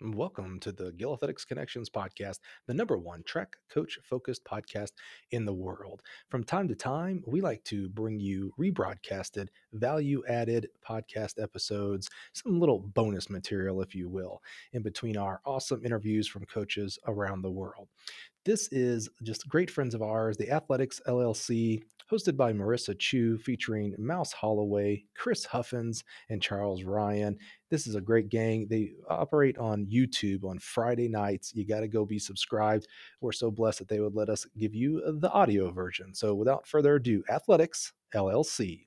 Welcome 0.00 0.60
to 0.60 0.70
the 0.70 0.92
Gill 0.92 1.12
Athletics 1.12 1.44
Connections 1.44 1.90
podcast, 1.90 2.38
the 2.68 2.74
number 2.74 2.96
one 2.96 3.24
track 3.24 3.56
coach 3.68 3.98
focused 4.04 4.44
podcast 4.44 4.92
in 5.32 5.44
the 5.44 5.52
world. 5.52 6.02
From 6.28 6.44
time 6.44 6.68
to 6.68 6.76
time, 6.76 7.24
we 7.26 7.40
like 7.40 7.64
to 7.64 7.88
bring 7.88 8.20
you 8.20 8.52
rebroadcasted, 8.60 9.48
value 9.72 10.22
added 10.28 10.68
podcast 10.88 11.42
episodes, 11.42 12.08
some 12.32 12.60
little 12.60 12.78
bonus 12.78 13.28
material, 13.28 13.82
if 13.82 13.92
you 13.92 14.08
will, 14.08 14.40
in 14.72 14.82
between 14.82 15.16
our 15.16 15.40
awesome 15.44 15.84
interviews 15.84 16.28
from 16.28 16.46
coaches 16.46 17.00
around 17.08 17.42
the 17.42 17.50
world. 17.50 17.88
This 18.44 18.68
is 18.72 19.08
just 19.22 19.48
great 19.48 19.70
friends 19.70 19.94
of 19.94 20.02
ours, 20.02 20.36
the 20.36 20.50
Athletics 20.50 21.00
LLC, 21.06 21.82
hosted 22.10 22.36
by 22.36 22.52
Marissa 22.52 22.98
Chu, 22.98 23.36
featuring 23.36 23.94
Mouse 23.98 24.32
Holloway, 24.32 25.04
Chris 25.14 25.44
Huffins, 25.44 26.02
and 26.30 26.40
Charles 26.40 26.84
Ryan. 26.84 27.36
This 27.70 27.86
is 27.86 27.94
a 27.94 28.00
great 28.00 28.30
gang. 28.30 28.66
They 28.70 28.92
operate 29.10 29.58
on 29.58 29.86
YouTube 29.86 30.44
on 30.44 30.58
Friday 30.60 31.08
nights. 31.08 31.52
You 31.54 31.66
got 31.66 31.80
to 31.80 31.88
go 31.88 32.06
be 32.06 32.18
subscribed. 32.18 32.86
We're 33.20 33.32
so 33.32 33.50
blessed 33.50 33.80
that 33.80 33.88
they 33.88 34.00
would 34.00 34.14
let 34.14 34.30
us 34.30 34.46
give 34.56 34.74
you 34.74 35.02
the 35.20 35.30
audio 35.30 35.70
version. 35.70 36.14
So 36.14 36.34
without 36.34 36.66
further 36.66 36.94
ado, 36.94 37.24
Athletics 37.28 37.92
LLC. 38.14 38.86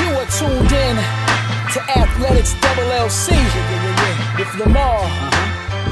You 0.00 0.12
are 0.12 0.26
tuned 0.26 0.72
in 0.72 1.25
to 1.76 1.82
Athletics 1.98 2.54
LLC 2.54 3.36
with 4.38 4.54
Lamar, 4.54 5.04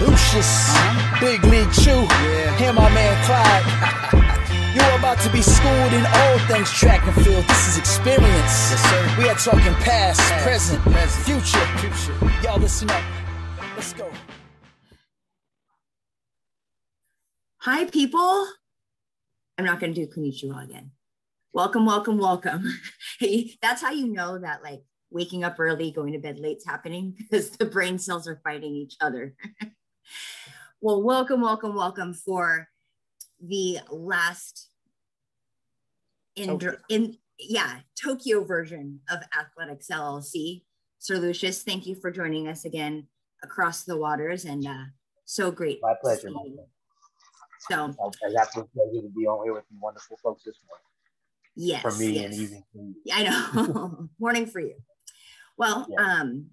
Lucius, 0.00 0.72
Big 1.20 1.44
League 1.44 1.70
Chew, 1.72 2.08
and 2.64 2.74
my 2.74 2.88
man 2.88 3.14
Clyde. 3.26 4.74
You're 4.74 4.98
about 4.98 5.18
to 5.20 5.30
be 5.30 5.42
schooled 5.42 5.92
in 5.92 6.06
all 6.06 6.38
things 6.48 6.70
track 6.72 7.04
and 7.06 7.14
field. 7.22 7.44
This 7.44 7.68
is 7.68 7.76
experience. 7.76 8.24
Yes, 8.24 8.80
sir. 8.80 9.14
We 9.18 9.28
are 9.28 9.34
talking 9.34 9.74
past, 9.84 10.20
Past, 10.20 10.42
present, 10.42 10.82
present, 10.84 11.24
future. 11.26 11.66
future. 11.76 12.32
Y'all 12.42 12.58
listen 12.58 12.90
up. 12.90 13.02
Let's 13.76 13.92
go. 13.92 14.10
Hi, 17.58 17.84
people. 17.84 18.46
I'm 19.58 19.66
not 19.66 19.80
going 19.80 19.92
to 19.92 20.06
do 20.06 20.10
konnichiwa 20.10 20.64
again. 20.64 20.92
Welcome, 21.52 21.84
welcome, 21.84 22.16
welcome. 22.16 22.72
Hey, 23.20 23.58
that's 23.60 23.82
how 23.82 23.92
you 23.92 24.08
know 24.08 24.38
that 24.38 24.62
like 24.62 24.82
waking 25.14 25.44
up 25.44 25.54
early, 25.58 25.92
going 25.92 26.12
to 26.12 26.18
bed 26.18 26.40
late's 26.40 26.66
happening 26.66 27.14
because 27.18 27.50
the 27.50 27.64
brain 27.64 27.98
cells 27.98 28.28
are 28.28 28.40
fighting 28.44 28.74
each 28.74 28.96
other. 29.00 29.34
well, 30.82 31.02
welcome, 31.02 31.40
welcome, 31.40 31.74
welcome 31.74 32.12
for 32.12 32.68
the 33.40 33.78
last 33.90 34.68
in 36.36 36.60
in 36.88 37.16
yeah 37.38 37.80
Tokyo 38.00 38.44
version 38.44 39.00
of 39.08 39.20
Athletics 39.38 39.86
LLC. 39.90 40.62
Sir 40.98 41.16
Lucius, 41.16 41.62
thank 41.62 41.86
you 41.86 41.94
for 41.94 42.10
joining 42.10 42.48
us 42.48 42.64
again 42.64 43.06
across 43.42 43.84
the 43.84 43.96
waters, 43.96 44.44
and 44.44 44.66
uh, 44.66 44.84
so 45.24 45.50
great. 45.50 45.78
My 45.80 45.94
pleasure. 46.00 46.30
my 46.30 46.40
pleasure. 46.40 46.68
So 47.70 47.76
I 47.76 48.28
I 48.28 48.32
got 48.32 48.52
the 48.52 48.64
pleasure 48.74 49.02
to 49.02 49.12
be 49.16 49.26
on 49.26 49.44
here 49.44 49.54
with 49.54 49.64
you 49.70 49.78
wonderful 49.80 50.18
folks 50.22 50.42
this 50.44 50.56
morning. 50.66 50.84
yes, 51.54 51.82
For 51.82 51.92
me 51.92 52.20
yes. 52.20 52.24
and 52.24 52.34
evening 52.34 52.64
for 52.72 52.78
you. 52.78 52.94
Yeah, 53.04 53.16
I 53.16 53.22
know. 53.22 54.08
Morning 54.18 54.46
for 54.46 54.60
you. 54.60 54.74
Well, 55.56 55.86
Yeah. 55.88 56.00
um, 56.20 56.50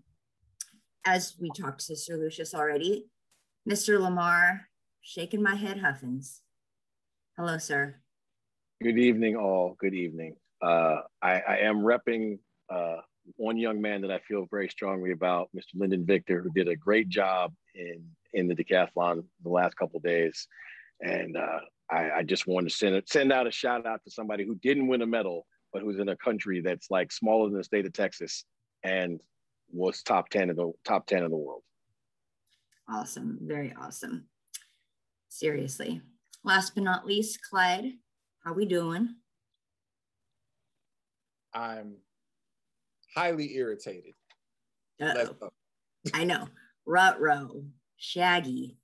as 1.06 1.36
we 1.40 1.50
talked 1.52 1.86
to 1.88 1.96
Sir 1.96 2.18
Lucius 2.18 2.54
already, 2.54 3.10
Mr. 3.68 4.00
Lamar, 4.00 4.70
shaking 5.02 5.42
my 5.42 5.56
head, 5.56 5.80
Huffins. 5.80 6.42
Hello, 7.36 7.58
sir. 7.58 8.02
Good 8.84 9.00
evening, 9.00 9.36
all. 9.36 9.76
Good 9.80 9.94
evening. 9.96 10.36
Uh, 10.62 11.02
I, 11.22 11.40
I 11.42 11.58
am 11.60 11.78
repping 11.78 12.40
uh, 12.70 12.98
one 13.38 13.58
young 13.58 13.82
man 13.82 14.02
that 14.02 14.12
I 14.12 14.20
feel 14.20 14.46
very 14.52 14.70
strongly 14.70 15.12
about, 15.12 15.50
Mr. 15.56 15.74
Lindon 15.76 16.06
Victor, 16.06 16.42
who 16.42 16.52
did 16.52 16.68
a 16.68 16.76
great 16.76 17.10
job 17.10 17.54
in 17.74 18.04
in 18.34 18.48
the 18.48 18.56
decathlon 18.56 19.24
the 19.44 19.50
last 19.50 19.76
couple 19.76 19.98
of 19.98 20.04
days, 20.04 20.48
and 21.02 21.36
uh, 21.36 21.60
I, 21.92 22.12
I 22.12 22.24
just 22.24 22.48
wanted 22.48 22.70
to 22.70 22.76
send 22.76 23.04
send 23.08 23.34
out 23.34 23.46
a 23.48 23.52
shout 23.52 23.86
out 23.86 24.02
to 24.06 24.12
somebody 24.12 24.46
who 24.46 24.56
didn't 24.56 24.88
win 24.88 25.02
a 25.02 25.06
medal, 25.08 25.46
but 25.74 25.82
who's 25.82 26.00
in 26.00 26.10
a 26.10 26.16
country 26.16 26.62
that's 26.62 26.90
like 26.90 27.12
smaller 27.12 27.50
than 27.50 27.58
the 27.58 27.64
state 27.64 27.86
of 27.86 27.94
Texas 27.94 28.46
and 28.84 29.22
was 29.72 30.02
top 30.04 30.30
ten 30.30 30.50
of 30.50 30.56
the 30.56 30.72
top 30.86 31.08
ten 31.08 31.24
of 31.24 31.32
the 31.32 31.38
world. 31.38 31.64
Awesome. 32.90 33.40
Very 33.42 33.74
awesome. 33.80 34.26
Seriously. 35.30 36.02
Last 36.44 36.76
but 36.76 36.84
not 36.84 37.06
least, 37.06 37.40
Clyde, 37.50 37.94
how 38.44 38.54
we 38.54 38.66
doing? 38.66 39.16
I'm 41.54 41.96
highly 43.16 43.56
irritated. 43.56 44.14
Let's 45.00 45.30
Uh-oh. 45.30 45.36
go. 45.40 45.52
I 46.14 46.24
know. 46.24 46.48
Rutro, 46.86 47.66
Shaggy. 47.98 48.78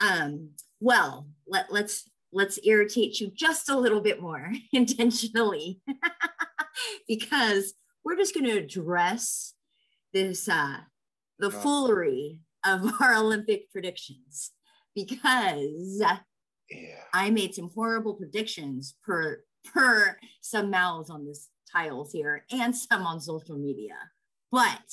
Um, 0.00 0.50
well, 0.80 1.28
let, 1.46 1.72
let's 1.72 2.10
let's 2.32 2.58
irritate 2.64 3.20
you 3.20 3.30
just 3.34 3.68
a 3.68 3.78
little 3.78 4.00
bit 4.00 4.20
more 4.20 4.52
intentionally 4.72 5.80
because 7.08 7.74
we're 8.06 8.16
just 8.16 8.34
going 8.34 8.46
to 8.46 8.56
address 8.56 9.54
this 10.14 10.48
uh 10.48 10.76
the 11.40 11.50
foolery 11.50 12.38
of 12.64 12.80
our 13.00 13.16
Olympic 13.16 13.70
predictions 13.70 14.52
because 14.94 16.00
Yeah. 16.70 17.02
I 17.12 17.30
made 17.30 17.54
some 17.54 17.70
horrible 17.74 18.14
predictions 18.14 18.94
per 19.04 19.42
per 19.74 20.16
some 20.40 20.70
mouths 20.70 21.10
on 21.10 21.26
this 21.26 21.48
tiles 21.70 22.12
here 22.12 22.44
and 22.52 22.74
some 22.74 23.04
on 23.06 23.20
social 23.20 23.58
media. 23.58 23.96
But 24.52 24.88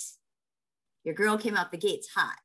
your 1.04 1.14
girl 1.14 1.38
came 1.38 1.56
out 1.56 1.72
the 1.72 1.78
gates 1.78 2.10
hot. 2.16 2.40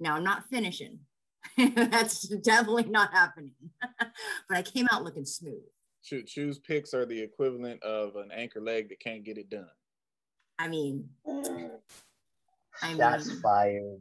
Now 0.00 0.16
I'm 0.16 0.24
not 0.24 0.48
finishing. 0.50 0.98
That's 1.56 2.28
definitely 2.28 2.88
not 2.90 3.12
happening. 3.14 3.54
but 4.48 4.56
I 4.56 4.62
came 4.62 4.88
out 4.90 5.04
looking 5.04 5.24
smooth. 5.24 5.62
Cho- 6.02 6.22
choose 6.22 6.58
picks 6.58 6.92
are 6.92 7.06
the 7.06 7.20
equivalent 7.20 7.80
of 7.84 8.16
an 8.16 8.30
anchor 8.34 8.60
leg 8.60 8.88
that 8.88 8.98
can't 9.00 9.24
get 9.24 9.38
it 9.38 9.48
done. 9.48 9.68
I 10.58 10.68
mean, 10.68 11.08
I 12.82 12.96
Shots 12.96 13.28
mean, 13.28 13.40
fired. 13.40 14.00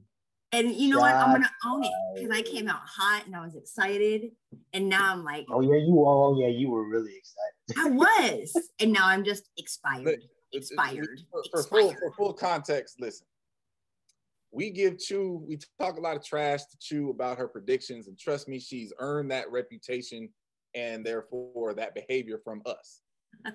and 0.52 0.72
you 0.72 0.90
know 0.90 1.00
what? 1.00 1.14
I'm 1.16 1.32
gonna 1.32 1.50
own 1.66 1.84
it 1.84 1.92
because 2.16 2.32
I 2.38 2.42
came 2.42 2.68
out 2.68 2.82
hot 2.86 3.26
and 3.26 3.36
I 3.36 3.44
was 3.44 3.56
excited, 3.56 4.32
and 4.74 4.90
now 4.90 5.12
I'm 5.14 5.24
like, 5.24 5.46
Oh 5.52 5.62
yeah, 5.62 5.78
you. 5.78 6.04
Oh 6.06 6.38
yeah, 6.40 6.48
you 6.48 6.70
were 6.70 6.88
really 6.88 7.14
excited. 7.16 7.80
I 7.80 7.90
was, 7.90 8.54
and 8.80 8.92
now 8.94 9.08
I'm 9.08 9.24
just 9.24 9.50
expired. 9.58 10.04
But 10.06 10.14
it's- 10.16 10.26
it's- 10.54 10.70
Expired. 10.72 11.22
For, 11.30 11.44
for 11.52 11.64
full, 11.64 11.92
for 11.94 12.12
full 12.14 12.34
context, 12.34 12.96
listen. 13.02 13.28
We 14.52 14.70
give 14.70 14.98
Chu, 14.98 15.44
we 15.46 15.60
talk 15.78 15.98
a 15.98 16.02
lot 16.02 16.16
of 16.16 16.24
trash 16.24 16.62
to 16.62 16.78
Chu 16.80 17.10
about 17.10 17.38
her 17.38 17.50
predictions, 17.50 18.08
and 18.08 18.18
trust 18.18 18.48
me, 18.48 18.58
she's 18.58 18.94
earned 19.00 19.30
that 19.32 19.52
reputation 19.52 20.30
and 20.74 21.06
therefore 21.06 21.74
that 21.74 21.94
behavior 21.94 22.40
from 22.46 22.62
us. 22.66 23.02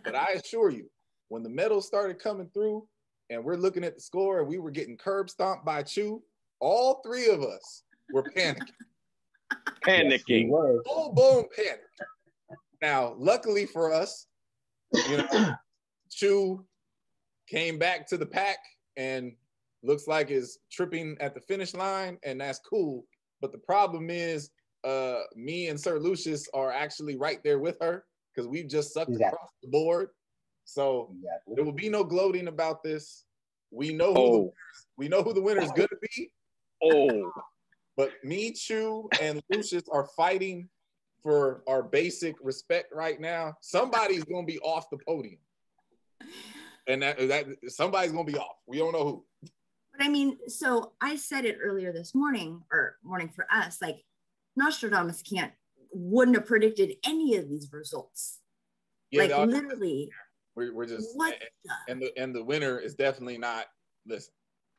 But 0.05 0.15
I 0.15 0.33
assure 0.35 0.69
you, 0.71 0.91
when 1.29 1.43
the 1.43 1.49
medals 1.49 1.87
started 1.87 2.19
coming 2.19 2.51
through 2.53 2.87
and 3.33 3.45
we're 3.45 3.57
looking 3.57 3.85
at 3.85 3.95
the 3.95 4.01
score 4.01 4.41
and 4.41 4.49
we 4.49 4.59
were 4.59 4.71
getting 4.71 4.97
curb 4.97 5.31
stomped 5.31 5.65
by 5.65 5.83
Chu, 5.83 6.23
all 6.61 7.01
three 7.05 7.29
of 7.29 7.43
us 7.43 7.83
were 8.13 8.23
panicking. 8.23 8.59
Panicking. 9.87 10.49
were. 10.49 10.83
full 10.85 11.13
blown 11.13 11.45
panic. 11.55 11.83
Now, 12.81 13.15
luckily 13.19 13.67
for 13.67 13.93
us, 13.93 14.27
you 14.95 15.19
know, 15.19 15.53
Chu 16.11 16.65
came 17.49 17.79
back 17.79 18.07
to 18.09 18.17
the 18.17 18.27
pack 18.27 18.59
and 18.97 19.33
looks 19.83 20.07
like 20.07 20.31
is 20.31 20.59
tripping 20.71 21.17
at 21.21 21.35
the 21.35 21.41
finish 21.41 21.75
line, 21.75 22.19
and 22.25 22.41
that's 22.41 22.61
cool. 22.61 23.05
But 23.41 23.53
the 23.53 23.59
problem 23.59 24.09
is, 24.11 24.51
uh, 24.85 25.21
me 25.37 25.69
and 25.69 25.79
Sir 25.81 25.99
Lucius 25.99 26.49
are 26.55 26.73
actually 26.73 27.17
right 27.17 27.43
there 27.45 27.59
with 27.59 27.77
her 27.81 28.05
because 28.35 28.49
we've 28.49 28.69
just 28.69 28.95
sucked 28.95 29.11
Exactly. 29.11 29.35
across 29.37 29.51
the 29.63 29.69
board. 29.69 30.09
So 30.73 31.11
Exactly. 31.21 31.55
there 31.57 31.65
will 31.65 31.73
be 31.73 31.91
no 31.91 32.03
gloating 32.03 32.49
about 32.49 32.83
this. 32.83 33.25
We 33.71 33.93
know 33.93 34.15
who 34.15 34.15
the, 34.15 34.39
Oh, 34.39 34.55
we 34.97 35.09
know 35.09 35.23
who 35.23 35.35
the 35.35 35.41
winner 35.43 35.61
is 35.61 35.71
going 35.73 35.89
to 35.89 35.97
be. 36.01 36.33
oh, 36.83 37.33
But 37.97 38.13
me, 38.25 38.53
Chu, 38.53 39.11
and 39.21 39.43
Lucius 39.51 39.83
are 39.93 40.07
fighting 40.17 40.67
for 41.23 41.63
our 41.69 41.83
basic 41.83 42.35
respect 42.43 42.91
right 42.95 43.21
now. 43.21 43.55
Somebody's 43.61 44.25
gonna 44.25 44.47
be 44.47 44.59
off 44.61 44.89
the 44.91 44.97
podium. 45.07 45.39
And 46.87 47.03
that, 47.03 47.19
that 47.29 47.47
somebody's 47.69 48.13
gonna 48.13 48.25
be 48.25 48.39
off. 48.39 48.57
We 48.67 48.79
don't 48.79 48.93
know 48.93 49.05
who. 49.05 49.25
But 49.95 50.07
I 50.07 50.09
mean, 50.09 50.39
so 50.49 50.93
I 51.03 51.17
said 51.17 51.45
it 51.45 51.59
earlier 51.63 51.93
this 51.93 52.15
morning 52.15 52.63
or 52.73 52.97
morning 53.05 53.29
for 53.29 53.47
us, 53.53 53.83
like 53.83 54.03
Nostradamus 54.57 55.21
can't 55.21 55.53
wouldn't 55.93 56.37
have 56.39 56.47
predicted 56.47 56.97
any 57.05 57.37
of 57.37 57.47
these 57.51 57.71
results. 57.73 58.39
Yeah, 59.11 59.21
like 59.25 59.29
they 59.29 59.35
are- 59.35 59.47
literally, 59.47 60.11
we're, 60.57 60.75
we're 60.75 60.87
just 60.87 61.17
what 61.17 61.35
the? 61.65 61.93
and 61.93 62.03
the 62.03 62.13
and 62.19 62.35
the 62.35 62.45
winner 62.45 62.79
is 62.79 62.95
definitely 62.95 63.39
not 63.39 63.67
listen. 64.07 64.33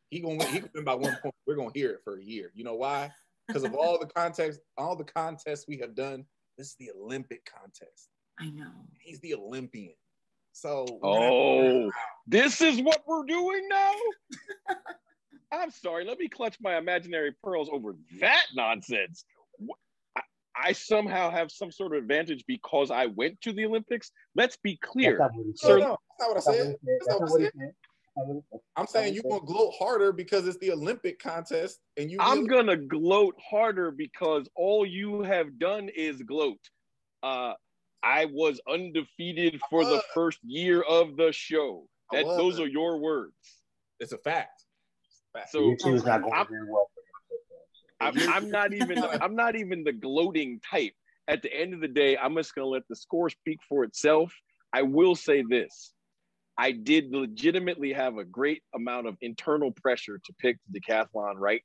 He 0.10 0.20
gonna 0.20 0.36
win, 0.36 0.48
he 0.48 0.60
gonna 0.60 0.72
win 0.76 0.84
by 0.84 0.96
one 0.96 1.18
point. 1.22 1.36
We're 1.48 1.56
gonna 1.56 1.72
hear 1.74 1.92
it 1.92 2.02
for 2.04 2.18
a 2.18 2.24
year. 2.24 2.52
You 2.54 2.64
know 2.64 2.76
why? 2.76 3.12
Because 3.48 3.64
of 3.64 3.74
all 3.74 4.00
the 4.00 4.08
context, 4.08 4.62
all 4.78 4.96
the 4.96 5.04
contests 5.04 5.66
we 5.68 5.78
have 5.80 5.96
done, 5.96 6.26
this 6.58 6.68
is 6.68 6.76
the 6.80 6.92
Olympic 6.92 7.46
contest. 7.46 8.10
I 8.40 8.50
know. 8.50 8.72
He's 9.00 9.20
the 9.20 9.36
Olympian. 9.36 9.96
So 10.54 10.86
oh, 11.04 11.92
this 12.28 12.62
is 12.62 12.82
what 12.82 13.04
we're 13.08 13.26
doing 13.26 13.68
now. 13.70 13.94
I'm 15.52 15.72
sorry. 15.72 16.06
Let 16.06 16.20
me 16.20 16.30
clutch 16.30 16.58
my 16.62 16.78
imaginary 16.78 17.32
pearls 17.44 17.70
over 17.72 17.96
that 18.20 18.46
nonsense. 18.56 19.26
I, 20.56 20.70
I 20.70 20.72
somehow 20.74 21.30
have 21.32 21.52
some 21.52 21.72
sort 21.72 21.94
of 21.96 22.00
advantage 22.04 22.44
because 22.48 22.92
I 22.92 23.08
went 23.08 23.40
to 23.42 23.54
the 23.54 23.66
Olympics. 23.66 24.12
Let's 24.36 24.58
be 24.58 24.78
clear. 24.78 25.18
That's 25.20 25.34
not 25.64 25.78
what 25.78 25.80
No, 25.80 25.88
no, 25.88 25.98
that's 26.20 26.20
not 26.20 26.28
what 26.30 26.30
I 26.30 26.34
That's 26.34 26.48
not 26.48 26.54
said. 26.54 26.68
what 26.68 26.68
he 26.68 26.78
said. 26.86 26.98
That's 27.00 27.08
That's 27.08 27.08
not 27.08 27.20
not 27.20 27.22
what 27.22 27.32
what 27.32 27.42
I 27.42 27.44
he 27.44 27.46
said. 27.46 27.52
said. 27.60 27.74
That's 28.16 28.18
not 28.18 28.28
what 28.28 28.36
he 28.44 28.46
said. 28.46 28.64
I'm 28.76 28.88
saying 28.88 29.14
you 29.16 29.22
what 29.24 29.34
he 29.34 29.40
gonna 29.40 29.52
gloat 29.52 29.74
harder 29.80 30.12
because 30.12 30.48
it's 30.48 30.58
the 30.60 30.72
Olympic 30.72 31.20
contest, 31.20 31.80
and 31.98 32.12
you. 32.12 32.18
I'm 32.20 32.46
gonna 32.46 32.78
gloat 32.78 33.36
harder 33.50 33.90
because 33.92 34.48
all 34.56 34.86
you 34.86 35.24
have 35.24 35.58
done 35.58 35.90
is 35.90 36.22
gloat. 36.22 36.60
Uh, 37.24 37.54
I 38.04 38.26
was 38.26 38.60
undefeated 38.70 39.60
for 39.70 39.84
the 39.86 40.02
first 40.14 40.38
year 40.44 40.82
of 40.82 41.16
the 41.18 41.32
show. 41.32 41.88
I 42.12 42.18
That 42.18 42.26
those 42.38 42.60
are 42.60 42.68
your 42.68 43.00
words. 43.00 43.34
It's 44.00 44.12
a 44.12 44.18
fact. 44.20 44.64
Fact. 45.34 45.52
So 45.52 45.62
You 45.70 45.78
two 45.78 45.96
is 45.96 46.04
not 46.06 46.22
going 46.22 46.34
I'm- 46.34 46.48
very 46.50 46.70
well. 46.70 46.92
for 46.94 47.00
him. 47.02 47.06
I'm, 48.04 48.30
I'm 48.30 48.50
not 48.50 48.74
even 48.74 49.04
I'm 49.04 49.36
not 49.36 49.56
even 49.56 49.84
the 49.84 49.94
gloating 49.94 50.60
type. 50.70 50.94
At 51.28 51.42
the 51.42 51.54
end 51.54 51.74
of 51.74 51.82
the 51.82 51.88
day, 51.88 52.18
I'm 52.18 52.36
just 52.36 52.54
gonna 52.54 52.68
let 52.68 52.84
the 52.90 52.96
score 52.96 53.30
speak 53.30 53.60
for 53.68 53.84
itself. 53.84 54.34
I 54.74 54.82
will 54.82 55.16
say 55.16 55.44
this. 55.48 55.94
I 56.58 56.72
did 56.72 57.12
legitimately 57.12 57.94
have 57.94 58.18
a 58.18 58.26
great 58.26 58.62
amount 58.76 59.08
of 59.08 59.18
internal 59.22 59.72
pressure 59.72 60.20
to 60.24 60.34
pick 60.40 60.58
the 60.70 60.80
decathlon 60.80 61.36
right. 61.38 61.64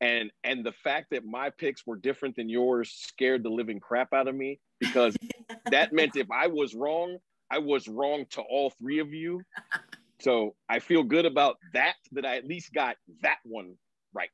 And 0.00 0.30
and 0.44 0.64
the 0.64 0.72
fact 0.72 1.08
that 1.10 1.24
my 1.24 1.50
picks 1.50 1.86
were 1.86 1.96
different 1.96 2.36
than 2.36 2.48
yours 2.48 2.90
scared 2.90 3.42
the 3.42 3.50
living 3.50 3.80
crap 3.80 4.12
out 4.12 4.28
of 4.28 4.34
me 4.34 4.58
because 4.78 5.16
that 5.70 5.92
meant 5.92 6.16
if 6.16 6.30
I 6.30 6.46
was 6.46 6.74
wrong, 6.74 7.18
I 7.50 7.58
was 7.58 7.86
wrong 7.86 8.24
to 8.30 8.40
all 8.40 8.70
three 8.70 9.00
of 9.00 9.12
you. 9.12 9.42
So 10.20 10.54
I 10.68 10.80
feel 10.80 11.02
good 11.02 11.24
about 11.24 11.56
that, 11.72 11.94
that 12.12 12.26
I 12.26 12.36
at 12.36 12.46
least 12.46 12.74
got 12.74 12.96
that 13.22 13.38
one 13.42 13.76
right. 14.12 14.28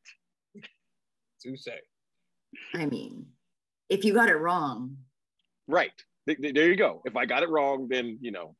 Touche. 1.42 1.68
I 2.74 2.86
mean, 2.86 3.26
if 3.88 4.04
you 4.04 4.12
got 4.14 4.28
it 4.28 4.36
wrong, 4.36 4.96
Right. 5.68 5.90
Th- 6.28 6.40
th- 6.40 6.54
There 6.54 6.68
you 6.70 6.76
go. 6.76 7.02
If 7.04 7.16
I 7.16 7.26
got 7.26 7.42
it 7.42 7.48
wrong, 7.48 7.88
then, 7.88 8.18
you 8.20 8.30
know, 8.30 8.54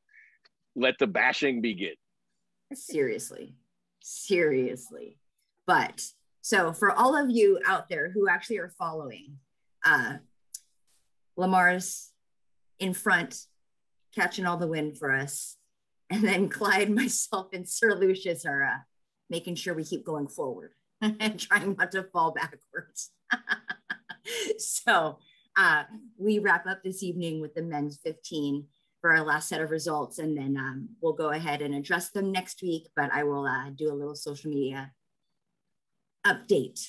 let 0.75 0.99
the 0.99 1.07
bashing 1.07 1.61
begin. 1.61 1.95
seriously, 2.75 3.55
seriously. 4.03 5.19
But 5.67 6.03
so 6.43 6.73
for 6.73 6.91
all 6.93 7.17
of 7.17 7.31
you 7.31 7.61
out 7.67 7.89
there 7.89 8.11
who 8.11 8.29
actually 8.29 8.59
are 8.59 8.71
following, 8.77 9.39
uh, 9.85 10.19
Lamar's 11.37 12.11
in 12.79 12.93
front, 12.93 13.47
catching 14.15 14.47
all 14.47 14.57
the 14.57 14.67
wind 14.67 14.99
for 14.99 15.13
us. 15.13 15.57
And 16.11 16.23
then 16.25 16.49
Clyde, 16.49 16.91
myself, 16.95 17.49
and 17.53 17.69
Sir 17.69 17.95
Lucius 17.95 18.45
are 18.47 18.65
uh, 18.65 18.79
making 19.31 19.55
sure 19.57 19.75
we 19.75 19.85
keep 19.85 20.05
going 20.05 20.29
forward 20.29 20.73
and 21.01 21.39
trying 21.41 21.77
not 21.77 21.93
to 21.93 22.03
fall 22.05 22.33
backwards. 22.33 23.11
so 24.59 25.19
uh, 25.57 25.85
we 26.19 26.39
wrap 26.39 26.67
up 26.67 26.83
this 26.83 27.03
evening 27.03 27.41
with 27.41 27.55
the 27.55 27.63
men's 27.63 27.99
15 28.03 28.67
for 29.01 29.13
our 29.13 29.25
last 29.25 29.49
set 29.49 29.61
of 29.61 29.71
results, 29.71 30.19
and 30.19 30.37
then 30.37 30.57
um, 30.57 30.89
we'll 31.01 31.13
go 31.13 31.31
ahead 31.31 31.63
and 31.63 31.75
address 31.75 32.11
them 32.11 32.33
next 32.33 32.63
week. 32.63 32.89
But 32.97 33.11
I 33.13 33.25
will 33.25 33.47
uh, 33.47 33.71
do 33.71 33.93
a 33.93 33.95
little 33.95 34.17
social 34.17 34.51
media 34.51 34.93
update 36.27 36.87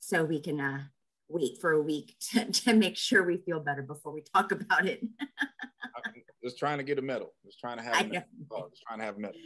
so 0.00 0.24
we 0.24 0.40
can 0.40 0.60
uh, 0.60 0.82
wait 1.28 1.58
for 1.60 1.72
a 1.72 1.82
week 1.82 2.16
to, 2.32 2.50
to 2.50 2.74
make 2.74 2.96
sure 2.96 3.22
we 3.22 3.36
feel 3.38 3.60
better 3.60 3.82
before 3.82 4.12
we 4.12 4.22
talk 4.34 4.52
about 4.52 4.86
it. 4.86 5.02
Just 6.42 6.58
trying 6.58 6.78
to 6.78 6.84
get 6.84 6.98
a 6.98 7.02
medal. 7.02 7.32
Just 7.44 7.60
trying 7.60 7.76
to 7.76 7.84
have 7.84 7.94
a 7.94 8.08
medal. 8.08 8.24
Oh, 8.50 8.68
just 8.68 8.82
trying 8.82 8.98
to 8.98 9.04
have 9.04 9.16
a 9.16 9.20
medal. 9.20 9.36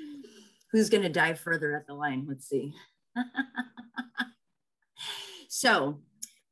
Who's 0.73 0.89
going 0.89 1.03
to 1.03 1.11
dive 1.11 1.39
further 1.39 1.77
at 1.77 1.87
the 1.87 1.93
line? 1.93 2.25
Let's 2.27 2.49
see. 2.49 2.73
so, 5.49 6.01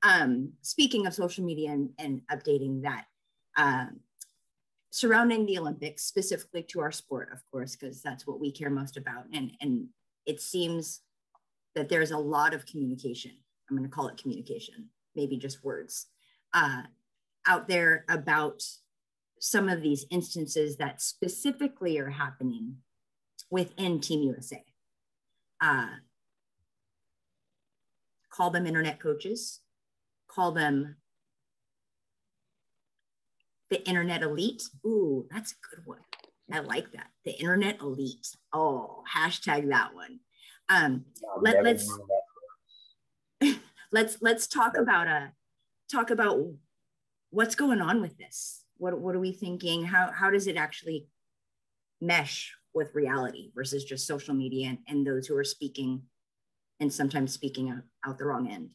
um, 0.03 0.53
speaking 0.63 1.07
of 1.07 1.15
social 1.15 1.45
media 1.45 1.71
and, 1.71 1.91
and 1.99 2.23
updating 2.31 2.83
that, 2.83 3.07
um, 3.57 4.01
surrounding 4.91 5.47
the 5.47 5.59
Olympics, 5.59 6.05
specifically 6.05 6.63
to 6.63 6.81
our 6.81 6.93
sport, 6.93 7.31
of 7.33 7.41
course, 7.51 7.75
because 7.75 8.03
that's 8.03 8.27
what 8.27 8.41
we 8.41 8.53
care 8.53 8.71
most 8.71 8.97
about. 8.97 9.25
And, 9.33 9.53
and 9.61 9.87
it 10.27 10.41
seems 10.41 11.01
that 11.75 11.89
there's 11.89 12.13
a 12.13 12.19
lot 12.19 12.55
of 12.55 12.67
communication. 12.67 13.33
I'm 13.69 13.77
going 13.77 13.89
to 13.89 13.95
call 13.95 14.09
it 14.09 14.19
communication, 14.19 14.89
maybe 15.17 15.37
just 15.37 15.65
words, 15.65 16.07
uh, 16.53 16.83
out 17.47 17.67
there 17.67 18.05
about 18.09 18.63
some 19.41 19.69
of 19.69 19.83
these 19.83 20.07
instances 20.11 20.77
that 20.77 21.03
specifically 21.03 21.99
are 21.99 22.11
happening 22.11 22.77
within 23.51 24.01
Team 24.01 24.23
USA. 24.23 24.63
Uh, 25.61 25.89
call 28.35 28.51
them 28.51 28.67
internet 28.67 28.99
coaches, 28.99 29.61
call 30.29 30.51
them 30.53 30.97
the 33.71 33.87
internet 33.89 34.23
elite. 34.23 34.63
Ooh, 34.85 35.27
that's 35.31 35.53
a 35.53 35.77
good 35.77 35.87
one. 35.87 36.01
I 36.53 36.61
like 36.61 36.91
that. 36.93 37.07
The 37.25 37.33
internet 37.33 37.81
elite. 37.81 38.27
Oh, 38.53 39.03
hashtag 39.13 39.69
that 39.71 39.95
one. 39.95 40.19
Um, 40.69 41.05
Let- 41.41 41.63
never 41.63 41.65
let's- 41.65 41.99
let's 43.93 44.19
let's 44.21 44.47
talk 44.47 44.77
about 44.77 45.09
uh 45.09 45.27
talk 45.91 46.11
about 46.11 46.45
what's 47.31 47.55
going 47.55 47.81
on 47.81 48.01
with 48.01 48.17
this. 48.19 48.65
What 48.79 48.99
what 48.99 49.15
are 49.15 49.21
we 49.21 49.33
thinking? 49.33 49.85
How 49.85 50.11
how 50.13 50.31
does 50.31 50.47
it 50.47 50.57
actually 50.57 51.07
mesh 52.01 52.53
with 52.75 52.95
reality 52.95 53.53
versus 53.55 53.85
just 53.85 54.07
social 54.07 54.35
media 54.35 54.69
and, 54.71 54.79
and 54.89 55.07
those 55.07 55.27
who 55.27 55.37
are 55.37 55.45
speaking 55.45 56.03
and 56.85 56.93
sometimes 56.93 57.33
speaking 57.33 57.71
out, 57.71 57.83
out 58.07 58.19
the 58.19 58.27
wrong 58.27 58.47
end? 58.47 58.69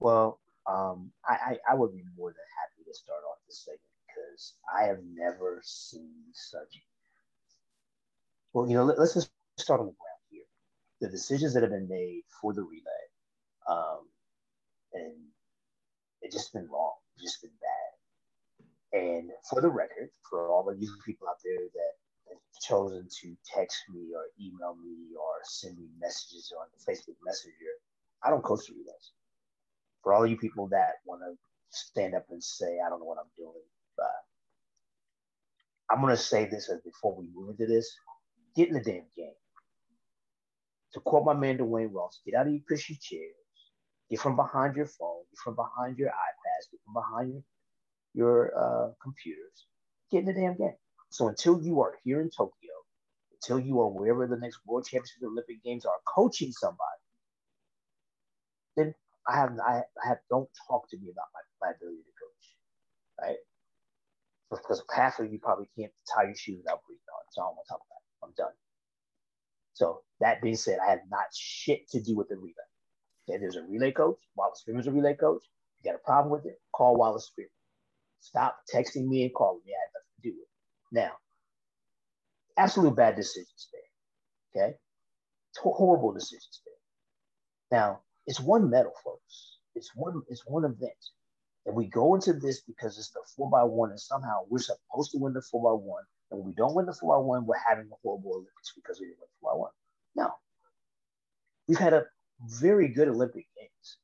Well, 0.00 0.40
um, 0.66 1.12
I, 1.24 1.34
I, 1.34 1.58
I 1.70 1.74
would 1.74 1.92
be 1.94 2.02
more 2.18 2.30
than 2.30 2.46
happy 2.60 2.82
to 2.84 2.94
start 2.94 3.20
off 3.30 3.38
this 3.46 3.64
segment 3.64 3.80
because 4.02 4.54
I 4.76 4.82
have 4.88 4.98
never 5.14 5.60
seen 5.62 6.24
such. 6.34 6.82
Well, 8.52 8.68
you 8.68 8.74
know, 8.74 8.84
let, 8.84 8.98
us 8.98 9.14
just 9.14 9.30
start 9.56 9.78
on 9.78 9.86
the 9.86 9.92
ground 9.92 10.22
here. 10.30 10.42
The 11.00 11.08
decisions 11.08 11.54
that 11.54 11.62
have 11.62 11.70
been 11.70 11.88
made 11.88 12.22
for 12.42 12.52
the 12.52 12.62
relay, 12.62 13.04
um, 13.70 14.00
and 14.94 15.14
it's 16.22 16.34
just 16.34 16.52
been 16.52 16.68
wrong, 16.68 16.94
it's 17.14 17.22
just 17.22 17.42
been 17.42 17.52
bad. 17.62 19.00
And 19.00 19.30
for 19.48 19.60
the 19.60 19.68
record, 19.68 20.10
for 20.28 20.50
all 20.50 20.68
of 20.68 20.82
you 20.82 20.90
people 21.06 21.28
out 21.28 21.36
there 21.44 21.68
that 21.72 21.92
chosen 22.62 23.08
to 23.22 23.36
text 23.44 23.82
me 23.92 24.12
or 24.14 24.24
email 24.40 24.76
me 24.82 25.14
or 25.14 25.40
send 25.44 25.78
me 25.78 25.86
messages 26.00 26.52
on 26.58 26.66
the 26.72 26.92
Facebook 26.92 27.16
Messenger, 27.24 27.72
I 28.22 28.30
don't 28.30 28.42
coach 28.42 28.66
the 28.66 28.74
relays 28.74 29.12
for 30.02 30.14
all 30.14 30.26
you 30.26 30.36
people 30.36 30.68
that 30.68 31.02
want 31.04 31.20
to 31.22 31.36
stand 31.70 32.14
up 32.14 32.26
and 32.30 32.42
say, 32.42 32.78
I 32.84 32.88
don't 32.88 33.00
know 33.00 33.06
what 33.06 33.18
I'm 33.18 33.30
doing, 33.36 33.64
but 33.96 34.06
I'm 35.90 36.00
going 36.00 36.14
to 36.14 36.22
say 36.22 36.46
this 36.46 36.70
as 36.70 36.80
before 36.82 37.16
we 37.16 37.26
move 37.34 37.50
into 37.50 37.66
this. 37.66 37.92
Get 38.54 38.68
in 38.68 38.74
the 38.74 38.80
damn 38.80 39.02
game. 39.16 39.34
To 40.94 41.00
quote 41.00 41.24
my 41.24 41.34
man 41.34 41.58
Dwayne 41.58 41.92
Ross, 41.92 42.20
get 42.24 42.36
out 42.36 42.46
of 42.46 42.52
your 42.52 42.62
cushy 42.68 42.96
chairs, 43.02 43.34
get 44.08 44.20
from 44.20 44.36
behind 44.36 44.76
your 44.76 44.86
phone, 44.86 45.24
get 45.30 45.38
from 45.42 45.56
behind 45.56 45.98
your 45.98 46.08
iPads, 46.08 46.70
get 46.70 46.80
from 46.84 46.94
behind 46.94 47.32
your, 47.32 47.42
your 48.14 48.58
uh, 48.58 48.92
computers, 49.02 49.66
get 50.10 50.20
in 50.20 50.26
the 50.26 50.32
damn 50.32 50.56
game. 50.56 50.76
So 51.10 51.28
until 51.28 51.60
you 51.62 51.80
are 51.80 51.94
here 52.04 52.20
in 52.20 52.30
Tokyo, 52.30 52.72
until 53.32 53.60
you 53.60 53.80
are 53.80 53.88
wherever 53.88 54.26
the 54.26 54.38
next 54.38 54.60
World 54.66 54.86
Championship 54.86 55.22
or 55.22 55.28
Olympic 55.28 55.62
Games 55.62 55.84
are 55.84 55.98
coaching 56.06 56.52
somebody, 56.52 57.02
then 58.76 58.94
I 59.28 59.36
have 59.36 59.52
I, 59.60 59.82
have 60.04 60.18
don't 60.30 60.48
talk 60.68 60.88
to 60.90 60.98
me 60.98 61.10
about 61.10 61.26
my, 61.34 61.68
my 61.68 61.74
ability 61.74 61.98
to 61.98 62.14
coach, 62.20 62.46
right? 63.28 63.38
Because 64.50 64.82
half 64.94 65.18
of 65.18 65.32
you 65.32 65.38
probably 65.38 65.68
can't 65.78 65.92
tie 66.14 66.24
your 66.24 66.36
shoes 66.36 66.58
without 66.58 66.80
breathing 66.86 67.02
on. 67.12 67.24
So 67.32 67.42
I 67.42 67.44
don't 67.46 67.56
want 67.56 67.66
to 67.66 67.72
talk 67.72 67.82
about 67.82 68.02
it. 68.02 68.24
I'm 68.24 68.34
done. 68.36 68.56
So 69.74 70.02
that 70.20 70.42
being 70.42 70.56
said, 70.56 70.78
I 70.86 70.90
have 70.90 71.00
not 71.10 71.26
shit 71.34 71.88
to 71.90 72.00
do 72.02 72.16
with 72.16 72.28
the 72.28 72.36
relay. 72.36 72.54
Okay, 73.28 73.38
there's 73.38 73.56
a 73.56 73.62
relay 73.62 73.92
coach. 73.92 74.18
Wallace 74.36 74.62
Freeman's 74.64 74.86
a 74.86 74.92
relay 74.92 75.14
coach. 75.14 75.42
You 75.82 75.90
got 75.90 75.96
a 75.98 76.04
problem 76.04 76.32
with 76.32 76.46
it? 76.46 76.60
Call 76.74 76.96
Wallace 76.96 77.30
Freeman. 77.34 77.50
Stop 78.20 78.58
texting 78.72 79.06
me 79.06 79.24
and 79.24 79.34
calling 79.34 79.60
me. 79.66 79.72
I 79.72 79.80
have 79.84 79.92
nothing 79.94 80.14
to 80.22 80.30
do 80.30 80.34
with 80.36 80.48
it. 80.48 80.55
Now, 80.96 81.12
absolute 82.56 82.96
bad 82.96 83.16
decisions 83.16 83.68
there. 83.70 84.64
Okay, 84.64 84.76
horrible 85.58 86.14
decisions 86.14 86.62
there. 86.64 87.78
Now, 87.78 88.00
it's 88.26 88.40
one 88.40 88.70
medal, 88.70 88.94
folks. 89.04 89.58
It's 89.74 89.90
one. 89.94 90.22
It's 90.30 90.46
one 90.46 90.64
event, 90.64 91.02
and 91.66 91.76
we 91.76 91.86
go 91.88 92.14
into 92.14 92.32
this 92.32 92.62
because 92.62 92.96
it's 92.96 93.10
the 93.10 93.20
four 93.36 93.50
by 93.50 93.62
one, 93.62 93.90
and 93.90 94.00
somehow 94.00 94.46
we're 94.48 94.58
supposed 94.58 95.10
to 95.12 95.18
win 95.18 95.34
the 95.34 95.42
four 95.42 95.70
by 95.70 95.84
one. 95.84 96.04
And 96.30 96.40
when 96.40 96.46
we 96.46 96.54
don't 96.54 96.74
win 96.74 96.86
the 96.86 96.94
four 96.94 97.14
by 97.14 97.22
one, 97.22 97.44
we're 97.44 97.58
having 97.68 97.90
a 97.92 97.96
horrible 98.02 98.30
Olympics 98.30 98.72
because 98.74 98.98
we 98.98 99.08
didn't 99.08 99.20
win 99.20 99.28
four 99.42 99.52
by 99.52 99.58
one. 99.58 99.72
No, 100.14 100.30
we've 101.68 101.76
had 101.76 101.92
a 101.92 102.06
very 102.40 102.88
good 102.88 103.08
Olympic 103.08 103.44
Games. 103.54 103.98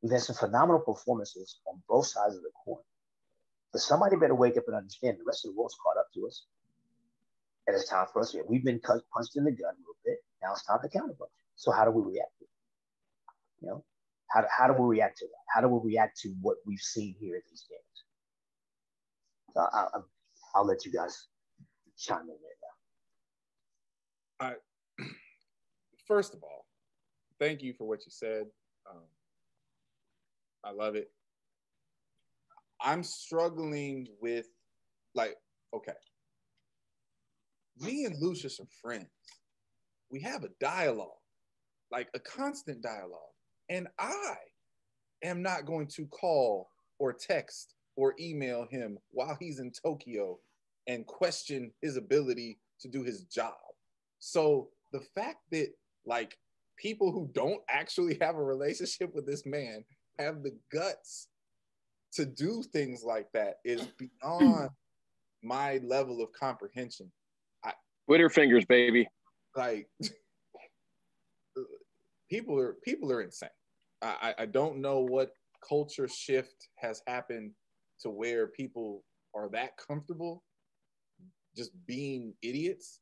We've 0.00 0.12
had 0.12 0.22
some 0.22 0.36
phenomenal 0.36 0.80
performances 0.80 1.58
on 1.66 1.82
both 1.88 2.06
sides 2.06 2.36
of 2.36 2.42
the 2.42 2.50
coin. 2.64 2.84
But 3.74 3.82
somebody 3.82 4.14
better 4.14 4.36
wake 4.36 4.56
up 4.56 4.68
and 4.68 4.76
understand 4.76 5.18
the 5.18 5.24
rest 5.26 5.44
of 5.44 5.50
the 5.50 5.58
world's 5.58 5.74
caught 5.82 5.98
up 5.98 6.06
to 6.14 6.28
us. 6.28 6.44
And 7.66 7.74
it's 7.74 7.88
time 7.88 8.06
for 8.12 8.22
us. 8.22 8.32
We've 8.48 8.64
been 8.64 8.78
punched 8.78 9.36
in 9.36 9.42
the 9.42 9.50
gut 9.50 9.74
a 9.74 9.80
little 9.80 9.96
bit. 10.04 10.18
Now 10.40 10.52
it's 10.52 10.64
time 10.64 10.78
to 10.80 10.88
counterpunch. 10.88 11.34
So 11.56 11.72
how 11.72 11.84
do 11.84 11.90
we 11.90 12.12
react? 12.12 12.30
You 13.60 13.68
know, 13.68 13.84
how 14.30 14.42
do, 14.42 14.46
how 14.56 14.68
do 14.68 14.80
we 14.80 14.96
react 14.96 15.18
to 15.18 15.26
that? 15.26 15.42
How 15.52 15.60
do 15.60 15.66
we 15.66 15.90
react 15.92 16.20
to 16.20 16.28
what 16.40 16.58
we've 16.64 16.78
seen 16.78 17.16
here 17.18 17.34
at 17.34 17.42
these 17.50 17.66
games? 17.68 18.04
So 19.54 19.60
I, 19.62 19.86
I, 19.96 20.00
I'll 20.54 20.66
let 20.66 20.84
you 20.84 20.92
guys 20.92 21.26
chime 21.98 22.20
in 22.20 22.36
there 24.40 24.52
now. 24.52 24.54
I, 25.00 25.04
first 26.06 26.34
of 26.34 26.44
all, 26.44 26.66
thank 27.40 27.60
you 27.60 27.72
for 27.72 27.88
what 27.88 28.06
you 28.06 28.12
said. 28.12 28.46
Um, 28.88 29.02
I 30.62 30.70
love 30.70 30.94
it. 30.94 31.10
I'm 32.84 33.02
struggling 33.02 34.06
with, 34.20 34.46
like, 35.14 35.36
okay, 35.74 35.92
me 37.80 38.04
and 38.04 38.14
Lucius 38.20 38.60
are 38.60 38.66
friends. 38.82 39.08
We 40.10 40.20
have 40.20 40.44
a 40.44 40.50
dialogue, 40.60 41.08
like 41.90 42.08
a 42.14 42.20
constant 42.20 42.82
dialogue. 42.82 43.20
And 43.70 43.88
I 43.98 44.34
am 45.22 45.42
not 45.42 45.64
going 45.64 45.86
to 45.88 46.06
call 46.06 46.68
or 46.98 47.12
text 47.12 47.74
or 47.96 48.14
email 48.20 48.66
him 48.70 48.98
while 49.10 49.36
he's 49.40 49.58
in 49.58 49.72
Tokyo 49.72 50.38
and 50.86 51.06
question 51.06 51.72
his 51.80 51.96
ability 51.96 52.58
to 52.80 52.88
do 52.88 53.02
his 53.02 53.24
job. 53.24 53.54
So 54.18 54.68
the 54.92 55.00
fact 55.14 55.38
that 55.52 55.68
like 56.04 56.38
people 56.76 57.12
who 57.12 57.30
don't 57.32 57.62
actually 57.68 58.18
have 58.20 58.36
a 58.36 58.42
relationship 58.42 59.14
with 59.14 59.26
this 59.26 59.46
man 59.46 59.84
have 60.18 60.42
the 60.42 60.54
guts 60.70 61.28
to 62.14 62.24
do 62.24 62.62
things 62.72 63.02
like 63.04 63.26
that 63.34 63.56
is 63.64 63.86
beyond 64.22 64.70
my 65.42 65.80
level 65.84 66.22
of 66.22 66.32
comprehension. 66.32 67.10
I, 67.64 67.72
Twitter 68.06 68.30
fingers, 68.30 68.64
baby. 68.64 69.06
Like 69.56 69.88
people 72.30 72.58
are 72.58 72.76
people 72.84 73.12
are 73.12 73.22
insane. 73.22 73.50
I, 74.02 74.34
I 74.40 74.46
don't 74.46 74.78
know 74.78 75.00
what 75.00 75.30
culture 75.66 76.08
shift 76.08 76.68
has 76.76 77.00
happened 77.06 77.52
to 78.00 78.10
where 78.10 78.48
people 78.48 79.02
are 79.34 79.48
that 79.50 79.76
comfortable 79.78 80.42
just 81.56 81.70
being 81.86 82.34
idiots. 82.42 83.00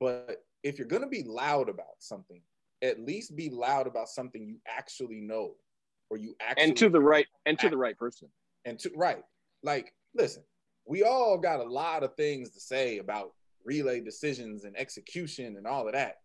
But 0.00 0.44
if 0.62 0.78
you're 0.78 0.88
gonna 0.88 1.08
be 1.08 1.24
loud 1.24 1.68
about 1.68 1.96
something, 1.98 2.40
at 2.82 3.00
least 3.00 3.36
be 3.36 3.50
loud 3.50 3.86
about 3.86 4.08
something 4.08 4.46
you 4.46 4.58
actually 4.66 5.20
know 5.20 5.54
you 6.16 6.36
actually 6.40 6.64
and 6.64 6.76
to 6.76 6.88
the 6.88 7.00
right 7.00 7.26
and 7.46 7.58
to 7.58 7.68
the 7.68 7.76
right 7.76 7.98
person. 7.98 8.28
and 8.64 8.78
to 8.80 8.90
right. 8.96 9.22
Like 9.62 9.92
listen 10.14 10.42
we 10.86 11.02
all 11.02 11.38
got 11.38 11.60
a 11.60 11.64
lot 11.64 12.02
of 12.02 12.14
things 12.14 12.50
to 12.50 12.60
say 12.60 12.98
about 12.98 13.32
relay 13.64 14.00
decisions 14.00 14.64
and 14.64 14.76
execution 14.76 15.56
and 15.56 15.66
all 15.66 15.86
of 15.86 15.94
that. 15.94 16.16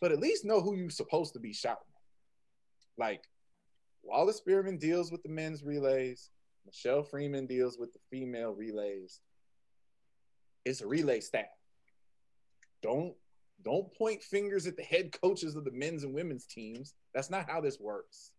But 0.00 0.12
at 0.12 0.20
least 0.20 0.44
know 0.44 0.60
who 0.60 0.76
you're 0.76 0.90
supposed 0.90 1.32
to 1.34 1.40
be 1.40 1.52
shouting 1.52 1.78
at. 1.78 3.02
like 3.02 3.22
wallace 4.02 4.36
spearman 4.36 4.78
deals 4.78 5.10
with 5.10 5.22
the 5.22 5.28
men's 5.28 5.62
relays. 5.62 6.30
Michelle 6.66 7.02
freeman 7.02 7.46
deals 7.46 7.78
with 7.78 7.92
the 7.94 7.98
female 8.10 8.52
relays. 8.52 9.20
It's 10.64 10.82
a 10.82 10.86
relay 10.86 11.20
staff 11.20 11.46
don't 12.82 13.14
don't 13.64 13.92
point 13.94 14.22
fingers 14.22 14.66
at 14.66 14.76
the 14.76 14.82
head 14.84 15.10
coaches 15.20 15.56
of 15.56 15.64
the 15.64 15.72
men's 15.72 16.04
and 16.04 16.14
women's 16.14 16.46
teams. 16.46 16.94
That's 17.14 17.30
not 17.30 17.48
how 17.48 17.60
this 17.60 17.80
works 17.80 18.30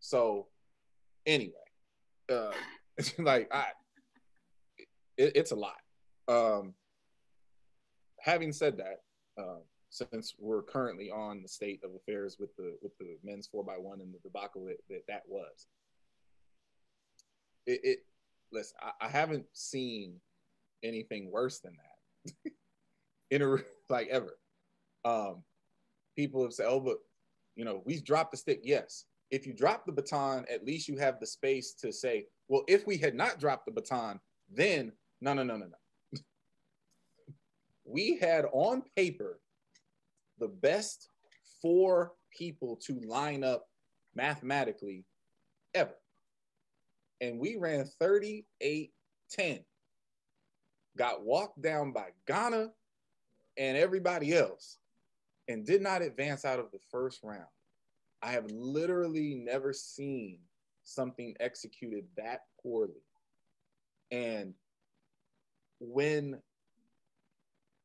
so 0.00 0.46
anyway, 1.26 1.52
uh, 2.30 2.52
like 3.18 3.48
I, 3.52 3.66
it, 5.16 5.32
it's 5.36 5.52
a 5.52 5.56
lot. 5.56 5.76
Um, 6.28 6.74
having 8.20 8.52
said 8.52 8.78
that, 8.78 9.02
uh, 9.40 9.60
since 9.90 10.34
we're 10.38 10.62
currently 10.62 11.10
on 11.10 11.42
the 11.42 11.48
state 11.48 11.80
of 11.84 11.90
affairs 11.94 12.36
with 12.38 12.54
the 12.56 12.76
with 12.82 12.96
the 12.98 13.16
men's 13.22 13.46
four 13.46 13.64
by 13.64 13.74
one 13.74 14.00
and 14.00 14.12
the 14.12 14.18
debacle 14.18 14.64
that 14.66 14.78
that, 14.88 15.02
that 15.08 15.22
was, 15.28 15.66
it, 17.66 17.80
it 17.82 17.98
listen, 18.52 18.76
I, 18.80 19.06
I 19.06 19.08
haven't 19.08 19.46
seen 19.52 20.14
anything 20.82 21.30
worse 21.30 21.58
than 21.60 21.76
that 21.76 22.52
in 23.30 23.42
a 23.42 23.56
like 23.88 24.08
ever. 24.08 24.38
Um, 25.04 25.42
people 26.16 26.42
have 26.42 26.52
said, 26.52 26.66
"Oh, 26.68 26.80
but 26.80 26.98
you 27.56 27.64
know, 27.64 27.82
we've 27.84 28.04
dropped 28.04 28.30
the 28.30 28.36
stick." 28.36 28.60
Yes, 28.62 29.04
if 29.30 29.46
you 29.46 29.52
drop 29.52 29.86
the 29.86 29.92
baton, 29.92 30.44
at 30.52 30.64
least 30.64 30.88
you 30.88 30.96
have 30.98 31.20
the 31.20 31.26
space 31.26 31.74
to 31.74 31.92
say, 31.92 32.26
well, 32.48 32.64
if 32.66 32.86
we 32.86 32.96
had 32.96 33.14
not 33.14 33.38
dropped 33.38 33.66
the 33.66 33.72
baton, 33.72 34.20
then 34.52 34.92
no, 35.20 35.32
no, 35.34 35.42
no, 35.42 35.56
no, 35.56 35.66
no. 35.66 36.18
we 37.84 38.18
had 38.18 38.46
on 38.52 38.82
paper 38.96 39.40
the 40.38 40.48
best 40.48 41.08
four 41.62 42.12
people 42.36 42.76
to 42.86 43.00
line 43.00 43.44
up 43.44 43.66
mathematically 44.14 45.04
ever. 45.74 45.94
And 47.20 47.38
we 47.38 47.56
ran 47.56 47.84
38 47.84 48.92
10. 49.30 49.60
Got 50.96 51.22
walked 51.22 51.62
down 51.62 51.92
by 51.92 52.08
Ghana 52.26 52.70
and 53.56 53.76
everybody 53.76 54.34
else 54.34 54.78
and 55.46 55.64
did 55.64 55.82
not 55.82 56.02
advance 56.02 56.44
out 56.44 56.58
of 56.58 56.70
the 56.72 56.80
first 56.90 57.20
round. 57.22 57.46
I 58.22 58.32
have 58.32 58.50
literally 58.50 59.34
never 59.34 59.72
seen 59.72 60.38
something 60.84 61.34
executed 61.40 62.04
that 62.16 62.42
poorly. 62.62 63.02
And 64.10 64.54
when 65.78 66.40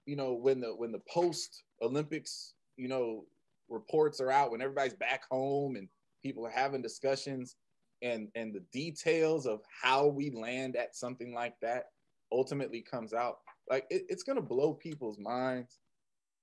you 0.06 0.16
know 0.16 0.34
when 0.34 0.60
the 0.60 0.76
when 0.76 0.92
the 0.92 1.02
post 1.12 1.64
Olympics, 1.82 2.54
you 2.78 2.88
know, 2.88 3.26
reports 3.70 4.20
are 4.20 4.32
out 4.32 4.52
when 4.52 4.62
everybody's 4.62 4.94
back 4.94 5.24
home 5.30 5.76
and 5.76 5.88
people 6.22 6.46
are 6.46 6.52
having 6.52 6.82
discussions 6.82 7.56
and 8.02 8.28
and 8.36 8.54
the 8.54 8.64
details 8.72 9.46
of 9.46 9.62
how 9.82 10.08
we 10.08 10.30
land 10.32 10.76
at 10.76 10.96
something 10.96 11.34
like 11.34 11.56
that 11.62 11.86
ultimately 12.32 12.82
comes 12.82 13.14
out 13.14 13.38
like 13.70 13.86
it, 13.90 14.04
it's 14.10 14.24
going 14.24 14.36
to 14.36 14.42
blow 14.42 14.74
people's 14.74 15.18
minds 15.18 15.80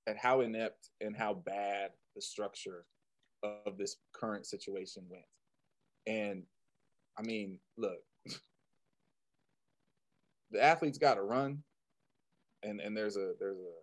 at 0.07 0.17
how 0.17 0.41
inept 0.41 0.89
and 1.01 1.15
how 1.15 1.33
bad 1.33 1.91
the 2.15 2.21
structure 2.21 2.85
of 3.43 3.77
this 3.77 3.97
current 4.13 4.45
situation 4.45 5.03
went. 5.09 5.25
And 6.07 6.43
I 7.17 7.21
mean, 7.21 7.59
look, 7.77 7.99
the 10.51 10.63
athletes 10.63 10.97
got 10.97 11.15
to 11.15 11.21
run, 11.21 11.63
and 12.63 12.79
and 12.79 12.95
there's 12.95 13.17
a 13.17 13.33
there's 13.39 13.59
a 13.59 13.73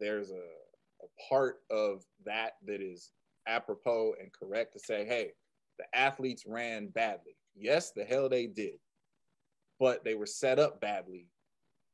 there's 0.00 0.30
a, 0.30 0.34
a 0.34 1.28
part 1.28 1.60
of 1.70 2.04
that 2.24 2.52
that 2.66 2.80
is 2.80 3.10
apropos 3.46 4.14
and 4.20 4.32
correct 4.32 4.72
to 4.72 4.78
say, 4.78 5.04
hey, 5.04 5.32
the 5.78 5.84
athletes 5.96 6.44
ran 6.46 6.88
badly. 6.88 7.36
Yes, 7.56 7.92
the 7.92 8.04
hell 8.04 8.28
they 8.28 8.46
did, 8.46 8.78
but 9.78 10.04
they 10.04 10.14
were 10.14 10.26
set 10.26 10.58
up 10.58 10.80
badly. 10.80 11.28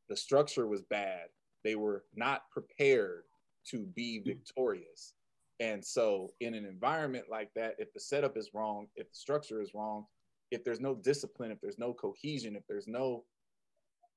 The 0.08 0.16
structure 0.16 0.66
was 0.66 0.82
bad. 0.82 1.26
They 1.64 1.74
were 1.74 2.04
not 2.14 2.50
prepared 2.50 3.24
to 3.66 3.86
be 3.94 4.20
victorious. 4.20 5.14
And 5.60 5.84
so, 5.84 6.30
in 6.40 6.54
an 6.54 6.64
environment 6.64 7.26
like 7.30 7.50
that, 7.54 7.74
if 7.78 7.92
the 7.92 8.00
setup 8.00 8.36
is 8.38 8.50
wrong, 8.54 8.86
if 8.96 9.10
the 9.10 9.16
structure 9.16 9.60
is 9.60 9.72
wrong, 9.74 10.06
if 10.50 10.64
there's 10.64 10.80
no 10.80 10.94
discipline, 10.94 11.50
if 11.50 11.60
there's 11.60 11.78
no 11.78 11.92
cohesion, 11.92 12.56
if 12.56 12.62
there's 12.66 12.88
no, 12.88 13.24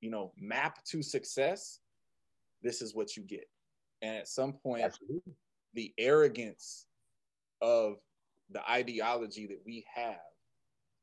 you 0.00 0.10
know, 0.10 0.32
map 0.38 0.82
to 0.84 1.02
success, 1.02 1.80
this 2.62 2.80
is 2.80 2.94
what 2.94 3.16
you 3.16 3.22
get. 3.22 3.46
And 4.00 4.16
at 4.16 4.26
some 4.26 4.54
point, 4.54 4.84
Absolutely. 4.84 5.34
the 5.74 5.92
arrogance 5.98 6.86
of 7.60 7.96
the 8.50 8.68
ideology 8.68 9.46
that 9.46 9.60
we 9.66 9.84
have, 9.94 10.16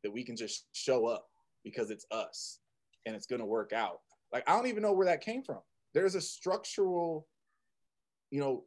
that 0.03 0.11
we 0.11 0.23
can 0.23 0.35
just 0.35 0.65
show 0.71 1.05
up 1.05 1.27
because 1.63 1.91
it's 1.91 2.05
us 2.11 2.59
and 3.05 3.15
it's 3.15 3.27
going 3.27 3.39
to 3.39 3.45
work 3.45 3.73
out. 3.73 3.99
Like, 4.33 4.47
I 4.49 4.55
don't 4.55 4.67
even 4.67 4.81
know 4.81 4.93
where 4.93 5.07
that 5.07 5.21
came 5.21 5.43
from. 5.43 5.59
There's 5.93 6.15
a 6.15 6.21
structural, 6.21 7.27
you 8.31 8.39
know, 8.39 8.63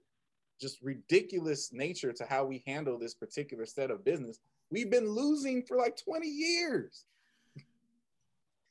just 0.60 0.80
ridiculous 0.82 1.72
nature 1.72 2.12
to 2.12 2.24
how 2.24 2.44
we 2.44 2.62
handle 2.66 2.98
this 2.98 3.14
particular 3.14 3.66
set 3.66 3.90
of 3.90 4.04
business. 4.04 4.38
We've 4.70 4.90
been 4.90 5.08
losing 5.08 5.62
for 5.62 5.76
like 5.76 5.96
20 5.96 6.26
years. 6.26 7.04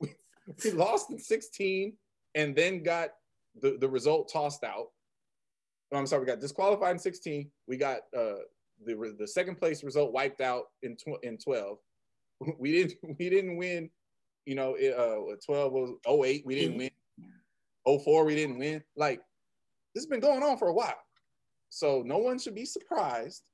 we 0.00 0.70
lost 0.72 1.10
in 1.10 1.18
16 1.18 1.94
and 2.34 2.56
then 2.56 2.82
got 2.82 3.10
the, 3.60 3.76
the 3.78 3.88
result 3.88 4.30
tossed 4.32 4.64
out. 4.64 4.88
Oh, 5.92 5.98
I'm 5.98 6.06
sorry, 6.06 6.22
we 6.22 6.26
got 6.26 6.40
disqualified 6.40 6.92
in 6.92 6.98
16. 6.98 7.50
We 7.68 7.76
got 7.76 7.98
uh, 8.16 8.42
the, 8.84 9.14
the 9.18 9.26
second 9.26 9.56
place 9.56 9.84
result 9.84 10.12
wiped 10.12 10.40
out 10.40 10.64
in, 10.82 10.96
tw- 10.96 11.22
in 11.22 11.38
12. 11.38 11.78
We 12.58 12.72
didn't 12.72 12.96
we 13.18 13.30
didn't 13.30 13.56
win, 13.56 13.88
you 14.44 14.54
know, 14.54 14.74
uh, 14.74 15.36
12 15.46 15.72
was 15.72 15.90
08, 16.06 16.44
we 16.44 16.54
didn't 16.56 16.76
win. 16.76 16.90
04, 17.86 18.24
we 18.24 18.34
didn't 18.34 18.58
win. 18.58 18.82
Like 18.96 19.20
this 19.94 20.02
has 20.02 20.06
been 20.06 20.20
going 20.20 20.42
on 20.42 20.58
for 20.58 20.68
a 20.68 20.72
while. 20.72 20.98
So 21.74 22.04
no 22.06 22.18
one 22.18 22.38
should 22.38 22.54
be 22.54 22.64
surprised 22.64 23.50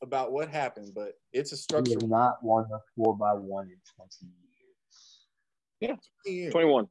about 0.00 0.32
what 0.32 0.48
happened, 0.48 0.92
but 0.94 1.12
it's 1.34 1.52
a 1.52 1.58
structure. 1.58 1.90
We 1.90 1.92
have 2.00 2.08
not 2.08 2.42
won 2.42 2.64
a 2.72 2.78
four 2.96 3.18
by 3.18 3.34
one 3.34 3.66
in 3.66 3.76
20 3.96 4.32
years. 4.56 5.98
Yeah, 6.24 6.50
21. 6.50 6.88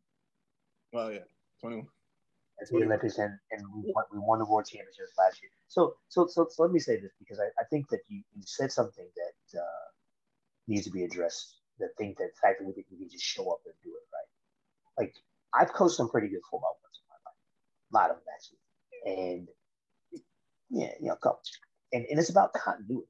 Well, 0.93 1.11
yeah, 1.11 1.25
21. 1.59 1.87
At 2.61 2.69
the 2.69 2.85
Olympics, 2.85 3.17
and, 3.17 3.33
and 3.49 3.63
we, 3.73 3.91
won, 3.91 4.03
we 4.13 4.19
won 4.19 4.37
the 4.37 4.45
world 4.45 4.67
championships 4.69 5.17
last 5.17 5.41
year. 5.41 5.49
So, 5.69 5.95
so, 6.09 6.27
so, 6.27 6.45
so 6.51 6.61
let 6.61 6.71
me 6.71 6.79
say 6.79 6.99
this 6.99 7.13
because 7.17 7.39
I, 7.39 7.49
I 7.59 7.65
think 7.71 7.89
that 7.89 8.01
you, 8.07 8.21
you 8.35 8.43
said 8.45 8.71
something 8.71 9.07
that 9.15 9.59
uh, 9.59 9.87
needs 10.67 10.85
to 10.85 10.91
be 10.91 11.03
addressed. 11.03 11.55
That 11.79 11.89
think 11.97 12.19
that 12.19 12.29
the 12.35 12.39
fact 12.39 12.59
that 12.59 12.65
we, 12.67 12.73
we 12.91 12.97
can 12.99 13.09
just 13.09 13.25
show 13.25 13.49
up 13.49 13.61
and 13.65 13.73
do 13.83 13.89
it, 13.89 14.05
right? 14.13 15.03
Like 15.03 15.15
I've 15.55 15.73
coached 15.73 15.95
some 15.95 16.09
pretty 16.09 16.27
good 16.27 16.45
football 16.45 16.77
ones 16.83 17.01
in 17.01 17.05
my 17.09 17.17
life, 17.25 17.41
a 17.89 17.93
lot 17.97 18.11
of 18.11 18.17
them 18.17 18.29
actually, 18.37 18.61
and 19.05 19.47
yeah, 20.69 20.91
you 20.99 21.07
know, 21.07 21.17
and 21.93 22.05
and 22.09 22.19
it's 22.19 22.29
about 22.29 22.53
continuity, 22.53 23.07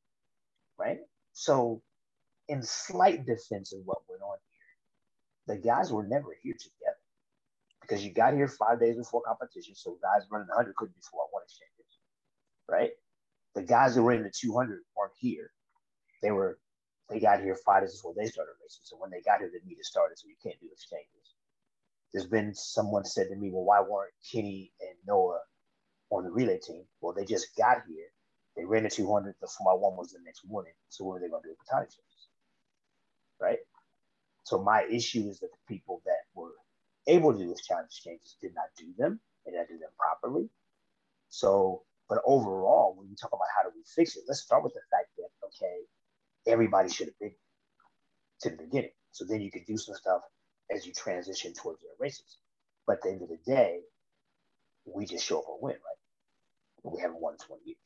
right? 0.77 0.99
So, 1.33 1.81
in 2.47 2.61
slight 2.63 3.25
defense 3.25 3.73
of 3.73 3.79
what 3.85 3.99
went 4.09 4.21
on 4.21 4.37
here, 5.47 5.55
the 5.55 5.61
guys 5.61 5.91
were 5.91 6.05
never 6.05 6.35
here 6.43 6.53
together 6.53 6.97
because 7.81 8.05
you 8.05 8.13
got 8.13 8.33
here 8.33 8.47
five 8.47 8.79
days 8.79 8.97
before 8.97 9.21
competition, 9.21 9.75
so 9.75 9.97
guys 10.01 10.27
running 10.31 10.47
100 10.49 10.75
couldn't 10.75 10.95
be 10.95 11.01
four 11.11 11.21
one 11.31 11.43
exchanges, 11.43 11.99
right? 12.69 12.91
The 13.55 13.63
guys 13.63 13.95
that 13.95 14.03
were 14.03 14.13
in 14.13 14.23
the 14.23 14.31
200 14.31 14.81
weren't 14.95 15.13
here; 15.17 15.51
they 16.21 16.31
were 16.31 16.59
they 17.09 17.19
got 17.19 17.41
here 17.41 17.57
five 17.65 17.83
days 17.83 17.95
before 17.95 18.13
they 18.15 18.25
started 18.27 18.53
racing. 18.61 18.83
So 18.83 18.97
when 18.97 19.09
they 19.09 19.21
got 19.21 19.39
here, 19.39 19.49
the 19.51 19.65
meet 19.67 19.83
started, 19.83 20.19
so 20.19 20.27
you 20.27 20.35
can't 20.43 20.59
do 20.59 20.67
exchanges. 20.71 21.33
There's 22.13 22.27
been 22.27 22.53
someone 22.53 23.05
said 23.05 23.27
to 23.29 23.35
me, 23.35 23.49
well, 23.51 23.63
why 23.63 23.81
weren't 23.81 24.13
Kenny 24.31 24.71
and 24.81 24.95
Noah 25.07 25.41
on 26.09 26.23
the 26.23 26.31
relay 26.31 26.59
team? 26.59 26.83
Well, 27.01 27.13
they 27.13 27.25
just 27.25 27.55
got 27.57 27.83
here. 27.87 28.07
They 28.55 28.65
ran 28.65 28.83
the 28.83 28.89
200. 28.89 29.35
The 29.41 29.47
4 29.47 29.79
one 29.79 29.97
was 29.97 30.11
the 30.11 30.19
next 30.25 30.41
morning. 30.47 30.73
So 30.89 31.03
what 31.03 31.15
were 31.15 31.19
they 31.19 31.29
going 31.29 31.43
to 31.43 31.47
do 31.47 31.51
with 31.51 31.59
the 31.59 31.71
time 31.71 31.83
changes? 31.83 32.27
Right? 33.39 33.59
So 34.43 34.63
my 34.63 34.83
issue 34.89 35.27
is 35.29 35.39
that 35.39 35.51
the 35.51 35.73
people 35.73 36.01
that 36.05 36.23
were 36.33 36.53
able 37.07 37.33
to 37.33 37.39
do 37.39 37.49
this 37.49 37.65
challenge 37.65 37.87
exchanges 37.87 38.35
did 38.41 38.53
not 38.55 38.65
do 38.77 38.85
them 38.97 39.19
and 39.45 39.53
did 39.53 39.59
not 39.59 39.67
do 39.67 39.77
them 39.77 39.89
properly. 39.99 40.49
So, 41.29 41.83
but 42.09 42.21
overall, 42.25 42.95
when 42.97 43.09
you 43.09 43.15
talk 43.15 43.31
about 43.33 43.47
how 43.55 43.63
do 43.63 43.75
we 43.75 43.83
fix 43.95 44.15
it, 44.15 44.23
let's 44.27 44.41
start 44.41 44.63
with 44.63 44.73
the 44.73 44.81
fact 44.91 45.09
that, 45.17 45.29
okay, 45.47 45.79
everybody 46.47 46.89
should 46.89 47.07
have 47.07 47.19
been 47.19 47.33
to 48.41 48.49
the 48.49 48.57
beginning. 48.57 48.91
So 49.11 49.25
then 49.25 49.41
you 49.41 49.51
could 49.51 49.65
do 49.65 49.77
some 49.77 49.95
stuff 49.95 50.21
as 50.73 50.85
you 50.85 50.93
transition 50.93 51.53
towards 51.53 51.81
your 51.81 51.91
races. 51.99 52.37
But 52.85 52.97
at 52.97 53.03
the 53.03 53.09
end 53.09 53.21
of 53.23 53.29
the 53.29 53.39
day, 53.45 53.81
we 54.85 55.05
just 55.05 55.25
show 55.25 55.39
up 55.39 55.45
and 55.49 55.57
win, 55.61 55.73
right? 55.75 55.96
And 56.88 56.96
we 56.96 57.01
haven't 57.01 57.20
won 57.20 57.34
in 57.34 57.46
20 57.46 57.62
years. 57.65 57.77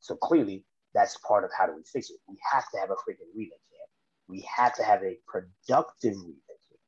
So 0.00 0.16
clearly, 0.16 0.64
that's 0.94 1.18
part 1.18 1.44
of 1.44 1.50
how 1.56 1.66
do 1.66 1.76
we 1.76 1.82
fix 1.84 2.08
it. 2.08 2.16
We 2.26 2.36
have 2.52 2.64
to 2.72 2.78
have 2.80 2.90
a 2.90 2.94
freaking 2.94 3.28
relay 3.36 3.60
camp. 3.68 3.90
We 4.28 4.48
have 4.56 4.74
to 4.76 4.82
have 4.82 5.02
a 5.02 5.18
productive 5.28 6.16
relay 6.16 6.40
camp. 6.48 6.80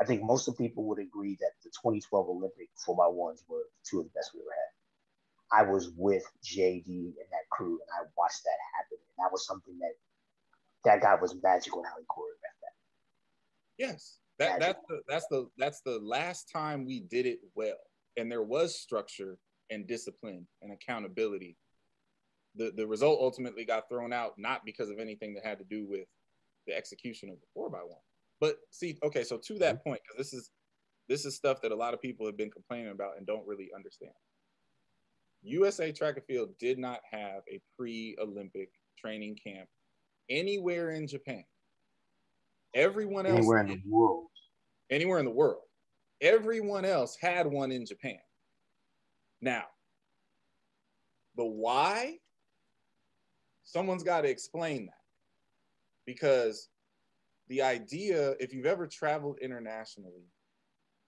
I 0.00 0.04
think 0.04 0.22
most 0.22 0.46
of 0.46 0.56
the 0.56 0.62
people 0.62 0.84
would 0.84 1.00
agree 1.00 1.36
that 1.40 1.58
the 1.64 1.70
2012 1.70 2.28
Olympic 2.28 2.68
4x1s 2.86 3.42
were 3.48 3.66
two 3.84 3.98
of 3.98 4.04
the 4.04 4.10
best 4.14 4.30
we 4.32 4.40
ever 4.40 4.50
had. 4.54 5.66
I 5.66 5.70
was 5.70 5.90
with 5.96 6.22
JD 6.44 6.86
and 6.86 7.28
that 7.30 7.50
crew, 7.50 7.80
and 7.82 7.90
I 7.92 8.06
watched 8.16 8.44
that 8.44 8.58
happen. 8.78 8.98
And 9.02 9.26
that 9.26 9.32
was 9.32 9.44
something 9.44 9.76
that 9.80 9.94
that 10.84 11.02
guy 11.02 11.16
was 11.20 11.34
magical 11.42 11.82
how 11.82 11.98
he 11.98 12.04
choreographed 12.04 12.62
that. 12.62 12.76
Yes, 13.76 14.18
that 14.38 14.60
that's 14.60 14.80
the 14.88 15.00
that's 15.08 15.26
the 15.30 15.48
that's 15.58 15.80
the 15.82 15.98
last 15.98 16.48
time 16.50 16.86
we 16.86 17.00
did 17.00 17.26
it 17.26 17.40
well, 17.54 17.90
and 18.16 18.30
there 18.30 18.42
was 18.42 18.78
structure 18.78 19.38
and 19.72 19.86
discipline 19.86 20.46
and 20.60 20.72
accountability. 20.72 21.56
The 22.54 22.72
the 22.76 22.86
result 22.86 23.20
ultimately 23.20 23.64
got 23.64 23.88
thrown 23.88 24.12
out 24.12 24.34
not 24.38 24.64
because 24.64 24.90
of 24.90 24.98
anything 24.98 25.34
that 25.34 25.44
had 25.44 25.58
to 25.58 25.64
do 25.64 25.86
with 25.88 26.06
the 26.66 26.76
execution 26.76 27.30
of 27.30 27.36
the 27.36 27.46
four 27.54 27.70
by 27.70 27.78
one. 27.78 28.00
But 28.40 28.56
see, 28.70 28.98
okay, 29.02 29.24
so 29.24 29.38
to 29.38 29.58
that 29.58 29.76
mm-hmm. 29.76 29.88
point, 29.88 30.02
because 30.02 30.18
this 30.18 30.38
is 30.38 30.50
this 31.08 31.24
is 31.24 31.34
stuff 31.34 31.60
that 31.62 31.72
a 31.72 31.76
lot 31.76 31.94
of 31.94 32.02
people 32.02 32.26
have 32.26 32.36
been 32.36 32.50
complaining 32.50 32.92
about 32.92 33.16
and 33.16 33.26
don't 33.26 33.46
really 33.46 33.70
understand. 33.74 34.12
USA 35.42 35.90
Track 35.90 36.16
and 36.16 36.24
Field 36.26 36.50
did 36.58 36.78
not 36.78 37.00
have 37.10 37.42
a 37.50 37.60
pre-Olympic 37.76 38.70
training 38.96 39.36
camp 39.44 39.68
anywhere 40.30 40.90
in 40.90 41.08
Japan. 41.08 41.44
Everyone 42.74 43.26
else 43.26 43.38
anywhere 43.38 43.58
in 43.58 43.66
the 43.66 43.82
world. 43.88 44.26
Anywhere 44.90 45.18
in 45.18 45.24
the 45.24 45.32
world. 45.32 45.62
Everyone 46.20 46.84
else 46.84 47.16
had 47.20 47.46
one 47.46 47.72
in 47.72 47.84
Japan. 47.84 48.18
Now, 49.42 49.64
the 51.36 51.44
why, 51.44 52.18
someone's 53.64 54.02
got 54.02 54.22
to 54.22 54.28
explain 54.28 54.86
that. 54.86 54.94
Because 56.06 56.68
the 57.48 57.60
idea, 57.60 58.30
if 58.40 58.54
you've 58.54 58.66
ever 58.66 58.86
traveled 58.86 59.38
internationally 59.40 60.30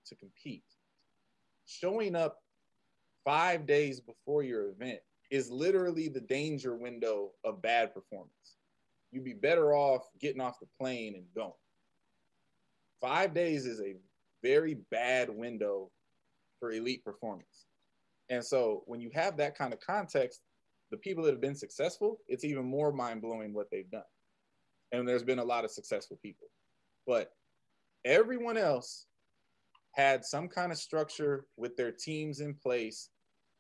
to 0.07 0.15
compete, 0.17 0.65
showing 1.65 2.15
up 2.15 2.43
five 3.25 3.67
days 3.67 4.01
before 4.01 4.43
your 4.43 4.69
event 4.69 5.01
is 5.31 5.51
literally 5.51 6.09
the 6.09 6.21
danger 6.21 6.77
window 6.77 7.31
of 7.43 7.63
bad 7.63 7.95
performance 7.95 8.59
you'd 9.15 9.25
be 9.25 9.33
better 9.33 9.73
off 9.73 10.09
getting 10.21 10.41
off 10.41 10.59
the 10.59 10.67
plane 10.79 11.15
and 11.15 11.25
going. 11.35 11.53
Five 13.01 13.33
days 13.33 13.65
is 13.65 13.81
a 13.81 13.95
very 14.43 14.75
bad 14.91 15.31
window 15.31 15.91
for 16.59 16.73
elite 16.73 17.05
performance. 17.05 17.67
And 18.31 18.45
so 18.45 18.83
when 18.87 19.01
you 19.01 19.11
have 19.15 19.37
that 19.37 19.57
kind 19.57 19.73
of 19.73 19.81
context, 19.81 20.41
the 20.91 20.97
people 20.99 21.25
that 21.25 21.33
have 21.33 21.41
been 21.41 21.55
successful, 21.55 22.19
it's 22.29 22.45
even 22.45 22.65
more 22.65 22.93
mind 22.93 23.23
blowing 23.23 23.53
what 23.53 23.69
they've 23.71 23.91
done. 23.91 24.03
And 24.93 25.09
there's 25.09 25.25
been 25.25 25.39
a 25.39 25.45
lot 25.45 25.65
of 25.65 25.71
successful 25.71 26.19
people. 26.23 26.49
But 27.07 27.33
everyone 28.05 28.57
else 28.57 29.07
had 29.93 30.25
some 30.25 30.49
kind 30.49 30.73
of 30.73 30.79
structure 30.79 31.47
with 31.57 31.77
their 31.77 31.93
teams 31.93 32.41
in 32.41 32.55
place, 32.55 33.11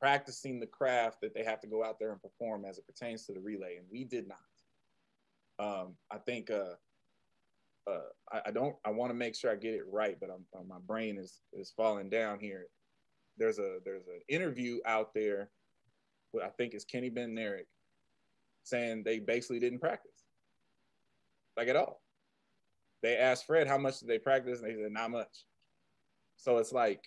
practicing 0.00 0.60
the 0.60 0.66
craft 0.66 1.18
that 1.22 1.34
they 1.34 1.44
have 1.44 1.60
to 1.60 1.66
go 1.66 1.84
out 1.84 1.98
there 1.98 2.12
and 2.12 2.22
perform 2.22 2.64
as 2.64 2.78
it 2.78 2.86
pertains 2.86 3.26
to 3.26 3.32
the 3.32 3.40
relay. 3.40 3.76
And 3.76 3.86
we 3.90 4.04
did 4.04 4.26
not. 4.28 4.38
Um, 5.58 5.94
I 6.10 6.18
think 6.18 6.50
uh, 6.50 6.74
uh, 7.88 7.98
I, 8.32 8.42
I, 8.46 8.50
don't. 8.50 8.74
I 8.84 8.90
want 8.90 9.10
to 9.10 9.14
make 9.14 9.36
sure 9.36 9.52
I 9.52 9.56
get 9.56 9.74
it 9.74 9.84
right, 9.90 10.16
but 10.20 10.30
I'm, 10.30 10.44
uh, 10.58 10.64
my 10.66 10.78
brain 10.86 11.16
is 11.18 11.42
is 11.52 11.72
falling 11.76 12.10
down 12.10 12.40
here. 12.40 12.66
There's 13.38 13.58
a 13.58 13.78
there's 13.84 14.06
an 14.06 14.20
interview 14.28 14.78
out 14.86 15.14
there. 15.14 15.50
With 16.32 16.44
I 16.44 16.48
think 16.48 16.74
it's 16.74 16.84
Kenny 16.84 17.10
Bednarek 17.10 17.66
saying 18.62 19.02
they 19.04 19.18
basically 19.18 19.60
didn't 19.60 19.80
practice, 19.80 20.24
like 21.56 21.68
at 21.68 21.76
all. 21.76 22.00
They 23.02 23.16
asked 23.16 23.46
Fred 23.46 23.68
how 23.68 23.76
much 23.76 24.00
did 24.00 24.08
they 24.08 24.18
practice, 24.18 24.60
and 24.60 24.70
they 24.70 24.82
said 24.82 24.92
not 24.92 25.10
much. 25.10 25.44
So 26.36 26.58
it's 26.58 26.72
like, 26.72 27.02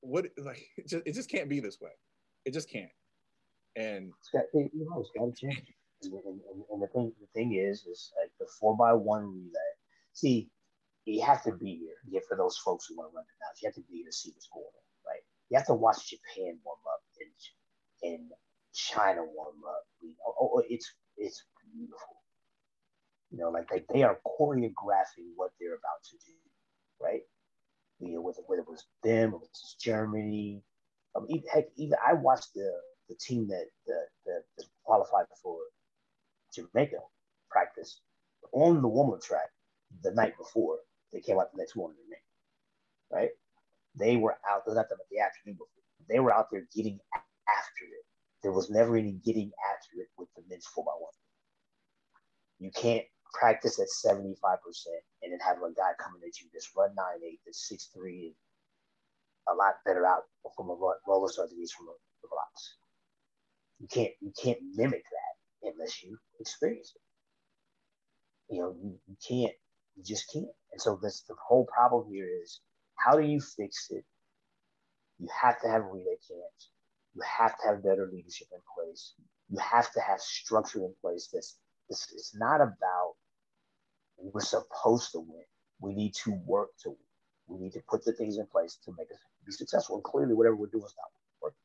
what? 0.00 0.26
Like 0.38 0.64
it 0.76 0.88
just, 0.88 1.06
it 1.06 1.14
just 1.14 1.30
can't 1.30 1.48
be 1.48 1.60
this 1.60 1.80
way. 1.80 1.90
It 2.44 2.52
just 2.52 2.70
can't. 2.70 2.90
And 3.76 4.12
it's 4.20 4.28
got, 4.32 4.44
you 4.54 4.86
know, 4.88 5.00
it's 5.00 5.10
got 5.16 5.34
to 5.34 5.40
change. 5.40 5.72
And, 6.04 6.12
and, 6.12 6.40
and, 6.70 6.82
the 6.82 6.88
thing 6.88 7.12
the 7.20 7.26
thing 7.32 7.54
is 7.54 7.86
is 7.86 8.12
like 8.20 8.30
the 8.38 8.46
four 8.58 8.76
by 8.76 8.92
one 8.92 9.26
relay. 9.26 9.72
See, 10.12 10.48
you 11.06 11.22
have 11.22 11.42
to 11.44 11.52
be 11.52 11.76
here. 11.76 11.96
Yeah, 12.08 12.20
for 12.28 12.36
those 12.36 12.56
folks 12.58 12.86
who 12.86 12.96
want 12.96 13.10
to 13.12 13.16
run 13.16 13.24
the 13.26 13.34
now, 13.40 13.50
you 13.60 13.66
have 13.66 13.74
to 13.74 13.82
be 13.90 13.98
here 13.98 14.06
to 14.06 14.12
see 14.12 14.30
what's 14.34 14.48
going 14.52 14.64
on, 14.64 14.86
right? 15.06 15.22
You 15.50 15.58
have 15.58 15.66
to 15.66 15.74
watch 15.74 16.10
Japan 16.10 16.58
warm 16.64 16.78
up 16.86 17.02
and 17.20 17.32
and 18.12 18.30
China 18.74 19.22
warm 19.24 19.56
up. 19.68 19.84
Oh, 20.26 20.50
oh, 20.54 20.62
it's 20.68 20.92
it's 21.16 21.44
beautiful. 21.74 22.16
You 23.30 23.38
know, 23.38 23.50
like 23.50 23.68
they, 23.70 23.84
they 23.92 24.02
are 24.02 24.18
choreographing 24.26 25.32
what 25.36 25.50
they're 25.60 25.74
about 25.74 26.02
to 26.10 26.16
do, 26.26 26.36
right? 27.00 27.22
You 27.98 28.14
know, 28.14 28.20
whether, 28.20 28.42
whether 28.46 28.62
it 28.62 28.68
was 28.68 28.84
them, 29.02 29.34
or 29.34 29.36
it 29.42 29.48
was 29.50 29.76
Germany. 29.80 30.62
Um, 31.14 31.26
even, 31.28 31.44
heck, 31.52 31.66
even 31.76 31.96
I 32.06 32.14
watched 32.14 32.54
the 32.54 32.70
the 33.08 33.16
team 33.16 33.48
that 33.48 33.66
the, 33.86 33.94
the, 34.26 34.42
the 34.58 34.64
qualified 34.84 35.26
for 35.42 35.58
Jamaica 36.54 36.98
practice 37.50 38.00
on 38.52 38.82
the 38.82 38.88
woman 38.88 39.20
track 39.20 39.48
the 40.02 40.12
night 40.12 40.36
before 40.38 40.78
they 41.12 41.20
came 41.20 41.38
out 41.38 41.52
the 41.52 41.58
next 41.58 41.76
morning. 41.76 41.98
Right? 43.10 43.30
They 43.94 44.16
were 44.16 44.36
out, 44.50 44.62
not 44.66 44.88
the, 44.88 44.96
the 45.10 45.20
afternoon 45.20 45.54
before. 45.54 45.68
They 46.08 46.18
were 46.18 46.32
out 46.32 46.46
there 46.50 46.66
getting 46.74 46.98
after 47.14 47.84
it. 47.84 48.04
There 48.42 48.52
was 48.52 48.70
never 48.70 48.96
any 48.96 49.12
getting 49.24 49.52
after 49.70 50.00
it 50.00 50.08
with 50.16 50.28
the 50.34 50.42
men's 50.48 50.66
4x1. 50.76 51.12
You 52.58 52.70
can't 52.74 53.04
practice 53.34 53.78
at 53.78 53.88
75% 53.88 54.56
and 55.22 55.32
then 55.32 55.38
have 55.40 55.58
a 55.58 55.72
guy 55.74 55.92
coming 55.98 56.22
at 56.26 56.40
you 56.40 56.48
that's 56.52 56.70
run 56.76 56.90
9'8, 56.90 57.38
that's 57.44 57.70
6'3, 57.96 58.32
a 59.48 59.54
lot 59.54 59.74
better 59.84 60.06
out 60.06 60.22
from 60.56 60.70
a 60.70 60.76
roller 61.06 61.28
start 61.28 61.50
than 61.50 61.58
he's 61.58 61.72
from 61.72 61.86
the 61.86 62.28
blocks. 62.28 62.76
You 63.80 63.88
can't 63.88 64.12
you 64.20 64.32
can't 64.40 64.58
mimic 64.76 65.02
that 65.02 65.68
unless 65.74 66.02
you 66.02 66.16
experience 66.38 66.92
it. 66.94 68.54
You 68.54 68.60
know, 68.60 68.76
you, 68.80 68.98
you 69.08 69.16
can't, 69.26 69.54
you 69.96 70.04
just 70.04 70.30
can't. 70.32 70.46
And 70.72 70.80
so 70.80 70.98
this 71.02 71.22
the 71.28 71.34
whole 71.46 71.66
problem 71.66 72.06
here 72.10 72.28
is 72.42 72.60
how 72.96 73.16
do 73.16 73.26
you 73.26 73.40
fix 73.40 73.88
it? 73.90 74.04
You 75.18 75.28
have 75.42 75.60
to 75.62 75.68
have 75.68 75.84
relay 75.84 76.18
camps. 76.28 76.70
You 77.14 77.22
have 77.22 77.58
to 77.58 77.68
have 77.68 77.84
better 77.84 78.08
leadership 78.12 78.48
in 78.52 78.60
place. 78.76 79.14
You 79.50 79.58
have 79.58 79.92
to 79.92 80.00
have 80.00 80.20
structure 80.20 80.80
in 80.80 80.94
place. 81.02 81.28
This 81.32 81.56
this 81.88 82.08
it's 82.14 82.34
not 82.36 82.60
about 82.60 83.14
we're 84.18 84.40
supposed 84.40 85.12
to 85.12 85.20
win. 85.20 85.44
we 85.80 85.94
need 85.94 86.14
to 86.24 86.32
work 86.46 86.70
to 86.84 86.96
we 87.48 87.58
need 87.58 87.72
to 87.72 87.82
put 87.88 88.04
the 88.04 88.12
things 88.12 88.38
in 88.38 88.46
place 88.46 88.78
to 88.84 88.92
make 88.98 89.10
us 89.10 89.18
be 89.46 89.52
successful. 89.52 89.96
And 89.96 90.04
clearly, 90.04 90.34
whatever 90.34 90.56
we're 90.56 90.68
doing 90.68 90.84
is 90.84 90.94
not 90.96 91.10
working. 91.42 91.58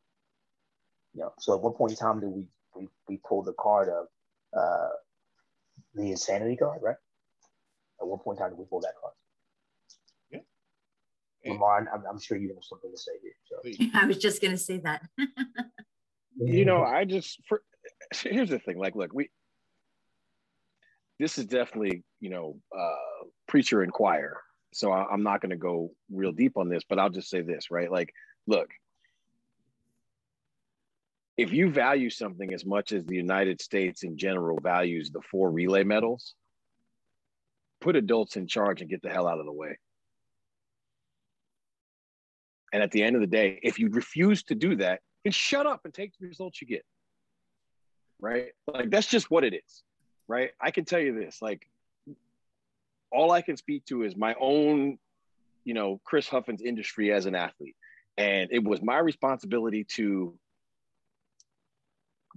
You 1.13 1.22
know, 1.22 1.34
so 1.39 1.56
at 1.56 1.62
what 1.62 1.78
point 1.78 1.91
in 1.93 1.98
time, 1.98 2.20
do 2.20 2.30
we 2.30 2.46
we, 2.76 2.89
we 3.08 3.22
pulled 3.28 3.46
the 3.46 3.54
card 3.60 3.89
of 3.89 4.08
uh, 4.58 4.89
the 5.96 6.12
insanity 6.12 6.58
card, 6.58 6.82
right? 6.84 6.98
At 8.08 8.12
one 8.12 8.20
point 8.20 8.38
in 8.38 8.43
time, 8.43 8.52
did 8.52 8.60
we 8.60 8.65
pull 8.65 8.80
that 8.82 8.93
card? 9.02 9.13
Yeah. 11.43 11.52
Lamar, 11.52 11.89
I'm, 11.93 12.04
I'm 12.10 12.20
sure 12.20 12.38
you 12.38 12.50
have 12.50 12.63
something 12.63 12.91
to 12.91 12.98
say 12.98 13.12
here. 13.22 13.34
So. 13.46 14.00
I 14.00 14.06
was 14.06 14.17
just 14.17 14.41
gonna 14.41 14.58
say 14.58 14.78
that. 14.80 15.02
you 16.38 16.65
know, 16.65 16.84
I 16.84 17.04
just 17.04 17.41
for 17.50 17.62
here's 18.13 18.50
the 18.50 18.60
thing. 18.60 18.78
Like, 18.78 18.96
look, 18.96 19.12
we 19.13 19.30
this 21.20 21.38
is 21.38 21.46
definitely 21.46 22.04
you 22.22 22.30
know 22.30 22.58
uh, 22.78 23.26
preacher 23.48 23.82
and 23.82 23.91
choir. 23.91 24.38
So 24.74 24.91
I, 24.91 25.06
I'm 25.12 25.24
not 25.24 25.41
going 25.41 25.50
to 25.50 25.58
go 25.58 25.91
real 26.12 26.32
deep 26.32 26.58
on 26.58 26.70
this, 26.70 26.84
but 26.88 27.00
I'll 27.00 27.10
just 27.10 27.30
say 27.30 27.41
this, 27.41 27.72
right? 27.72 27.91
Like, 27.91 28.13
look, 28.46 28.70
if 31.38 31.52
you 31.52 31.72
value 31.72 32.10
something 32.10 32.54
as 32.54 32.65
much 32.65 32.91
as 32.91 33.06
the 33.06 33.15
United 33.15 33.62
States 33.62 34.04
in 34.04 34.17
general 34.17 34.60
values 34.62 35.10
the 35.10 35.22
four 35.22 35.52
relay 35.52 35.84
medals, 35.84 36.36
put 37.88 37.95
adults 37.95 38.36
in 38.36 38.47
charge 38.47 38.82
and 38.82 38.89
get 38.89 39.02
the 39.02 39.08
hell 39.08 39.30
out 39.30 39.39
of 39.39 39.45
the 39.45 39.52
way. 39.54 39.78
And 42.73 42.84
at 42.84 42.91
the 42.91 43.02
end 43.02 43.15
of 43.15 43.21
the 43.21 43.28
day, 43.28 43.62
if 43.63 43.80
you 43.80 43.88
refuse 43.88 44.43
to 44.43 44.56
do 44.56 44.76
that, 44.76 45.00
then 45.23 45.32
shut 45.32 45.65
up 45.65 45.86
and 45.86 45.93
take 45.93 46.12
the 46.19 46.28
results 46.28 46.62
you 46.62 46.67
get. 46.67 46.84
Right? 48.19 48.47
Like 48.67 48.89
that's 48.89 49.08
just 49.08 49.32
what 49.32 49.45
it 49.45 49.54
is. 49.54 49.84
Right? 50.28 50.50
I 50.60 50.71
can 50.71 50.84
tell 50.84 51.00
you 51.00 51.17
this, 51.17 51.41
like 51.41 51.65
all 53.10 53.32
I 53.32 53.41
can 53.41 53.56
speak 53.56 53.86
to 53.86 54.04
is 54.04 54.17
my 54.17 54.36
own, 54.38 54.97
you 55.63 55.73
know, 55.73 56.02
Chris 56.04 56.28
Huffin's 56.28 56.62
industry 56.62 57.13
as 57.13 57.26
an 57.26 57.36
athlete. 57.36 57.78
And 58.17 58.50
it 58.52 58.65
was 58.65 58.82
my 58.82 58.97
responsibility 58.97 59.86
to 59.95 60.38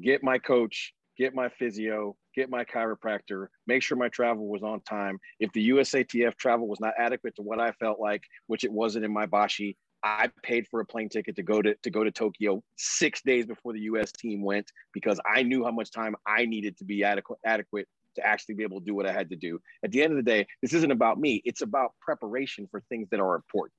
get 0.01 0.23
my 0.23 0.39
coach, 0.39 0.95
get 1.21 1.35
my 1.35 1.51
physio, 1.51 2.17
get 2.35 2.49
my 2.49 2.65
chiropractor, 2.65 3.49
make 3.67 3.83
sure 3.83 3.99
my 3.99 4.09
travel 4.09 4.49
was 4.49 4.63
on 4.63 4.81
time. 4.81 5.19
If 5.39 5.53
the 5.53 5.69
USATF 5.69 6.35
travel 6.37 6.67
was 6.67 6.81
not 6.81 6.95
adequate 6.99 7.37
to 7.37 7.43
what 7.43 7.61
I 7.61 7.73
felt 7.73 8.01
like, 8.01 8.23
which 8.47 8.65
it 8.65 8.73
wasn't 8.73 9.05
in 9.05 9.13
my 9.13 9.27
Bashi, 9.27 9.77
I 10.03 10.31
paid 10.43 10.67
for 10.71 10.81
a 10.81 10.87
plane 10.87 11.11
ticket 11.11 11.37
to 11.37 11.43
go 11.43 11.61
to 11.61 11.75
to 11.75 11.91
go 11.91 12.03
to 12.05 12.11
Tokyo 12.11 12.63
six 12.77 13.21
days 13.21 13.45
before 13.45 13.75
the 13.75 13.81
U.S. 13.81 14.11
team 14.13 14.43
went 14.43 14.73
because 14.95 15.21
I 15.27 15.43
knew 15.43 15.63
how 15.63 15.73
much 15.73 15.93
time 15.93 16.15
I 16.27 16.47
needed 16.47 16.79
to 16.79 16.87
be 16.87 17.05
adequate 17.05 17.39
adequate 17.45 17.87
to 18.17 18.27
actually 18.27 18.55
be 18.55 18.63
able 18.63 18.81
to 18.81 18.87
do 18.87 18.95
what 18.95 19.07
I 19.07 19.13
had 19.13 19.29
to 19.29 19.37
do. 19.37 19.61
At 19.85 19.91
the 19.91 20.03
end 20.03 20.13
of 20.13 20.17
the 20.17 20.31
day, 20.31 20.47
this 20.63 20.73
isn't 20.73 20.91
about 20.91 21.21
me; 21.21 21.43
it's 21.45 21.61
about 21.61 21.91
preparation 22.01 22.67
for 22.71 22.81
things 22.89 23.09
that 23.11 23.21
are 23.21 23.35
important. 23.35 23.75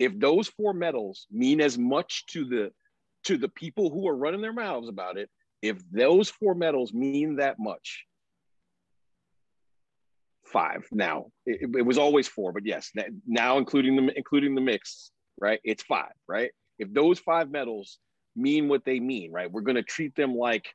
If 0.00 0.18
those 0.18 0.48
four 0.48 0.74
medals 0.74 1.28
mean 1.30 1.60
as 1.60 1.78
much 1.78 2.26
to 2.32 2.44
the 2.44 2.72
to 3.26 3.38
the 3.38 3.48
people 3.50 3.90
who 3.90 4.08
are 4.08 4.16
running 4.16 4.40
their 4.40 4.52
mouths 4.52 4.88
about 4.88 5.16
it, 5.16 5.30
if 5.62 5.78
those 5.90 6.28
four 6.28 6.54
medals 6.54 6.92
mean 6.92 7.36
that 7.36 7.56
much, 7.58 8.04
five 10.44 10.86
now. 10.92 11.26
It, 11.44 11.70
it 11.76 11.82
was 11.82 11.98
always 11.98 12.28
four, 12.28 12.52
but 12.52 12.64
yes, 12.64 12.92
now 13.26 13.58
including 13.58 13.96
the 13.96 14.16
including 14.16 14.54
the 14.54 14.60
mix 14.60 15.10
right? 15.40 15.60
It's 15.64 15.82
five, 15.82 16.12
right? 16.28 16.50
If 16.78 16.92
those 16.92 17.18
five 17.18 17.50
medals 17.50 17.98
mean 18.34 18.68
what 18.68 18.84
they 18.84 19.00
mean, 19.00 19.32
right? 19.32 19.50
We're 19.50 19.62
going 19.62 19.76
to 19.76 19.82
treat 19.82 20.14
them 20.14 20.34
like 20.34 20.74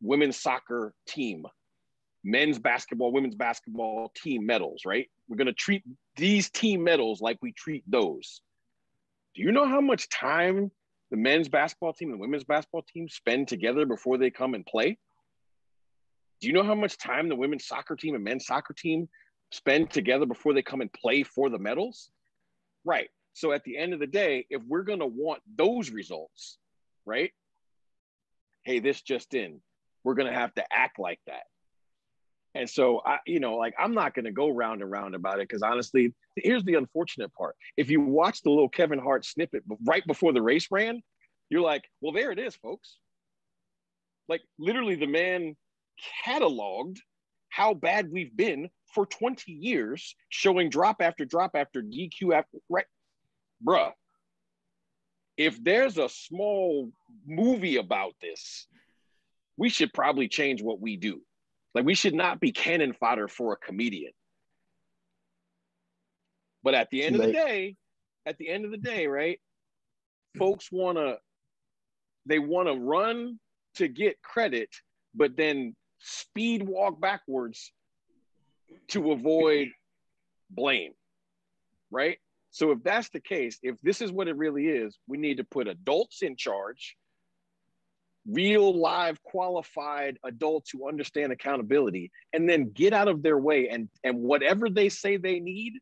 women's 0.00 0.40
soccer 0.40 0.94
team, 1.06 1.44
men's 2.24 2.58
basketball, 2.58 3.12
women's 3.12 3.34
basketball 3.34 4.12
team 4.16 4.46
medals, 4.46 4.82
right? 4.86 5.08
We're 5.28 5.36
going 5.36 5.46
to 5.46 5.52
treat 5.52 5.82
these 6.16 6.50
team 6.50 6.84
medals 6.84 7.20
like 7.20 7.38
we 7.42 7.52
treat 7.52 7.84
those. 7.86 8.40
Do 9.34 9.42
you 9.42 9.52
know 9.52 9.66
how 9.66 9.80
much 9.80 10.08
time 10.08 10.70
the 11.12 11.18
men's 11.18 11.46
basketball 11.48 11.92
team 11.92 12.08
and 12.08 12.18
the 12.18 12.20
women's 12.20 12.42
basketball 12.42 12.82
team 12.82 13.06
spend 13.06 13.46
together 13.46 13.84
before 13.84 14.16
they 14.16 14.30
come 14.30 14.54
and 14.54 14.64
play? 14.64 14.98
Do 16.40 16.48
you 16.48 16.54
know 16.54 16.64
how 16.64 16.74
much 16.74 16.96
time 16.96 17.28
the 17.28 17.36
women's 17.36 17.66
soccer 17.66 17.94
team 17.94 18.14
and 18.14 18.24
men's 18.24 18.46
soccer 18.46 18.72
team 18.72 19.08
spend 19.52 19.90
together 19.90 20.24
before 20.24 20.54
they 20.54 20.62
come 20.62 20.80
and 20.80 20.90
play 20.90 21.22
for 21.22 21.50
the 21.50 21.58
medals? 21.58 22.10
Right. 22.84 23.10
So 23.34 23.52
at 23.52 23.62
the 23.64 23.76
end 23.76 23.92
of 23.92 24.00
the 24.00 24.06
day, 24.06 24.46
if 24.48 24.62
we're 24.66 24.84
going 24.84 25.00
to 25.00 25.06
want 25.06 25.42
those 25.54 25.90
results, 25.90 26.56
right? 27.04 27.30
Hey, 28.64 28.78
this 28.78 29.02
just 29.02 29.34
in, 29.34 29.60
we're 30.04 30.14
going 30.14 30.32
to 30.32 30.38
have 30.38 30.54
to 30.54 30.64
act 30.72 30.98
like 30.98 31.20
that. 31.26 31.42
And 32.54 32.68
so 32.68 33.00
I, 33.04 33.18
you 33.26 33.40
know, 33.40 33.56
like 33.56 33.74
I'm 33.78 33.94
not 33.94 34.14
going 34.14 34.26
to 34.26 34.32
go 34.32 34.50
round 34.50 34.82
and 34.82 34.90
round 34.90 35.14
about 35.14 35.40
it 35.40 35.48
because 35.48 35.62
honestly, 35.62 36.14
here's 36.36 36.64
the 36.64 36.74
unfortunate 36.74 37.32
part. 37.34 37.56
If 37.76 37.90
you 37.90 38.00
watch 38.00 38.42
the 38.42 38.50
little 38.50 38.68
Kevin 38.68 38.98
Hart 38.98 39.24
snippet 39.24 39.62
right 39.84 40.06
before 40.06 40.32
the 40.32 40.42
race 40.42 40.68
ran, 40.70 41.02
you're 41.48 41.62
like, 41.62 41.84
well, 42.00 42.12
there 42.12 42.30
it 42.30 42.38
is, 42.38 42.54
folks. 42.56 42.98
Like 44.28 44.42
literally, 44.58 44.96
the 44.96 45.06
man 45.06 45.56
cataloged 46.26 46.98
how 47.48 47.74
bad 47.74 48.10
we've 48.10 48.34
been 48.34 48.70
for 48.94 49.04
20 49.06 49.52
years, 49.52 50.14
showing 50.30 50.70
drop 50.70 50.96
after 51.00 51.24
drop 51.24 51.52
after 51.54 51.82
DQ 51.82 52.34
after 52.34 52.58
right 52.68 52.86
bruh, 53.64 53.92
if 55.36 55.62
there's 55.62 55.98
a 55.98 56.08
small 56.08 56.90
movie 57.26 57.76
about 57.76 58.14
this, 58.20 58.66
we 59.56 59.68
should 59.68 59.92
probably 59.92 60.28
change 60.28 60.62
what 60.62 60.80
we 60.80 60.96
do. 60.96 61.20
Like 61.74 61.84
we 61.84 61.94
should 61.94 62.14
not 62.14 62.40
be 62.40 62.52
cannon 62.52 62.92
fodder 62.92 63.28
for 63.28 63.52
a 63.52 63.56
comedian. 63.56 64.12
But 66.62 66.74
at 66.74 66.90
the 66.90 67.02
end 67.02 67.16
of 67.16 67.22
the 67.22 67.32
day, 67.32 67.76
at 68.26 68.38
the 68.38 68.48
end 68.48 68.64
of 68.64 68.70
the 68.70 68.76
day, 68.76 69.06
right? 69.06 69.40
Folks 70.38 70.70
want 70.70 70.98
to 70.98 71.18
they 72.26 72.38
want 72.38 72.68
to 72.68 72.74
run 72.74 73.38
to 73.74 73.88
get 73.88 74.22
credit, 74.22 74.68
but 75.14 75.36
then 75.36 75.74
speed 75.98 76.62
walk 76.62 77.00
backwards 77.00 77.72
to 78.88 79.12
avoid 79.12 79.68
blame. 80.50 80.92
Right? 81.90 82.18
So 82.50 82.70
if 82.70 82.82
that's 82.82 83.08
the 83.08 83.20
case, 83.20 83.58
if 83.62 83.80
this 83.80 84.00
is 84.00 84.12
what 84.12 84.28
it 84.28 84.36
really 84.36 84.68
is, 84.68 84.98
we 85.06 85.16
need 85.16 85.38
to 85.38 85.44
put 85.44 85.68
adults 85.68 86.22
in 86.22 86.36
charge, 86.36 86.96
real 88.26 88.78
live 88.78 89.22
qualified 89.22 90.18
adults 90.24 90.70
who 90.70 90.88
understand 90.88 91.32
accountability, 91.32 92.10
and 92.32 92.48
then 92.48 92.70
get 92.70 92.92
out 92.92 93.08
of 93.08 93.22
their 93.22 93.38
way 93.38 93.68
and 93.68 93.88
and 94.04 94.18
whatever 94.18 94.68
they 94.70 94.88
say 94.88 95.16
they 95.16 95.40
need, 95.40 95.74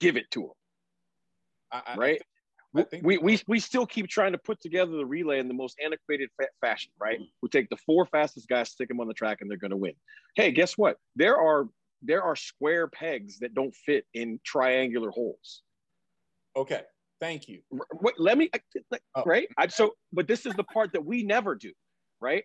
give 0.00 0.16
it 0.16 0.30
to 0.32 0.40
them. 0.40 0.50
I, 1.72 1.94
right? 1.96 2.22
I 2.76 2.82
think, 2.82 3.06
we, 3.06 3.16
we, 3.18 3.40
we 3.48 3.58
still 3.58 3.86
keep 3.86 4.08
trying 4.08 4.32
to 4.32 4.38
put 4.38 4.60
together 4.60 4.92
the 4.92 5.06
relay 5.06 5.38
in 5.38 5.48
the 5.48 5.54
most 5.54 5.76
antiquated 5.82 6.28
fa- 6.38 6.48
fashion, 6.60 6.92
right? 7.00 7.16
Mm-hmm. 7.16 7.30
We 7.42 7.48
take 7.48 7.70
the 7.70 7.76
four 7.78 8.06
fastest 8.06 8.48
guys, 8.48 8.70
stick 8.70 8.88
them 8.88 9.00
on 9.00 9.08
the 9.08 9.14
track, 9.14 9.38
and 9.40 9.50
they're 9.50 9.56
going 9.56 9.70
to 9.70 9.76
win. 9.76 9.94
Hey, 10.34 10.50
guess 10.50 10.76
what? 10.76 10.98
There 11.14 11.36
are 11.36 11.68
there 12.02 12.22
are 12.22 12.36
square 12.36 12.86
pegs 12.88 13.38
that 13.38 13.54
don't 13.54 13.74
fit 13.74 14.04
in 14.12 14.38
triangular 14.44 15.10
holes. 15.10 15.62
Okay, 16.54 16.82
thank 17.20 17.48
you. 17.48 17.60
Wait, 17.70 18.14
let 18.18 18.38
me 18.38 18.50
uh, 18.54 18.98
Oh. 19.16 19.22
right. 19.24 19.48
I, 19.56 19.66
so, 19.68 19.92
but 20.12 20.26
this 20.26 20.46
is 20.46 20.54
the 20.54 20.64
part 20.64 20.92
that 20.92 21.04
we 21.04 21.22
never 21.22 21.54
do, 21.54 21.72
right? 22.20 22.44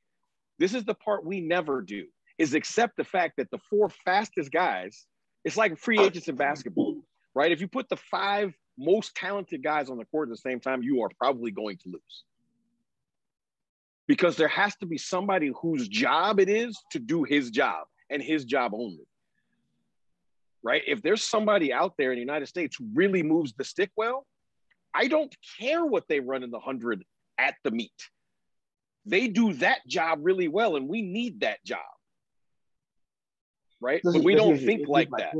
This 0.60 0.74
is 0.74 0.84
the 0.84 0.94
part 0.94 1.26
we 1.26 1.42
never 1.42 1.82
do 1.82 2.06
is 2.38 2.54
accept 2.54 2.98
the 2.98 3.04
fact 3.04 3.34
that 3.38 3.50
the 3.52 3.60
four 3.70 3.90
fastest 4.06 4.52
guys. 4.52 5.06
It's 5.44 5.58
like 5.58 5.78
free 5.78 6.00
agents 6.00 6.28
in 6.28 6.36
basketball, 6.36 7.02
right? 7.34 7.52
If 7.52 7.62
you 7.62 7.68
put 7.68 7.90
the 7.90 7.98
five 7.98 8.54
most 8.78 9.16
talented 9.16 9.64
guys 9.64 9.90
on 9.90 9.98
the 9.98 10.06
court 10.06 10.30
at 10.30 10.34
the 10.34 10.38
same 10.38 10.60
time, 10.60 10.84
you 10.84 11.02
are 11.02 11.10
probably 11.18 11.52
going 11.52 11.78
to 11.78 11.90
lose. 11.90 12.24
Because 14.08 14.38
there 14.38 14.48
has 14.48 14.76
to 14.78 14.86
be 14.86 14.98
somebody 14.98 15.52
whose 15.60 15.88
job 15.88 16.40
it 16.40 16.50
is 16.50 16.78
to 16.92 17.00
do 17.00 17.24
his 17.24 17.50
job 17.50 17.86
and 18.10 18.22
his 18.22 18.46
job 18.46 18.74
only 18.74 19.08
right? 20.64 20.82
If 20.86 21.02
there's 21.02 21.24
somebody 21.24 21.74
out 21.74 21.94
there 21.98 22.12
in 22.12 22.18
the 22.18 22.22
United 22.22 22.48
States 22.48 22.76
who 22.78 22.88
really 22.94 23.24
moves 23.24 23.54
the 23.54 23.64
stick 23.64 23.90
well, 23.96 24.26
I 24.94 25.08
don't 25.08 25.36
care 25.60 25.86
what 25.86 26.08
they 26.08 26.20
run 26.20 26.44
in 26.44 26.52
the 26.52 26.58
100 26.58 27.04
at 27.38 27.56
the 27.64 27.72
meet. 27.72 27.92
They 29.06 29.28
do 29.28 29.54
that 29.54 29.86
job 29.88 30.20
really 30.22 30.48
well, 30.48 30.76
and 30.76 30.88
we 30.88 31.02
need 31.02 31.42
that 31.42 31.64
job. 31.66 31.80
Right? 33.80 34.02
But 34.04 34.24
we 34.24 34.36
don't 34.36 34.58
think 34.58 34.88
like 34.88 35.10
that. 35.18 35.34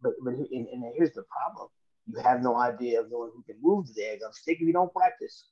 But 0.00 0.12
but 0.22 0.34
and, 0.34 0.48
and 0.68 0.84
here's 0.96 1.12
the 1.12 1.24
problem: 1.24 1.68
you 2.06 2.20
have 2.22 2.42
no 2.42 2.56
idea 2.56 3.00
of 3.00 3.10
knowing 3.10 3.30
who 3.34 3.42
can 3.42 3.56
move 3.60 3.86
the 3.86 4.00
daggum 4.00 4.32
stick 4.32 4.58
if 4.60 4.66
you 4.66 4.72
don't 4.72 4.92
practice. 4.92 5.46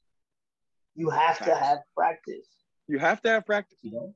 You 0.94 1.10
have 1.10 1.38
to 1.44 1.54
have 1.54 1.78
practice. 1.96 2.46
You 2.86 2.98
have 2.98 3.20
to 3.22 3.28
have 3.30 3.46
practice. 3.46 3.78
You 3.82 3.92
know, 3.92 4.14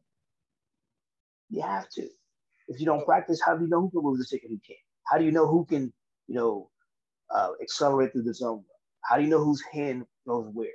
you 1.50 1.62
have 1.62 1.88
to. 1.90 2.08
If 2.68 2.80
you 2.80 2.86
don't 2.86 3.04
practice, 3.04 3.40
how 3.44 3.56
do 3.56 3.64
you 3.64 3.70
know 3.70 3.80
who 3.80 3.90
can 3.90 4.02
move 4.02 4.18
the 4.18 4.24
stick 4.24 4.42
and 4.42 4.50
who 4.50 4.60
can't? 4.66 4.78
How 5.06 5.18
do 5.18 5.24
you 5.24 5.32
know 5.32 5.46
who 5.46 5.64
can, 5.64 5.92
you 6.26 6.34
know, 6.34 6.70
uh, 7.34 7.50
accelerate 7.60 8.12
through 8.12 8.22
the 8.22 8.34
zone? 8.34 8.64
How 9.04 9.16
do 9.16 9.22
you 9.22 9.28
know 9.28 9.44
whose 9.44 9.62
hand 9.72 10.04
goes 10.26 10.48
where? 10.52 10.68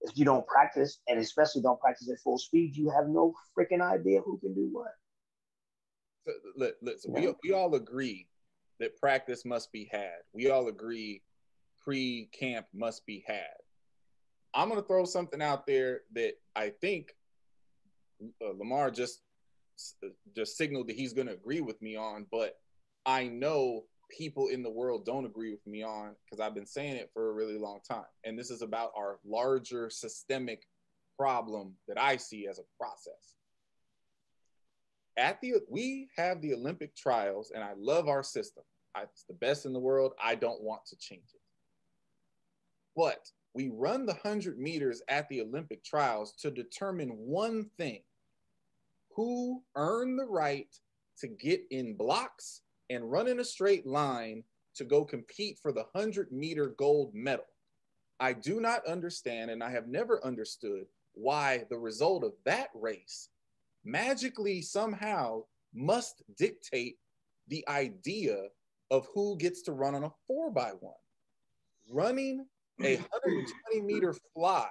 If 0.00 0.16
you 0.16 0.24
don't 0.24 0.46
practice, 0.46 1.00
and 1.08 1.18
especially 1.18 1.62
don't 1.62 1.80
practice 1.80 2.08
at 2.10 2.18
full 2.22 2.38
speed, 2.38 2.76
you 2.76 2.88
have 2.90 3.08
no 3.08 3.34
freaking 3.56 3.80
idea 3.82 4.20
who 4.20 4.38
can 4.38 4.54
do 4.54 4.68
what. 4.72 4.92
So, 6.26 6.32
li- 6.56 6.72
Listen, 6.82 7.14
Yeah. 7.14 7.20
we, 7.20 7.34
we 7.50 7.52
all 7.52 7.74
agree 7.74 8.28
that 8.78 8.96
practice 8.96 9.44
must 9.44 9.72
be 9.72 9.88
had. 9.90 10.18
We 10.32 10.50
all 10.50 10.68
agree 10.68 11.22
pre 11.82 12.26
camp 12.32 12.66
must 12.72 13.04
be 13.06 13.24
had. 13.26 13.54
I'm 14.54 14.68
going 14.68 14.80
to 14.80 14.86
throw 14.86 15.04
something 15.04 15.42
out 15.42 15.66
there 15.66 16.02
that 16.14 16.34
I 16.56 16.70
think 16.70 17.14
uh, 18.42 18.52
Lamar 18.56 18.90
just 18.90 19.20
just 20.34 20.56
signaled 20.56 20.88
that 20.88 20.96
he's 20.96 21.12
going 21.12 21.28
to 21.28 21.34
agree 21.34 21.60
with 21.60 21.80
me 21.80 21.96
on, 21.96 22.26
but 22.32 22.54
I 23.06 23.28
know 23.28 23.84
people 24.08 24.48
in 24.48 24.62
the 24.62 24.70
world 24.70 25.04
don't 25.04 25.26
agree 25.26 25.50
with 25.50 25.66
me 25.66 25.82
on 25.82 26.14
because 26.24 26.40
I've 26.40 26.54
been 26.54 26.66
saying 26.66 26.96
it 26.96 27.10
for 27.12 27.30
a 27.30 27.32
really 27.32 27.58
long 27.58 27.80
time. 27.86 28.04
And 28.24 28.38
this 28.38 28.50
is 28.50 28.62
about 28.62 28.92
our 28.96 29.18
larger 29.24 29.90
systemic 29.90 30.66
problem 31.16 31.74
that 31.88 32.00
I 32.00 32.16
see 32.16 32.46
as 32.48 32.58
a 32.58 32.62
process. 32.78 33.36
At 35.16 35.40
the 35.40 35.54
we 35.68 36.08
have 36.16 36.40
the 36.40 36.54
Olympic 36.54 36.94
trials, 36.94 37.50
and 37.52 37.64
I 37.64 37.72
love 37.76 38.08
our 38.08 38.22
system. 38.22 38.62
I, 38.94 39.02
it's 39.02 39.24
the 39.24 39.34
best 39.34 39.66
in 39.66 39.72
the 39.72 39.80
world. 39.80 40.12
I 40.22 40.36
don't 40.36 40.62
want 40.62 40.86
to 40.86 40.96
change 40.96 41.30
it. 41.34 41.40
But 42.94 43.28
we 43.52 43.68
run 43.68 44.06
the 44.06 44.12
100 44.12 44.58
meters 44.58 45.02
at 45.08 45.28
the 45.28 45.40
Olympic 45.40 45.82
trials 45.82 46.34
to 46.40 46.50
determine 46.50 47.08
one 47.10 47.68
thing 47.76 48.02
who 49.16 49.62
earned 49.74 50.18
the 50.18 50.26
right 50.26 50.68
to 51.18 51.26
get 51.26 51.62
in 51.70 51.96
blocks 51.96 52.62
and 52.90 53.10
run 53.10 53.28
in 53.28 53.40
a 53.40 53.44
straight 53.44 53.86
line 53.86 54.42
to 54.74 54.84
go 54.84 55.04
compete 55.04 55.58
for 55.60 55.72
the 55.72 55.84
100 55.92 56.32
meter 56.32 56.74
gold 56.78 57.14
medal. 57.14 57.44
I 58.20 58.32
do 58.32 58.60
not 58.60 58.86
understand, 58.86 59.50
and 59.50 59.62
I 59.62 59.70
have 59.70 59.88
never 59.88 60.24
understood 60.24 60.86
why 61.14 61.64
the 61.70 61.78
result 61.78 62.24
of 62.24 62.32
that 62.44 62.68
race 62.74 63.28
magically 63.84 64.62
somehow 64.62 65.42
must 65.74 66.22
dictate 66.36 66.96
the 67.48 67.66
idea 67.68 68.46
of 68.90 69.06
who 69.14 69.36
gets 69.36 69.62
to 69.62 69.72
run 69.72 69.94
on 69.94 70.04
a 70.04 70.12
four 70.26 70.50
by 70.50 70.70
one. 70.80 70.94
Running 71.90 72.46
a 72.82 72.96
120 72.96 73.82
meter 73.82 74.14
fly 74.34 74.68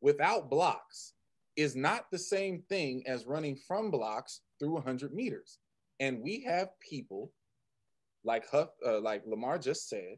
without 0.00 0.50
blocks 0.50 1.14
is 1.56 1.76
not 1.76 2.10
the 2.10 2.18
same 2.18 2.62
thing 2.68 3.02
as 3.06 3.26
running 3.26 3.56
from 3.56 3.90
blocks 3.90 4.40
through 4.58 4.74
100 4.74 5.12
meters. 5.12 5.58
And 6.00 6.22
we 6.22 6.42
have 6.44 6.68
people 6.80 7.30
like 8.24 8.48
Huff, 8.50 8.70
uh, 8.86 9.00
like 9.00 9.22
Lamar 9.26 9.58
just 9.58 9.88
said, 9.88 10.16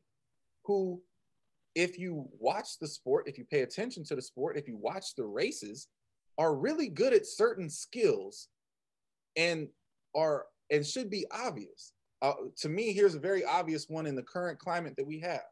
who, 0.64 1.02
if 1.74 1.98
you 1.98 2.28
watch 2.38 2.78
the 2.80 2.86
sport, 2.86 3.28
if 3.28 3.36
you 3.36 3.44
pay 3.44 3.62
attention 3.62 4.04
to 4.04 4.14
the 4.14 4.22
sport, 4.22 4.56
if 4.56 4.68
you 4.68 4.76
watch 4.76 5.14
the 5.16 5.24
races, 5.24 5.88
are 6.38 6.54
really 6.54 6.88
good 6.88 7.12
at 7.12 7.26
certain 7.26 7.68
skills 7.68 8.48
and 9.36 9.68
are 10.14 10.46
and 10.70 10.86
should 10.86 11.10
be 11.10 11.26
obvious. 11.30 11.92
Uh, 12.22 12.32
to 12.56 12.68
me, 12.68 12.92
here's 12.92 13.14
a 13.14 13.20
very 13.20 13.44
obvious 13.44 13.88
one 13.88 14.06
in 14.06 14.14
the 14.14 14.22
current 14.22 14.58
climate 14.58 14.94
that 14.96 15.06
we 15.06 15.18
have. 15.20 15.42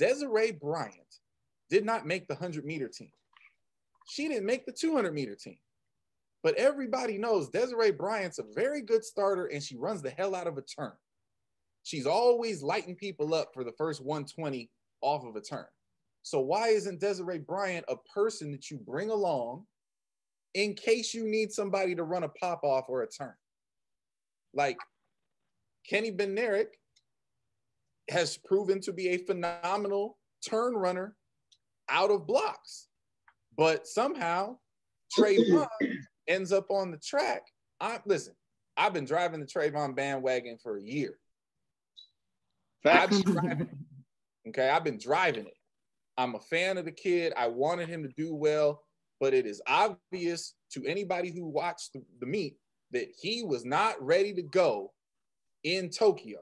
Dezerea 0.00 0.60
Bryant 0.60 1.18
did 1.70 1.84
not 1.84 2.06
make 2.06 2.28
the 2.28 2.34
100 2.34 2.64
meter 2.64 2.88
team. 2.88 3.10
She 4.08 4.28
didn't 4.28 4.46
make 4.46 4.66
the 4.66 4.72
200 4.72 5.12
meter 5.14 5.34
team. 5.34 5.56
But 6.42 6.56
everybody 6.56 7.18
knows 7.18 7.50
Dezerea 7.50 7.96
Bryant's 7.96 8.38
a 8.38 8.44
very 8.54 8.82
good 8.82 9.04
starter 9.04 9.46
and 9.46 9.62
she 9.62 9.76
runs 9.76 10.02
the 10.02 10.10
hell 10.10 10.34
out 10.34 10.48
of 10.48 10.58
a 10.58 10.62
turn. 10.62 10.92
She's 11.84 12.06
always 12.06 12.62
lighting 12.62 12.96
people 12.96 13.34
up 13.34 13.50
for 13.54 13.64
the 13.64 13.72
first 13.72 14.04
120 14.04 14.70
off 15.00 15.24
of 15.24 15.36
a 15.36 15.40
turn. 15.40 15.66
So 16.22 16.40
why 16.40 16.68
isn't 16.68 17.00
Desiree 17.00 17.38
Bryant 17.38 17.84
a 17.88 17.96
person 18.14 18.50
that 18.52 18.70
you 18.70 18.78
bring 18.78 19.10
along 19.10 19.64
in 20.54 20.74
case 20.74 21.14
you 21.14 21.26
need 21.26 21.50
somebody 21.50 21.94
to 21.94 22.04
run 22.04 22.22
a 22.24 22.28
pop 22.28 22.62
off 22.62 22.86
or 22.88 23.02
a 23.02 23.08
turn? 23.08 23.34
Like 24.54 24.78
Kenny 25.88 26.12
Bednarek 26.12 26.68
has 28.10 28.36
proven 28.36 28.80
to 28.82 28.92
be 28.92 29.10
a 29.10 29.18
phenomenal 29.18 30.18
turn 30.48 30.74
runner 30.74 31.16
out 31.88 32.10
of 32.10 32.26
blocks. 32.26 32.88
But 33.56 33.86
somehow 33.86 34.58
Trayvon 35.16 35.68
ends 36.28 36.52
up 36.52 36.70
on 36.70 36.90
the 36.90 36.98
track. 36.98 37.42
I 37.80 38.00
listen, 38.06 38.34
I've 38.76 38.92
been 38.92 39.04
driving 39.04 39.40
the 39.40 39.46
Trayvon 39.46 39.94
bandwagon 39.94 40.58
for 40.62 40.76
a 40.76 40.82
year. 40.82 41.18
I've 42.84 43.12
okay, 44.48 44.68
I've 44.68 44.84
been 44.84 44.98
driving 44.98 45.46
it. 45.46 45.56
I'm 46.16 46.34
a 46.34 46.40
fan 46.40 46.78
of 46.78 46.84
the 46.84 46.92
kid. 46.92 47.32
I 47.36 47.46
wanted 47.46 47.88
him 47.88 48.02
to 48.02 48.08
do 48.16 48.34
well, 48.34 48.82
but 49.20 49.34
it 49.34 49.46
is 49.46 49.62
obvious 49.66 50.54
to 50.72 50.84
anybody 50.84 51.30
who 51.30 51.46
watched 51.46 51.92
the, 51.94 52.02
the 52.20 52.26
meet 52.26 52.56
that 52.90 53.08
he 53.18 53.42
was 53.42 53.64
not 53.64 54.02
ready 54.04 54.34
to 54.34 54.42
go 54.42 54.92
in 55.64 55.88
Tokyo. 55.90 56.40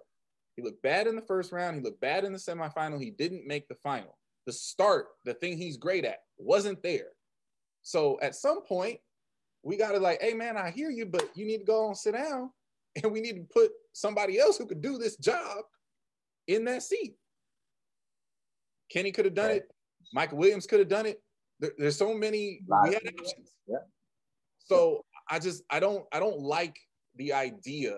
He 0.57 0.63
looked 0.63 0.83
bad 0.83 1.07
in 1.07 1.15
the 1.15 1.23
first 1.23 1.53
round. 1.53 1.77
He 1.77 1.83
looked 1.83 2.01
bad 2.01 2.25
in 2.25 2.33
the 2.33 2.39
semifinal. 2.39 3.01
He 3.01 3.11
didn't 3.11 3.47
make 3.47 3.69
the 3.69 3.77
final. 3.77 4.19
The 4.47 4.53
start, 4.53 5.07
the 5.25 5.35
thing 5.35 5.57
he's 5.57 5.77
great 5.77 6.05
at, 6.05 6.19
wasn't 6.39 6.83
there. 6.83 7.09
So 7.83 8.19
at 8.21 8.35
some 8.35 8.63
point, 8.63 8.99
we 9.63 9.77
got 9.77 9.93
to 9.93 9.99
like, 9.99 10.21
hey 10.23 10.35
man, 10.35 10.57
I 10.57 10.71
hear 10.71 10.91
you, 10.91 11.07
but 11.07 11.29
you 11.35 11.47
need 11.47 11.59
to 11.59 11.65
go 11.65 11.87
and 11.87 11.97
sit 11.97 12.15
down, 12.15 12.51
and 13.03 13.13
we 13.13 13.21
need 13.21 13.37
to 13.37 13.47
put 13.53 13.71
somebody 13.93 14.39
else 14.39 14.59
who 14.59 14.67
could 14.67 14.83
do 14.83 14.99
this 14.99 15.17
job 15.17 15.59
in 16.47 16.65
that 16.65 16.83
seat. 16.83 17.15
Kenny 18.91 19.13
could 19.13 19.25
have 19.25 19.35
done 19.35 19.53
it. 19.53 19.69
Micah 20.13 20.35
Williams 20.35 20.67
could 20.67 20.81
have 20.81 20.89
done 20.89 21.07
it. 21.07 21.23
There, 21.61 21.71
there's 21.79 21.97
so 21.97 22.15
many 22.15 22.61
we 22.85 22.95
had 22.95 23.03
options. 23.07 23.53
Yeah. 23.69 23.77
So 24.59 25.05
I 25.29 25.39
just 25.39 25.63
I 25.71 25.79
don't 25.79 26.05
I 26.13 26.19
don't 26.19 26.41
like 26.41 26.77
the 27.17 27.33
idea 27.33 27.95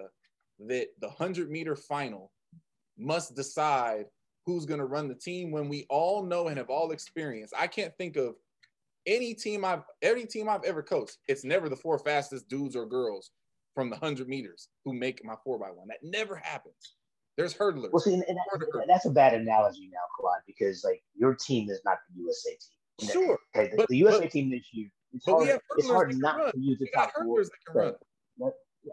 that 0.66 0.88
the 1.00 1.08
hundred 1.08 1.50
meter 1.50 1.76
final 1.76 2.30
must 2.98 3.34
decide 3.34 4.06
who's 4.44 4.66
going 4.66 4.80
to 4.80 4.86
run 4.86 5.08
the 5.08 5.14
team 5.14 5.50
when 5.50 5.68
we 5.68 5.86
all 5.88 6.24
know 6.24 6.48
and 6.48 6.58
have 6.58 6.70
all 6.70 6.90
experienced. 6.90 7.54
I 7.58 7.66
can't 7.66 7.96
think 7.96 8.16
of 8.16 8.34
any 9.06 9.34
team 9.34 9.64
I've 9.64 9.82
every 10.00 10.26
team 10.26 10.48
I've 10.48 10.64
ever 10.64 10.82
coached. 10.82 11.18
It's 11.28 11.44
never 11.44 11.68
the 11.68 11.76
four 11.76 11.98
fastest 11.98 12.48
dudes 12.48 12.76
or 12.76 12.86
girls 12.86 13.30
from 13.74 13.90
the 13.90 13.96
hundred 13.96 14.28
meters 14.28 14.68
who 14.84 14.92
make 14.92 15.24
my 15.24 15.34
four 15.44 15.58
by 15.58 15.68
one. 15.68 15.88
That 15.88 15.98
never 16.02 16.36
happens. 16.36 16.94
There's 17.36 17.54
hurdlers. 17.54 17.92
Well, 17.92 18.00
see, 18.00 18.14
and, 18.14 18.24
and 18.28 18.36
that, 18.36 18.84
that's 18.86 19.06
a 19.06 19.10
bad 19.10 19.32
analogy 19.32 19.88
now, 19.90 20.00
Kawhi, 20.18 20.36
because 20.46 20.84
like 20.84 21.02
your 21.16 21.34
team 21.34 21.70
is 21.70 21.80
not 21.84 21.98
the 22.14 22.22
USA 22.22 22.50
team. 22.50 23.10
Sure. 23.10 23.38
Okay, 23.56 23.70
the, 23.70 23.76
but, 23.78 23.88
the 23.88 23.96
USA 23.96 24.20
but, 24.20 24.30
team 24.30 24.50
this 24.50 24.66
year, 24.72 24.88
it's 25.14 25.24
hard, 25.24 25.48
it's 25.78 25.88
hard 25.88 26.14
not 26.16 26.38
run. 26.38 26.52
to 26.52 26.58
use 26.58 26.78
the 26.78 26.88
top 26.94 27.10
four. 27.22 27.42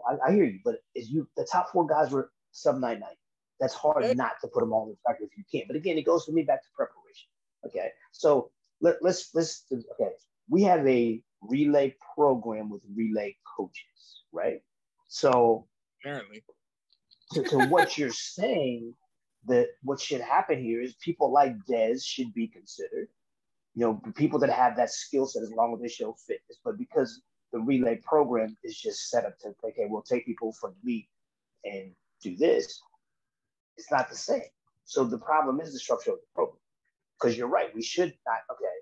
I, 0.08 0.28
I, 0.28 0.32
hear 0.32 0.44
you, 0.44 0.60
but 0.64 0.76
is 0.94 1.10
you 1.10 1.28
the 1.36 1.46
top 1.50 1.70
four 1.72 1.86
guys 1.86 2.10
were 2.10 2.30
sub 2.52 2.78
nine 2.78 3.00
nine. 3.00 3.10
That's 3.58 3.74
hard 3.74 4.16
not 4.16 4.32
to 4.40 4.48
put 4.48 4.60
them 4.60 4.72
all 4.72 4.88
in 4.88 4.94
perspective 4.94 5.28
if 5.32 5.36
you 5.36 5.44
can. 5.52 5.66
But 5.66 5.76
again, 5.76 5.98
it 5.98 6.06
goes 6.06 6.24
for 6.24 6.32
me 6.32 6.42
back 6.42 6.62
to 6.62 6.68
preparation. 6.74 7.28
Okay, 7.66 7.90
so 8.12 8.50
let, 8.80 8.96
let's 9.02 9.30
let's 9.34 9.64
okay. 9.72 10.10
We 10.48 10.62
have 10.64 10.86
a 10.86 11.22
relay 11.42 11.94
program 12.14 12.70
with 12.70 12.82
relay 12.94 13.36
coaches, 13.56 14.24
right? 14.32 14.60
So 15.08 15.66
apparently, 16.00 16.42
to, 17.32 17.42
to 17.44 17.66
what 17.66 17.96
you're 17.98 18.10
saying, 18.10 18.94
that 19.46 19.68
what 19.82 20.00
should 20.00 20.20
happen 20.20 20.62
here 20.62 20.82
is 20.82 20.94
people 20.94 21.32
like 21.32 21.54
Dez 21.68 22.04
should 22.04 22.32
be 22.34 22.48
considered. 22.48 23.08
You 23.74 23.86
know, 23.86 24.02
people 24.14 24.38
that 24.40 24.50
have 24.50 24.76
that 24.76 24.90
skill 24.90 25.26
set 25.26 25.42
as 25.42 25.52
long 25.52 25.74
as 25.74 25.80
they 25.80 25.88
show 25.88 26.14
fitness. 26.26 26.58
But 26.64 26.76
because 26.76 27.22
the 27.52 27.60
relay 27.60 28.00
program 28.04 28.56
is 28.64 28.78
just 28.78 29.10
set 29.10 29.24
up 29.24 29.38
to 29.40 29.54
okay, 29.64 29.86
we'll 29.88 30.02
take 30.02 30.26
people 30.26 30.52
from 30.52 30.74
the 30.82 30.92
meet 30.92 31.08
and 31.64 31.92
do 32.22 32.36
this, 32.36 32.80
it's 33.76 33.90
not 33.90 34.10
the 34.10 34.16
same. 34.16 34.42
So 34.84 35.04
the 35.04 35.18
problem 35.18 35.60
is 35.60 35.72
the 35.72 35.78
structure 35.78 36.10
of 36.10 36.18
the 36.18 36.26
program. 36.34 36.59
Because 37.20 37.36
you're 37.36 37.48
right, 37.48 37.74
we 37.74 37.82
should 37.82 38.14
not. 38.26 38.40
Okay, 38.50 38.78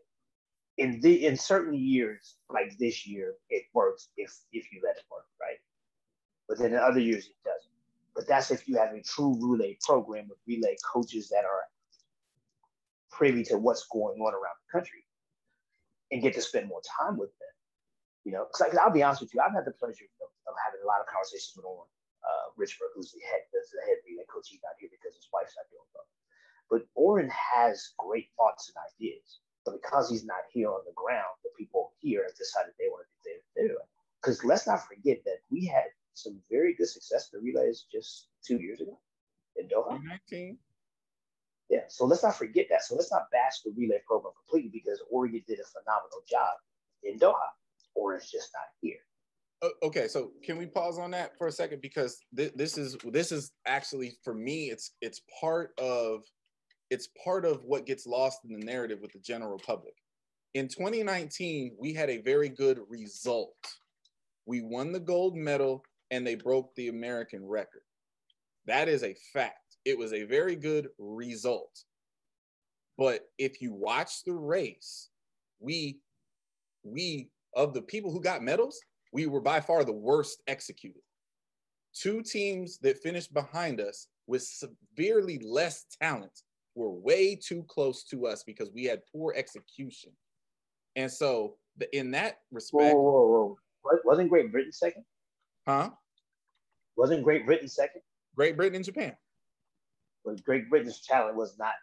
in 0.78 1.00
the 1.00 1.26
in 1.26 1.36
certain 1.36 1.74
years 1.74 2.36
like 2.50 2.76
this 2.78 3.06
year, 3.06 3.34
it 3.50 3.64
works 3.74 4.08
if 4.16 4.32
if 4.52 4.72
you 4.72 4.80
let 4.84 4.96
it 4.96 5.04
work, 5.10 5.26
right? 5.40 5.58
But 6.48 6.58
then 6.58 6.72
in 6.72 6.78
other 6.78 7.00
years 7.00 7.26
it 7.26 7.36
doesn't. 7.44 7.74
But 8.14 8.26
that's 8.26 8.50
if 8.50 8.66
you 8.68 8.76
have 8.78 8.94
a 8.94 9.02
true 9.02 9.36
relay 9.40 9.76
program 9.82 10.28
with 10.28 10.38
relay 10.46 10.76
coaches 10.86 11.28
that 11.28 11.44
are 11.44 11.62
privy 13.10 13.42
to 13.44 13.58
what's 13.58 13.86
going 13.90 14.18
on 14.20 14.32
around 14.32 14.58
the 14.62 14.70
country 14.70 15.04
and 16.10 16.22
get 16.22 16.34
to 16.34 16.42
spend 16.42 16.68
more 16.68 16.82
time 16.86 17.18
with 17.18 17.30
them. 17.38 17.54
You 18.24 18.32
know, 18.32 18.46
because 18.46 18.76
I'll 18.78 18.92
be 18.94 19.02
honest 19.02 19.22
with 19.22 19.34
you, 19.34 19.40
I've 19.40 19.54
had 19.54 19.66
the 19.66 19.74
pleasure 19.74 20.06
of, 20.22 20.30
of 20.46 20.54
having 20.62 20.80
a 20.82 20.88
lot 20.88 21.00
of 21.00 21.06
conversations 21.10 21.54
with 21.56 21.66
Orin 21.66 21.88
uh, 22.22 22.54
Richburg, 22.54 22.92
who's 22.94 23.10
the 23.10 23.22
head, 23.24 23.42
the 23.50 23.82
head 23.86 23.98
relay 24.06 24.26
coach. 24.30 24.50
He's 24.50 24.62
not 24.62 24.76
here 24.78 24.90
because 24.90 25.16
his 25.16 25.26
wife's 25.32 25.56
not 25.56 25.66
doing 25.72 25.86
well. 25.94 26.06
But 26.70 26.82
Orin 26.94 27.30
has 27.30 27.92
great 27.98 28.28
thoughts 28.36 28.70
and 28.70 28.76
ideas. 28.94 29.40
But 29.64 29.82
because 29.82 30.10
he's 30.10 30.24
not 30.24 30.44
here 30.52 30.70
on 30.70 30.80
the 30.86 30.92
ground, 30.94 31.34
the 31.42 31.50
people 31.58 31.92
here 32.00 32.24
have 32.26 32.36
decided 32.36 32.72
they 32.78 32.88
want 32.88 33.06
to 33.24 33.30
do 33.30 33.68
their 33.68 33.76
Because 34.20 34.44
let's 34.44 34.66
not 34.66 34.86
forget 34.86 35.18
that 35.24 35.38
we 35.50 35.66
had 35.66 35.84
some 36.14 36.38
very 36.50 36.74
good 36.74 36.88
success 36.88 37.30
in 37.32 37.40
the 37.40 37.52
relays 37.52 37.86
just 37.92 38.28
two 38.44 38.56
years 38.56 38.80
ago 38.80 38.98
in 39.56 39.68
Doha. 39.68 40.00
19. 40.30 40.58
Yeah, 41.68 41.80
so 41.88 42.06
let's 42.06 42.22
not 42.22 42.36
forget 42.36 42.66
that. 42.70 42.82
So 42.82 42.94
let's 42.94 43.12
not 43.12 43.30
bash 43.30 43.60
the 43.64 43.72
relay 43.76 44.00
program 44.06 44.32
completely 44.44 44.70
because 44.72 45.02
Orin 45.10 45.32
did 45.32 45.60
a 45.60 45.64
phenomenal 45.64 46.22
job 46.28 46.54
in 47.02 47.18
Doha. 47.18 47.34
Orin's 47.94 48.30
just 48.30 48.50
not 48.54 48.64
here. 48.80 48.96
okay, 49.82 50.08
so 50.08 50.30
can 50.42 50.56
we 50.56 50.66
pause 50.66 50.98
on 50.98 51.10
that 51.10 51.36
for 51.36 51.48
a 51.48 51.52
second 51.52 51.82
because 51.82 52.24
th- 52.36 52.52
this 52.54 52.78
is 52.78 52.96
this 53.04 53.32
is 53.32 53.50
actually 53.66 54.12
for 54.22 54.32
me 54.32 54.70
it's 54.70 54.92
it's 55.00 55.20
part 55.40 55.72
of 55.78 56.22
it's 56.90 57.08
part 57.22 57.44
of 57.44 57.64
what 57.64 57.86
gets 57.86 58.06
lost 58.06 58.40
in 58.44 58.58
the 58.58 58.64
narrative 58.64 59.00
with 59.00 59.12
the 59.12 59.18
general 59.18 59.58
public. 59.58 59.94
In 60.54 60.68
2019, 60.68 61.76
we 61.78 61.92
had 61.92 62.08
a 62.08 62.22
very 62.22 62.48
good 62.48 62.80
result. 62.88 63.54
We 64.46 64.62
won 64.62 64.92
the 64.92 65.00
gold 65.00 65.36
medal 65.36 65.84
and 66.10 66.26
they 66.26 66.34
broke 66.34 66.74
the 66.74 66.88
American 66.88 67.46
record. 67.46 67.82
That 68.66 68.88
is 68.88 69.02
a 69.02 69.16
fact. 69.32 69.76
It 69.84 69.98
was 69.98 70.12
a 70.12 70.24
very 70.24 70.56
good 70.56 70.88
result. 70.98 71.84
But 72.96 73.28
if 73.38 73.60
you 73.60 73.72
watch 73.72 74.24
the 74.24 74.34
race, 74.34 75.10
we 75.60 76.00
we 76.82 77.30
of 77.54 77.74
the 77.74 77.82
people 77.82 78.10
who 78.10 78.20
got 78.20 78.42
medals, 78.42 78.80
we 79.12 79.26
were 79.26 79.40
by 79.40 79.60
far 79.60 79.84
the 79.84 79.92
worst 79.92 80.42
executed. 80.46 81.02
Two 81.94 82.22
teams 82.22 82.78
that 82.78 82.98
finished 82.98 83.32
behind 83.32 83.80
us 83.80 84.08
with 84.26 84.42
severely 84.42 85.38
less 85.38 85.84
talent 86.00 86.42
were 86.78 86.90
way 86.90 87.34
too 87.34 87.64
close 87.68 88.04
to 88.04 88.26
us 88.26 88.44
because 88.44 88.70
we 88.72 88.84
had 88.84 89.00
poor 89.12 89.34
execution. 89.36 90.12
And 90.96 91.10
so, 91.10 91.56
the, 91.76 91.94
in 91.96 92.12
that 92.12 92.38
respect, 92.50 92.94
whoa, 92.94 93.02
whoa, 93.02 93.56
whoa. 93.82 93.98
wasn't 94.04 94.30
Great 94.30 94.52
Britain 94.52 94.72
second? 94.72 95.04
Huh? 95.66 95.90
Wasn't 96.96 97.22
Great 97.22 97.44
Britain 97.46 97.68
second? 97.68 98.02
Great 98.34 98.56
Britain 98.56 98.76
and 98.76 98.84
Japan. 98.84 99.16
But 100.24 100.42
Great 100.44 100.70
Britain's 100.70 101.00
talent 101.00 101.36
was 101.36 101.58
not 101.58 101.74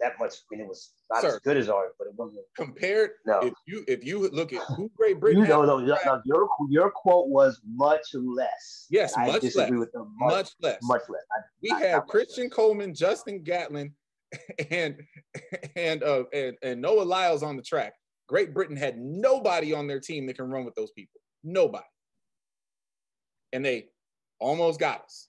that 0.00 0.12
much. 0.18 0.32
I 0.34 0.36
mean, 0.50 0.60
it 0.60 0.68
was 0.68 0.92
not 1.10 1.22
Sir, 1.22 1.28
as 1.28 1.38
good 1.40 1.56
as 1.56 1.68
ours, 1.68 1.92
but 1.98 2.06
it 2.06 2.14
wasn't 2.16 2.44
compared. 2.56 3.10
No, 3.26 3.40
if 3.40 3.54
you 3.66 3.84
if 3.86 4.04
you 4.04 4.28
look 4.28 4.52
at 4.52 4.62
who 4.62 4.90
Great 4.96 5.20
Britain, 5.20 5.42
you 5.42 5.48
know, 5.48 5.64
no, 5.64 5.78
no, 5.78 6.22
your 6.24 6.48
your 6.68 6.90
quote 6.90 7.28
was 7.28 7.60
much 7.66 8.14
less. 8.14 8.86
Yes, 8.90 9.16
much 9.16 9.42
less. 9.54 9.70
With 9.70 9.92
them 9.92 10.14
much, 10.18 10.32
much 10.32 10.50
less. 10.60 10.78
Much 10.82 11.02
less. 11.08 11.22
I, 11.32 11.40
we 11.62 11.90
not 11.90 12.06
Christian 12.08 12.50
Coleman, 12.50 12.94
Justin 12.94 13.42
Gatlin, 13.42 13.92
and 14.70 14.96
and 15.76 16.02
uh 16.02 16.24
and, 16.32 16.56
and 16.62 16.80
Noah 16.80 17.02
Lyles 17.02 17.42
on 17.42 17.56
the 17.56 17.62
track. 17.62 17.94
Great 18.26 18.54
Britain 18.54 18.76
had 18.76 18.98
nobody 18.98 19.74
on 19.74 19.86
their 19.86 20.00
team 20.00 20.26
that 20.26 20.36
can 20.36 20.46
run 20.46 20.64
with 20.64 20.74
those 20.74 20.90
people. 20.92 21.20
Nobody. 21.42 21.84
And 23.52 23.64
they 23.64 23.88
almost 24.40 24.80
got 24.80 25.02
us 25.02 25.28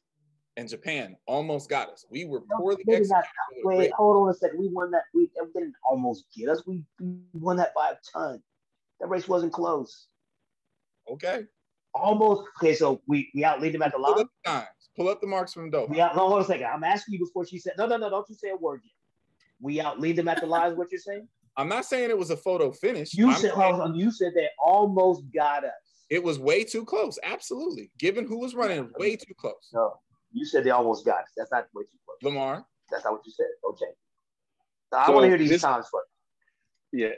and 0.58 0.70
Japan 0.70 1.16
almost 1.26 1.70
got 1.70 1.90
us. 1.90 2.06
We 2.10 2.26
were 2.26 2.42
poorly 2.58 2.84
no, 2.88 2.96
executed. 2.96 3.24
Wait, 3.64 3.92
hold 3.92 4.18
on 4.18 4.30
a 4.30 4.34
second. 4.34 4.60
We 4.60 4.70
won 4.70 4.92
that. 4.92 5.04
We 5.14 5.30
didn't 5.54 5.74
almost 5.88 6.26
get 6.36 6.50
us. 6.50 6.64
We, 6.66 6.84
won 7.34 7.58
that 7.58 7.74
by 7.76 7.92
a 7.92 7.96
ton. 8.12 8.42
That 9.00 9.08
race 9.08 9.28
wasn't 9.28 9.54
close. 9.54 10.08
Okay. 11.12 11.44
Almost. 11.94 12.44
Okay, 12.60 12.74
so 12.74 13.02
we 13.08 13.30
we 13.36 13.44
outlead 13.44 13.74
them 13.74 13.82
at 13.82 13.92
the 13.92 13.98
line. 13.98 14.14
Pull 14.14 14.22
up 14.22 14.30
the 14.44 14.50
times. 14.50 14.68
Pull 14.96 15.10
up 15.10 15.22
the 15.22 15.28
marks 15.28 15.54
from 15.54 15.72
Doha. 15.72 16.00
Out. 16.00 16.16
No, 16.16 16.28
hold 16.28 16.34
on 16.34 16.42
a 16.42 16.46
second. 16.46 16.68
I'm 16.68 16.84
asking 16.84 17.14
you 17.14 17.20
before 17.20 17.46
she 17.46 17.60
said. 17.60 17.74
No, 17.78 17.86
no, 17.86 17.98
no. 17.98 18.10
Don't 18.10 18.28
you 18.30 18.36
say 18.36 18.50
a 18.50 18.56
word 18.56 18.82
yet. 18.84 18.92
We 19.60 19.78
outlead 19.78 20.16
them 20.16 20.28
at 20.28 20.42
the 20.42 20.48
line. 20.48 20.78
what 20.78 20.92
you're 20.92 21.00
saying? 21.00 21.28
I'm 21.58 21.70
not 21.70 21.86
saying 21.86 22.10
it 22.10 22.18
was 22.18 22.32
a 22.32 22.38
photo 22.38 22.72
finish. 22.72 23.14
You 23.14 23.30
I'm 23.30 23.36
said 23.36 23.54
saying, 23.56 23.96
you 23.96 24.12
said 24.12 24.34
they 24.36 24.50
almost 24.64 25.24
got 25.34 25.64
us. 25.64 25.72
It 26.10 26.24
was 26.24 26.38
way 26.38 26.64
too 26.64 26.86
close. 26.86 27.18
Absolutely. 27.24 27.92
Given 27.98 28.28
who 28.28 28.40
was 28.40 28.56
running, 28.56 28.92
way 28.98 29.16
too 29.16 29.34
close. 29.38 29.70
No. 29.74 30.00
You 30.36 30.46
said 30.46 30.66
they 30.66 30.70
almost 30.70 31.06
got 31.06 31.20
it. 31.20 31.26
That's 31.38 31.50
not 31.50 31.68
what 31.72 31.86
you 31.94 32.00
put. 32.06 32.28
Lamar. 32.28 32.66
That's 32.92 33.06
not 33.06 33.14
what 33.14 33.22
you 33.26 33.32
said. 33.32 33.48
Okay. 33.70 33.86
So 34.92 35.00
I 35.00 35.10
want 35.10 35.24
to 35.24 35.30
hear 35.30 35.38
these 35.38 35.50
this, 35.50 35.62
times 35.62 35.86
first. 35.86 36.10
Yeah. 36.92 37.14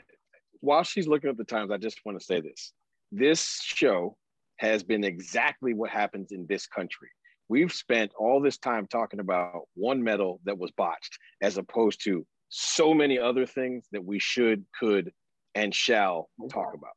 While 0.60 0.84
she's 0.84 1.08
looking 1.08 1.28
up 1.28 1.36
the 1.36 1.42
times, 1.42 1.72
I 1.72 1.78
just 1.78 2.00
want 2.06 2.18
to 2.18 2.24
say 2.24 2.40
this. 2.40 2.72
This 3.10 3.60
show 3.60 4.16
has 4.58 4.84
been 4.84 5.02
exactly 5.02 5.74
what 5.74 5.90
happens 5.90 6.30
in 6.30 6.46
this 6.48 6.68
country. 6.68 7.08
We've 7.48 7.72
spent 7.72 8.12
all 8.16 8.40
this 8.40 8.58
time 8.58 8.86
talking 8.86 9.18
about 9.18 9.62
one 9.74 10.00
medal 10.02 10.40
that 10.44 10.56
was 10.56 10.70
botched, 10.70 11.18
as 11.42 11.58
opposed 11.58 12.04
to 12.04 12.24
so 12.50 12.94
many 12.94 13.18
other 13.18 13.46
things 13.46 13.86
that 13.90 14.04
we 14.04 14.20
should, 14.20 14.64
could, 14.78 15.12
and 15.56 15.74
shall 15.74 16.28
talk 16.52 16.72
about. 16.72 16.92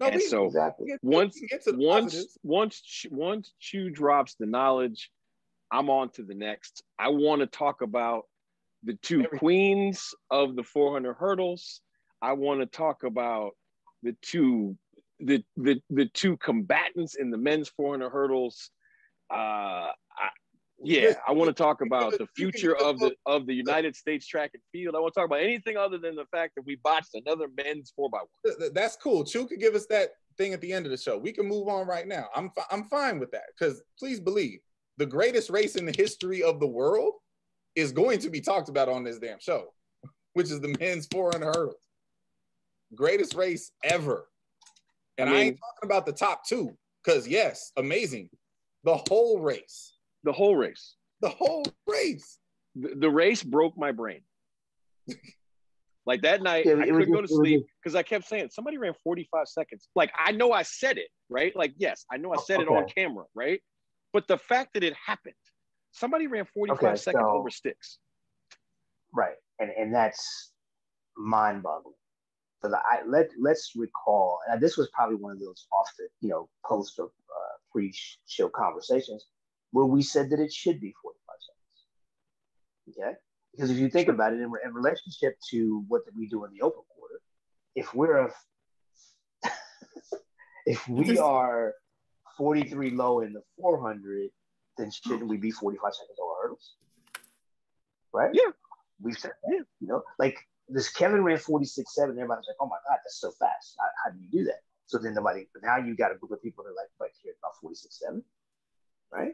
No, 0.00 0.06
and 0.06 0.16
we, 0.16 0.20
so 0.20 0.46
exactly. 0.46 0.94
once 1.02 1.40
once 1.66 2.36
once 2.42 3.06
once 3.10 3.54
Chu 3.60 3.90
drops 3.90 4.34
the 4.34 4.46
knowledge 4.46 5.10
I'm 5.74 5.90
on 5.90 6.08
to 6.10 6.22
the 6.22 6.36
next. 6.36 6.84
I 7.00 7.08
want 7.08 7.40
to 7.40 7.48
talk 7.48 7.82
about 7.82 8.26
the 8.84 8.94
two 9.02 9.24
queens 9.38 10.14
of 10.30 10.54
the 10.54 10.62
400 10.62 11.14
hurdles. 11.14 11.80
I 12.22 12.34
want 12.34 12.60
to 12.60 12.66
talk 12.66 13.02
about 13.02 13.52
the 14.04 14.14
two 14.22 14.78
the 15.18 15.42
the 15.56 15.80
the 15.90 16.06
two 16.06 16.36
combatants 16.36 17.16
in 17.16 17.30
the 17.30 17.38
men's 17.38 17.68
400 17.70 18.08
hurdles. 18.10 18.70
Uh, 19.32 19.90
I, 19.90 20.28
yeah, 20.80 21.14
I 21.26 21.32
want 21.32 21.48
to 21.48 21.62
talk 21.62 21.80
about 21.80 22.18
the 22.18 22.28
future 22.36 22.76
of 22.76 23.00
the 23.00 23.12
of 23.26 23.46
the 23.46 23.54
United 23.54 23.96
States 23.96 24.28
track 24.28 24.50
and 24.54 24.62
field. 24.70 24.94
I 24.94 25.00
want 25.00 25.12
to 25.14 25.20
talk 25.20 25.26
about 25.26 25.40
anything 25.40 25.76
other 25.76 25.98
than 25.98 26.14
the 26.14 26.26
fact 26.26 26.54
that 26.54 26.64
we 26.64 26.76
botched 26.76 27.14
another 27.14 27.46
men's 27.56 27.92
four 27.96 28.08
by 28.10 28.18
one. 28.18 28.70
That's 28.74 28.96
cool. 28.96 29.24
Chu 29.24 29.46
could 29.46 29.58
give 29.58 29.74
us 29.74 29.86
that 29.86 30.10
thing 30.38 30.52
at 30.52 30.60
the 30.60 30.72
end 30.72 30.86
of 30.86 30.92
the 30.92 30.98
show. 30.98 31.18
We 31.18 31.32
can 31.32 31.48
move 31.48 31.66
on 31.66 31.88
right 31.88 32.06
now. 32.06 32.28
I'm 32.36 32.52
I'm 32.70 32.84
fine 32.84 33.18
with 33.18 33.32
that 33.32 33.46
because 33.58 33.82
please 33.98 34.20
believe 34.20 34.60
the 34.96 35.06
greatest 35.06 35.50
race 35.50 35.76
in 35.76 35.86
the 35.86 35.94
history 35.96 36.42
of 36.42 36.60
the 36.60 36.66
world 36.66 37.14
is 37.74 37.92
going 37.92 38.18
to 38.20 38.30
be 38.30 38.40
talked 38.40 38.68
about 38.68 38.88
on 38.88 39.04
this 39.04 39.18
damn 39.18 39.40
show, 39.40 39.72
which 40.34 40.50
is 40.50 40.60
the 40.60 40.76
men's 40.78 41.06
400 41.06 41.46
hurdles. 41.46 41.76
Greatest 42.94 43.34
race 43.34 43.72
ever. 43.82 44.28
And 45.18 45.28
I, 45.28 45.32
mean, 45.32 45.40
I 45.40 45.44
ain't 45.46 45.58
talking 45.58 45.90
about 45.90 46.06
the 46.06 46.12
top 46.12 46.46
two, 46.46 46.76
because 47.02 47.26
yes, 47.26 47.72
amazing. 47.76 48.28
The 48.84 49.00
whole 49.08 49.40
race. 49.40 49.94
The 50.24 50.32
whole 50.32 50.56
race. 50.56 50.96
The 51.20 51.28
whole 51.28 51.64
race. 51.86 52.38
The, 52.76 52.94
the 52.96 53.10
race 53.10 53.42
broke 53.42 53.76
my 53.76 53.92
brain. 53.92 54.20
like 56.06 56.22
that 56.22 56.42
night, 56.42 56.66
yeah, 56.66 56.74
I 56.74 56.86
couldn't 56.86 57.12
go 57.12 57.22
to 57.22 57.28
sleep 57.28 57.66
because 57.82 57.94
I 57.94 58.02
kept 58.02 58.26
saying 58.26 58.50
somebody 58.50 58.78
ran 58.78 58.94
45 59.02 59.48
seconds. 59.48 59.88
Like 59.94 60.12
I 60.16 60.32
know 60.32 60.52
I 60.52 60.62
said 60.62 60.98
it, 60.98 61.08
right? 61.28 61.54
Like, 61.56 61.74
yes, 61.76 62.04
I 62.10 62.16
know 62.16 62.32
I 62.32 62.36
said 62.36 62.60
okay. 62.60 62.64
it 62.64 62.76
on 62.76 62.88
camera, 62.88 63.24
right? 63.34 63.60
But 64.14 64.28
the 64.28 64.38
fact 64.38 64.74
that 64.74 64.84
it 64.84 64.94
happened, 64.94 65.34
somebody 65.90 66.28
ran 66.28 66.46
45 66.54 66.78
okay, 66.78 66.96
seconds 66.96 67.24
so, 67.26 67.30
over 67.30 67.50
sticks. 67.50 67.98
Right. 69.12 69.34
And 69.58 69.70
and 69.76 69.92
that's 69.92 70.52
mind 71.16 71.64
boggling. 71.64 71.96
So 72.62 72.70
the, 72.70 72.78
I, 72.78 73.00
let 73.06 73.28
let's 73.38 73.72
recall, 73.76 74.38
and 74.48 74.60
this 74.60 74.76
was 74.76 74.88
probably 74.94 75.16
one 75.16 75.32
of 75.32 75.40
those 75.40 75.66
off 75.72 75.90
the 75.98 76.06
you 76.20 76.28
know 76.28 76.48
post 76.64 76.98
of 77.00 77.06
uh, 77.06 77.56
pre-show 77.72 78.48
conversations 78.48 79.26
where 79.72 79.84
we 79.84 80.00
said 80.00 80.30
that 80.30 80.38
it 80.38 80.52
should 80.52 80.80
be 80.80 80.94
45 81.02 81.36
seconds. 82.86 83.02
Okay, 83.02 83.18
because 83.52 83.70
if 83.70 83.78
you 83.78 83.90
think 83.90 84.08
about 84.08 84.32
it 84.32 84.36
in, 84.36 84.50
in 84.64 84.72
relationship 84.72 85.36
to 85.50 85.84
what 85.88 86.02
we 86.16 86.28
do 86.28 86.44
in 86.44 86.52
the 86.52 86.64
open 86.64 86.82
quarter, 86.96 87.20
if 87.74 87.92
we're 87.94 88.28
a 88.28 88.32
if 90.66 90.88
we 90.88 91.18
are 91.18 91.74
43 92.36 92.90
low 92.90 93.20
in 93.20 93.32
the 93.32 93.42
400, 93.60 94.30
then 94.78 94.90
shouldn't 94.90 95.28
we 95.28 95.36
be 95.36 95.50
45 95.50 95.94
seconds 95.94 96.18
over 96.22 96.34
hurdles? 96.42 96.74
Right? 98.12 98.30
Yeah. 98.32 98.50
We've 99.00 99.18
said 99.18 99.32
that. 99.42 99.52
Yeah. 99.52 99.62
You 99.80 99.88
know, 99.88 100.02
like 100.18 100.38
this 100.68 100.90
Kevin 100.90 101.22
ran 101.22 101.38
46 101.38 101.94
7. 101.94 102.10
Everybody's 102.10 102.46
like, 102.48 102.56
oh 102.60 102.66
my 102.66 102.76
God, 102.88 102.98
that's 103.04 103.20
so 103.20 103.30
fast. 103.32 103.76
How, 103.78 103.86
how 104.04 104.10
do 104.10 104.18
you 104.20 104.28
do 104.30 104.44
that? 104.44 104.60
So 104.86 104.98
then 104.98 105.14
nobody, 105.14 105.46
but 105.52 105.62
now 105.62 105.78
you 105.78 105.96
got 105.96 106.12
a 106.12 106.16
group 106.16 106.32
of 106.32 106.42
people 106.42 106.64
that 106.64 106.70
are 106.70 106.74
like, 106.74 106.90
but 106.98 107.08
here 107.22 107.34
about 107.42 107.52
46 107.60 107.98
7. 107.98 108.22
Right? 109.12 109.32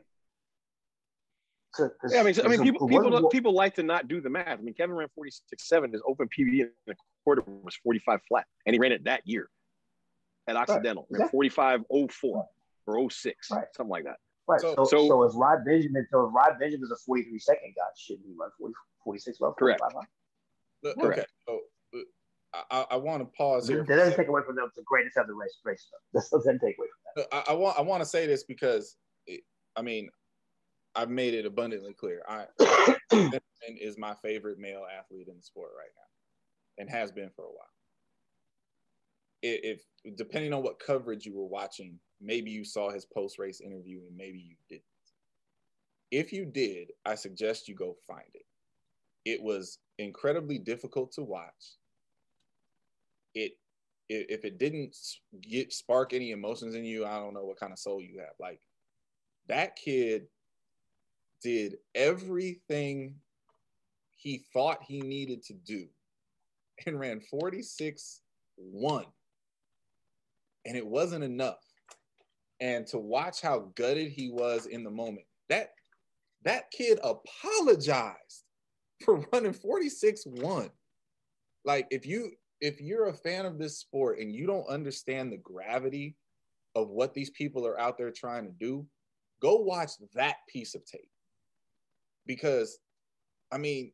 So, 1.75 1.89
yeah, 2.11 2.21
I 2.21 2.23
mean, 2.25 2.35
I 2.45 2.49
mean, 2.49 2.63
people, 2.63 2.89
people, 2.89 3.29
people 3.29 3.55
like 3.55 3.77
to 3.77 3.85
not 3.85 4.09
do 4.09 4.21
the 4.21 4.29
math. 4.29 4.59
I 4.59 4.63
mean, 4.63 4.75
Kevin 4.75 4.97
ran 4.97 5.09
46 5.15 5.69
7. 5.69 5.93
His 5.93 6.03
open 6.07 6.29
PB 6.29 6.61
in 6.61 6.71
the 6.87 6.95
quarter 7.25 7.43
was 7.47 7.77
45 7.77 8.21
flat, 8.29 8.45
and 8.67 8.75
he 8.75 8.81
ran 8.81 8.91
it 8.93 9.05
that 9.05 9.23
year 9.25 9.49
at 10.49 10.57
Occidental. 10.57 11.07
Right. 11.11 11.21
Exactly. 11.21 11.49
45 11.51 11.81
04 12.11 12.49
or 12.97 13.11
06, 13.11 13.51
right. 13.51 13.65
something 13.75 13.91
like 13.91 14.05
that. 14.05 14.17
Right. 14.49 14.61
So, 14.61 14.75
so, 14.77 14.85
so, 14.85 15.23
if 15.23 15.33
Rod 15.35 15.65
Benjamin, 15.65 16.07
so 16.11 16.27
if 16.27 16.35
Rod 16.35 16.59
Benjamin 16.59 16.85
is 16.85 16.91
a 16.91 16.97
43 17.07 17.39
second 17.39 17.75
guy, 17.77 17.83
shouldn't 17.97 18.27
he 18.27 18.35
run 18.39 18.51
40, 18.59 18.75
46 19.05 19.41
well? 19.41 19.55
Correct. 19.59 19.81
Look, 20.83 20.99
okay. 20.99 21.25
So 21.47 21.61
uh, 22.53 22.63
I, 22.71 22.87
I 22.93 22.97
want 22.97 23.23
to 23.23 23.27
pause 23.37 23.69
here. 23.69 23.85
That 23.87 23.97
doesn't 23.97 24.17
take 24.17 24.29
away 24.29 24.43
from 24.47 24.57
them. 24.57 24.71
the 24.77 24.83
greatest 24.85 25.17
ever 25.17 25.35
race. 25.35 25.57
Race 25.65 25.87
stuff. 25.87 26.01
That 26.13 26.37
doesn't 26.37 26.59
take 26.59 26.77
away 26.79 26.89
from 26.89 27.25
that. 27.31 27.49
I, 27.49 27.53
I 27.53 27.55
want 27.55 27.79
I 27.79 27.83
want 27.83 28.03
to 28.03 28.09
say 28.09 28.27
this 28.27 28.45
because, 28.45 28.97
it, 29.27 29.43
I 29.77 29.83
mean, 29.83 30.09
I've 30.95 31.11
made 31.11 31.35
it 31.35 31.47
abundantly 31.47 31.95
clear. 31.95 32.23
I 32.29 32.47
Benjamin 33.11 33.41
is 33.81 33.99
my 33.99 34.15
favorite 34.23 34.59
male 34.59 34.85
athlete 34.99 35.29
in 35.29 35.37
the 35.37 35.43
sport 35.43 35.71
right 35.77 35.91
now, 35.97 36.83
and 36.83 36.91
has 36.91 37.13
been 37.13 37.31
for 37.37 37.45
a 37.45 37.49
while. 37.49 37.69
If, 39.43 39.83
depending 40.17 40.53
on 40.53 40.63
what 40.63 40.79
coverage 40.79 41.25
you 41.25 41.35
were 41.35 41.47
watching 41.47 41.99
maybe 42.21 42.51
you 42.51 42.65
saw 42.65 42.91
his 42.91 43.05
post 43.05 43.39
race 43.39 43.61
interview 43.61 44.01
and 44.07 44.17
maybe 44.17 44.39
you 44.39 44.57
didn't. 44.69 44.85
If 46.11 46.33
you 46.33 46.45
did, 46.45 46.93
I 47.07 47.15
suggest 47.15 47.69
you 47.69 47.75
go 47.75 47.97
find 48.07 48.29
it. 48.35 48.47
It 49.25 49.43
was 49.43 49.79
incredibly 49.99 50.59
difficult 50.59 51.13
to 51.13 51.23
watch. 51.23 51.77
It 53.35 53.57
if 54.09 54.45
it 54.45 54.59
didn't 54.59 54.97
get 55.41 55.73
spark 55.73 56.13
any 56.13 56.33
emotions 56.33 56.75
in 56.75 56.85
you, 56.85 57.07
I 57.07 57.19
don't 57.19 57.33
know 57.33 57.45
what 57.45 57.61
kind 57.61 57.73
of 57.73 57.79
soul 57.79 58.01
you 58.01 58.19
have. 58.19 58.35
Like 58.41 58.61
that 59.47 59.77
kid 59.77 60.27
did 61.41 61.77
everything 61.95 63.15
he 64.17 64.43
thought 64.53 64.83
he 64.83 65.01
needed 65.01 65.45
to 65.45 65.55
do 65.55 65.87
and 66.87 66.99
ran 66.99 67.21
46 67.21 68.23
1. 68.57 69.05
And 70.67 70.77
it 70.77 70.87
wasn't 70.87 71.25
enough. 71.25 71.59
And 72.61 72.87
to 72.89 72.99
watch 72.99 73.41
how 73.41 73.71
gutted 73.75 74.13
he 74.13 74.31
was 74.31 74.67
in 74.67 74.85
the 74.85 74.91
moment, 74.91 75.27
that 75.49 75.71
that 76.45 76.71
kid 76.71 76.99
apologized 77.03 78.45
for 79.05 79.25
running 79.33 79.53
46 79.53 80.25
1. 80.27 80.71
Like 81.65 81.87
if 81.91 82.07
you 82.07 82.33
if 82.61 82.81
you're 82.81 83.09
a 83.09 83.15
fan 83.15 83.47
of 83.47 83.59
this 83.59 83.79
sport 83.79 84.19
and 84.19 84.35
you 84.35 84.47
don't 84.47 84.69
understand 84.69 85.33
the 85.33 85.39
gravity 85.39 86.17
of 86.75 86.91
what 86.91 87.15
these 87.15 87.31
people 87.31 87.67
are 87.67 87.81
out 87.81 87.97
there 87.97 88.11
trying 88.11 88.45
to 88.45 88.53
do, 88.53 88.87
go 89.41 89.57
watch 89.57 89.93
that 90.15 90.37
piece 90.49 90.75
of 90.75 90.85
tape. 90.85 91.11
Because 92.27 92.79
I 93.51 93.59
mean, 93.59 93.93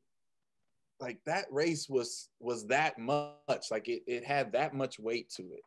like 1.01 1.19
that 1.27 1.47
race 1.51 1.89
was 1.89 2.29
was 2.41 2.67
that 2.67 2.99
much, 2.99 3.67
like 3.71 3.89
it, 3.89 4.03
it 4.07 4.25
had 4.25 4.53
that 4.53 4.75
much 4.75 4.99
weight 4.99 5.31
to 5.37 5.43
it. 5.43 5.63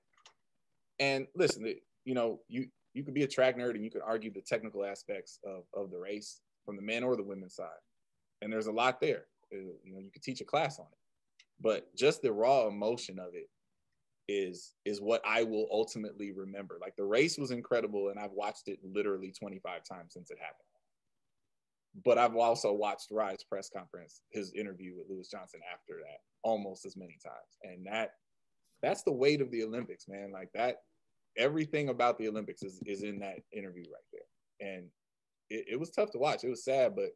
And 1.00 1.28
listen, 1.36 1.74
you 2.06 2.14
know, 2.14 2.40
you 2.48 2.68
you 2.94 3.04
could 3.04 3.14
be 3.14 3.24
a 3.24 3.28
track 3.28 3.58
nerd 3.58 3.76
and 3.76 3.84
you 3.84 3.92
could 3.92 4.02
argue 4.06 4.32
the 4.34 4.42
technical 4.42 4.84
aspects 4.84 5.40
of, 5.46 5.64
of 5.74 5.92
the 5.92 6.00
race 6.00 6.42
from 6.66 6.76
the 6.76 6.82
men 6.82 7.04
or 7.04 7.16
the 7.16 7.24
women's 7.24 7.56
side. 7.56 7.68
And 8.42 8.52
there's 8.52 8.68
a 8.68 8.72
lot 8.72 9.00
there. 9.00 9.26
Uh, 9.54 9.74
you 9.84 9.94
know, 9.94 10.00
you 10.00 10.10
could 10.12 10.24
teach 10.24 10.42
a 10.42 10.46
class 10.46 10.80
on 10.80 10.86
it 10.92 11.00
but 11.62 11.94
just 11.96 12.22
the 12.22 12.32
raw 12.32 12.68
emotion 12.68 13.20
of 13.20 13.34
it 13.34 13.50
is 14.28 14.76
is 14.86 15.02
what 15.02 15.22
I 15.26 15.44
will 15.44 15.68
ultimately 15.72 16.32
remember. 16.32 16.78
Like 16.80 16.96
the 16.96 17.06
race 17.06 17.38
was 17.38 17.52
incredible, 17.52 18.10
and 18.10 18.20
I've 18.20 18.32
watched 18.32 18.68
it 18.68 18.80
literally 18.84 19.32
25 19.32 19.84
times 19.84 20.14
since 20.14 20.30
it 20.30 20.38
happened. 20.40 20.56
But 22.06 22.20
I've 22.20 22.36
also 22.36 22.72
watched 22.72 23.08
Rai's 23.12 23.44
press 23.44 23.70
conference, 23.76 24.22
his 24.30 24.54
interview 24.54 24.96
with 24.96 25.10
Lewis 25.10 25.30
Johnson 25.30 25.62
after 25.74 25.96
that, 25.96 26.20
almost 26.44 26.86
as 26.86 26.96
many 26.96 27.18
times. 27.24 27.58
And 27.64 27.88
that 27.88 28.12
that's 28.82 29.04
the 29.04 29.12
weight 29.12 29.42
of 29.42 29.52
the 29.52 29.64
Olympics, 29.64 30.08
man. 30.08 30.32
Like 30.32 30.50
that, 30.54 30.84
everything 31.38 31.90
about 31.90 32.18
the 32.18 32.28
Olympics 32.28 32.64
is 32.64 32.80
is 32.86 33.04
in 33.04 33.20
that 33.20 33.40
interview 33.52 33.84
right 33.84 34.10
there. 34.12 34.76
And 34.76 34.86
it, 35.50 35.66
it 35.72 35.80
was 35.80 35.92
tough 35.92 36.12
to 36.12 36.18
watch. 36.18 36.44
It 36.44 36.50
was 36.50 36.64
sad, 36.64 36.96
but 36.96 37.10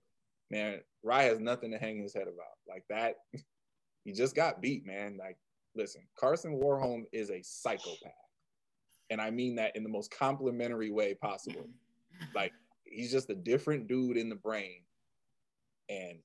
man, 0.49 0.79
Rai 1.03 1.25
has 1.25 1.39
nothing 1.39 1.71
to 1.71 1.77
hang 1.77 2.01
his 2.01 2.13
head 2.13 2.23
about. 2.23 2.57
Like 2.67 2.83
that, 2.89 3.15
he 4.05 4.13
just 4.13 4.35
got 4.35 4.61
beat, 4.61 4.85
man. 4.85 5.17
Like, 5.19 5.37
listen, 5.75 6.03
Karsten 6.17 6.59
Warholm 6.59 7.03
is 7.11 7.29
a 7.29 7.41
psychopath. 7.43 8.11
And 9.09 9.21
I 9.21 9.31
mean 9.31 9.55
that 9.55 9.75
in 9.75 9.83
the 9.83 9.89
most 9.89 10.11
complimentary 10.11 10.89
way 10.89 11.13
possible. 11.13 11.67
Like, 12.33 12.53
he's 12.85 13.11
just 13.11 13.29
a 13.29 13.35
different 13.35 13.87
dude 13.87 14.17
in 14.17 14.29
the 14.29 14.35
brain. 14.35 14.81
And 15.89 16.19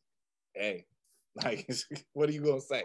hey, 0.54 0.86
like, 1.44 1.68
what 2.12 2.28
are 2.28 2.32
you 2.32 2.42
gonna 2.42 2.60
say? 2.60 2.82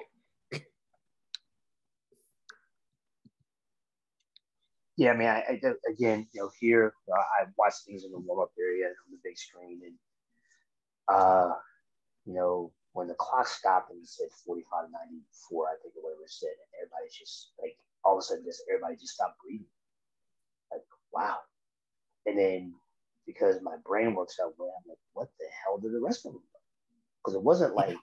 Yeah, 4.97 5.11
I 5.11 5.17
mean, 5.17 5.27
I, 5.27 5.39
I 5.49 5.59
again, 5.89 6.27
you 6.33 6.41
know, 6.41 6.51
here 6.59 6.93
know, 7.07 7.15
I 7.15 7.45
watch 7.57 7.73
things 7.85 8.03
in 8.03 8.11
the 8.11 8.19
warm 8.19 8.41
up 8.41 8.51
area 8.59 8.87
on 8.87 9.11
the 9.11 9.17
big 9.23 9.37
screen, 9.37 9.81
and 9.85 9.95
uh, 11.07 11.53
you 12.25 12.33
know, 12.33 12.71
when 12.93 13.07
the 13.07 13.15
clock 13.15 13.47
stopped 13.47 13.91
and 13.91 14.01
it 14.01 14.07
said 14.07 14.27
45 14.45 14.91
94, 14.91 15.67
I 15.67 15.75
think, 15.81 15.95
or 15.97 16.03
whatever 16.03 16.23
it 16.23 16.29
said, 16.31 16.53
and 16.53 16.81
everybody's 16.81 17.15
just 17.17 17.53
like, 17.61 17.75
all 18.05 18.13
of 18.13 18.19
a 18.19 18.21
sudden, 18.21 18.45
just 18.45 18.63
everybody 18.69 18.95
just 18.95 19.15
stopped 19.15 19.39
breathing. 19.43 19.65
Like, 20.71 20.85
wow. 21.11 21.37
And 22.25 22.37
then 22.37 22.73
because 23.25 23.61
my 23.61 23.75
brain 23.85 24.13
works 24.15 24.37
that 24.37 24.47
way, 24.57 24.69
I'm 24.69 24.89
like, 24.89 24.97
what 25.13 25.29
the 25.39 25.45
hell 25.63 25.79
did 25.79 25.93
the 25.93 26.01
rest 26.01 26.25
of 26.25 26.33
them? 26.33 26.43
Because 27.19 27.35
it 27.35 27.43
wasn't 27.43 27.75
like, 27.75 27.97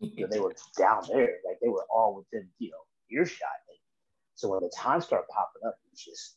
you 0.00 0.24
know, 0.24 0.28
they 0.30 0.40
were 0.40 0.54
down 0.76 1.04
there, 1.08 1.38
like 1.46 1.58
they 1.62 1.68
were 1.68 1.86
all 1.94 2.16
within, 2.16 2.48
you 2.58 2.70
know, 2.70 2.82
earshot. 3.10 3.48
And 4.34 4.40
so 4.40 4.48
when 4.50 4.60
the 4.60 4.72
time 4.76 5.00
started 5.00 5.26
popping 5.30 5.62
up, 5.66 5.78
it 5.84 5.90
was 5.92 6.00
just 6.00 6.36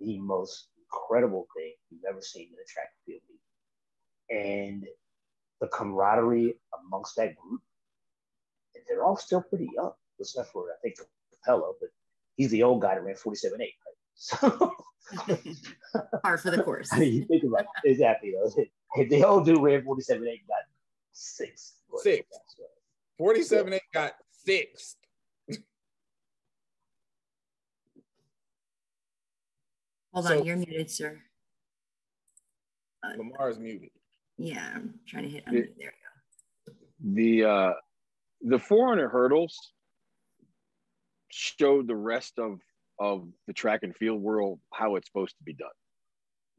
the 0.00 0.18
most 0.20 0.68
incredible 0.78 1.46
thing 1.56 1.72
you've 1.90 2.04
ever 2.08 2.22
seen 2.22 2.48
in 2.48 2.54
a 2.54 2.66
track 2.66 2.90
and 2.94 3.14
field 3.14 3.22
meet. 3.28 4.38
And 4.38 4.84
the 5.60 5.66
camaraderie 5.68 6.54
amongst 6.86 7.16
that 7.16 7.34
group. 7.36 7.60
And 8.74 8.84
they're 8.88 9.04
all 9.04 9.16
still 9.16 9.42
pretty 9.42 9.68
young, 9.74 9.92
except 10.20 10.52
for 10.52 10.64
I 10.70 10.76
think 10.82 10.96
Copello, 11.46 11.74
but 11.80 11.90
he's 12.36 12.50
the 12.50 12.62
old 12.62 12.82
guy 12.82 12.94
that 12.94 13.02
ran 13.02 13.16
47 13.16 13.60
8, 13.60 13.64
right? 13.64 13.70
So 14.16 14.72
par 16.22 16.38
for 16.38 16.50
the 16.50 16.62
course. 16.62 16.92
I 16.92 16.98
mean, 17.00 17.14
you 17.14 17.24
think 17.24 17.44
about 17.44 17.66
it, 17.84 17.90
exactly. 17.90 18.32
Though. 18.32 18.64
If 18.96 19.10
the 19.10 19.24
old 19.24 19.44
dude 19.44 19.60
ran 19.60 19.84
47 19.84 20.26
8, 20.26 20.48
got 20.48 20.56
six. 21.12 21.74
Six. 21.98 22.26
47 23.18 23.72
8 23.72 23.82
got 23.92 24.12
six. 24.44 24.96
Hold 30.14 30.26
so, 30.26 30.38
on, 30.38 30.44
you're 30.46 30.56
muted, 30.56 30.90
sir. 30.90 31.20
Uh, 33.04 33.16
Lamar 33.18 33.50
is 33.50 33.58
muted. 33.58 33.90
Yeah, 34.38 34.64
I'm 34.74 34.94
trying 35.06 35.24
to 35.24 35.28
hit 35.28 35.44
unmute. 35.46 35.74
There 35.76 35.92
we 36.66 36.72
go. 36.72 37.42
The 37.42 37.44
uh, 37.44 37.72
the 38.42 38.58
400 38.60 39.08
hurdles 39.08 39.72
showed 41.30 41.88
the 41.88 41.96
rest 41.96 42.38
of 42.38 42.60
of 43.00 43.28
the 43.48 43.52
track 43.52 43.80
and 43.82 43.94
field 43.96 44.22
world 44.22 44.60
how 44.72 44.94
it's 44.94 45.08
supposed 45.08 45.36
to 45.38 45.44
be 45.44 45.52
done, 45.52 45.68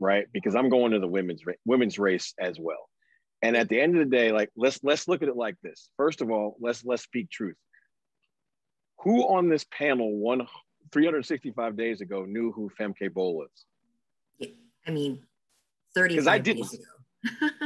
right? 0.01 0.25
Because 0.33 0.53
I'm 0.53 0.67
going 0.67 0.91
to 0.91 0.99
the 0.99 1.07
women's 1.07 1.41
women's 1.65 1.97
race 1.97 2.33
as 2.37 2.59
well. 2.59 2.89
And 3.41 3.55
at 3.55 3.69
the 3.69 3.79
end 3.79 3.97
of 3.97 3.99
the 3.99 4.17
day, 4.17 4.33
like 4.33 4.49
let's 4.57 4.83
let's 4.83 5.07
look 5.07 5.21
at 5.21 5.29
it 5.29 5.37
like 5.37 5.55
this. 5.63 5.89
First 5.95 6.19
of 6.19 6.29
all, 6.29 6.57
let's 6.59 6.83
let's 6.83 7.03
speak 7.03 7.31
truth. 7.31 7.55
Who 9.03 9.21
on 9.21 9.47
this 9.47 9.65
panel 9.71 10.17
one 10.17 10.45
365 10.91 11.77
days 11.77 12.01
ago 12.01 12.25
knew 12.25 12.51
who 12.51 12.69
Femke 12.79 13.13
Bol 13.13 13.45
is? 13.45 13.65
Yeah, 14.39 14.55
I 14.87 14.91
mean, 14.91 15.21
30 15.95 16.13
because 16.13 16.27
I 16.27 16.37
didn't. 16.37 16.67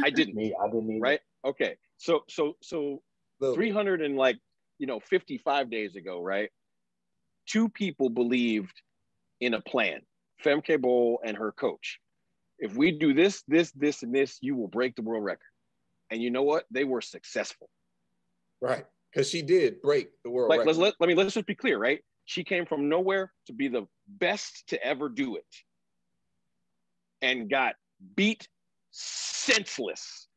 I 0.04 0.10
didn't. 0.16 0.36
Me, 0.36 0.54
I 0.62 0.68
didn't 0.68 0.90
either. 0.90 1.00
Right. 1.00 1.20
Okay. 1.46 1.76
So 1.98 2.24
so 2.30 2.56
so 2.62 3.02
Little 3.40 3.56
300 3.56 4.02
and 4.02 4.18
like 4.18 4.38
you 4.78 4.88
know 4.88 5.00
55 5.00 5.70
days 5.70 5.96
ago, 5.96 6.22
right? 6.22 6.50
Two 7.48 7.70
people 7.70 8.10
believed 8.10 8.74
in 9.40 9.54
a 9.54 9.62
plan. 9.62 10.02
Femke 10.44 10.80
Bol 10.80 11.20
and 11.24 11.38
her 11.38 11.52
coach. 11.52 12.00
If 12.60 12.76
we 12.76 12.92
do 12.92 13.14
this, 13.14 13.44
this, 13.48 13.72
this, 13.72 14.04
and 14.04 14.14
this, 14.14 14.38
you 14.42 14.56
will 14.56 14.68
break 14.68 14.96
the 14.96 15.02
world 15.02 15.24
record. 15.24 15.48
And 16.12 16.22
you 16.22 16.30
know 16.30 16.44
what? 16.44 16.66
They 16.72 16.84
were 16.84 17.02
successful. 17.02 17.70
Right. 18.62 18.86
Because 19.12 19.30
she 19.30 19.42
did 19.42 19.82
break 19.82 20.10
the 20.24 20.30
world 20.30 20.50
like, 20.50 20.60
record. 20.60 20.68
Let's, 20.68 20.80
let, 20.80 20.94
let 21.00 21.08
me 21.08 21.16
let's 21.16 21.34
just 21.34 21.46
be 21.46 21.56
clear, 21.56 21.78
right? 21.78 22.02
She 22.30 22.44
came 22.44 22.68
from 22.68 22.90
nowhere 22.90 23.34
to 23.48 23.54
be 23.54 23.70
the 23.70 23.88
best 24.08 24.68
to 24.68 24.84
ever 24.86 25.10
do 25.10 25.38
it 25.38 25.48
and 27.24 27.50
got 27.50 27.74
beat 28.16 28.48
senseless 28.92 30.28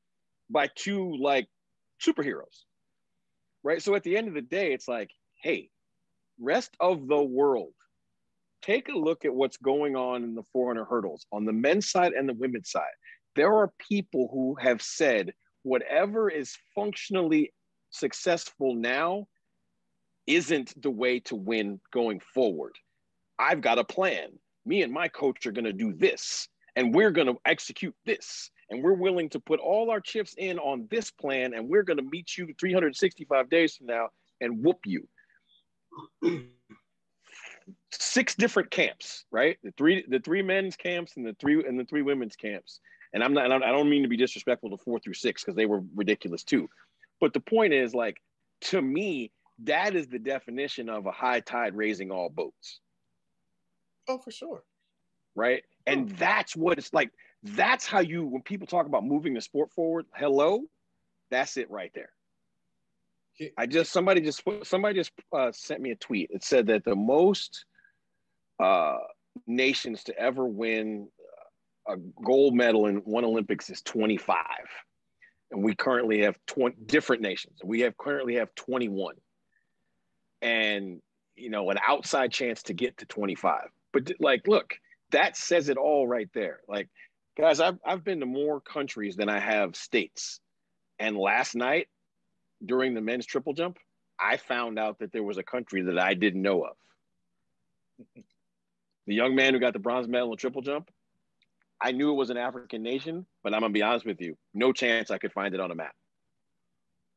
by 0.49 0.71
two 0.75 1.15
like 1.21 1.49
superheroes. 2.03 2.65
Right. 3.63 3.83
So 3.83 3.95
at 3.95 4.05
the 4.05 4.17
end 4.17 4.27
of 4.29 4.33
the 4.33 4.41
day, 4.41 4.73
it's 4.73 4.89
like, 4.89 5.11
hey, 5.43 5.69
rest 6.41 6.75
of 6.81 7.09
the 7.09 7.23
world, 7.23 7.75
take 8.63 8.89
a 8.89 8.97
look 8.97 9.27
at 9.27 9.35
what's 9.35 9.59
going 9.59 9.95
on 9.95 10.25
in 10.25 10.35
the 10.35 10.45
400 10.51 10.87
hurdles 10.87 11.27
on 11.31 11.45
the 11.45 11.53
men's 11.53 11.91
side 11.91 12.13
and 12.13 12.27
the 12.27 12.33
women's 12.33 12.71
side. 12.71 12.97
There 13.37 13.53
are 13.53 13.71
people 13.79 14.31
who 14.33 14.57
have 14.59 14.81
said 14.81 15.35
whatever 15.63 16.31
is 16.31 16.57
functionally 16.75 17.53
successful 17.91 18.75
now 18.75 19.27
isn't 20.27 20.81
the 20.81 20.91
way 20.91 21.21
to 21.21 21.37
win 21.37 21.81
going 21.93 22.21
forward. 22.21 22.75
I've 23.39 23.61
got 23.61 23.79
a 23.79 23.85
plan. 23.85 24.29
Me 24.65 24.83
and 24.83 24.93
my 24.93 25.09
coach 25.09 25.47
are 25.47 25.53
going 25.53 25.65
to 25.65 25.73
do 25.73 25.93
this 25.93 26.49
and 26.77 26.95
we're 26.95 27.11
going 27.11 27.27
to 27.27 27.39
execute 27.45 27.95
this 28.07 28.51
and 28.71 28.83
we're 28.83 28.95
willing 28.95 29.29
to 29.31 29.41
put 29.41 29.61
all 29.61 29.91
our 29.91 30.01
chips 30.01 30.35
in 30.39 30.59
on 30.59 30.87
this 30.91 31.11
plan 31.11 31.55
and 31.55 31.69
we're 31.69 31.83
going 31.83 31.97
to 31.97 32.09
meet 32.11 32.37
you 32.37 32.49
365 32.59 33.51
days 33.51 33.77
from 33.77 33.87
now 33.87 34.09
and 34.41 34.63
whoop 34.63 34.79
you 34.87 35.07
six 37.93 38.35
different 38.35 38.71
camps 38.71 39.25
right 39.31 39.59
the 39.63 39.73
three 39.77 40.05
the 40.09 40.19
three 40.21 40.43
men's 40.43 40.77
camps 40.77 41.13
and 41.17 41.27
the 41.27 41.37
three 41.39 41.63
and 41.67 41.79
the 41.79 41.85
three 41.85 42.03
women's 42.03 42.37
camps 42.37 42.81
and 43.13 43.23
i'm 43.23 43.35
not 43.35 43.53
i 43.63 43.71
don't 43.71 43.91
mean 43.91 44.03
to 44.03 44.09
be 44.09 44.17
disrespectful 44.17 44.71
to 44.71 44.79
four 44.79 44.99
through 44.99 45.15
six 45.15 45.43
because 45.43 45.55
they 45.55 45.67
were 45.67 45.83
ridiculous 45.95 46.43
too 46.43 46.69
but 47.21 47.33
the 47.33 47.41
point 47.41 47.73
is 47.73 47.95
like 47.95 48.17
to 48.61 48.81
me 48.81 49.31
that 49.65 49.95
is 49.95 50.09
the 50.09 50.19
definition 50.19 50.89
of 50.89 51.07
a 51.07 51.13
high 51.13 51.41
tide 51.41 51.75
raising 51.75 52.11
all 52.11 52.29
boats 52.29 52.81
oh 54.09 54.19
for 54.19 54.31
sure 54.31 54.63
right 55.35 55.63
and 55.87 56.11
that's 56.11 56.57
what 56.57 56.79
it's 56.79 56.93
like. 56.93 57.11
That's 57.43 57.87
how 57.87 58.01
you, 58.01 58.25
when 58.27 58.43
people 58.43 58.67
talk 58.67 58.87
about 58.87 59.05
moving 59.05 59.35
the 59.35 59.41
sport 59.41 59.73
forward, 59.73 60.07
hello, 60.15 60.61
that's 61.31 61.57
it 61.57 61.71
right 61.71 61.91
there. 61.95 62.11
I 63.57 63.67
just 63.67 63.93
somebody 63.93 64.21
just 64.21 64.43
somebody 64.63 64.95
just 64.95 65.11
uh, 65.33 65.51
sent 65.53 65.81
me 65.81 65.91
a 65.91 65.97
tweet. 65.97 66.31
It 66.31 66.45
said 66.45 66.67
that 66.67 66.85
the 66.85 66.95
most 66.95 67.65
uh, 68.63 68.99
nations 69.47 70.05
to 70.05 70.19
ever 70.19 70.45
win 70.47 71.09
a 71.89 71.97
gold 72.25 72.55
medal 72.55 72.87
in 72.87 72.99
one 72.99 73.25
Olympics 73.25 73.71
is 73.71 73.81
25, 73.83 74.45
and 75.51 75.65
we 75.65 75.75
currently 75.75 76.21
have 76.21 76.37
20 76.47 76.77
different 76.87 77.23
nations. 77.23 77.59
We 77.65 77.81
have 77.81 77.97
currently 77.97 78.37
have 78.37 78.55
21, 78.55 79.15
and 80.43 81.01
you 81.37 81.49
know 81.49 81.71
an 81.71 81.79
outside 81.87 82.33
chance 82.33 82.63
to 82.65 82.75
get 82.75 82.99
to 82.99 83.07
25. 83.07 83.69
But 83.93 84.13
like, 84.21 84.47
look, 84.47 84.75
that 85.13 85.37
says 85.37 85.69
it 85.69 85.77
all 85.77 86.07
right 86.07 86.29
there. 86.35 86.61
Like, 86.69 86.89
guys, 87.39 87.61
I've 87.61 87.79
I've 87.87 88.05
been 88.05 88.21
to 88.21 88.27
more 88.27 88.61
countries 88.61 89.17
than 89.17 89.29
I 89.29 89.39
have 89.39 89.77
states, 89.77 90.41
and 90.99 91.17
last 91.17 91.55
night 91.55 91.89
during 92.65 92.95
the 92.95 93.01
men's 93.01 93.27
triple 93.27 93.55
jump, 93.55 93.79
I 94.21 94.37
found 94.37 94.79
out 94.79 94.99
that 94.99 95.13
there 95.13 95.23
was 95.23 95.39
a 95.39 95.43
country 95.43 95.83
that 95.83 95.99
I 95.99 96.15
didn't 96.15 96.43
know 96.43 96.65
of. 96.65 96.77
The 99.09 99.17
young 99.17 99.35
man 99.35 99.53
who 99.53 99.59
got 99.59 99.73
the 99.73 99.81
bronze 99.81 100.07
medal 100.07 100.31
in 100.31 100.39
triple 100.39 100.63
jump, 100.63 100.89
I 101.81 101.91
knew 101.91 102.13
it 102.13 102.15
was 102.15 102.31
an 102.31 102.37
African 102.37 102.85
nation, 102.85 103.27
but 103.43 103.53
I'm 103.53 103.61
gonna 103.61 103.73
be 103.73 103.83
honest 103.83 104.07
with 104.07 104.21
you, 104.21 104.37
no 104.55 104.73
chance 104.73 105.11
I 105.11 105.19
could 105.19 105.33
find 105.33 105.55
it 105.55 105.61
on 105.61 105.73
a 105.73 105.75
map. 105.75 105.95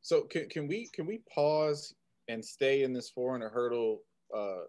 So 0.01 0.23
can, 0.23 0.49
can 0.49 0.67
we 0.67 0.89
can 0.91 1.05
we 1.05 1.21
pause 1.31 1.93
and 2.27 2.43
stay 2.43 2.83
in 2.83 2.93
this 2.93 3.09
400 3.09 3.49
hurdle 3.49 4.01
uh, 4.35 4.63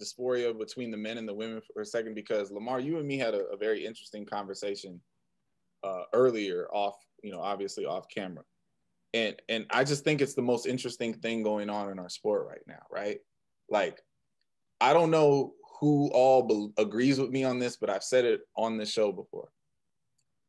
dysphoria 0.00 0.56
between 0.56 0.90
the 0.90 0.96
men 0.96 1.18
and 1.18 1.28
the 1.28 1.34
women 1.34 1.60
for 1.72 1.82
a 1.82 1.86
second? 1.86 2.14
Because 2.14 2.50
Lamar, 2.50 2.80
you 2.80 2.98
and 2.98 3.06
me 3.06 3.18
had 3.18 3.34
a, 3.34 3.46
a 3.46 3.56
very 3.56 3.84
interesting 3.84 4.24
conversation 4.24 5.00
uh, 5.82 6.04
earlier 6.12 6.68
off, 6.72 6.96
you 7.22 7.32
know, 7.32 7.40
obviously 7.40 7.84
off 7.84 8.06
camera 8.08 8.44
and 9.14 9.36
and 9.48 9.66
I 9.70 9.84
just 9.84 10.04
think 10.04 10.20
it's 10.20 10.34
the 10.34 10.42
most 10.42 10.66
interesting 10.66 11.14
thing 11.14 11.42
going 11.42 11.70
on 11.70 11.90
in 11.90 11.98
our 11.98 12.08
sport 12.08 12.46
right 12.48 12.62
now, 12.66 12.82
right? 12.90 13.20
Like, 13.70 14.02
I 14.80 14.92
don't 14.92 15.12
know 15.12 15.54
who 15.80 16.10
all 16.12 16.42
be- 16.42 16.82
agrees 16.82 17.18
with 17.18 17.30
me 17.30 17.44
on 17.44 17.58
this, 17.58 17.76
but 17.76 17.88
I've 17.88 18.02
said 18.02 18.24
it 18.24 18.40
on 18.56 18.76
the 18.76 18.84
show 18.84 19.12
before. 19.12 19.48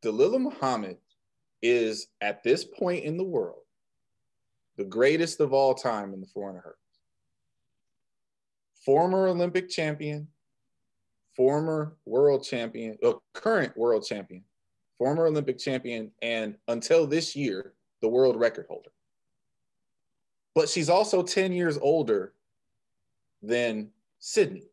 Dalilah 0.04 0.40
Muhammad 0.40 0.98
is 1.62 2.08
at 2.20 2.42
this 2.42 2.64
point 2.64 3.04
in 3.04 3.16
the 3.16 3.24
world 3.24 3.62
the 4.76 4.84
greatest 4.84 5.40
of 5.40 5.52
all 5.52 5.74
time 5.74 6.12
in 6.12 6.20
the 6.20 6.26
400 6.26 6.60
hurdles. 6.60 6.78
Former 8.84 9.28
Olympic 9.28 9.68
champion, 9.68 10.28
former 11.34 11.96
world 12.04 12.44
champion, 12.44 12.96
uh, 13.02 13.14
current 13.32 13.76
world 13.76 14.04
champion, 14.06 14.44
former 14.98 15.26
Olympic 15.26 15.58
champion, 15.58 16.10
and 16.22 16.56
until 16.68 17.06
this 17.06 17.34
year, 17.34 17.72
the 18.00 18.08
world 18.08 18.36
record 18.36 18.66
holder. 18.68 18.90
But 20.54 20.68
she's 20.68 20.88
also 20.88 21.22
10 21.22 21.52
years 21.52 21.78
older 21.78 22.32
than 23.42 23.88
Sydney. 24.18 24.70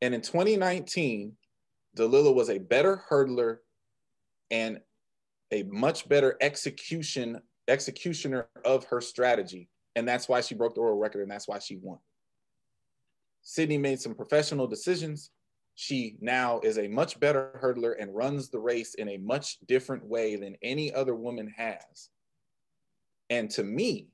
And 0.00 0.14
in 0.14 0.20
2019, 0.20 1.36
Dalilah 1.96 2.34
was 2.34 2.50
a 2.50 2.58
better 2.58 3.02
hurdler 3.08 3.58
and 4.50 4.80
a 5.50 5.62
much 5.64 6.08
better 6.08 6.36
execution 6.40 7.40
executioner 7.68 8.48
of 8.64 8.84
her 8.84 9.00
strategy. 9.00 9.68
And 9.96 10.06
that's 10.06 10.28
why 10.28 10.40
she 10.40 10.54
broke 10.54 10.74
the 10.74 10.80
world 10.80 11.00
record 11.00 11.22
and 11.22 11.30
that's 11.30 11.48
why 11.48 11.58
she 11.58 11.76
won. 11.76 11.98
Sydney 13.42 13.78
made 13.78 14.00
some 14.00 14.14
professional 14.14 14.66
decisions. 14.66 15.30
She 15.76 16.16
now 16.20 16.60
is 16.60 16.78
a 16.78 16.88
much 16.88 17.18
better 17.20 17.58
hurdler 17.62 17.94
and 18.00 18.14
runs 18.14 18.48
the 18.48 18.58
race 18.58 18.94
in 18.94 19.08
a 19.08 19.18
much 19.18 19.58
different 19.66 20.04
way 20.04 20.36
than 20.36 20.56
any 20.62 20.92
other 20.92 21.14
woman 21.14 21.52
has. 21.56 22.10
And 23.30 23.50
to 23.50 23.62
me, 23.64 24.08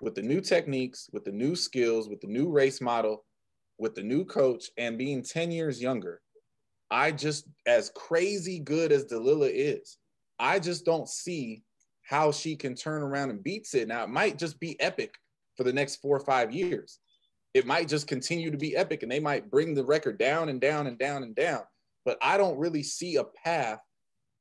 with 0.00 0.14
the 0.14 0.22
new 0.22 0.40
techniques, 0.40 1.08
with 1.12 1.24
the 1.24 1.32
new 1.32 1.56
skills, 1.56 2.08
with 2.08 2.20
the 2.20 2.26
new 2.26 2.50
race 2.50 2.80
model, 2.80 3.24
with 3.78 3.94
the 3.94 4.02
new 4.02 4.24
coach, 4.24 4.70
and 4.76 4.98
being 4.98 5.22
10 5.22 5.50
years 5.50 5.80
younger, 5.80 6.20
I 6.90 7.10
just, 7.10 7.46
as 7.66 7.90
crazy 7.94 8.60
good 8.60 8.92
as 8.92 9.06
Dalilah 9.06 9.50
is, 9.52 9.96
I 10.38 10.58
just 10.58 10.84
don't 10.84 11.08
see 11.08 11.62
how 12.04 12.30
she 12.30 12.54
can 12.54 12.74
turn 12.74 13.02
around 13.02 13.30
and 13.30 13.42
beat 13.42 13.66
Sid. 13.66 13.88
Now, 13.88 14.04
it 14.04 14.10
might 14.10 14.38
just 14.38 14.60
be 14.60 14.80
epic 14.80 15.14
for 15.56 15.64
the 15.64 15.72
next 15.72 15.96
four 15.96 16.16
or 16.16 16.24
five 16.24 16.52
years 16.52 17.00
it 17.54 17.66
might 17.66 17.88
just 17.88 18.08
continue 18.08 18.50
to 18.50 18.58
be 18.58 18.76
epic 18.76 19.04
and 19.04 19.10
they 19.10 19.20
might 19.20 19.50
bring 19.50 19.74
the 19.74 19.84
record 19.84 20.18
down 20.18 20.48
and 20.48 20.60
down 20.60 20.88
and 20.88 20.98
down 20.98 21.22
and 21.22 21.36
down. 21.36 21.62
But 22.04 22.18
I 22.20 22.36
don't 22.36 22.58
really 22.58 22.82
see 22.82 23.16
a 23.16 23.24
path 23.24 23.78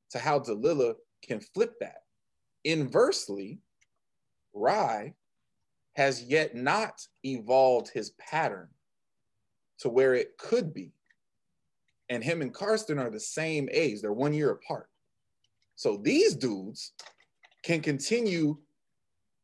to 0.09 0.20
how 0.20 0.39
Dalilah 0.39 0.95
can 1.22 1.39
flip 1.39 1.76
that. 1.80 1.99
Inversely, 2.64 3.59
Rai 4.53 5.14
has 5.95 6.24
yet 6.24 6.55
not 6.55 7.07
evolved 7.24 7.89
his 7.89 8.09
pattern 8.11 8.68
to 9.80 9.89
where 9.89 10.16
it 10.16 10.38
could 10.39 10.74
be. 10.74 10.91
And 12.09 12.24
him 12.24 12.41
and 12.41 12.53
Karsten 12.53 12.97
are 12.97 13.11
the 13.11 13.20
same 13.20 13.70
age, 13.72 14.01
they're 14.01 14.11
one 14.11 14.34
year 14.34 14.51
apart. 14.51 14.89
So 15.76 15.97
these 15.97 16.36
dudes 16.36 16.93
can 17.64 17.82
continue 17.82 18.57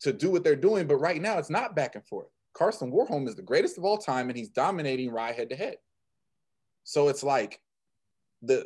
to 0.01 0.13
do 0.13 0.29
what 0.29 0.43
they're 0.43 0.55
doing, 0.55 0.87
but 0.87 0.97
right 0.97 1.21
now 1.21 1.37
it's 1.37 1.49
not 1.49 1.75
back 1.75 1.95
and 1.95 2.05
forth. 2.05 2.27
Karsten 2.53 2.91
Warholm 2.91 3.27
is 3.27 3.35
the 3.35 3.41
greatest 3.41 3.77
of 3.77 3.85
all 3.85 3.97
time 3.97 4.29
and 4.29 4.37
he's 4.37 4.49
dominating 4.49 5.11
Rai 5.11 5.33
head 5.33 5.49
to 5.49 5.55
head. 5.55 5.77
So 6.83 7.09
it's 7.09 7.23
like 7.23 7.59
the 8.41 8.65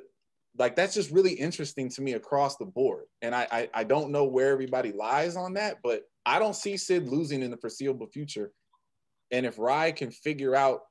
like 0.58 0.76
that's 0.76 0.94
just 0.94 1.12
really 1.12 1.34
interesting 1.34 1.90
to 1.90 2.02
me 2.02 2.14
across 2.14 2.58
the 2.58 2.66
board. 2.66 3.06
And 3.22 3.34
I, 3.34 3.48
I, 3.52 3.70
I 3.74 3.84
don't 3.84 4.12
know 4.12 4.26
where 4.26 4.52
everybody 4.52 4.92
lies 4.92 5.36
on 5.36 5.54
that, 5.54 5.78
but 5.84 6.04
I 6.26 6.38
don't 6.38 6.56
see 6.56 6.78
Sid 6.78 7.10
losing 7.10 7.42
in 7.42 7.50
the 7.50 7.58
foreseeable 7.58 8.08
future. 8.08 8.52
And 9.32 9.46
if 9.46 9.58
Rai 9.58 9.92
can 9.92 10.12
figure 10.12 10.56
out 10.56 10.82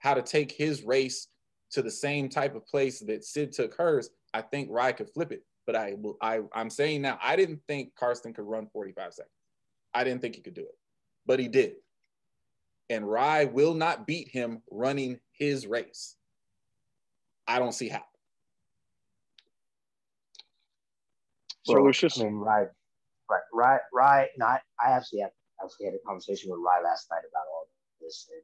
how 0.00 0.12
to 0.14 0.20
take 0.20 0.52
his 0.52 0.82
race 0.82 1.28
to 1.70 1.80
the 1.80 1.90
same 1.90 2.28
type 2.28 2.54
of 2.54 2.66
place 2.66 3.00
that 3.00 3.24
Sid 3.24 3.52
took 3.52 3.74
hers, 3.76 4.10
I 4.34 4.42
think 4.42 4.68
Rai 4.70 4.92
could 4.92 5.08
flip 5.08 5.32
it. 5.32 5.42
But 5.66 5.76
I, 5.76 5.94
I 6.20 6.40
I'm 6.52 6.70
saying 6.70 7.02
now, 7.02 7.18
I 7.22 7.36
didn't 7.36 7.60
think 7.68 7.94
Karsten 7.94 8.34
could 8.34 8.44
run 8.44 8.68
45 8.72 9.14
seconds. 9.14 9.32
I 9.94 10.04
didn't 10.04 10.22
think 10.22 10.34
he 10.34 10.40
could 10.40 10.54
do 10.54 10.62
it, 10.62 10.78
but 11.26 11.38
he 11.38 11.48
did 11.48 11.74
and 12.92 13.10
Rai 13.10 13.46
will 13.46 13.72
not 13.72 14.06
beat 14.06 14.28
him 14.28 14.62
running 14.70 15.18
his 15.32 15.66
race. 15.66 16.16
I 17.48 17.58
don't 17.58 17.72
see 17.72 17.88
how. 17.88 18.04
So 21.62 21.74
well, 21.74 21.84
Lucius, 21.84 22.20
I 22.20 22.24
mean, 22.24 22.34
Rai, 22.34 22.66
right, 23.30 23.40
Rai, 23.54 23.78
Rai. 23.94 24.26
Not, 24.36 24.60
I 24.84 24.90
actually 24.90 25.20
had 25.20 25.30
actually 25.64 25.86
had 25.86 25.94
a 25.94 26.06
conversation 26.06 26.50
with 26.50 26.60
Rai 26.60 26.82
last 26.84 27.06
night 27.10 27.22
about 27.30 27.46
all 27.54 27.66
this. 28.00 28.28
And 28.30 28.42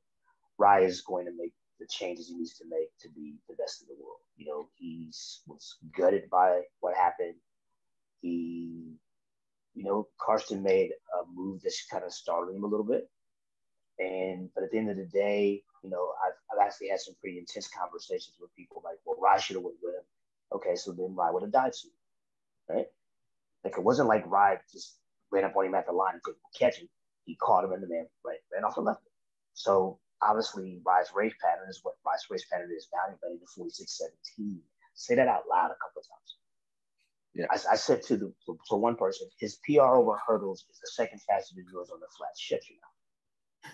Rai 0.56 0.84
is 0.84 1.02
going 1.02 1.26
to 1.26 1.32
make 1.36 1.52
the 1.79 1.87
changes 1.87 2.29
he 2.29 2.37
needs 2.37 2.55
to 2.59 2.64
make 2.68 2.91
to 3.01 3.09
be 3.11 3.37
the 3.49 3.55
best 3.55 3.83
in 3.83 3.89
the 3.89 4.03
world. 4.03 4.18
You 4.37 4.47
know, 4.47 4.68
he's 4.74 5.41
was 5.47 5.76
gutted 5.97 6.29
by 6.31 6.62
what 6.81 6.97
happened. 6.97 7.35
He, 8.20 8.95
you 9.74 9.85
know, 9.85 10.09
Karsten 10.20 10.62
made 10.62 10.91
a 11.14 11.24
move 11.33 11.62
that's 11.62 11.87
kind 11.87 12.05
of 12.05 12.12
startled 12.12 12.55
him 12.57 12.64
a 12.64 12.66
little 12.66 12.87
bit. 12.87 13.09
And 13.99 14.51
but 14.55 14.64
at 14.64 14.70
the 14.70 14.79
end 14.79 14.91
of 14.91 14.97
the 14.97 15.07
day, 15.07 15.62
you 15.83 15.91
know, 15.91 16.12
I've, 16.24 16.35
I've 16.53 16.66
actually 16.66 16.89
had 16.89 17.01
some 17.01 17.14
pretty 17.20 17.39
intense 17.39 17.68
conversations 17.68 18.37
with 18.41 18.55
people 18.55 18.83
like, 18.85 18.97
well, 19.05 19.18
Rai 19.20 19.41
should 19.41 19.57
have 19.57 19.64
went 19.64 19.76
with 19.83 19.95
him. 19.95 20.03
Okay, 20.53 20.76
so 20.76 20.93
then 20.93 21.14
Rai 21.14 21.33
would 21.33 21.43
have 21.43 21.53
died 21.53 21.74
soon, 21.74 21.93
right? 22.68 22.87
Like 23.64 23.76
it 23.76 23.85
wasn't 23.85 24.09
like 24.09 24.31
Rai 24.31 24.57
just 24.72 24.97
ran 25.31 25.45
up 25.45 25.57
on 25.57 25.66
him 25.66 25.74
at 25.74 25.87
the 25.87 25.93
line 25.93 26.14
and 26.14 26.22
couldn't 26.22 26.41
catch 26.59 26.79
him. 26.79 26.89
He 27.24 27.37
caught 27.37 27.64
him 27.64 27.72
and 27.72 27.83
the 27.83 27.89
man 27.89 28.07
right, 28.24 28.39
ran 28.53 28.64
off 28.64 28.76
and 28.76 28.87
left 28.87 29.05
him. 29.05 29.12
So 29.55 29.99
obviously 30.22 30.80
Rai's 30.84 31.10
race 31.14 31.34
pattern 31.42 31.68
is 31.68 31.80
what 31.82 31.94
Rai's 32.04 32.26
race 32.30 32.46
pattern 32.50 32.70
is 32.74 32.88
made 33.22 33.40
the 33.40 33.62
46-17. 33.62 34.58
Say 34.94 35.14
that 35.14 35.28
out 35.28 35.44
loud 35.48 35.70
a 35.70 35.78
couple 35.78 36.02
of 36.02 36.08
times. 36.08 36.36
Yeah. 37.34 37.46
I, 37.50 37.74
I 37.74 37.76
said 37.76 38.02
to 38.04 38.16
the 38.16 38.32
to, 38.46 38.76
one 38.76 38.96
person, 38.96 39.28
his 39.38 39.58
PR 39.64 39.82
over 39.82 40.18
hurdles 40.26 40.64
is 40.70 40.80
the 40.80 40.90
second 40.92 41.20
fastest 41.22 41.54
than 41.54 41.66
yours 41.72 41.90
on 41.92 42.00
the 42.00 42.06
flat. 42.16 42.30
Shut 42.36 42.60
you 42.68 42.76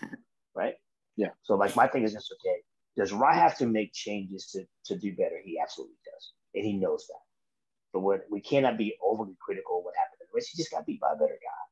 mouth 0.02 0.10
right? 0.54 0.74
Yeah. 1.16 1.30
So 1.44 1.54
like 1.54 1.76
my 1.76 1.86
thing 1.86 2.02
is 2.02 2.12
just 2.12 2.34
okay. 2.40 2.58
Does 2.96 3.12
Rai 3.12 3.34
have 3.34 3.56
to 3.58 3.66
make 3.66 3.92
changes 3.92 4.50
to 4.52 4.64
to 4.86 4.98
do 4.98 5.14
better? 5.14 5.40
He 5.42 5.58
absolutely 5.58 5.96
does, 6.04 6.32
and 6.54 6.64
he 6.64 6.74
knows 6.74 7.06
that. 7.08 7.22
But 7.92 8.00
what 8.00 8.24
we 8.30 8.40
cannot 8.40 8.76
be 8.76 8.96
overly 9.02 9.36
critical 9.40 9.78
of 9.78 9.84
what 9.84 9.94
happened 9.96 10.18
in 10.20 10.26
the 10.30 10.36
race. 10.36 10.48
He 10.48 10.58
just 10.58 10.70
got 10.70 10.84
beat 10.84 11.00
by 11.00 11.12
a 11.12 11.16
better 11.16 11.38
guy. 11.40 11.62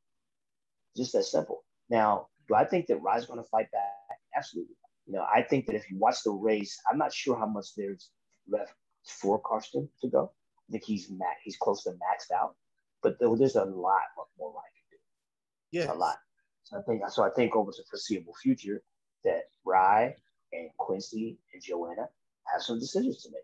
Just 0.96 1.12
that 1.12 1.24
simple. 1.24 1.64
Now, 1.90 2.28
do 2.48 2.54
I 2.54 2.64
think 2.64 2.86
that 2.86 3.02
Rai's 3.02 3.26
going 3.26 3.42
to 3.42 3.48
fight 3.48 3.70
back? 3.70 4.01
Absolutely. 4.37 4.74
You 5.07 5.14
know, 5.14 5.26
I 5.35 5.43
think 5.43 5.66
that 5.66 5.74
if 5.74 5.91
you 5.91 5.99
watch 5.99 6.22
the 6.24 6.30
race, 6.30 6.78
I'm 6.91 6.99
not 6.99 7.12
sure 7.12 7.37
how 7.37 7.47
much 7.47 7.74
there's 7.76 8.11
left 8.49 8.72
for 9.05 9.41
Karsten 9.41 9.89
to 10.01 10.09
go. 10.09 10.33
I 10.68 10.72
think 10.72 10.85
he's 10.85 11.11
max, 11.11 11.41
he's 11.43 11.57
close 11.57 11.83
to 11.85 11.91
maxed 11.91 12.35
out, 12.35 12.55
but 13.03 13.16
there's 13.18 13.57
a 13.57 13.64
lot 13.64 14.03
more 14.39 14.53
Rai 14.53 14.62
can 14.76 14.87
do. 14.91 15.78
Yeah, 15.78 15.93
a 15.93 15.95
lot. 15.95 16.16
So 16.64 16.78
I 16.78 16.83
think 16.83 17.03
so. 17.11 17.24
I 17.24 17.30
think 17.30 17.57
over 17.57 17.72
the 17.72 17.83
foreseeable 17.91 18.35
future 18.41 18.83
that 19.24 19.43
Rai 19.64 20.14
and 20.53 20.70
Quincy 20.78 21.39
and 21.53 21.62
Joanna 21.62 22.09
have 22.53 22.62
some 22.62 22.78
decisions 22.78 23.22
to 23.22 23.30
make. 23.30 23.43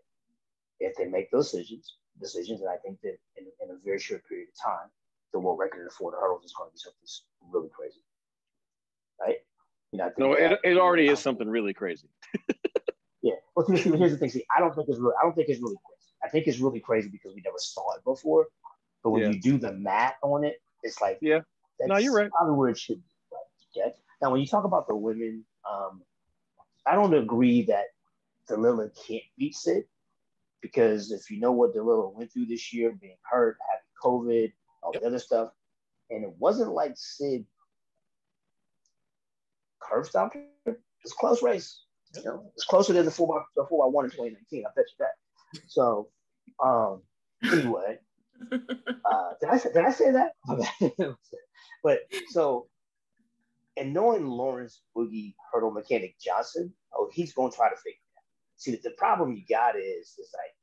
If 0.79 0.95
they 0.95 1.05
make 1.05 1.29
those 1.29 1.51
decisions, 1.51 1.97
decisions, 2.21 2.61
and 2.61 2.69
I 2.69 2.77
think 2.77 3.01
that 3.01 3.17
in, 3.35 3.45
in 3.61 3.75
a 3.75 3.79
very 3.83 3.99
short 3.99 4.23
period 4.27 4.47
of 4.47 4.71
time, 4.71 4.89
the 5.33 5.39
world 5.39 5.59
record 5.59 5.79
in 5.79 5.85
the 5.85 5.91
400 5.91 6.19
hurdles 6.19 6.45
is 6.45 6.53
going 6.53 6.69
to 6.69 6.73
be 6.73 6.79
something 6.79 7.51
really 7.51 7.69
crazy, 7.69 8.01
right? 9.19 9.37
You 9.91 9.99
know, 9.99 10.11
no, 10.17 10.33
it, 10.33 10.59
it 10.63 10.77
already 10.77 11.07
is 11.07 11.19
something 11.19 11.47
really 11.47 11.73
crazy. 11.73 12.07
yeah. 13.21 13.33
Well, 13.55 13.65
see, 13.65 13.89
here's 13.89 14.11
the 14.11 14.17
thing. 14.17 14.29
See, 14.29 14.45
I 14.55 14.59
don't 14.59 14.75
think 14.75 14.87
it's 14.87 14.99
really, 14.99 15.15
I 15.19 15.25
don't 15.25 15.35
think 15.35 15.49
it's 15.49 15.61
really 15.61 15.77
crazy. 15.85 16.13
I 16.23 16.29
think 16.29 16.47
it's 16.47 16.59
really 16.59 16.79
crazy 16.79 17.09
because 17.09 17.33
we 17.33 17.41
never 17.43 17.57
saw 17.57 17.95
it 17.95 18.03
before. 18.03 18.47
But 19.03 19.11
when 19.11 19.21
yeah. 19.23 19.29
you 19.29 19.41
do 19.41 19.57
the 19.57 19.71
math 19.71 20.15
on 20.21 20.43
it, 20.43 20.61
it's 20.83 21.01
like, 21.01 21.17
yeah, 21.21 21.39
no, 21.81 21.97
you're 21.97 22.13
right. 22.13 22.29
Probably 22.29 22.55
where 22.55 22.69
it 22.69 22.77
should 22.77 22.97
be. 22.97 23.09
Right? 23.31 23.87
Okay. 23.87 23.95
Now, 24.21 24.31
when 24.31 24.41
you 24.41 24.47
talk 24.47 24.65
about 24.65 24.87
the 24.87 24.95
women, 24.95 25.45
um, 25.69 26.01
I 26.85 26.95
don't 26.95 27.13
agree 27.13 27.63
that 27.63 27.85
Dalilah 28.49 28.91
can't 29.07 29.23
beat 29.37 29.55
Sid 29.55 29.85
because 30.61 31.11
if 31.11 31.31
you 31.31 31.39
know 31.39 31.51
what 31.51 31.73
Dalilah 31.73 32.13
went 32.13 32.31
through 32.31 32.47
this 32.47 32.73
year, 32.73 32.91
being 32.91 33.17
hurt, 33.23 33.57
having 33.69 33.83
COVID, 34.03 34.51
all 34.83 34.91
yep. 34.93 35.01
the 35.01 35.07
other 35.07 35.19
stuff, 35.19 35.51
and 36.09 36.23
it 36.23 36.33
wasn't 36.37 36.71
like 36.71 36.93
Sid 36.95 37.45
curve 39.89 40.07
stomped 40.07 40.35
her. 40.35 40.77
It's 41.03 41.13
a 41.13 41.15
close 41.15 41.41
race. 41.41 41.83
You 42.15 42.23
know, 42.23 42.51
it's 42.55 42.65
closer 42.65 42.93
than 42.93 43.05
the 43.05 43.11
four 43.11 43.27
by 43.27 43.41
the 43.55 43.65
four 43.67 43.85
by 43.85 43.91
one 43.91 44.05
in 44.05 44.11
2019. 44.11 44.65
I 44.65 44.69
bet 44.75 44.85
you 44.87 45.05
that. 45.05 45.61
So, 45.67 46.09
um, 46.63 47.01
anyway, 47.43 47.99
uh, 48.51 49.31
did 49.39 49.49
I 49.49 49.57
say, 49.57 49.73
did 49.73 49.85
I 49.85 49.91
say 49.91 50.11
that? 50.11 50.31
but 51.83 51.99
so, 52.29 52.67
and 53.77 53.93
knowing 53.93 54.27
Lawrence 54.27 54.81
Boogie 54.95 55.35
Hurdle 55.51 55.71
Mechanic 55.71 56.15
Johnson, 56.19 56.73
oh, 56.93 57.09
he's 57.13 57.33
going 57.33 57.51
to 57.51 57.55
try 57.55 57.69
to 57.69 57.75
figure 57.75 57.91
it 57.91 58.17
out. 58.17 58.23
See, 58.57 58.75
the 58.83 58.91
problem 58.97 59.33
you 59.33 59.43
got 59.47 59.77
is, 59.77 60.15
is 60.19 60.31
like 60.33 60.53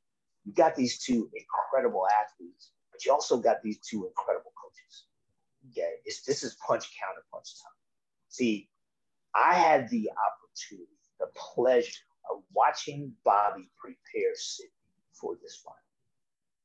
you 0.45 0.53
got 0.53 0.75
these 0.75 0.99
two 0.99 1.29
incredible 1.33 2.05
athletes, 2.07 2.71
but 2.91 3.05
you 3.05 3.11
also 3.11 3.37
got 3.37 3.61
these 3.63 3.79
two 3.79 4.05
incredible 4.05 4.51
coaches. 4.61 5.05
Okay, 5.71 5.95
it's 6.05 6.23
this 6.23 6.43
is 6.43 6.55
punch 6.65 6.85
counter 6.99 7.23
punch 7.31 7.47
time. 7.61 7.71
See, 8.29 8.69
I 9.35 9.53
had 9.53 9.89
the 9.89 10.09
opportunity, 10.11 10.91
the 11.19 11.27
pleasure 11.35 12.03
of 12.31 12.43
watching 12.53 13.13
Bobby 13.23 13.69
prepare 13.79 14.35
Sydney 14.35 14.71
for 15.13 15.35
this 15.41 15.61
fight. 15.63 15.73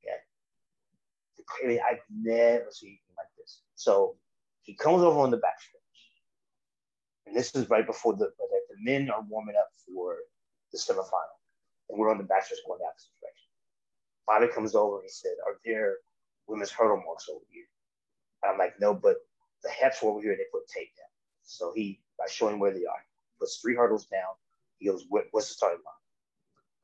Okay. 0.05 1.81
I've 1.81 1.99
never 2.15 2.71
seen 2.71 2.91
anything 2.91 3.17
like 3.17 3.27
this. 3.39 3.61
So 3.75 4.17
he 4.63 4.75
comes 4.75 5.03
over 5.03 5.21
on 5.21 5.31
the 5.31 5.39
backstretch. 5.39 5.79
And 7.27 7.37
this 7.37 7.55
is 7.55 7.69
right 7.71 7.87
before 7.87 8.15
the, 8.15 8.33
the 8.39 8.77
men 8.79 9.11
are 9.11 9.23
warming 9.29 9.57
up 9.57 9.69
for 9.87 10.17
the 10.73 10.79
semifinal. 10.79 11.39
And 11.89 11.99
we're 11.99 12.11
on 12.11 12.19
the 12.19 12.25
backstretch 12.25 12.65
going 12.67 12.81
this 12.95 13.11
direction. 13.21 13.49
Bobby 14.27 14.49
comes 14.49 14.75
over 14.75 14.97
and 14.97 15.05
he 15.05 15.11
said, 15.11 15.33
Are 15.47 15.59
there 15.65 15.97
women's 16.47 16.71
hurdle 16.71 17.03
marks 17.05 17.29
over 17.29 17.45
here? 17.51 17.65
And 18.43 18.53
I'm 18.53 18.59
like, 18.59 18.81
No, 18.81 18.95
but 18.95 19.17
the 19.63 19.71
heps 19.71 20.03
over 20.03 20.21
here, 20.21 20.33
and 20.33 20.41
they 20.41 20.45
put 20.53 20.67
tape 20.69 20.95
down. 20.97 21.07
So 21.45 21.73
he 21.75 22.01
by 22.23 22.31
showing 22.31 22.59
where 22.59 22.71
they 22.71 22.85
are. 22.85 23.03
He 23.03 23.39
puts 23.41 23.57
three 23.57 23.75
hurdles 23.75 24.07
down. 24.07 24.35
He 24.79 24.87
goes, 24.87 25.05
what, 25.09 25.25
what's 25.33 25.49
the 25.49 25.55
starting 25.55 25.81
line? 25.85 25.95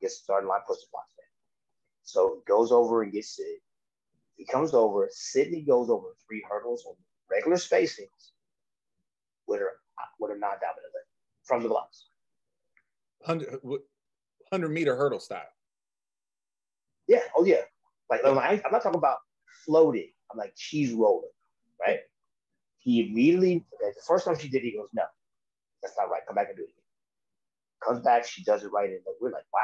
Gets 0.01 0.19
the 0.19 0.23
starting 0.23 0.49
line, 0.49 0.59
puts 0.67 0.81
the 0.81 0.87
blocks 0.91 1.13
down. 1.17 1.25
So 2.03 2.35
he 2.35 2.41
goes 2.47 2.71
over 2.71 3.03
and 3.03 3.11
gets 3.11 3.39
it. 3.39 3.61
He 4.35 4.45
comes 4.45 4.73
over. 4.73 5.07
Sydney 5.11 5.61
goes 5.61 5.89
over 5.89 6.15
three 6.27 6.43
hurdles 6.49 6.85
on 6.85 6.95
regular 7.29 7.57
spacings 7.57 8.31
with 9.47 9.59
her 9.59 9.71
with 10.19 10.31
her 10.31 10.37
non-dominant 10.37 10.93
leg 10.95 11.03
from 11.43 11.61
the 11.61 11.69
blocks. 11.69 12.07
100, 13.25 13.59
100 13.61 14.69
meter 14.69 14.95
hurdle 14.95 15.19
style. 15.19 15.41
Yeah. 17.07 17.19
Oh 17.35 17.43
yeah. 17.43 17.61
Like 18.09 18.21
I'm 18.25 18.35
not 18.35 18.81
talking 18.81 18.95
about 18.95 19.17
floating. 19.65 20.09
I'm 20.31 20.37
like 20.37 20.53
she's 20.55 20.93
rolling, 20.93 21.29
right? 21.85 21.99
He 22.77 23.01
immediately 23.01 23.65
the 23.81 23.93
first 24.07 24.25
time 24.25 24.37
she 24.39 24.47
did, 24.47 24.63
it, 24.63 24.69
he 24.69 24.71
goes, 24.71 24.87
"No, 24.93 25.03
that's 25.81 25.95
not 25.97 26.09
right. 26.09 26.21
Come 26.27 26.35
back 26.35 26.49
and 26.49 26.57
do 26.57 26.63
it 26.63 26.71
again. 26.71 26.89
Comes 27.85 28.03
back, 28.03 28.25
she 28.25 28.43
does 28.43 28.63
it 28.63 28.71
right, 28.71 28.89
and 28.89 28.99
we're 29.21 29.31
like, 29.31 29.47
wow. 29.53 29.61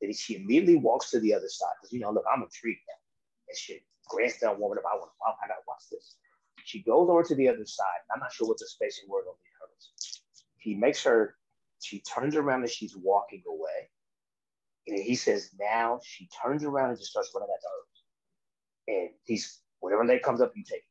Then 0.00 0.12
she 0.12 0.36
immediately 0.36 0.76
walks 0.76 1.10
to 1.10 1.20
the 1.20 1.34
other 1.34 1.48
side 1.48 1.74
because 1.80 1.92
you 1.92 2.00
know, 2.00 2.10
look, 2.12 2.24
I'm 2.32 2.42
intrigued 2.42 2.80
now. 2.86 3.00
And 3.48 3.80
grandstand 4.08 4.58
warming 4.58 4.78
up. 4.78 4.84
I 4.90 4.96
want, 4.96 5.10
to, 5.10 5.44
I 5.44 5.48
gotta 5.48 5.60
watch 5.66 5.82
this. 5.90 6.16
She 6.64 6.82
goes 6.82 7.08
over 7.08 7.22
to 7.22 7.34
the 7.34 7.48
other 7.48 7.64
side. 7.64 8.00
I'm 8.12 8.20
not 8.20 8.32
sure 8.32 8.48
what 8.48 8.58
the 8.58 8.66
spacing 8.66 9.08
word 9.08 9.24
on 9.28 9.34
these 9.38 9.52
hurdles. 9.60 10.22
He 10.58 10.74
makes 10.74 11.02
her. 11.04 11.36
She 11.80 12.00
turns 12.00 12.34
around 12.34 12.62
and 12.62 12.70
she's 12.70 12.96
walking 12.96 13.42
away. 13.46 13.90
And 14.88 14.98
he 14.98 15.14
says, 15.14 15.50
now 15.60 16.00
she 16.02 16.28
turns 16.42 16.64
around 16.64 16.90
and 16.90 16.98
just 16.98 17.10
starts 17.10 17.30
running 17.34 17.50
at 17.52 17.60
the 17.60 17.68
hurdles. 17.68 19.10
And 19.10 19.10
he's 19.24 19.60
whatever 19.80 20.04
leg 20.04 20.22
comes 20.22 20.40
up, 20.40 20.52
you 20.56 20.64
take 20.64 20.78
it. 20.78 20.84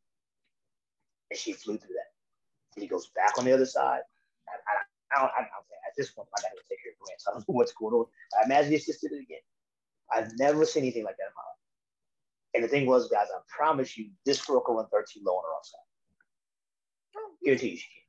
And 1.31 1.39
she 1.39 1.53
flew 1.53 1.77
through 1.77 1.95
that. 1.95 2.75
And 2.75 2.83
he 2.83 2.87
goes 2.87 3.07
back 3.15 3.37
on 3.37 3.45
the 3.45 3.53
other 3.53 3.65
side. 3.65 4.01
I, 4.47 4.55
I, 4.57 4.73
I 5.15 5.21
don't, 5.21 5.31
I 5.31 5.39
don't 5.41 5.65
at 5.85 5.93
this 5.97 6.11
point, 6.11 6.27
I 6.37 6.41
gotta 6.41 6.55
take 6.69 6.81
care 6.83 6.91
of 6.91 6.99
Grant. 6.99 7.21
So 7.21 7.31
I 7.31 7.33
don't 7.35 7.47
know 7.47 7.55
what's 7.55 7.73
going 7.73 7.93
on. 7.93 8.05
I 8.39 8.45
imagine 8.45 8.71
he 8.71 8.77
just 8.77 9.01
did 9.01 9.11
it 9.13 9.21
again. 9.21 9.45
I've 10.11 10.31
never 10.37 10.65
seen 10.65 10.83
anything 10.83 11.03
like 11.03 11.17
that 11.17 11.31
in 11.31 11.35
my 11.35 11.41
life. 11.41 11.55
And 12.55 12.63
the 12.63 12.67
thing 12.67 12.85
was, 12.85 13.09
guys, 13.09 13.27
I 13.33 13.39
promise 13.47 13.97
you, 13.97 14.09
this 14.25 14.43
girl 14.43 14.61
can 14.61 14.75
run 14.75 14.87
13 14.91 15.23
low 15.25 15.33
on 15.33 15.43
her 15.43 15.55
offside. 15.55 15.79
Guarantee 17.43 17.69
you 17.69 17.77
she 17.77 17.87
can. 17.87 18.03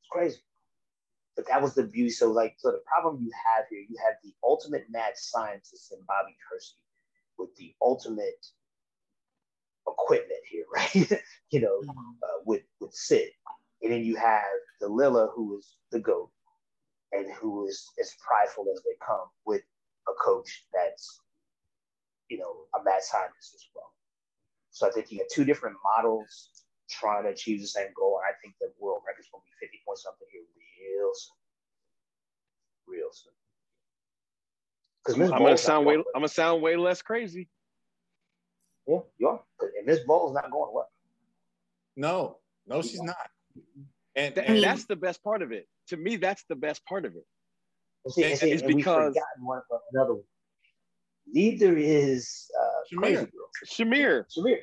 It's 0.00 0.08
crazy. 0.10 0.38
But 1.36 1.46
that 1.48 1.62
was 1.62 1.74
the 1.74 1.84
beauty. 1.84 2.10
So, 2.10 2.30
like, 2.30 2.54
so 2.58 2.70
the 2.70 2.82
problem 2.86 3.22
you 3.22 3.30
have 3.56 3.66
here, 3.70 3.80
you 3.80 3.96
have 4.04 4.14
the 4.22 4.32
ultimate 4.42 4.86
mad 4.90 5.12
scientist 5.16 5.92
in 5.92 5.98
Bobby 6.06 6.36
Kersee 6.48 6.80
with 7.38 7.54
the 7.56 7.74
ultimate 7.80 8.46
equipment 9.86 10.40
here, 10.50 10.64
right? 10.74 11.22
you 11.50 11.60
know, 11.60 11.80
mm-hmm. 11.80 11.90
uh, 12.22 12.42
with 12.44 12.62
with 12.80 12.92
Sid, 12.92 13.30
and 13.82 13.92
then 13.92 14.04
you 14.04 14.16
have 14.16 14.42
Dalilah, 14.82 15.28
who 15.34 15.58
is 15.58 15.76
the 15.90 16.00
goat, 16.00 16.30
and 17.12 17.26
who 17.32 17.66
is 17.66 17.86
as 18.00 18.14
prideful 18.26 18.66
as 18.72 18.82
they 18.82 18.96
come 19.04 19.26
with 19.44 19.62
a 20.08 20.12
coach 20.22 20.64
that's, 20.72 21.20
you 22.28 22.38
know, 22.38 22.66
a 22.78 22.84
mad 22.84 23.02
scientist 23.02 23.54
as 23.54 23.64
well. 23.74 23.92
So 24.70 24.86
I 24.86 24.90
think 24.90 25.10
you 25.10 25.18
have 25.18 25.28
two 25.32 25.44
different 25.44 25.76
models 25.96 26.50
trying 26.88 27.24
to 27.24 27.30
achieve 27.30 27.60
the 27.60 27.66
same 27.66 27.88
goal. 27.96 28.20
And 28.22 28.32
I 28.32 28.38
think 28.40 28.54
the 28.60 28.72
world 28.78 29.02
record's 29.06 29.28
going 29.32 29.42
to 29.42 29.50
be 29.60 29.66
50 29.66 29.80
point 29.86 29.98
something 29.98 30.26
here 30.30 30.42
real 31.00 31.10
soon. 31.14 31.36
Real 32.86 33.08
soon. 33.12 33.32
Because 35.04 35.32
I'm 35.32 35.42
gonna 35.42 35.56
sound 35.56 35.86
way 35.86 35.94
I'm 35.94 36.04
gonna 36.14 36.28
sound 36.28 36.62
way 36.62 36.76
less 36.76 37.00
crazy. 37.00 37.48
Yeah, 38.86 38.98
you 39.18 39.28
are. 39.28 39.40
And 39.60 39.86
Miss 39.86 40.00
Bol's 40.00 40.34
not 40.34 40.50
going 40.50 40.74
well. 40.74 40.90
No, 41.96 42.38
no, 42.66 42.82
she's 42.82 43.02
not. 43.02 43.16
And, 44.16 44.36
and 44.38 44.62
that's 44.62 44.86
the 44.86 44.96
best 44.96 45.22
part 45.22 45.42
of 45.42 45.52
it. 45.52 45.68
To 45.88 45.96
me, 45.96 46.16
that's 46.16 46.44
the 46.48 46.56
best 46.56 46.84
part 46.84 47.04
of 47.04 47.14
it. 47.14 47.24
See, 48.12 48.24
and, 48.24 48.38
see, 48.38 48.50
it's 48.50 48.62
and 48.62 48.76
because 48.76 49.16
one, 49.40 49.60
another 49.92 50.14
one. 50.14 50.22
Neither 51.26 51.76
is 51.76 52.50
uh, 52.60 52.96
Shamier. 52.96 53.28
Shamier. 53.66 54.24
Shamier. 54.36 54.58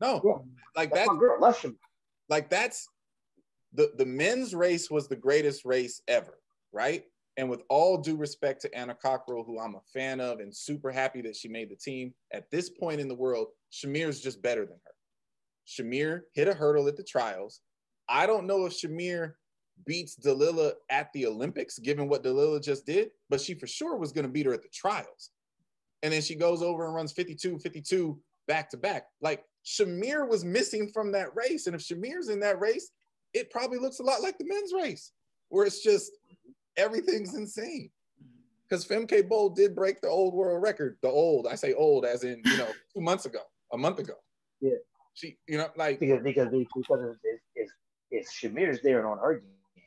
No, 0.00 0.20
yeah. 0.24 0.32
like 0.74 0.92
that's, 0.92 1.08
that's 1.08 1.20
girl. 1.20 1.40
Love 1.40 1.58
Shamier. 1.58 1.76
Like 2.28 2.48
that's 2.48 2.88
the 3.74 3.92
the 3.96 4.06
men's 4.06 4.54
race 4.54 4.90
was 4.90 5.08
the 5.08 5.16
greatest 5.16 5.64
race 5.64 6.00
ever, 6.08 6.38
right? 6.72 7.04
And 7.36 7.48
with 7.48 7.62
all 7.68 7.98
due 7.98 8.16
respect 8.16 8.62
to 8.62 8.74
Anna 8.74 8.94
Cockrell, 8.94 9.44
who 9.44 9.60
I'm 9.60 9.74
a 9.74 9.80
fan 9.92 10.20
of 10.20 10.40
and 10.40 10.54
super 10.54 10.90
happy 10.90 11.22
that 11.22 11.36
she 11.36 11.48
made 11.48 11.70
the 11.70 11.76
team, 11.76 12.12
at 12.32 12.50
this 12.50 12.68
point 12.68 13.00
in 13.00 13.08
the 13.08 13.14
world, 13.14 13.48
Shamier's 13.72 14.20
just 14.20 14.42
better 14.42 14.66
than 14.66 14.76
her. 14.84 14.94
Shamier 15.66 16.20
hit 16.34 16.48
a 16.48 16.54
hurdle 16.54 16.88
at 16.88 16.96
the 16.96 17.04
trials. 17.04 17.60
I 18.10 18.26
don't 18.26 18.46
know 18.46 18.66
if 18.66 18.72
Shamier 18.72 19.34
beats 19.86 20.16
Dalilah 20.16 20.72
at 20.90 21.12
the 21.12 21.26
Olympics, 21.26 21.78
given 21.78 22.08
what 22.08 22.22
Dalilah 22.24 22.62
just 22.62 22.84
did, 22.84 23.10
but 23.30 23.40
she 23.40 23.54
for 23.54 23.66
sure 23.66 23.96
was 23.96 24.12
going 24.12 24.26
to 24.26 24.32
beat 24.32 24.46
her 24.46 24.52
at 24.52 24.62
the 24.62 24.68
trials. 24.68 25.30
And 26.02 26.12
then 26.12 26.22
she 26.22 26.34
goes 26.34 26.62
over 26.62 26.86
and 26.86 26.94
runs 26.94 27.12
52, 27.12 27.58
52 27.58 28.18
back 28.48 28.68
to 28.70 28.76
back. 28.76 29.06
Like 29.20 29.44
Shamier 29.64 30.28
was 30.28 30.44
missing 30.44 30.90
from 30.92 31.12
that 31.12 31.34
race. 31.34 31.66
And 31.66 31.76
if 31.76 31.82
Shamier's 31.82 32.28
in 32.28 32.40
that 32.40 32.60
race, 32.60 32.90
it 33.32 33.50
probably 33.50 33.78
looks 33.78 34.00
a 34.00 34.02
lot 34.02 34.22
like 34.22 34.38
the 34.38 34.46
men's 34.46 34.72
race, 34.72 35.12
where 35.48 35.66
it's 35.66 35.82
just 35.82 36.10
everything's 36.76 37.34
insane. 37.34 37.90
Because 38.68 38.84
Femke 38.84 39.28
Bol 39.28 39.50
did 39.50 39.74
break 39.74 40.00
the 40.00 40.08
old 40.08 40.34
world 40.34 40.62
record. 40.62 40.96
The 41.02 41.08
old, 41.08 41.46
I 41.46 41.54
say 41.54 41.74
old 41.74 42.04
as 42.04 42.24
in, 42.24 42.40
you 42.44 42.56
know, 42.56 42.68
two 42.94 43.00
months 43.00 43.26
ago, 43.26 43.40
a 43.72 43.78
month 43.78 43.98
ago. 43.98 44.14
Yeah. 44.60 44.76
She, 45.14 45.36
you 45.48 45.58
know, 45.58 45.68
like 45.76 45.98
because 45.98 46.22
because 46.22 46.48
because 46.50 47.16
if, 48.10 48.28
Shamier's 48.28 48.80
there 48.82 48.98
and 48.98 49.06
on 49.06 49.18
her 49.18 49.34
game, 49.34 49.84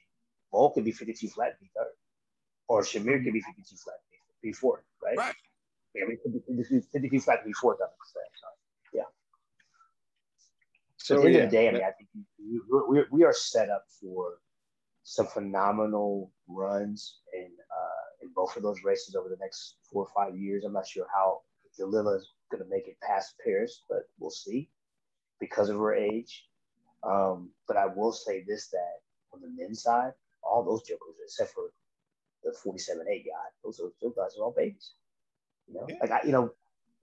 Bol 0.51 0.71
could 0.71 0.85
be 0.85 0.91
52 0.91 1.27
flat 1.29 1.59
be 1.59 1.69
third. 1.75 1.87
Or 2.67 2.81
Shamier 2.81 3.23
could 3.23 3.33
be 3.33 3.41
52 3.41 3.75
flat 3.75 3.95
be 4.41 4.53
fourth, 4.53 4.83
right? 5.03 5.17
Right. 5.17 5.35
I 6.01 6.07
mean, 6.07 6.17
52, 6.23 6.81
52 6.91 7.19
flat 7.19 7.45
be 7.45 7.53
fourth, 7.53 7.79
I'm 7.81 7.89
saying. 8.13 8.25
So, 8.41 8.47
yeah. 8.93 9.03
So, 10.97 11.15
so 11.15 11.19
at 11.19 11.23
the 11.23 11.27
end 11.27 11.43
of 11.45 11.51
the 11.51 11.57
day, 11.57 11.69
I 11.69 11.71
mean, 11.71 11.81
I 11.83 11.91
think 11.91 12.09
we, 12.39 12.81
we, 12.89 13.03
we 13.11 13.23
are 13.23 13.33
set 13.33 13.69
up 13.69 13.85
for 14.01 14.39
some 15.03 15.27
phenomenal 15.27 16.31
runs 16.47 17.19
in 17.33 17.45
uh, 17.45 18.03
in 18.23 18.29
both 18.33 18.55
of 18.55 18.63
those 18.63 18.83
races 18.83 19.15
over 19.15 19.29
the 19.29 19.37
next 19.39 19.75
four 19.91 20.05
or 20.05 20.09
five 20.15 20.37
years. 20.37 20.63
I'm 20.63 20.73
not 20.73 20.87
sure 20.87 21.05
how 21.13 21.41
Dalilah 21.79 22.17
is 22.17 22.31
going 22.51 22.63
to 22.63 22.69
make 22.69 22.87
it 22.87 22.97
past 23.01 23.35
Paris, 23.43 23.81
but 23.89 24.03
we'll 24.19 24.31
see 24.31 24.69
because 25.39 25.69
of 25.69 25.77
her 25.77 25.93
age. 25.93 26.45
Um, 27.07 27.49
but 27.67 27.77
I 27.77 27.87
will 27.87 28.11
say 28.11 28.43
this 28.47 28.67
that 28.69 29.01
on 29.33 29.41
the 29.41 29.49
men's 29.49 29.83
side, 29.83 30.13
all 30.43 30.63
those 30.63 30.83
jokers, 30.83 31.15
except 31.23 31.53
for 31.53 31.71
the 32.43 32.53
47 32.63 33.05
8 33.09 33.25
guy, 33.25 33.31
those, 33.63 33.81
those 34.01 34.13
guys 34.15 34.37
are 34.37 34.43
all 34.43 34.53
babies. 34.55 34.91
You 35.67 35.75
know, 35.75 35.85
yeah. 35.87 35.95
like 36.01 36.11
I, 36.11 36.21
you 36.25 36.31
know, 36.31 36.51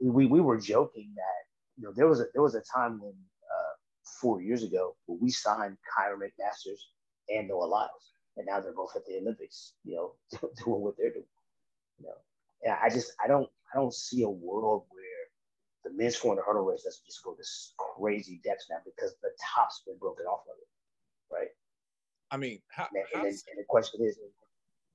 we, 0.01 0.27
we 0.27 0.41
were 0.41 0.59
joking 0.59 1.13
that, 1.17 1.79
you 1.79 1.85
know, 1.85 1.93
there 1.95 2.07
was 2.07 2.21
a, 2.21 2.27
there 2.33 2.43
was 2.43 2.55
a 2.55 2.63
time 2.63 3.01
when 3.01 3.13
uh, 3.13 3.75
four 4.21 4.43
years 4.43 4.63
ago 4.63 4.97
when 5.07 5.19
we 5.21 5.31
signed 5.31 5.77
Kyron 5.97 6.19
McMasters 6.19 6.81
and 7.29 7.49
Noah 7.49 7.65
Lyles, 7.65 8.13
and 8.37 8.47
now 8.47 8.61
they're 8.61 8.73
both 8.73 8.95
at 8.97 9.07
the 9.07 9.19
Olympics, 9.19 9.75
you 9.85 9.97
know, 9.97 10.13
doing 10.65 10.81
what 10.81 10.95
they're 10.99 11.13
doing. 11.13 11.25
You 11.99 12.07
know, 12.07 12.15
and 12.65 12.77
I 12.83 12.89
just, 12.89 13.13
I 13.23 13.29
don't, 13.29 13.49
I 13.73 13.79
don't 13.79 13.95
see 13.95 14.23
a 14.23 14.29
world 14.29 14.85
where 14.91 15.00
the 15.85 15.91
men's 15.93 16.17
400 16.17 16.43
hurdle 16.43 16.65
race 16.65 16.83
doesn't 16.83 17.07
just 17.07 17.23
go 17.25 17.35
this 17.37 17.73
crazy 17.79 18.41
depth 18.45 18.65
now 18.71 18.77
because 18.85 19.15
the 19.23 19.31
top's 19.55 19.83
been 19.87 19.97
broken 19.99 20.27
off 20.27 20.43
of 20.47 20.57
it, 20.61 21.35
right? 21.35 21.49
I 22.31 22.37
mean, 22.37 22.61
how, 22.69 22.89
and, 22.95 23.05
and, 23.15 23.27
and, 23.27 23.59
the 23.59 23.65
question 23.69 24.03
is, 24.05 24.19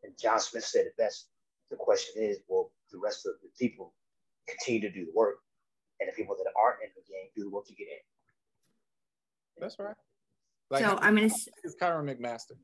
and 0.03 0.13
John 0.21 0.39
Smith 0.39 0.63
said 0.63 0.85
it 0.85 0.95
best. 0.97 1.27
The 1.69 1.75
question 1.75 2.21
is, 2.23 2.39
will 2.47 2.71
the 2.91 2.99
rest 2.99 3.25
of 3.25 3.33
the 3.41 3.49
people 3.59 3.93
continue 4.47 4.81
to 4.81 4.93
do 4.93 5.05
the 5.05 5.11
work, 5.13 5.37
and 5.99 6.07
the 6.07 6.13
people 6.13 6.35
that 6.37 6.49
aren't 6.61 6.81
in 6.83 6.89
the 6.95 7.01
game 7.11 7.29
do 7.35 7.43
the 7.43 7.49
work 7.49 7.65
to 7.67 7.73
get 7.73 7.87
in? 7.87 7.99
That's 9.59 9.79
right. 9.79 9.95
Like, 10.69 10.83
so 10.83 10.97
I'm 11.01 11.15
gonna. 11.15 11.27
Is 11.63 11.75
Kyron 11.81 12.05
McMaster? 12.05 12.57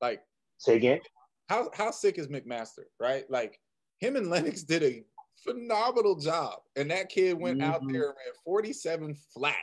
Like, 0.00 0.22
say 0.58 0.76
again. 0.76 1.00
How 1.48 1.70
how 1.74 1.90
sick 1.90 2.18
is 2.18 2.28
McMaster? 2.28 2.84
Right, 2.98 3.30
like 3.30 3.60
him 3.98 4.16
and 4.16 4.30
Lennox 4.30 4.62
did 4.62 4.82
a 4.82 5.04
phenomenal 5.44 6.16
job. 6.16 6.58
And 6.76 6.90
that 6.90 7.08
kid 7.08 7.38
went 7.38 7.58
mm-hmm. 7.58 7.70
out 7.70 7.80
there 7.86 8.10
and 8.10 8.14
ran 8.16 8.34
47 8.44 9.16
flat. 9.34 9.56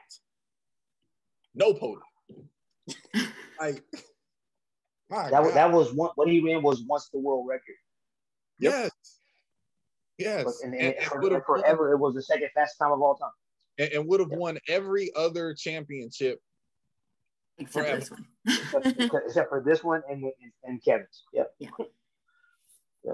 No 1.55 1.73
podium. 1.73 2.01
like 3.59 3.83
that, 5.09 5.51
that 5.53 5.71
was 5.71 5.93
one 5.93 6.11
what 6.15 6.27
he 6.27 6.39
ran 6.39 6.61
was 6.61 6.83
once 6.83 7.09
the 7.11 7.19
world 7.19 7.47
record. 7.47 7.75
Yes. 8.59 8.91
Yes. 10.17 10.43
But, 10.45 10.53
and, 10.63 10.75
and, 10.75 10.95
and, 10.95 11.05
for, 11.05 11.41
forever, 11.41 11.93
it 11.93 11.97
was 11.97 12.13
the 12.13 12.21
second 12.21 12.49
fastest 12.53 12.79
time 12.79 12.91
of 12.91 13.01
all 13.01 13.15
time. 13.15 13.31
And, 13.77 13.91
and 13.93 14.07
would 14.07 14.19
have 14.19 14.29
yep. 14.29 14.39
won 14.39 14.59
every 14.67 15.11
other 15.15 15.53
championship 15.53 16.39
except 17.57 17.73
forever. 17.73 18.23
this 18.45 18.59
except, 18.59 19.25
except, 19.25 19.49
for 19.49 19.63
this 19.65 19.83
one 19.83 20.01
and, 20.09 20.23
and, 20.23 20.51
and 20.63 20.83
Kevin's. 20.83 21.23
Yep. 21.33 21.51
Yeah. 21.59 21.69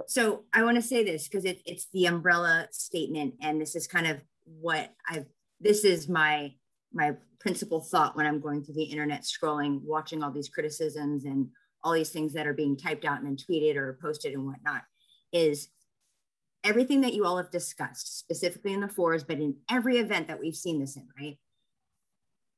So 0.08 0.44
I 0.54 0.64
want 0.64 0.76
to 0.76 0.82
say 0.82 1.04
this 1.04 1.28
because 1.28 1.46
it, 1.46 1.62
it's 1.66 1.88
the 1.94 2.06
umbrella 2.08 2.68
statement, 2.72 3.36
and 3.42 3.62
this 3.62 3.76
is 3.76 3.88
kind 3.88 4.08
of 4.08 4.22
what 4.46 4.92
I've. 5.08 5.26
This 5.60 5.84
is 5.84 6.10
my 6.10 6.54
my 6.94 7.16
principal 7.40 7.82
thought 7.82 8.16
when 8.16 8.26
I'm 8.26 8.40
going 8.40 8.64
through 8.64 8.76
the 8.76 8.84
internet, 8.84 9.24
scrolling, 9.24 9.82
watching 9.84 10.24
all 10.24 10.32
these 10.32 10.50
criticisms 10.50 11.26
and 11.26 11.48
all 11.84 11.94
these 11.94 12.10
things 12.10 12.34
that 12.34 12.48
are 12.48 12.54
being 12.54 12.78
typed 12.78 13.06
out 13.06 13.20
and 13.20 13.28
then 13.28 13.38
tweeted 13.38 13.76
or 13.76 14.00
posted 14.02 14.34
and 14.34 14.46
whatnot. 14.46 14.82
Is 15.32 15.70
everything 16.64 17.02
that 17.02 17.14
you 17.14 17.26
all 17.26 17.38
have 17.38 17.52
discussed, 17.52 18.20
specifically 18.20 18.74
in 18.74 18.82
the 18.82 18.88
fours, 18.88 19.24
but 19.24 19.38
in 19.38 19.56
every 19.70 19.98
event 19.98 20.28
that 20.28 20.40
we've 20.40 20.56
seen 20.56 20.80
this 20.80 20.96
in, 20.96 21.08
right? 21.20 21.38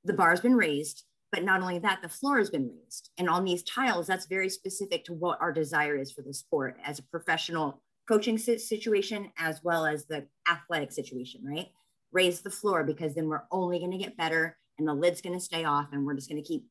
The 0.06 0.14
bar 0.14 0.30
has 0.30 0.40
been 0.40 0.56
raised, 0.56 1.04
but 1.32 1.44
not 1.44 1.62
only 1.62 1.80
that, 1.80 2.02
the 2.02 2.10
floor 2.10 2.38
has 2.38 2.50
been 2.50 2.70
raised. 2.70 3.10
And 3.18 3.30
on 3.30 3.44
these 3.44 3.64
tiles, 3.64 4.08
that's 4.08 4.28
very 4.28 4.50
specific 4.50 5.04
to 5.06 5.14
what 5.14 5.40
our 5.42 5.52
desire 5.52 5.98
is 5.98 6.12
for 6.12 6.22
the 6.22 6.34
sport 6.34 6.78
as 6.84 7.00
a 7.00 7.04
professional 7.04 7.82
coaching 8.08 8.38
situation, 8.38 9.32
as 9.38 9.62
well 9.64 9.86
as 9.86 10.06
the 10.06 10.26
athletic 10.50 10.94
situation, 10.94 11.42
right? 11.44 11.68
Raise 12.14 12.42
the 12.42 12.50
floor 12.50 12.86
because 12.86 13.14
then 13.14 13.28
we're 13.28 13.44
only 13.52 13.80
going 13.80 13.92
to 13.92 13.98
get 13.98 14.16
better 14.16 14.58
and 14.80 14.88
the 14.88 14.94
lid's 14.94 15.22
going 15.22 15.38
to 15.38 15.44
stay 15.44 15.66
off 15.66 15.90
and 15.92 16.06
we're 16.06 16.14
just 16.14 16.30
going 16.30 16.42
to 16.42 16.48
keep 16.48 16.66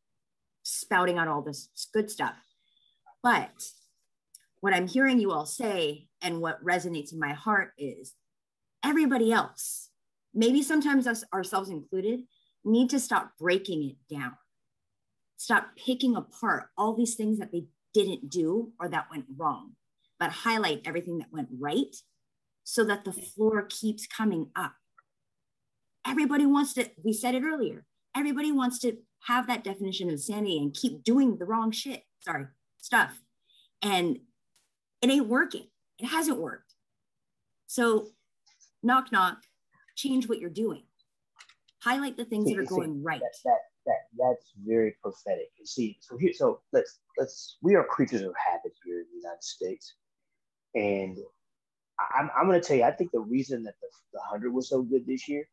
spouting 0.62 1.18
out 1.18 1.28
all 1.28 1.42
this 1.42 1.68
good 1.92 2.10
stuff. 2.10 2.36
But 3.22 3.50
what 4.60 4.72
I'm 4.72 4.88
hearing 4.88 5.20
you 5.20 5.32
all 5.32 5.44
say 5.44 6.08
and 6.22 6.40
what 6.40 6.64
resonates 6.64 7.12
in 7.12 7.18
my 7.18 7.34
heart 7.34 7.72
is 7.76 8.14
everybody 8.82 9.32
else, 9.32 9.90
maybe 10.32 10.62
sometimes 10.62 11.06
us 11.06 11.24
ourselves 11.34 11.68
included, 11.68 12.20
need 12.64 12.88
to 12.90 12.98
stop 12.98 13.32
breaking 13.38 13.90
it 13.90 14.14
down 14.14 14.32
stop 15.36 15.68
picking 15.76 16.16
apart 16.16 16.70
all 16.76 16.94
these 16.94 17.14
things 17.14 17.38
that 17.38 17.52
they 17.52 17.64
didn't 17.94 18.30
do 18.30 18.72
or 18.80 18.88
that 18.88 19.10
went 19.10 19.26
wrong, 19.36 19.72
but 20.18 20.30
highlight 20.30 20.82
everything 20.84 21.18
that 21.18 21.32
went 21.32 21.48
right 21.58 21.94
so 22.64 22.84
that 22.84 23.04
the 23.04 23.12
floor 23.12 23.66
keeps 23.68 24.06
coming 24.06 24.48
up. 24.56 24.74
Everybody 26.06 26.46
wants 26.46 26.74
to, 26.74 26.90
we 27.02 27.12
said 27.12 27.34
it 27.34 27.42
earlier, 27.42 27.84
everybody 28.14 28.52
wants 28.52 28.78
to 28.80 28.96
have 29.26 29.46
that 29.46 29.64
definition 29.64 30.10
of 30.10 30.20
sanity 30.20 30.58
and 30.58 30.74
keep 30.74 31.02
doing 31.02 31.36
the 31.36 31.44
wrong 31.44 31.70
shit, 31.70 32.04
sorry, 32.20 32.46
stuff. 32.78 33.20
And 33.82 34.18
it 35.02 35.10
ain't 35.10 35.28
working. 35.28 35.66
It 35.98 36.06
hasn't 36.06 36.38
worked. 36.38 36.74
So, 37.66 38.08
knock, 38.82 39.12
knock, 39.12 39.38
change 39.96 40.28
what 40.28 40.38
you're 40.38 40.50
doing. 40.50 40.84
Highlight 41.80 42.16
the 42.16 42.24
things 42.24 42.50
that 42.50 42.58
are 42.58 42.64
going 42.64 43.02
right. 43.02 43.20
That, 43.20 43.34
that, 43.44 43.58
that 43.86 44.00
that's 44.18 44.52
very 44.64 44.96
prophetic. 45.02 45.50
You 45.58 45.66
see, 45.66 45.98
so 46.00 46.16
here, 46.16 46.32
so 46.32 46.60
let's 46.72 47.00
let's 47.18 47.58
we 47.62 47.74
are 47.74 47.84
creatures 47.84 48.22
of 48.22 48.34
habit 48.36 48.72
here 48.84 49.00
in 49.00 49.06
the 49.12 49.18
United 49.18 49.42
States, 49.42 49.94
and 50.74 51.18
I'm 52.16 52.30
I'm 52.36 52.46
going 52.46 52.60
to 52.60 52.66
tell 52.66 52.76
you, 52.76 52.84
I 52.84 52.90
think 52.90 53.12
the 53.12 53.20
reason 53.20 53.62
that 53.64 53.74
the, 53.80 53.88
the 54.14 54.20
hundred 54.20 54.52
was 54.52 54.68
so 54.68 54.82
good 54.82 55.06
this 55.06 55.28
year 55.28 55.48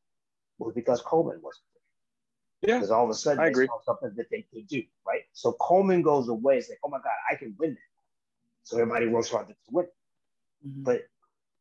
was 0.58 0.74
because 0.74 1.02
Coleman 1.02 1.40
wasn't 1.42 1.66
there. 1.74 2.72
Yeah, 2.72 2.78
because 2.80 2.92
all 2.92 3.04
of 3.04 3.10
a 3.10 3.14
sudden 3.14 3.44
I 3.44 3.48
agree. 3.48 3.68
something 3.86 4.12
that 4.16 4.30
they 4.32 4.46
could 4.54 4.68
do, 4.68 4.84
right? 5.06 5.22
So 5.34 5.54
Coleman 5.54 6.02
goes 6.02 6.30
away. 6.30 6.58
It's 6.58 6.70
like, 6.70 6.80
oh 6.84 6.90
my 6.90 7.00
God, 7.00 7.12
I 7.30 7.36
can 7.36 7.56
win 7.60 7.72
that. 7.72 7.80
So 8.64 8.78
everybody 8.78 9.08
works 9.08 9.30
hard 9.30 9.50
to 9.50 9.56
win. 9.72 9.86
Mm-hmm. 10.66 10.84
But 10.84 11.02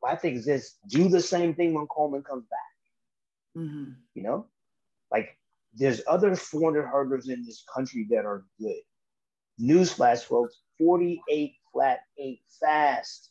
my 0.03 0.17
thing 0.17 0.37
is 0.37 0.45
this: 0.45 0.77
do 0.89 1.09
the 1.09 1.21
same 1.21 1.55
thing 1.55 1.75
when 1.75 1.87
Coleman 1.87 2.23
comes 2.23 2.45
back. 2.45 3.63
Mm-hmm. 3.63 3.93
You 4.15 4.23
know, 4.23 4.47
like 5.13 5.37
there's 5.75 6.03
other 6.09 6.35
400 6.35 6.87
hurdlers 6.87 7.29
in 7.29 7.45
this 7.45 7.65
country 7.73 8.07
that 8.11 8.25
are 8.25 8.45
good. 8.59 8.81
Newsflash, 9.61 10.25
folks 10.25 10.61
48 10.79 11.55
flat 11.73 12.01
ain't 12.19 12.41
fast. 12.61 13.31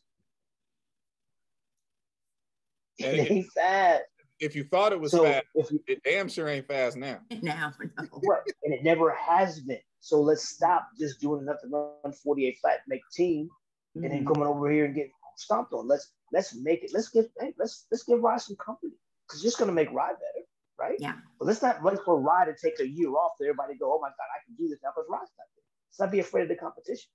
It 2.97 3.31
ain't 3.31 3.51
fast. 3.51 4.03
If 4.39 4.55
you 4.55 4.63
thought 4.63 4.91
it 4.91 4.99
was 4.99 5.11
so 5.11 5.23
fast, 5.23 5.45
you, 5.55 5.83
it 5.87 6.01
damn 6.03 6.27
sure 6.27 6.47
ain't 6.47 6.67
fast 6.67 6.97
now. 6.97 7.19
Now, 7.41 7.73
no. 7.79 8.21
right. 8.27 8.41
And 8.63 8.73
it 8.73 8.83
never 8.83 9.11
has 9.11 9.59
been. 9.59 9.79
So 9.99 10.19
let's 10.21 10.49
stop 10.49 10.87
just 10.99 11.19
doing 11.19 11.41
enough 11.41 11.57
to 11.61 11.67
run 11.67 12.13
48 12.13 12.57
flat, 12.59 12.79
make 12.87 13.01
team, 13.13 13.45
mm-hmm. 13.45 14.03
and 14.03 14.13
then 14.13 14.19
mm-hmm. 14.21 14.33
coming 14.33 14.47
over 14.47 14.71
here 14.71 14.85
and 14.85 14.95
getting 14.95 15.11
stomped 15.35 15.73
on. 15.73 15.87
Let's 15.87 16.11
let's 16.31 16.55
make 16.55 16.83
it. 16.83 16.91
Let's 16.91 17.09
give 17.09 17.25
hey, 17.39 17.53
let's 17.59 17.85
let's 17.91 18.03
give 18.03 18.19
Rai 18.19 18.39
some 18.39 18.55
company 18.55 18.93
because 19.27 19.45
it's 19.45 19.55
gonna 19.55 19.71
make 19.71 19.91
Rai 19.91 20.13
better 20.13 20.45
right? 20.81 20.97
Yeah. 20.99 21.13
But 21.37 21.47
let's 21.47 21.61
not 21.61 21.83
wait 21.83 21.99
for 22.03 22.19
Rai 22.19 22.45
to 22.45 22.55
take 22.61 22.79
a 22.79 22.87
year 22.87 23.11
off 23.11 23.33
so 23.37 23.45
everybody 23.45 23.75
go, 23.75 23.93
oh 23.93 23.99
my 24.01 24.09
God, 24.09 24.29
I 24.35 24.41
can 24.45 24.55
do 24.55 24.67
this 24.67 24.79
now 24.83 24.89
because 24.95 25.07
Rai's 25.09 25.29
not 25.37 25.47
there. 25.55 25.63
Let's 25.89 25.99
not 25.99 26.11
be 26.11 26.19
afraid 26.19 26.43
of 26.43 26.49
the 26.49 26.55
competition. 26.55 27.09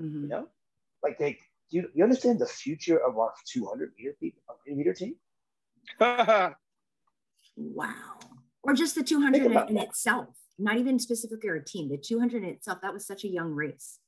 Mm-hmm. 0.00 0.22
You 0.22 0.28
know? 0.28 0.48
Like 1.02 1.18
they 1.18 1.38
you, 1.70 1.88
you 1.94 2.04
understand 2.04 2.38
the 2.38 2.46
future 2.46 2.98
of 2.98 3.18
our 3.18 3.32
200 3.50 3.92
meter 3.98 4.14
people, 4.20 4.42
meter 4.66 4.92
team? 4.92 5.16
wow. 6.00 6.54
Or 8.62 8.74
just 8.74 8.94
the 8.94 9.02
200 9.02 9.42
in, 9.42 9.52
in 9.68 9.78
itself, 9.78 10.28
not 10.58 10.76
even 10.76 10.98
specifically 10.98 11.48
our 11.48 11.58
team. 11.58 11.88
The 11.88 11.96
200 11.96 12.44
in 12.44 12.48
itself, 12.50 12.80
that 12.82 12.92
was 12.92 13.06
such 13.06 13.24
a 13.24 13.28
young 13.28 13.52
race. 13.52 13.98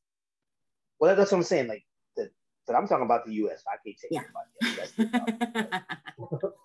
Well, 1.01 1.17
that's 1.17 1.33
what 1.33 1.39
I'm 1.39 1.45
saying. 1.45 1.67
Like, 1.67 1.85
the, 2.17 2.31
but 2.67 2.77
I'm 2.77 2.87
talking 2.87 3.07
about 3.07 3.27
the 3.27 3.33
U.S. 3.35 3.65
I 3.67 3.77
can't 3.85 3.97
take 3.99 4.11
yeah. 4.13 5.73
about 5.73 5.83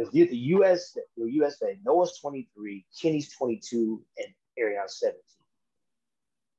Because 0.00 0.14
the, 0.14 0.26
the 0.28 0.36
US, 0.36 0.96
the 1.16 1.30
USA, 1.30 1.78
Noah's 1.84 2.18
23, 2.18 2.86
Kenny's 3.00 3.34
22, 3.34 4.02
and 4.16 4.26
Erriyon's 4.58 4.98
17. 4.98 5.20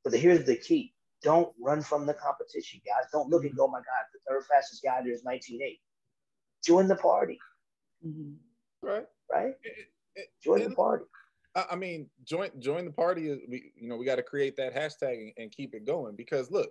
But 0.03 0.11
the, 0.11 0.19
here's 0.19 0.45
the 0.45 0.55
key. 0.55 0.93
Don't 1.23 1.51
run 1.59 1.81
from 1.81 2.05
the 2.05 2.13
competition, 2.13 2.81
guys. 2.85 3.09
Don't 3.11 3.29
look 3.29 3.43
and 3.43 3.55
go, 3.55 3.65
oh 3.65 3.67
my 3.67 3.79
God, 3.79 4.05
the 4.13 4.19
third 4.29 4.43
fastest 4.45 4.83
guy 4.83 5.01
there 5.01 5.11
is 5.11 5.23
19.8. 5.23 5.79
Join 6.63 6.87
the 6.87 6.95
party. 6.95 7.39
Mm-hmm. 8.05 8.87
Right. 8.87 9.07
Right? 9.31 9.55
It, 9.63 9.87
it, 10.15 10.27
join 10.43 10.63
the 10.63 10.75
party. 10.75 11.05
I 11.55 11.75
mean, 11.75 12.09
join 12.23 12.49
join 12.59 12.85
the 12.85 12.91
party. 12.91 13.37
We 13.49 13.73
you 13.75 13.89
know 13.89 13.97
we 13.97 14.05
got 14.05 14.15
to 14.15 14.23
create 14.23 14.55
that 14.55 14.73
hashtag 14.73 15.15
and, 15.15 15.33
and 15.37 15.51
keep 15.51 15.73
it 15.73 15.85
going 15.85 16.15
because 16.15 16.49
look, 16.49 16.69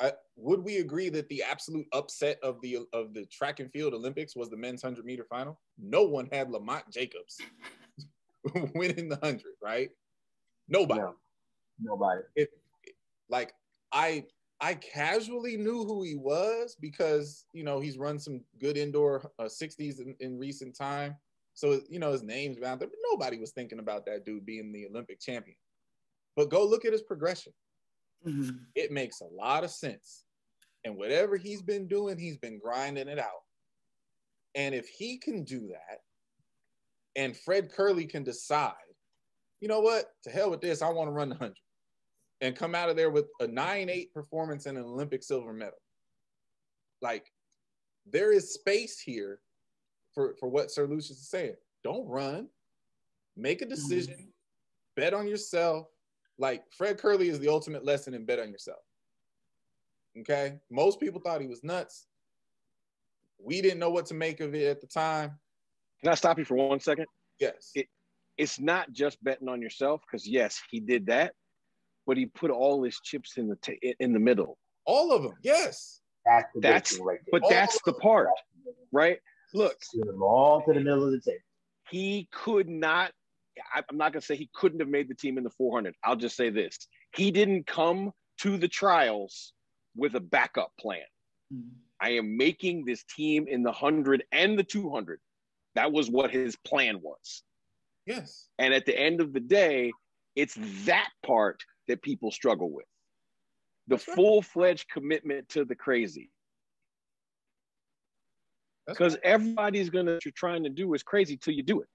I, 0.00 0.12
would 0.36 0.62
we 0.62 0.78
agree 0.78 1.08
that 1.10 1.28
the 1.28 1.42
absolute 1.42 1.86
upset 1.92 2.38
of 2.42 2.60
the 2.60 2.78
of 2.92 3.14
the 3.14 3.26
track 3.26 3.60
and 3.60 3.70
field 3.72 3.94
Olympics 3.94 4.36
was 4.36 4.48
the 4.48 4.56
men's 4.56 4.82
hundred 4.82 5.04
meter 5.04 5.26
final? 5.28 5.60
No 5.78 6.04
one 6.04 6.28
had 6.30 6.50
Lamont 6.50 6.84
Jacobs 6.90 7.38
winning 8.74 9.08
the 9.08 9.18
hundred, 9.22 9.54
right? 9.62 9.90
Nobody. 10.68 11.00
No, 11.00 11.14
nobody. 11.80 12.22
It, 12.36 12.50
like 13.28 13.54
I 13.92 14.24
I 14.60 14.74
casually 14.74 15.56
knew 15.56 15.84
who 15.84 16.02
he 16.02 16.14
was 16.14 16.76
because 16.80 17.46
you 17.52 17.64
know 17.64 17.80
he's 17.80 17.98
run 17.98 18.18
some 18.18 18.42
good 18.60 18.76
indoor 18.76 19.30
uh, 19.38 19.44
60s 19.44 20.00
in, 20.00 20.14
in, 20.20 20.38
recent 20.38 20.76
time. 20.76 21.16
So 21.54 21.80
you 21.88 21.98
know 21.98 22.12
his 22.12 22.22
name's 22.22 22.62
out 22.62 22.78
there, 22.78 22.88
but 22.88 22.98
nobody 23.10 23.38
was 23.38 23.52
thinking 23.52 23.78
about 23.78 24.06
that 24.06 24.24
dude 24.24 24.46
being 24.46 24.72
the 24.72 24.86
Olympic 24.86 25.20
champion. 25.20 25.56
But 26.36 26.50
go 26.50 26.64
look 26.64 26.84
at 26.84 26.92
his 26.92 27.02
progression. 27.02 27.52
Mm-hmm. 28.26 28.56
It 28.74 28.90
makes 28.90 29.20
a 29.20 29.26
lot 29.26 29.64
of 29.64 29.70
sense. 29.70 30.24
And 30.84 30.96
whatever 30.96 31.36
he's 31.36 31.62
been 31.62 31.88
doing, 31.88 32.18
he's 32.18 32.38
been 32.38 32.58
grinding 32.58 33.08
it 33.08 33.18
out. 33.18 33.42
And 34.54 34.74
if 34.74 34.88
he 34.88 35.18
can 35.18 35.44
do 35.44 35.68
that, 35.68 36.00
and 37.16 37.36
Fred 37.36 37.70
Kerley 37.70 38.08
can 38.08 38.22
decide, 38.22 38.72
you 39.60 39.68
know 39.68 39.80
what, 39.80 40.06
to 40.24 40.30
hell 40.30 40.50
with 40.50 40.60
this, 40.60 40.82
I 40.82 40.88
want 40.90 41.08
to 41.08 41.12
run 41.12 41.28
the 41.28 41.34
100 41.34 41.56
and 42.40 42.56
come 42.56 42.74
out 42.74 42.88
of 42.88 42.96
there 42.96 43.10
with 43.10 43.26
a 43.40 43.46
9-8 43.46 44.12
performance 44.12 44.66
and 44.66 44.78
an 44.78 44.84
Olympic 44.84 45.22
silver 45.22 45.52
medal. 45.52 45.78
Like 47.02 47.32
there 48.10 48.32
is 48.32 48.54
space 48.54 48.98
here 49.00 49.40
for, 50.14 50.34
for 50.38 50.48
what 50.48 50.70
Sir 50.70 50.86
Lucius 50.86 51.18
is 51.18 51.28
saying. 51.28 51.56
Don't 51.84 52.06
run, 52.08 52.48
make 53.36 53.62
a 53.62 53.64
mm-hmm. 53.64 53.74
decision, 53.74 54.32
bet 54.96 55.14
on 55.14 55.28
yourself. 55.28 55.86
Like 56.38 56.62
Fred 56.76 56.98
Kerley 56.98 57.28
is 57.28 57.40
the 57.40 57.48
ultimate 57.48 57.84
lesson 57.84 58.14
in 58.14 58.24
bet 58.24 58.38
on 58.38 58.50
yourself. 58.50 58.78
Okay. 60.20 60.58
Most 60.70 61.00
people 61.00 61.20
thought 61.20 61.40
he 61.40 61.46
was 61.46 61.64
nuts. 61.64 62.06
We 63.38 63.60
didn't 63.60 63.78
know 63.78 63.90
what 63.90 64.06
to 64.06 64.14
make 64.14 64.40
of 64.40 64.54
it 64.54 64.68
at 64.68 64.80
the 64.80 64.86
time. 64.86 65.38
Can 66.02 66.12
I 66.12 66.14
stop 66.14 66.38
you 66.38 66.44
for 66.44 66.56
one 66.56 66.80
second? 66.80 67.06
Yes. 67.38 67.70
It, 67.74 67.86
it's 68.36 68.60
not 68.60 68.92
just 68.92 69.22
betting 69.22 69.48
on 69.48 69.60
yourself 69.60 70.00
because 70.06 70.26
yes, 70.26 70.60
he 70.70 70.80
did 70.80 71.06
that, 71.06 71.34
but 72.06 72.16
he 72.16 72.26
put 72.26 72.50
all 72.50 72.82
his 72.82 72.98
chips 73.00 73.36
in 73.36 73.48
the 73.48 73.56
t- 73.56 73.94
in 73.98 74.12
the 74.12 74.18
middle. 74.20 74.58
All 74.86 75.12
of 75.12 75.22
them, 75.24 75.34
yes. 75.42 76.00
That's, 76.24 76.46
that's 76.60 76.98
right 76.98 77.20
but 77.30 77.42
all 77.42 77.50
that's 77.50 77.80
the 77.82 77.92
part, 77.94 78.28
right? 78.92 79.18
Look, 79.54 79.78
them 79.94 80.22
all 80.22 80.62
to 80.62 80.72
the 80.72 80.80
middle 80.80 81.04
of 81.04 81.12
the 81.12 81.20
table. 81.20 81.42
He 81.90 82.28
could 82.32 82.68
not. 82.68 83.12
I'm 83.74 83.96
not 83.96 84.12
gonna 84.12 84.22
say 84.22 84.36
he 84.36 84.50
couldn't 84.54 84.80
have 84.80 84.88
made 84.88 85.08
the 85.08 85.14
team 85.14 85.38
in 85.38 85.44
the 85.44 85.50
400. 85.50 85.94
I'll 86.04 86.16
just 86.16 86.36
say 86.36 86.50
this: 86.50 86.76
he 87.14 87.30
didn't 87.30 87.66
come 87.66 88.12
to 88.38 88.56
the 88.56 88.68
trials 88.68 89.52
with 89.96 90.14
a 90.14 90.20
backup 90.20 90.72
plan. 90.80 91.02
Mm-hmm. 91.52 91.68
I 92.00 92.10
am 92.10 92.36
making 92.36 92.84
this 92.84 93.04
team 93.16 93.46
in 93.48 93.62
the 93.62 93.70
100 93.70 94.24
and 94.32 94.58
the 94.58 94.62
200. 94.62 95.20
That 95.74 95.92
was 95.92 96.08
what 96.10 96.30
his 96.30 96.56
plan 96.56 97.00
was. 97.02 97.42
Yes. 98.06 98.46
And 98.58 98.72
at 98.72 98.86
the 98.86 98.98
end 98.98 99.20
of 99.20 99.32
the 99.32 99.40
day, 99.40 99.92
it's 100.36 100.56
that 100.84 101.10
part 101.26 101.60
that 101.88 102.02
people 102.02 102.30
struggle 102.30 102.70
with 102.70 102.86
the 103.88 103.98
full 103.98 104.42
fledged 104.42 104.88
commitment 104.90 105.48
to 105.48 105.64
the 105.64 105.74
crazy. 105.74 106.30
Because 108.86 109.14
right. 109.14 109.24
everybody's 109.24 109.90
gonna 109.90 110.14
what 110.14 110.24
you're 110.24 110.32
trying 110.36 110.62
to 110.64 110.70
do 110.70 110.94
is 110.94 111.02
crazy 111.02 111.36
till 111.36 111.54
you 111.54 111.62
do 111.62 111.80
it. 111.80 111.88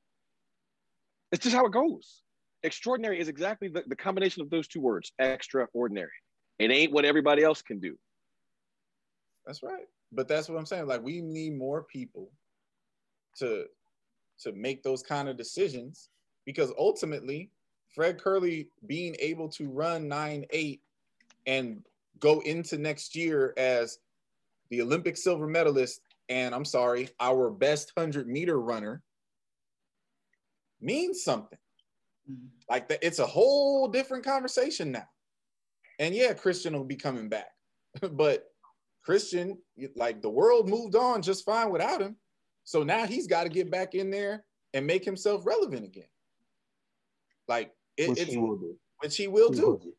It's 1.33 1.43
just 1.43 1.55
how 1.55 1.65
it 1.65 1.71
goes. 1.71 2.21
Extraordinary 2.61 3.19
is 3.19 3.27
exactly 3.27 3.67
the, 3.67 3.83
the 3.87 3.95
combination 3.95 4.43
of 4.43 4.51
those 4.51 4.67
two 4.67 4.79
words, 4.79 5.11
extraordinary. 5.17 6.11
It 6.59 6.69
ain't 6.69 6.93
what 6.93 7.05
everybody 7.05 7.43
else 7.43 7.63
can 7.63 7.79
do. 7.79 7.97
That's 9.45 9.63
right. 9.63 9.87
But 10.11 10.27
that's 10.27 10.47
what 10.47 10.59
I'm 10.59 10.65
saying. 10.67 10.85
Like 10.85 11.01
we 11.01 11.21
need 11.21 11.57
more 11.57 11.83
people 11.83 12.29
to 13.39 13.65
to 14.41 14.51
make 14.51 14.83
those 14.83 15.01
kind 15.01 15.27
of 15.27 15.35
decisions 15.35 16.09
because 16.45 16.71
ultimately 16.77 17.49
Fred 17.95 18.19
Kerley 18.19 18.67
being 18.85 19.15
able 19.19 19.49
to 19.49 19.69
run 19.69 20.09
9-8 20.09 20.79
and 21.47 21.83
go 22.19 22.41
into 22.41 22.77
next 22.77 23.15
year 23.15 23.53
as 23.57 23.99
the 24.69 24.81
Olympic 24.81 25.17
silver 25.17 25.47
medalist 25.47 26.01
and 26.29 26.53
I'm 26.53 26.65
sorry, 26.65 27.09
our 27.19 27.49
best 27.49 27.91
100 27.95 28.27
meter 28.27 28.59
runner 28.59 29.01
means 30.83 31.23
something. 31.23 31.57
Mm-hmm. 32.29 32.47
Like 32.69 32.87
that 32.89 32.99
it's 33.01 33.19
a 33.19 33.25
whole 33.25 33.87
different 33.87 34.23
conversation 34.23 34.91
now. 34.91 35.07
And 35.99 36.15
yeah, 36.15 36.33
Christian 36.33 36.73
will 36.73 36.83
be 36.83 36.95
coming 36.95 37.29
back. 37.29 37.49
but 38.11 38.45
Christian, 39.03 39.57
like 39.95 40.21
the 40.21 40.29
world 40.29 40.69
moved 40.69 40.95
on 40.95 41.21
just 41.21 41.45
fine 41.45 41.69
without 41.69 42.01
him. 42.01 42.15
So 42.63 42.83
now 42.83 43.05
he's 43.05 43.27
got 43.27 43.43
to 43.43 43.49
get 43.49 43.69
back 43.69 43.93
in 43.93 44.09
there 44.09 44.45
and 44.73 44.87
make 44.87 45.03
himself 45.03 45.45
relevant 45.45 45.85
again. 45.85 46.07
Like 47.47 47.71
it, 47.97 48.09
which 48.09 48.23
he 48.23 48.37
will 48.37 48.57
do. 48.57 48.75
Which 48.99 49.17
he 49.17 49.27
will 49.27 49.51
he 49.51 49.59
do. 49.59 49.65
Will 49.67 49.77
do. 49.77 49.93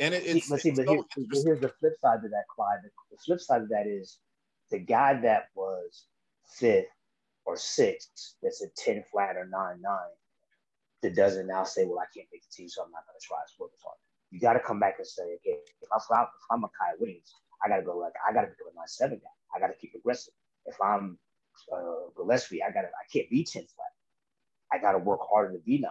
And 0.00 0.14
it, 0.14 0.22
it's, 0.24 0.48
but 0.48 0.60
see, 0.60 0.70
but, 0.70 0.86
so 0.86 0.92
here, 0.92 1.02
here's 1.44 1.60
the 1.60 1.72
flip 1.80 1.94
side 2.00 2.22
to 2.22 2.28
that, 2.28 2.44
Clyde. 2.54 2.78
The 3.10 3.16
flip 3.24 3.40
side 3.40 3.62
of 3.62 3.68
that 3.68 3.86
is 3.86 4.18
the 4.70 4.78
guy 4.78 5.20
that 5.20 5.48
was 5.54 6.04
fifth 6.56 6.86
or 7.48 7.56
six 7.56 8.36
that's 8.42 8.62
a 8.62 8.68
10 8.76 9.04
flat 9.10 9.36
or 9.36 9.46
9 9.46 9.80
9, 9.80 9.98
that 11.02 11.16
doesn't 11.16 11.46
now 11.46 11.64
say, 11.64 11.86
well, 11.86 11.98
I 11.98 12.08
can't 12.14 12.28
make 12.30 12.42
the 12.42 12.52
team, 12.52 12.68
so 12.68 12.82
I'm 12.82 12.90
not 12.90 13.06
going 13.08 13.16
to 13.18 13.26
try 13.26 13.38
as 13.42 13.56
work 13.58 13.70
as 13.72 13.82
hard. 13.82 13.96
You 14.30 14.40
got 14.40 14.52
to 14.52 14.60
come 14.60 14.78
back 14.78 14.96
and 14.98 15.06
say, 15.06 15.22
okay, 15.40 15.56
if 15.80 15.88
I'm, 15.90 16.28
if 16.28 16.46
I'm 16.50 16.64
a 16.64 16.68
Kai 16.68 17.00
Williams, 17.00 17.32
I 17.64 17.68
got 17.68 17.76
to 17.76 17.82
go 17.82 17.96
like, 17.96 18.12
I 18.20 18.32
got 18.34 18.42
to 18.42 18.48
become 18.52 18.68
a 18.68 18.76
9 18.76 18.84
7 18.86 19.16
guy. 19.16 19.36
I 19.56 19.60
got 19.60 19.68
to 19.68 19.78
keep 19.80 19.94
aggressive. 19.96 20.34
If 20.66 20.76
I'm 20.84 21.18
uh, 21.72 22.12
Gillespie, 22.14 22.62
I 22.62 22.68
got 22.68 22.82
to, 22.82 22.88
I 22.92 23.06
can't 23.10 23.30
be 23.30 23.44
10 23.44 23.62
flat. 23.62 23.92
I 24.70 24.76
got 24.76 24.92
to 24.92 24.98
work 24.98 25.20
harder 25.24 25.56
to 25.56 25.62
be 25.64 25.80
9. 25.80 25.90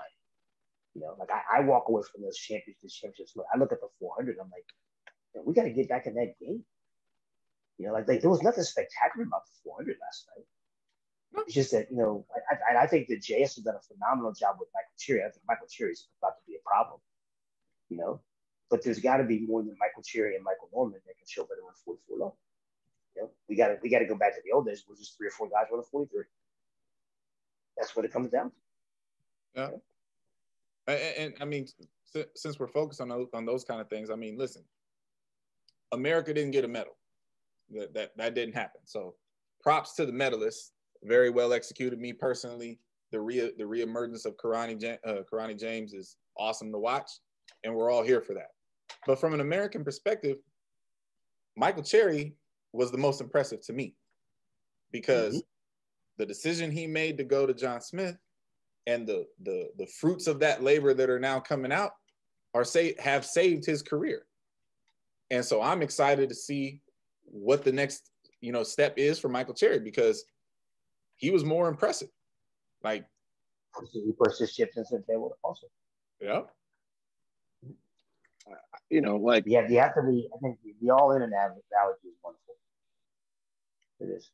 You 0.93 1.01
know, 1.01 1.15
like 1.17 1.29
I, 1.33 1.57
I 1.57 1.59
walk 1.61 1.89
away 1.89 2.03
from 2.11 2.21
those 2.21 2.37
championships, 2.37 2.93
championships. 2.93 3.33
Look, 3.35 3.45
I 3.53 3.57
look 3.57 3.71
at 3.71 3.81
the 3.81 3.89
400. 3.99 4.37
I'm 4.37 4.51
like, 4.53 4.65
we 5.45 5.53
got 5.53 5.63
to 5.63 5.73
get 5.73 5.89
back 5.89 6.05
in 6.05 6.13
that 6.15 6.37
game. 6.39 6.63
You 7.77 7.87
know, 7.87 7.93
like, 7.93 8.07
like 8.07 8.21
there 8.21 8.29
was 8.29 8.41
nothing 8.43 8.63
spectacular 8.63 9.25
about 9.25 9.45
the 9.45 9.53
400 9.63 9.97
last 10.01 10.27
night. 10.35 10.45
It's 11.35 11.53
just 11.53 11.71
that 11.71 11.87
you 11.91 11.97
know, 11.97 12.25
I, 12.51 12.73
I, 12.73 12.83
I 12.83 12.87
think 12.87 13.07
that 13.07 13.21
JS 13.21 13.55
has 13.55 13.63
done 13.63 13.75
a 13.75 13.93
phenomenal 13.93 14.33
job 14.33 14.57
with 14.59 14.69
Michael 14.73 14.97
Cherry. 14.97 15.21
I 15.21 15.29
think 15.29 15.43
Michael 15.47 15.67
Cherry 15.67 15.91
is 15.91 16.07
about 16.21 16.35
to 16.37 16.43
be 16.47 16.55
a 16.55 16.67
problem. 16.67 16.99
You 17.89 17.97
know, 17.97 18.21
but 18.69 18.83
there's 18.83 18.99
got 18.99 19.17
to 19.17 19.23
be 19.23 19.39
more 19.39 19.61
than 19.61 19.75
Michael 19.79 20.03
Cherry 20.03 20.35
and 20.35 20.43
Michael 20.43 20.69
Norman 20.73 20.99
that 21.05 21.17
can 21.17 21.27
show 21.27 21.43
better 21.43 21.61
than 21.63 21.73
44 21.85 22.17
low. 22.17 22.35
You 23.15 23.21
know, 23.23 23.29
we 23.47 23.55
got 23.55 23.67
to 23.67 23.77
we 23.81 23.89
got 23.89 23.99
to 23.99 24.05
go 24.05 24.15
back 24.15 24.35
to 24.35 24.41
the 24.43 24.51
old 24.51 24.65
days. 24.65 24.83
We're 24.87 24.95
just 24.95 25.17
three 25.17 25.27
or 25.27 25.31
four 25.31 25.47
guys 25.49 25.67
running 25.71 25.85
43. 25.89 26.23
That's 27.77 27.95
what 27.95 28.05
it 28.05 28.11
comes 28.11 28.29
down 28.29 28.51
to. 28.51 28.55
Yeah. 29.55 29.69
And, 30.87 31.17
and 31.17 31.33
I 31.41 31.45
mean, 31.45 31.67
since 32.35 32.59
we're 32.59 32.67
focused 32.67 33.01
on 33.01 33.09
those, 33.09 33.27
on 33.33 33.45
those 33.45 33.63
kind 33.63 33.81
of 33.81 33.89
things, 33.89 34.09
I 34.09 34.15
mean, 34.15 34.37
listen, 34.37 34.63
America 35.91 36.33
didn't 36.33 36.51
get 36.51 36.65
a 36.65 36.67
medal. 36.67 36.95
That 37.71 37.93
that 37.93 38.17
that 38.17 38.33
didn't 38.33 38.55
happen. 38.55 38.81
So, 38.85 39.15
props 39.61 39.93
to 39.95 40.05
the 40.05 40.11
medalists. 40.11 40.71
Very 41.03 41.29
well 41.29 41.53
executed. 41.53 41.99
Me 41.99 42.13
personally, 42.13 42.79
the 43.11 43.19
re 43.19 43.51
the 43.57 43.63
reemergence 43.63 44.25
of 44.25 44.35
Kirani 44.37 44.97
uh, 45.05 45.23
Kirani 45.31 45.57
James 45.57 45.93
is 45.93 46.17
awesome 46.37 46.71
to 46.71 46.77
watch, 46.77 47.09
and 47.63 47.73
we're 47.73 47.91
all 47.91 48.03
here 48.03 48.21
for 48.21 48.33
that. 48.33 48.51
But 49.05 49.19
from 49.19 49.33
an 49.33 49.41
American 49.41 49.83
perspective, 49.83 50.37
Michael 51.55 51.83
Cherry 51.83 52.35
was 52.73 52.91
the 52.91 52.97
most 52.97 53.21
impressive 53.21 53.61
to 53.65 53.73
me 53.73 53.95
because 54.91 55.35
mm-hmm. 55.35 56.17
the 56.17 56.25
decision 56.25 56.71
he 56.71 56.87
made 56.87 57.17
to 57.17 57.23
go 57.23 57.45
to 57.45 57.53
John 57.53 57.81
Smith 57.81 58.17
and 58.85 59.07
the 59.07 59.25
the 59.43 59.69
the 59.77 59.87
fruits 59.87 60.27
of 60.27 60.39
that 60.39 60.63
labor 60.63 60.93
that 60.93 61.09
are 61.09 61.19
now 61.19 61.39
coming 61.39 61.71
out 61.71 61.91
are 62.53 62.63
say 62.63 62.95
have 62.99 63.25
saved 63.25 63.65
his 63.65 63.81
career. 63.81 64.23
And 65.29 65.43
so 65.43 65.61
I'm 65.61 65.81
excited 65.81 66.29
to 66.29 66.35
see 66.35 66.81
what 67.23 67.63
the 67.63 67.71
next 67.71 68.11
you 68.41 68.51
know 68.51 68.63
step 68.63 68.93
is 68.97 69.19
for 69.19 69.29
Michael 69.29 69.53
Cherry 69.53 69.79
because 69.79 70.23
he 71.17 71.31
was 71.31 71.43
more 71.43 71.67
impressive. 71.67 72.09
Like 72.83 73.05
he 73.91 74.11
pushed 74.17 74.39
his 74.39 74.55
chips 74.55 74.77
into 74.77 74.89
the 74.97 75.03
table 75.11 75.37
also. 75.43 75.67
Yeah. 76.21 76.41
Uh, 78.49 78.55
you 78.89 79.01
know, 79.01 79.17
like 79.17 79.43
yeah, 79.45 79.67
you 79.67 79.79
have 79.79 79.93
to 79.95 80.01
be. 80.03 80.29
I 80.33 80.37
think 80.39 80.57
the 80.81 80.89
all 80.91 81.11
in 81.11 81.21
analogy 81.21 82.07
is 82.07 82.15
wonderful. 82.23 82.55
It 83.99 84.05
is. 84.05 84.29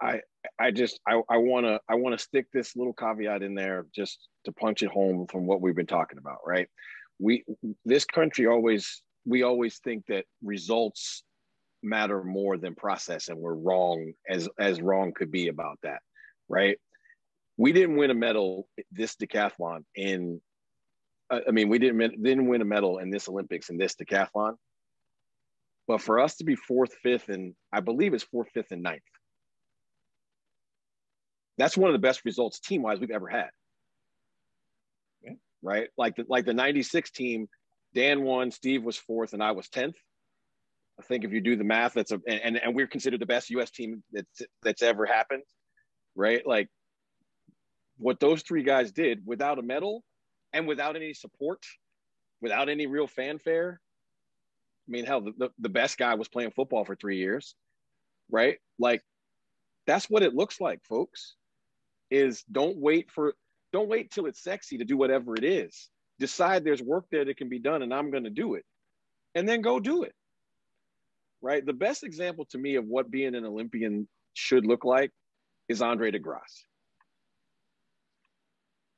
I 0.00 0.20
I 0.58 0.70
just 0.70 1.00
I 1.06 1.20
I 1.28 1.38
want 1.38 1.66
to 1.66 1.80
I 1.88 1.94
want 1.94 2.16
to 2.16 2.22
stick 2.22 2.46
this 2.52 2.76
little 2.76 2.92
caveat 2.92 3.42
in 3.42 3.54
there 3.54 3.86
just 3.94 4.28
to 4.44 4.52
punch 4.52 4.82
it 4.82 4.90
home 4.90 5.26
from 5.26 5.46
what 5.46 5.60
we've 5.60 5.74
been 5.74 5.86
talking 5.86 6.18
about, 6.18 6.38
right? 6.46 6.68
We 7.18 7.44
this 7.84 8.04
country 8.04 8.46
always 8.46 9.02
we 9.24 9.42
always 9.42 9.78
think 9.78 10.06
that 10.06 10.24
results 10.42 11.24
matter 11.86 12.22
more 12.22 12.56
than 12.56 12.74
process 12.74 13.28
and 13.28 13.38
we're 13.38 13.54
wrong 13.54 14.12
as 14.28 14.48
as 14.58 14.80
wrong 14.80 15.12
could 15.14 15.30
be 15.30 15.48
about 15.48 15.78
that, 15.82 16.00
right? 16.48 16.78
We 17.56 17.72
didn't 17.72 17.96
win 17.96 18.10
a 18.10 18.14
medal 18.14 18.68
this 18.92 19.16
decathlon 19.16 19.84
in 19.94 20.40
I 21.30 21.50
mean, 21.50 21.68
we 21.68 21.78
didn't 21.78 22.22
didn't 22.22 22.46
win 22.46 22.62
a 22.62 22.66
medal 22.66 22.98
in 22.98 23.10
this 23.10 23.28
Olympics 23.28 23.70
in 23.70 23.78
this 23.78 23.94
decathlon. 23.96 24.54
But 25.88 26.00
for 26.00 26.18
us 26.18 26.36
to 26.36 26.44
be 26.44 26.56
fourth, 26.56 26.92
fifth, 27.02 27.28
and 27.28 27.54
I 27.72 27.80
believe 27.80 28.12
it's 28.12 28.24
fourth, 28.24 28.50
fifth, 28.52 28.72
and 28.72 28.82
ninth 28.82 29.02
that's 31.58 31.76
one 31.76 31.90
of 31.90 31.94
the 31.94 32.06
best 32.06 32.24
results 32.24 32.60
team 32.60 32.82
wise 32.82 33.00
we've 33.00 33.10
ever 33.10 33.28
had. 33.28 33.50
yeah. 35.22 35.32
Right? 35.62 35.88
Like 35.96 36.16
the 36.16 36.24
like 36.28 36.44
the 36.44 36.54
96 36.54 37.10
team, 37.10 37.48
Dan 37.94 38.22
won, 38.22 38.50
Steve 38.50 38.84
was 38.84 38.96
fourth, 38.96 39.32
and 39.32 39.42
I 39.42 39.52
was 39.52 39.68
10th. 39.68 39.94
I 40.98 41.02
think 41.02 41.24
if 41.24 41.32
you 41.32 41.40
do 41.40 41.56
the 41.56 41.64
math, 41.64 41.92
that's 41.94 42.12
a 42.12 42.20
and 42.26 42.56
and 42.56 42.74
we're 42.74 42.86
considered 42.86 43.20
the 43.20 43.26
best 43.26 43.50
U.S. 43.50 43.70
team 43.70 44.02
that's 44.12 44.42
that's 44.62 44.82
ever 44.82 45.04
happened, 45.04 45.42
right? 46.14 46.46
Like 46.46 46.68
what 47.98 48.20
those 48.20 48.42
three 48.42 48.62
guys 48.62 48.92
did 48.92 49.22
without 49.26 49.58
a 49.58 49.62
medal 49.62 50.02
and 50.52 50.66
without 50.66 50.96
any 50.96 51.14
support, 51.14 51.64
without 52.40 52.68
any 52.68 52.86
real 52.86 53.06
fanfare. 53.06 53.80
I 54.88 54.90
mean, 54.90 55.04
hell, 55.04 55.20
the, 55.20 55.50
the 55.58 55.68
best 55.68 55.98
guy 55.98 56.14
was 56.14 56.28
playing 56.28 56.52
football 56.52 56.84
for 56.84 56.94
three 56.94 57.16
years, 57.18 57.54
right? 58.30 58.58
Like 58.78 59.02
that's 59.86 60.08
what 60.08 60.22
it 60.22 60.34
looks 60.34 60.60
like, 60.60 60.82
folks. 60.84 61.34
Is 62.10 62.44
don't 62.50 62.76
wait 62.76 63.10
for 63.10 63.34
don't 63.72 63.88
wait 63.88 64.10
till 64.10 64.26
it's 64.26 64.42
sexy 64.42 64.78
to 64.78 64.84
do 64.84 64.96
whatever 64.96 65.34
it 65.34 65.44
is. 65.44 65.90
Decide 66.18 66.64
there's 66.64 66.82
work 66.82 67.06
there 67.10 67.24
that 67.24 67.36
can 67.36 67.48
be 67.48 67.58
done, 67.58 67.82
and 67.82 67.92
I'm 67.92 68.10
going 68.10 68.24
to 68.24 68.30
do 68.30 68.54
it, 68.54 68.64
and 69.34 69.46
then 69.46 69.60
go 69.60 69.80
do 69.80 70.04
it. 70.04 70.14
Right. 71.42 71.64
The 71.64 71.72
best 71.72 72.02
example 72.02 72.46
to 72.46 72.58
me 72.58 72.76
of 72.76 72.86
what 72.86 73.10
being 73.10 73.34
an 73.34 73.44
Olympian 73.44 74.08
should 74.34 74.66
look 74.66 74.84
like 74.84 75.10
is 75.68 75.82
Andre 75.82 76.10
DeGrasse. 76.10 76.64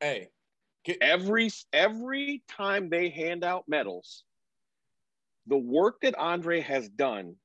Hey, 0.01 0.29
get- 0.85 0.99
every 1.01 1.51
every 1.73 2.43
time 2.49 2.89
they 2.89 3.09
hand 3.09 3.45
out 3.45 3.69
medals, 3.69 4.25
the 5.47 5.57
work 5.57 6.01
that 6.03 6.15
Andre 6.17 6.61
has 6.61 6.89
done 6.89 7.37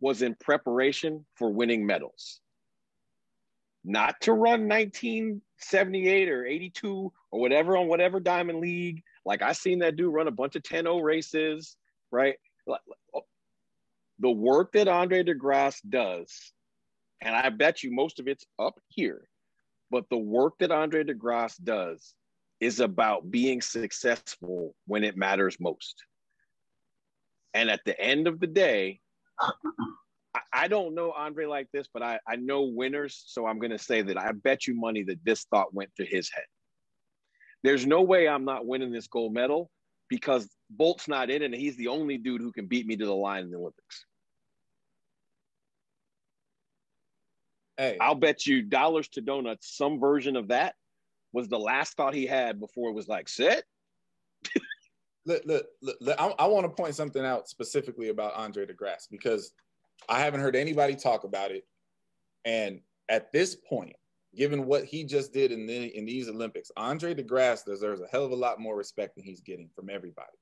was 0.00 0.22
in 0.22 0.34
preparation 0.34 1.26
for 1.34 1.50
winning 1.50 1.86
medals. 1.86 2.40
Not 3.84 4.20
to 4.22 4.32
run 4.32 4.68
1978 4.68 6.28
or 6.28 6.44
82 6.44 7.12
or 7.30 7.40
whatever 7.40 7.76
on 7.76 7.88
whatever 7.88 8.20
Diamond 8.20 8.60
League. 8.60 9.02
Like 9.24 9.40
I 9.42 9.52
seen 9.52 9.78
that 9.80 9.96
dude 9.96 10.12
run 10.12 10.28
a 10.28 10.32
bunch 10.32 10.56
of 10.56 10.62
10-0 10.62 11.02
races, 11.02 11.76
right? 12.10 12.36
The 14.20 14.30
work 14.30 14.72
that 14.72 14.88
Andre 14.88 15.22
DeGrasse 15.22 15.80
does, 15.88 16.52
and 17.22 17.34
I 17.34 17.48
bet 17.48 17.82
you 17.82 17.92
most 17.92 18.20
of 18.20 18.28
it's 18.28 18.44
up 18.58 18.78
here, 18.88 19.28
but 19.90 20.04
the 20.10 20.18
work 20.18 20.54
that 20.60 20.70
Andre 20.70 21.04
DeGrasse 21.04 21.62
does 21.62 22.14
is 22.60 22.80
about 22.80 23.30
being 23.30 23.60
successful 23.60 24.74
when 24.86 25.04
it 25.04 25.16
matters 25.16 25.58
most. 25.58 25.94
And 27.54 27.70
at 27.70 27.80
the 27.84 27.98
end 27.98 28.28
of 28.28 28.38
the 28.38 28.46
day, 28.46 29.00
I 30.52 30.68
don't 30.68 30.94
know 30.94 31.12
Andre 31.12 31.46
like 31.46 31.68
this, 31.72 31.88
but 31.92 32.02
I, 32.02 32.20
I 32.28 32.36
know 32.36 32.62
winners. 32.62 33.24
So 33.26 33.46
I'm 33.46 33.58
going 33.58 33.70
to 33.70 33.78
say 33.78 34.02
that 34.02 34.18
I 34.18 34.32
bet 34.32 34.66
you 34.66 34.74
money 34.74 35.02
that 35.04 35.24
this 35.24 35.44
thought 35.44 35.74
went 35.74 35.90
to 35.96 36.04
his 36.04 36.30
head. 36.32 36.44
There's 37.62 37.86
no 37.86 38.02
way 38.02 38.28
I'm 38.28 38.44
not 38.44 38.66
winning 38.66 38.92
this 38.92 39.08
gold 39.08 39.34
medal 39.34 39.70
because 40.08 40.48
Bolt's 40.70 41.08
not 41.08 41.30
in 41.30 41.42
it 41.42 41.46
and 41.46 41.54
he's 41.54 41.76
the 41.76 41.88
only 41.88 42.18
dude 42.18 42.40
who 42.40 42.52
can 42.52 42.66
beat 42.66 42.86
me 42.86 42.96
to 42.96 43.06
the 43.06 43.14
line 43.14 43.44
in 43.44 43.50
the 43.50 43.58
Olympics. 43.58 44.04
Hey. 47.80 47.96
I'll 47.98 48.14
bet 48.14 48.44
you 48.44 48.60
dollars 48.60 49.08
to 49.08 49.22
donuts 49.22 49.74
some 49.74 49.98
version 49.98 50.36
of 50.36 50.48
that 50.48 50.74
was 51.32 51.48
the 51.48 51.58
last 51.58 51.96
thought 51.96 52.12
he 52.12 52.26
had 52.26 52.60
before 52.60 52.90
it 52.90 52.94
was 52.94 53.08
like, 53.08 53.26
set. 53.26 53.64
look, 55.24 55.42
look, 55.46 55.64
look, 55.80 55.96
look 56.02 56.20
I, 56.20 56.26
I 56.38 56.46
want 56.46 56.66
to 56.66 56.82
point 56.82 56.94
something 56.94 57.24
out 57.24 57.48
specifically 57.48 58.10
about 58.10 58.34
Andre 58.34 58.66
DeGrasse 58.66 59.08
because 59.10 59.54
I 60.10 60.20
haven't 60.20 60.40
heard 60.40 60.56
anybody 60.56 60.94
talk 60.94 61.24
about 61.24 61.52
it. 61.52 61.64
And 62.44 62.80
at 63.08 63.32
this 63.32 63.54
point, 63.54 63.96
given 64.36 64.66
what 64.66 64.84
he 64.84 65.02
just 65.02 65.32
did 65.32 65.50
in 65.50 65.66
the 65.66 65.96
in 65.96 66.04
these 66.04 66.28
Olympics, 66.28 66.70
Andre 66.76 67.14
DeGrasse 67.14 67.64
deserves 67.64 68.02
a 68.02 68.08
hell 68.12 68.26
of 68.26 68.32
a 68.32 68.36
lot 68.36 68.60
more 68.60 68.76
respect 68.76 69.14
than 69.14 69.24
he's 69.24 69.40
getting 69.40 69.70
from 69.74 69.88
everybody. 69.88 70.36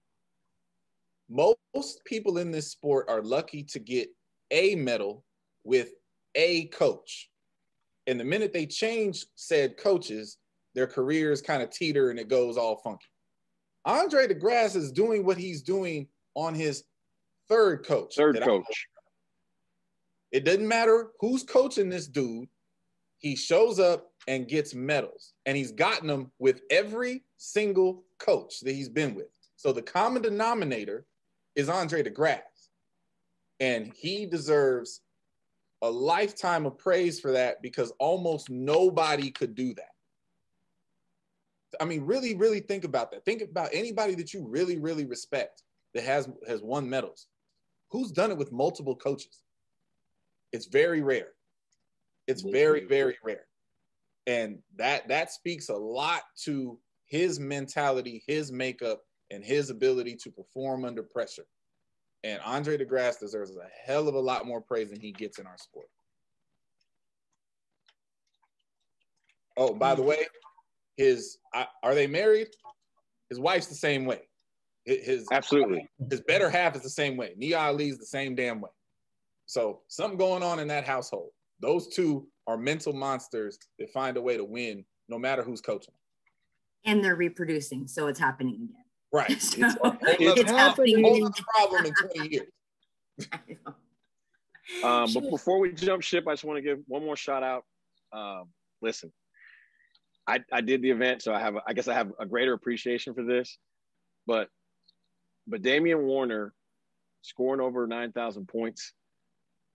Most 1.30 2.04
people 2.04 2.38
in 2.38 2.50
this 2.50 2.72
sport 2.72 3.06
are 3.08 3.22
lucky 3.22 3.62
to 3.62 3.78
get 3.78 4.08
a 4.50 4.74
medal 4.74 5.24
with 5.62 5.92
a 6.34 6.66
coach. 6.66 7.30
And 8.06 8.18
the 8.18 8.24
minute 8.24 8.52
they 8.52 8.66
change 8.66 9.26
said 9.34 9.76
coaches, 9.76 10.38
their 10.74 10.86
careers 10.86 11.42
kind 11.42 11.62
of 11.62 11.70
teeter 11.70 12.10
and 12.10 12.18
it 12.18 12.28
goes 12.28 12.56
all 12.56 12.76
funky. 12.76 13.06
Andre 13.84 14.26
DeGrasse 14.26 14.76
is 14.76 14.92
doing 14.92 15.24
what 15.24 15.38
he's 15.38 15.62
doing 15.62 16.08
on 16.34 16.54
his 16.54 16.84
third 17.48 17.84
coach. 17.86 18.16
Third 18.16 18.40
coach. 18.40 18.88
It 20.30 20.44
doesn't 20.44 20.68
matter 20.68 21.08
who's 21.20 21.42
coaching 21.42 21.88
this 21.88 22.06
dude. 22.06 22.48
He 23.18 23.34
shows 23.34 23.80
up 23.80 24.12
and 24.28 24.46
gets 24.46 24.74
medals, 24.74 25.32
and 25.46 25.56
he's 25.56 25.72
gotten 25.72 26.06
them 26.06 26.30
with 26.38 26.60
every 26.70 27.24
single 27.38 28.04
coach 28.18 28.60
that 28.60 28.72
he's 28.72 28.90
been 28.90 29.14
with. 29.14 29.28
So 29.56 29.72
the 29.72 29.82
common 29.82 30.22
denominator 30.22 31.06
is 31.56 31.68
Andre 31.68 32.02
DeGrasse, 32.02 32.68
and 33.58 33.92
he 33.96 34.26
deserves 34.26 35.00
a 35.82 35.90
lifetime 35.90 36.66
of 36.66 36.76
praise 36.78 37.20
for 37.20 37.32
that 37.32 37.62
because 37.62 37.92
almost 37.98 38.50
nobody 38.50 39.30
could 39.30 39.54
do 39.54 39.74
that. 39.74 39.90
I 41.80 41.84
mean, 41.84 42.02
really, 42.02 42.34
really 42.34 42.60
think 42.60 42.84
about 42.84 43.10
that. 43.12 43.24
Think 43.24 43.42
about 43.42 43.70
anybody 43.72 44.14
that 44.16 44.32
you 44.32 44.46
really, 44.46 44.78
really 44.78 45.04
respect 45.04 45.62
that 45.94 46.04
has 46.04 46.28
has 46.46 46.62
won 46.62 46.88
medals. 46.88 47.26
Who's 47.90 48.10
done 48.10 48.30
it 48.30 48.38
with 48.38 48.52
multiple 48.52 48.96
coaches? 48.96 49.42
It's 50.52 50.66
very 50.66 51.02
rare. 51.02 51.28
It's 52.26 52.42
very, 52.42 52.84
very 52.84 53.16
rare. 53.22 53.46
And 54.26 54.58
that 54.76 55.08
that 55.08 55.32
speaks 55.32 55.68
a 55.68 55.76
lot 55.76 56.22
to 56.44 56.78
his 57.06 57.38
mentality, 57.38 58.22
his 58.26 58.50
makeup, 58.52 59.02
and 59.30 59.44
his 59.44 59.70
ability 59.70 60.16
to 60.16 60.30
perform 60.30 60.84
under 60.84 61.02
pressure. 61.02 61.46
And 62.24 62.40
Andre 62.44 62.76
DeGrasse 62.76 63.20
deserves 63.20 63.56
a 63.56 63.68
hell 63.86 64.08
of 64.08 64.14
a 64.14 64.20
lot 64.20 64.46
more 64.46 64.60
praise 64.60 64.90
than 64.90 65.00
he 65.00 65.12
gets 65.12 65.38
in 65.38 65.46
our 65.46 65.56
sport. 65.56 65.86
Oh, 69.56 69.74
by 69.74 69.94
the 69.94 70.02
hmm. 70.02 70.08
way, 70.08 70.26
his 70.96 71.38
are 71.54 71.94
they 71.94 72.06
married? 72.06 72.48
His 73.28 73.38
wife's 73.38 73.66
the 73.66 73.74
same 73.74 74.04
way. 74.04 74.22
His 74.84 75.26
absolutely 75.30 75.86
his 76.10 76.22
better 76.22 76.48
half 76.48 76.74
is 76.74 76.82
the 76.82 76.88
same 76.88 77.16
way. 77.16 77.34
Nia 77.36 77.58
Ali's 77.58 77.98
the 77.98 78.06
same 78.06 78.34
damn 78.34 78.60
way. 78.60 78.70
So 79.46 79.80
something 79.88 80.18
going 80.18 80.42
on 80.42 80.58
in 80.58 80.68
that 80.68 80.86
household. 80.86 81.30
Those 81.60 81.88
two 81.88 82.26
are 82.46 82.56
mental 82.56 82.92
monsters 82.92 83.58
that 83.78 83.90
find 83.90 84.16
a 84.16 84.22
way 84.22 84.36
to 84.36 84.44
win 84.44 84.84
no 85.08 85.18
matter 85.18 85.42
who's 85.42 85.60
coaching. 85.60 85.94
And 86.84 87.04
they're 87.04 87.16
reproducing, 87.16 87.86
so 87.86 88.06
it's 88.06 88.20
happening 88.20 88.54
again. 88.54 88.84
Right. 89.12 89.30
So 89.42 89.58
it's, 90.02 90.40
it's 90.40 90.50
happening. 90.50 91.02
Whole 91.02 91.30
problem 91.54 91.86
in 91.86 91.94
20 91.94 92.28
years. 92.30 92.48
um, 94.84 95.12
but 95.12 95.30
before 95.30 95.58
we 95.58 95.72
jump 95.72 96.02
ship, 96.02 96.28
I 96.28 96.32
just 96.32 96.44
want 96.44 96.58
to 96.58 96.62
give 96.62 96.78
one 96.86 97.04
more 97.04 97.16
shout 97.16 97.42
out. 97.42 97.64
Um, 98.12 98.48
listen, 98.80 99.12
I, 100.26 100.40
I 100.52 100.60
did 100.60 100.82
the 100.82 100.90
event, 100.90 101.22
so 101.22 101.32
I 101.32 101.40
have 101.40 101.56
I 101.66 101.72
guess 101.72 101.88
I 101.88 101.94
have 101.94 102.12
a 102.20 102.26
greater 102.26 102.52
appreciation 102.52 103.14
for 103.14 103.24
this. 103.24 103.58
But 104.26 104.48
but 105.46 105.62
Damian 105.62 106.02
Warner 106.02 106.52
scoring 107.22 107.60
over 107.60 107.86
nine 107.86 108.12
thousand 108.12 108.46
points 108.46 108.92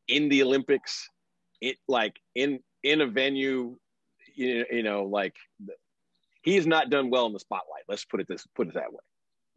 in 0.07 0.29
the 0.29 0.43
Olympics, 0.43 1.09
it 1.59 1.77
like 1.87 2.15
in 2.35 2.59
in 2.83 3.01
a 3.01 3.07
venue, 3.07 3.77
you, 4.35 4.65
you 4.71 4.83
know, 4.83 5.05
like 5.05 5.35
he's 6.43 6.67
not 6.67 6.89
done 6.89 7.09
well 7.09 7.25
in 7.25 7.33
the 7.33 7.39
spotlight. 7.39 7.83
Let's 7.87 8.05
put 8.05 8.19
it 8.19 8.27
this 8.27 8.45
put 8.55 8.67
it 8.67 8.73
that 8.75 8.91
way, 8.91 8.99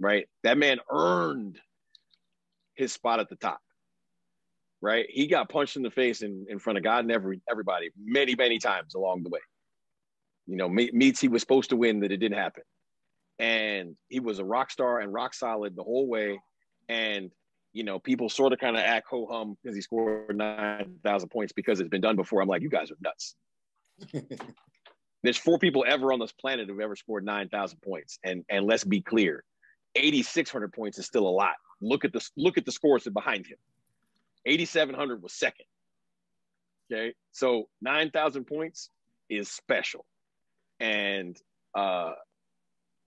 right? 0.01 0.29
That 0.43 0.59
man 0.59 0.79
earned 0.91 1.59
his 2.75 2.93
spot 2.93 3.21
at 3.21 3.29
the 3.29 3.37
top, 3.37 3.61
right? 4.81 5.07
He 5.09 5.27
got 5.27 5.49
punched 5.49 5.77
in 5.77 5.83
the 5.83 5.91
face 5.91 6.23
in, 6.23 6.47
in 6.49 6.59
front 6.59 6.79
of 6.79 6.85
God 6.85 7.05
and 7.05 7.13
every 7.13 7.41
everybody 7.51 7.91
many 7.97 8.35
many 8.35 8.59
times 8.59 8.95
along 8.95 9.23
the 9.23 9.31
way. 9.31 9.41
You 10.47 10.57
know, 10.57 10.69
meets 10.69 11.21
he 11.21 11.29
was 11.29 11.43
supposed 11.43 11.71
to 11.71 11.77
win 11.77 12.01
that 12.01 12.13
it 12.13 12.19
didn't 12.19 12.39
happen, 12.39 12.63
and 13.39 13.97
he 14.09 14.21
was 14.21 14.39
a 14.39 14.45
rock 14.45 14.71
star 14.71 15.01
and 15.01 15.13
rock 15.13 15.35
solid 15.35 15.75
the 15.75 15.83
whole 15.83 16.07
way, 16.07 16.39
and 16.89 17.31
you 17.77 17.85
know, 17.85 17.99
people 17.99 18.31
sort 18.31 18.55
of 18.55 18.59
kind 18.59 18.75
of 18.75 18.83
act 18.83 19.07
ho 19.07 19.29
hum 19.31 19.55
because 19.63 19.77
he 19.77 19.83
scored 19.83 20.35
9,000 20.35 21.29
points 21.29 21.53
because 21.53 21.79
it's 21.79 21.91
been 21.91 22.01
done 22.01 22.17
before. 22.17 22.41
I'm 22.41 22.49
like, 22.49 22.63
you 22.63 22.71
guys 22.71 22.91
are 22.91 22.97
nuts. 23.03 23.35
There's 25.23 25.37
four 25.37 25.59
people 25.59 25.85
ever 25.87 26.11
on 26.11 26.19
this 26.19 26.33
planet 26.33 26.69
who've 26.69 26.81
ever 26.81 26.97
scored 26.97 27.27
9,000 27.27 27.79
points. 27.83 28.19
And, 28.25 28.47
and 28.49 28.65
let's 28.65 28.83
be 28.83 29.03
clear, 29.03 29.45
8,600 29.97 30.73
points 30.73 30.99
is 30.99 31.07
still 31.07 31.27
a 31.27 31.31
lot. 31.31 31.55
Look 31.81 32.05
at 32.05 32.13
the, 32.13 32.27
look 32.37 32.59
at 32.59 32.65
the 32.65 32.73
scores 32.73 33.05
behind 33.05 33.47
him. 33.47 33.59
8,700 34.45 35.23
was 35.23 35.33
second. 35.33 35.67
Okay. 36.91 37.15
So 37.33 37.69
9,000 37.83 38.45
points 38.45 38.91
is 39.29 39.51
special. 39.51 40.05
And 40.79 41.37
uh, 41.77 42.13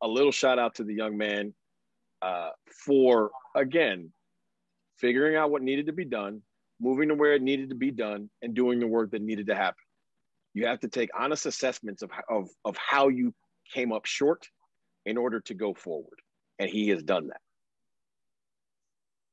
a 0.02 0.08
little 0.08 0.32
shout 0.32 0.60
out 0.60 0.76
to 0.76 0.84
the 0.84 0.94
young 0.94 1.18
man 1.18 1.54
uh, 2.22 2.50
for, 2.86 3.32
again, 3.56 4.12
figuring 4.98 5.36
out 5.36 5.52
what 5.52 5.62
needed 5.62 5.86
to 5.86 5.94
be 5.94 6.06
done, 6.06 6.42
moving 6.82 7.10
to 7.10 7.16
where 7.16 7.34
it 7.34 7.42
needed 7.42 7.70
to 7.70 7.76
be 7.76 7.92
done, 7.92 8.30
and 8.42 8.54
doing 8.54 8.80
the 8.80 8.88
work 8.88 9.12
that 9.12 9.22
needed 9.22 9.48
to 9.48 9.56
happen. 9.56 9.84
You 10.54 10.66
have 10.66 10.80
to 10.82 10.88
take 10.88 11.10
honest 11.18 11.46
assessments 11.46 12.02
of, 12.02 12.10
of, 12.30 12.50
of 12.66 12.76
how 12.78 13.08
you 13.08 13.34
came 13.74 13.94
up 13.94 14.06
short 14.06 14.48
in 15.06 15.18
order 15.18 15.40
to 15.42 15.54
go 15.54 15.74
forward. 15.74 16.20
And 16.60 16.70
he 16.70 16.89
has 16.89 17.01
done 17.03 17.28
that. 17.28 17.41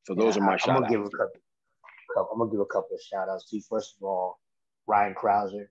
So 0.05 0.15
those 0.15 0.37
Yeah, 0.37 0.43
are 0.43 0.47
my 0.47 0.53
I- 0.55 0.57
shout 0.57 0.69
I'm 0.69 0.75
gonna 0.83 0.87
outs. 0.87 0.93
give 0.93 1.01
a 1.01 1.11
couple, 1.11 1.41
couple. 2.15 2.33
I'm 2.33 2.39
gonna 2.39 2.51
give 2.53 2.61
a 2.61 2.67
couple 2.67 2.95
of 2.95 3.03
shout 3.03 3.29
outs 3.29 3.51
to 3.51 3.61
first 3.69 3.97
of 3.97 4.05
all 4.05 4.39
Ryan 4.87 5.15
Crouser 5.15 5.71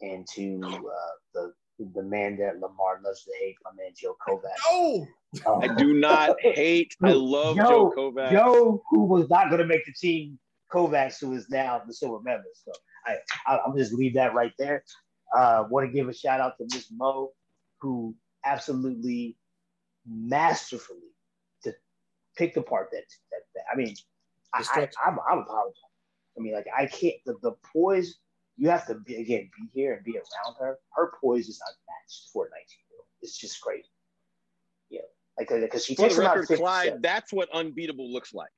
and 0.00 0.26
to 0.34 0.60
uh, 0.64 1.10
the 1.34 1.54
the 1.94 2.02
man 2.02 2.36
that 2.38 2.58
Lamar 2.60 3.00
loves 3.04 3.24
to 3.24 3.32
hate, 3.40 3.56
my 3.64 3.70
man 3.76 3.92
Joe 3.96 4.16
Kovacs. 4.26 4.56
Oh, 4.66 5.06
Um, 5.46 5.60
I 5.62 5.68
do 5.74 5.94
not 5.94 6.38
hate. 6.42 6.94
I 7.02 7.12
love 7.12 7.56
Joe 7.56 7.90
Kovacs. 7.96 8.32
Joe, 8.32 8.82
who 8.90 9.04
was 9.04 9.28
not 9.30 9.48
going 9.48 9.62
to 9.62 9.66
make 9.66 9.86
the 9.86 9.92
team, 9.94 10.38
Kovacs, 10.70 11.20
who 11.20 11.32
is 11.32 11.48
now 11.48 11.80
the 11.86 11.94
silver 11.94 12.22
member. 12.22 12.44
So 12.66 12.72
I, 13.06 13.16
I, 13.46 13.56
I'll 13.64 13.74
just 13.74 13.94
leave 13.94 14.12
that 14.14 14.34
right 14.34 14.52
there. 14.58 14.84
Uh, 15.34 15.64
want 15.70 15.86
to 15.86 15.92
give 15.92 16.06
a 16.08 16.12
shout 16.12 16.38
out 16.40 16.58
to 16.58 16.64
Miss 16.64 16.90
Mo, 16.92 17.30
who 17.80 18.14
absolutely 18.44 19.36
masterfully 20.10 21.14
to 21.62 21.72
pick 22.36 22.56
apart 22.56 22.88
that. 22.92 23.04
that, 23.30 23.40
that 23.54 23.62
I 23.72 23.76
mean, 23.76 23.94
I, 24.52 24.58
I, 24.58 24.60
Destruction. 24.60 24.92
I'm, 25.06 25.18
I'm 25.30 25.38
apologizing. 25.38 25.82
I 26.36 26.40
mean, 26.40 26.54
like 26.54 26.66
I 26.76 26.86
can't. 26.86 27.16
The, 27.26 27.36
the 27.42 27.52
poise 27.72 28.18
you 28.56 28.68
have 28.68 28.86
to 28.86 28.94
be 28.94 29.16
again 29.16 29.50
be 29.56 29.68
here 29.72 29.94
and 29.94 30.04
be 30.04 30.12
around 30.12 30.54
her. 30.58 30.78
Her 30.94 31.12
poise 31.20 31.48
is 31.48 31.60
unmatched 31.66 32.30
for 32.32 32.44
a 32.44 32.48
19 32.50 32.64
year 32.90 32.98
old. 32.98 33.06
It's 33.22 33.36
just 33.36 33.60
crazy. 33.60 33.88
Yeah, 34.90 35.00
like 35.38 35.48
because 35.48 35.84
she 35.86 35.94
For 35.94 36.02
takes 36.02 36.16
the 36.16 36.22
record, 36.22 36.46
50 36.46 36.62
Clyde, 36.62 37.02
that's 37.02 37.32
what 37.32 37.48
unbeatable 37.54 38.12
looks 38.12 38.34
like. 38.34 38.50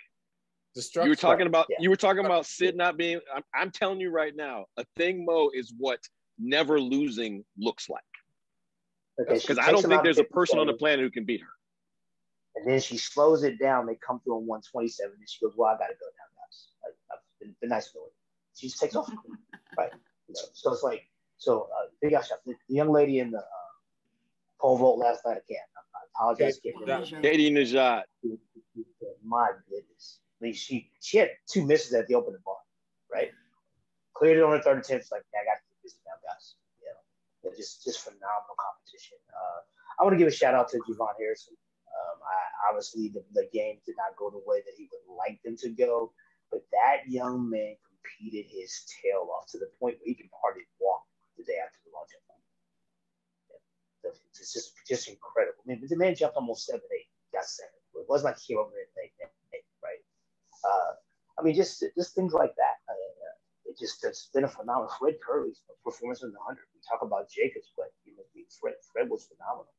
You 0.94 1.11
were 1.11 1.14
talking 1.14 1.46
about 1.46 1.66
yeah. 1.68 1.76
you 1.80 1.90
were 1.90 1.96
talking 1.96 2.24
about 2.24 2.46
Sid 2.46 2.76
not 2.76 2.96
being. 2.96 3.20
I'm, 3.34 3.42
I'm 3.55 3.70
telling 3.70 4.00
you 4.00 4.11
right 4.11 4.34
now, 4.34 4.64
a 4.78 4.84
thing 4.96 5.24
Mo 5.24 5.50
is 5.55 5.72
what 5.76 6.00
never 6.38 6.80
losing 6.80 7.44
looks 7.59 7.88
like. 7.88 8.03
Okay, 9.20 9.34
Because 9.34 9.58
I 9.58 9.70
don't 9.70 9.82
think 9.82 10.02
there's 10.02 10.18
a 10.18 10.24
person 10.24 10.58
on 10.58 10.66
the 10.66 10.74
planet 10.74 11.00
who 11.00 11.10
can 11.10 11.24
beat 11.24 11.40
her. 11.40 11.48
And 12.56 12.66
then 12.66 12.80
she 12.80 12.96
slows 12.96 13.42
it 13.44 13.58
down. 13.58 13.86
They 13.86 13.96
come 14.06 14.20
through 14.20 14.36
on 14.36 14.46
127, 14.46 15.12
and 15.18 15.28
she 15.28 15.40
goes, 15.44 15.54
"Well, 15.56 15.70
I 15.70 15.78
gotta 15.78 15.94
go 15.94 16.06
now, 16.06 16.42
guys. 16.42 16.68
Like, 16.84 16.94
I've 17.10 17.18
been, 17.40 17.54
been 17.60 17.70
nice 17.70 17.90
doing 17.92 18.06
it." 18.06 18.12
She 18.58 18.66
just 18.68 18.78
takes 18.78 18.94
off, 18.94 19.08
right? 19.78 19.90
You 20.28 20.34
know, 20.34 20.40
so 20.52 20.72
it's 20.72 20.82
like, 20.82 21.08
so 21.38 21.68
uh, 21.74 21.88
big 22.02 22.14
out. 22.14 22.28
The, 22.44 22.54
the 22.68 22.74
young 22.74 22.90
lady 22.90 23.20
in 23.20 23.30
the 23.30 23.38
uh, 23.38 23.72
pole 24.60 24.76
vault 24.76 24.98
last 24.98 25.24
night 25.24 25.38
again. 25.48 25.64
I, 25.76 25.80
I 25.80 26.00
apologize. 26.14 26.58
Okay. 26.58 26.74
Getting 26.86 27.18
it. 27.18 27.22
Katie 27.22 27.50
Nageotte. 27.50 28.04
My 29.24 29.50
goodness, 29.68 30.20
I 30.40 30.44
mean, 30.44 30.54
she 30.54 30.90
she 31.00 31.18
had 31.18 31.30
two 31.48 31.64
misses 31.64 31.94
at 31.94 32.06
the 32.06 32.14
opening 32.14 32.40
bar, 32.44 32.56
right? 33.12 33.30
Cleared 34.14 34.38
it 34.38 34.42
on 34.42 34.50
her 34.50 34.62
third 34.62 34.78
attempt. 34.78 35.04
It's 35.04 35.12
like, 35.12 35.22
yeah, 35.32 35.40
I 35.40 35.44
got 35.44 35.54
to 35.54 35.62
get 35.70 35.82
this 35.82 35.94
now, 36.04 36.12
guys. 36.28 36.54
Just 37.57 37.82
just 37.82 38.01
phenomenal 38.07 38.55
competition. 38.55 39.18
Uh, 39.34 39.61
I 39.99 40.05
want 40.07 40.14
to 40.14 40.18
give 40.18 40.30
a 40.30 40.34
shout 40.34 40.55
out 40.55 40.70
to 40.70 40.78
JuVaughn 40.78 41.18
Harrison. 41.18 41.59
Um, 41.90 42.16
I, 42.22 42.70
obviously, 42.70 43.11
the, 43.11 43.22
the 43.34 43.51
game 43.53 43.82
did 43.84 43.99
not 43.99 44.16
go 44.16 44.30
the 44.30 44.40
way 44.47 44.62
that 44.62 44.74
he 44.78 44.88
would 44.88 45.05
like 45.18 45.43
them 45.43 45.57
to 45.59 45.68
go, 45.70 46.12
but 46.51 46.62
that 46.70 47.05
young 47.11 47.51
man 47.51 47.74
competed 47.82 48.47
his 48.49 48.86
tail 49.03 49.28
off 49.34 49.47
to 49.51 49.59
the 49.59 49.68
point 49.78 49.99
where 50.01 50.09
he 50.09 50.14
can 50.14 50.30
hardly 50.43 50.64
walk 50.80 51.03
the 51.36 51.45
day 51.45 51.59
after 51.59 51.78
the 51.84 51.90
jump. 51.90 52.24
Yeah. 53.51 54.11
It's 54.38 54.53
just 54.53 54.72
just 54.86 55.09
incredible. 55.09 55.62
I 55.66 55.68
mean, 55.68 55.82
the 55.86 55.97
man 55.97 56.14
jumped 56.14 56.36
almost 56.36 56.66
seven 56.66 56.86
eight, 56.95 57.11
got 57.32 57.45
seven. 57.45 57.74
It 57.95 58.07
wasn't 58.09 58.32
like 58.32 58.40
he 58.40 58.55
came 58.55 58.59
over 58.59 58.70
and 58.70 59.30
right? 59.82 60.03
Uh, 60.64 60.93
I 61.38 61.43
mean, 61.43 61.55
just 61.55 61.84
just 61.95 62.14
things 62.14 62.32
like 62.32 62.55
that. 62.57 62.76
Uh, 62.88 62.95
it 63.66 63.78
just 63.78 64.05
it's 64.05 64.28
been 64.34 64.45
a 64.45 64.49
phenomenal. 64.49 64.90
Fred 64.99 65.16
Kerley's 65.22 65.61
performance 65.84 66.22
in 66.22 66.32
the 66.32 66.38
hundred. 66.45 66.66
Talk 66.89 67.03
about 67.03 67.30
Jacobs, 67.30 67.72
but 67.76 67.93
you 68.05 68.14
know, 68.16 68.22
Fred 68.61 68.74
Fred 68.93 69.09
was 69.09 69.24
phenomenal, 69.26 69.72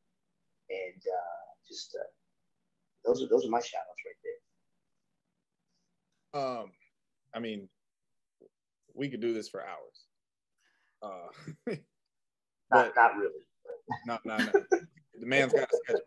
and 0.69 1.01
uh, 1.01 1.45
just 1.67 1.95
uh, 1.99 2.03
those 3.05 3.21
are 3.21 3.27
those 3.27 3.45
are 3.45 3.49
my 3.49 3.59
shout 3.59 3.81
outs 3.89 4.03
right 4.05 4.15
there. 6.33 6.41
Um, 6.41 6.71
I 7.33 7.39
mean, 7.39 7.67
we 8.93 9.09
could 9.09 9.21
do 9.21 9.33
this 9.33 9.49
for 9.49 9.61
hours. 9.61 10.07
Uh, 11.01 11.27
Not 12.71 12.93
But- 12.93 12.95
not 12.95 13.17
really. 13.17 13.45
no, 14.07 14.17
no, 14.25 14.37
no. 14.37 14.51
the 15.19 15.25
man's 15.25 15.51
got 15.53 15.63
a 15.71 15.77
schedule. 15.83 16.01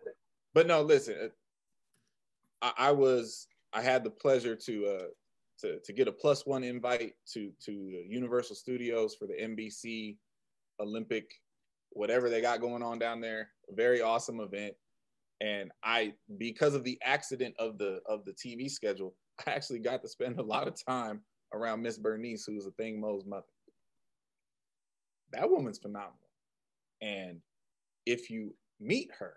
But 0.54 0.66
no, 0.66 0.82
listen. 0.82 1.14
uh, 1.22 1.28
I, 2.62 2.88
I 2.88 2.90
was 2.92 3.46
I 3.72 3.82
had 3.82 4.02
the 4.02 4.10
pleasure 4.10 4.56
to 4.56 4.86
uh 4.86 5.04
to 5.60 5.78
to 5.80 5.92
get 5.92 6.08
a 6.08 6.12
plus 6.12 6.46
one 6.46 6.64
invite 6.64 7.12
to 7.34 7.52
to 7.66 7.72
Universal 7.72 8.56
Studios 8.56 9.14
for 9.14 9.26
the 9.26 9.34
NBC 9.34 10.16
Olympic 10.80 11.30
whatever 11.96 12.28
they 12.28 12.40
got 12.40 12.60
going 12.60 12.82
on 12.82 12.98
down 12.98 13.20
there. 13.20 13.50
Very 13.70 14.02
awesome 14.02 14.40
event. 14.40 14.74
And 15.40 15.70
I 15.82 16.14
because 16.38 16.74
of 16.74 16.84
the 16.84 16.98
accident 17.02 17.54
of 17.58 17.78
the 17.78 18.00
of 18.06 18.24
the 18.24 18.32
TV 18.32 18.70
schedule, 18.70 19.14
I 19.46 19.50
actually 19.52 19.80
got 19.80 20.02
to 20.02 20.08
spend 20.08 20.38
a 20.38 20.42
lot 20.42 20.68
of 20.68 20.74
time 20.86 21.20
around 21.52 21.82
Miss 21.82 21.98
Bernice, 21.98 22.44
who's 22.46 22.66
Athing 22.66 22.98
Mu's 22.98 23.24
mother. 23.26 23.44
That 25.32 25.50
woman's 25.50 25.78
phenomenal. 25.78 26.18
And 27.02 27.40
if 28.06 28.30
you 28.30 28.54
meet 28.80 29.10
her, 29.18 29.34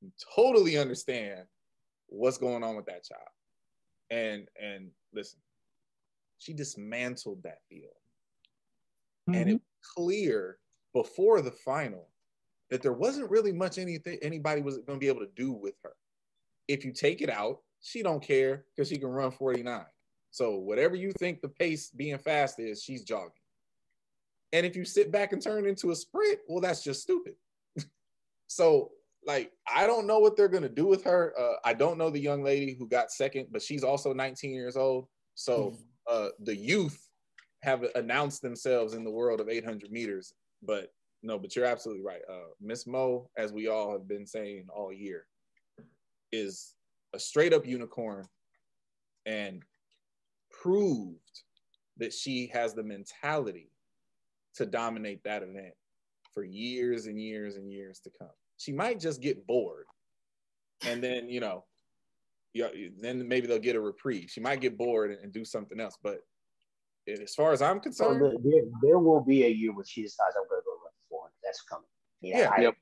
you 0.00 0.12
totally 0.34 0.78
understand 0.78 1.40
what's 2.06 2.38
going 2.38 2.62
on 2.62 2.76
with 2.76 2.86
that 2.86 3.04
child. 3.04 3.22
And 4.10 4.46
and 4.60 4.90
listen, 5.12 5.40
she 6.38 6.52
dismantled 6.52 7.42
that 7.42 7.58
field. 7.68 7.94
And 9.28 9.50
it 9.50 9.54
was 9.54 9.60
clear 9.94 10.58
before 10.92 11.40
the 11.40 11.50
final 11.50 12.08
that 12.70 12.82
there 12.82 12.92
wasn't 12.92 13.30
really 13.30 13.52
much 13.52 13.78
anything 13.78 14.18
anybody 14.22 14.62
was 14.62 14.78
going 14.78 14.98
to 14.98 15.00
be 15.00 15.08
able 15.08 15.20
to 15.20 15.30
do 15.36 15.52
with 15.52 15.74
her. 15.82 15.92
If 16.68 16.84
you 16.84 16.92
take 16.92 17.20
it 17.20 17.30
out, 17.30 17.58
she 17.80 18.02
don't 18.02 18.22
care 18.22 18.64
because 18.74 18.88
she 18.88 18.98
can 18.98 19.08
run 19.08 19.30
49. 19.30 19.84
So 20.30 20.56
whatever 20.56 20.96
you 20.96 21.12
think 21.12 21.40
the 21.40 21.48
pace 21.48 21.90
being 21.90 22.18
fast 22.18 22.58
is, 22.58 22.82
she's 22.82 23.04
jogging. 23.04 23.32
And 24.52 24.64
if 24.66 24.76
you 24.76 24.84
sit 24.84 25.12
back 25.12 25.32
and 25.32 25.42
turn 25.42 25.66
into 25.66 25.90
a 25.90 25.96
sprint, 25.96 26.38
well, 26.48 26.60
that's 26.60 26.82
just 26.82 27.02
stupid. 27.02 27.34
so 28.46 28.92
like 29.26 29.52
I 29.72 29.86
don't 29.86 30.06
know 30.06 30.18
what 30.18 30.36
they're 30.36 30.48
gonna 30.48 30.68
do 30.68 30.86
with 30.86 31.04
her. 31.04 31.34
Uh, 31.38 31.56
I 31.64 31.74
don't 31.74 31.98
know 31.98 32.10
the 32.10 32.18
young 32.18 32.42
lady 32.42 32.74
who 32.74 32.88
got 32.88 33.12
second, 33.12 33.48
but 33.50 33.62
she's 33.62 33.84
also 33.84 34.12
19 34.12 34.50
years 34.50 34.76
old. 34.76 35.06
So 35.34 35.76
uh, 36.10 36.28
the 36.40 36.56
youth 36.56 37.08
have 37.62 37.84
announced 37.94 38.42
themselves 38.42 38.94
in 38.94 39.04
the 39.04 39.10
world 39.10 39.40
of 39.40 39.48
800 39.48 39.90
meters. 39.90 40.34
But 40.62 40.92
no, 41.22 41.38
but 41.38 41.54
you're 41.54 41.64
absolutely 41.64 42.04
right. 42.04 42.22
Uh, 42.28 42.50
Miss 42.60 42.86
Mo, 42.86 43.30
as 43.36 43.52
we 43.52 43.68
all 43.68 43.92
have 43.92 44.08
been 44.08 44.26
saying 44.26 44.66
all 44.74 44.92
year, 44.92 45.26
is 46.32 46.74
a 47.14 47.18
straight 47.18 47.52
up 47.52 47.66
unicorn 47.66 48.26
and 49.26 49.62
proved 50.50 51.18
that 51.98 52.12
she 52.12 52.48
has 52.52 52.74
the 52.74 52.82
mentality 52.82 53.70
to 54.54 54.66
dominate 54.66 55.22
that 55.24 55.42
event 55.42 55.74
for 56.34 56.42
years 56.42 57.06
and 57.06 57.20
years 57.20 57.56
and 57.56 57.70
years 57.70 58.00
to 58.00 58.10
come. 58.18 58.30
She 58.56 58.72
might 58.72 58.98
just 58.98 59.20
get 59.20 59.46
bored, 59.46 59.86
and 60.86 61.02
then 61.02 61.28
you 61.28 61.40
know, 61.40 61.64
yeah, 62.54 62.68
then 63.00 63.26
maybe 63.28 63.46
they'll 63.46 63.58
get 63.58 63.76
a 63.76 63.80
reprieve. 63.80 64.30
She 64.30 64.40
might 64.40 64.60
get 64.60 64.78
bored 64.78 65.10
and, 65.10 65.20
and 65.20 65.32
do 65.32 65.44
something 65.44 65.80
else. 65.80 65.96
But 66.02 66.20
as 67.08 67.34
far 67.34 67.52
as 67.52 67.62
I'm 67.62 67.78
So 67.78 67.82
concerned, 67.82 68.22
there, 68.22 68.32
there, 68.42 68.62
there 68.82 68.98
will 68.98 69.24
be 69.24 69.44
a 69.44 69.48
year 69.48 69.74
where 69.74 69.84
she 69.84 70.02
decides 70.02 70.34
I'm 70.36 70.48
going 70.48 70.60
to 70.60 70.64
go 70.64 70.72
run 70.72 70.92
400. 71.10 71.32
That's 71.42 71.62
coming. 71.62 71.86
Yeah. 72.20 72.38
Yeah. 72.38 72.50
I, 72.56 72.60
Yep. 72.62 72.74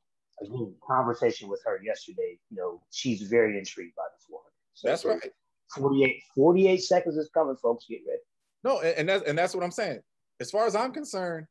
Again, 0.42 0.74
conversation 0.86 1.48
with 1.50 1.60
her 1.66 1.80
yesterday. 1.84 2.38
You 2.50 2.56
know, 2.56 2.82
she's 2.90 3.22
very 3.22 3.58
intrigued 3.58 3.94
by 3.94 4.04
the 4.04 4.24
400. 4.26 4.50
So 4.72 4.88
that's 4.88 5.04
right. 5.04 5.32
48, 5.76 6.22
48 6.34 6.82
seconds 6.82 7.16
is 7.16 7.28
coming, 7.32 7.56
folks. 7.56 7.84
Get 7.88 8.00
ready. 8.06 8.20
No, 8.64 8.80
and, 8.80 8.98
and 8.98 9.08
that's 9.08 9.28
and 9.28 9.38
that's 9.38 9.54
what 9.54 9.64
I'm 9.64 9.70
saying. 9.70 10.00
As 10.40 10.50
far 10.50 10.66
as 10.66 10.74
I'm 10.74 10.92
concerned, 10.92 11.46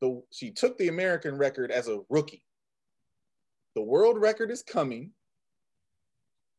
the 0.00 0.22
she 0.30 0.50
took 0.50 0.76
the 0.78 0.88
American 0.88 1.36
record 1.38 1.70
as 1.70 1.88
a 1.88 2.00
rookie. 2.10 2.42
The 3.74 3.82
world 3.82 4.20
record 4.20 4.50
is 4.50 4.62
coming, 4.62 5.12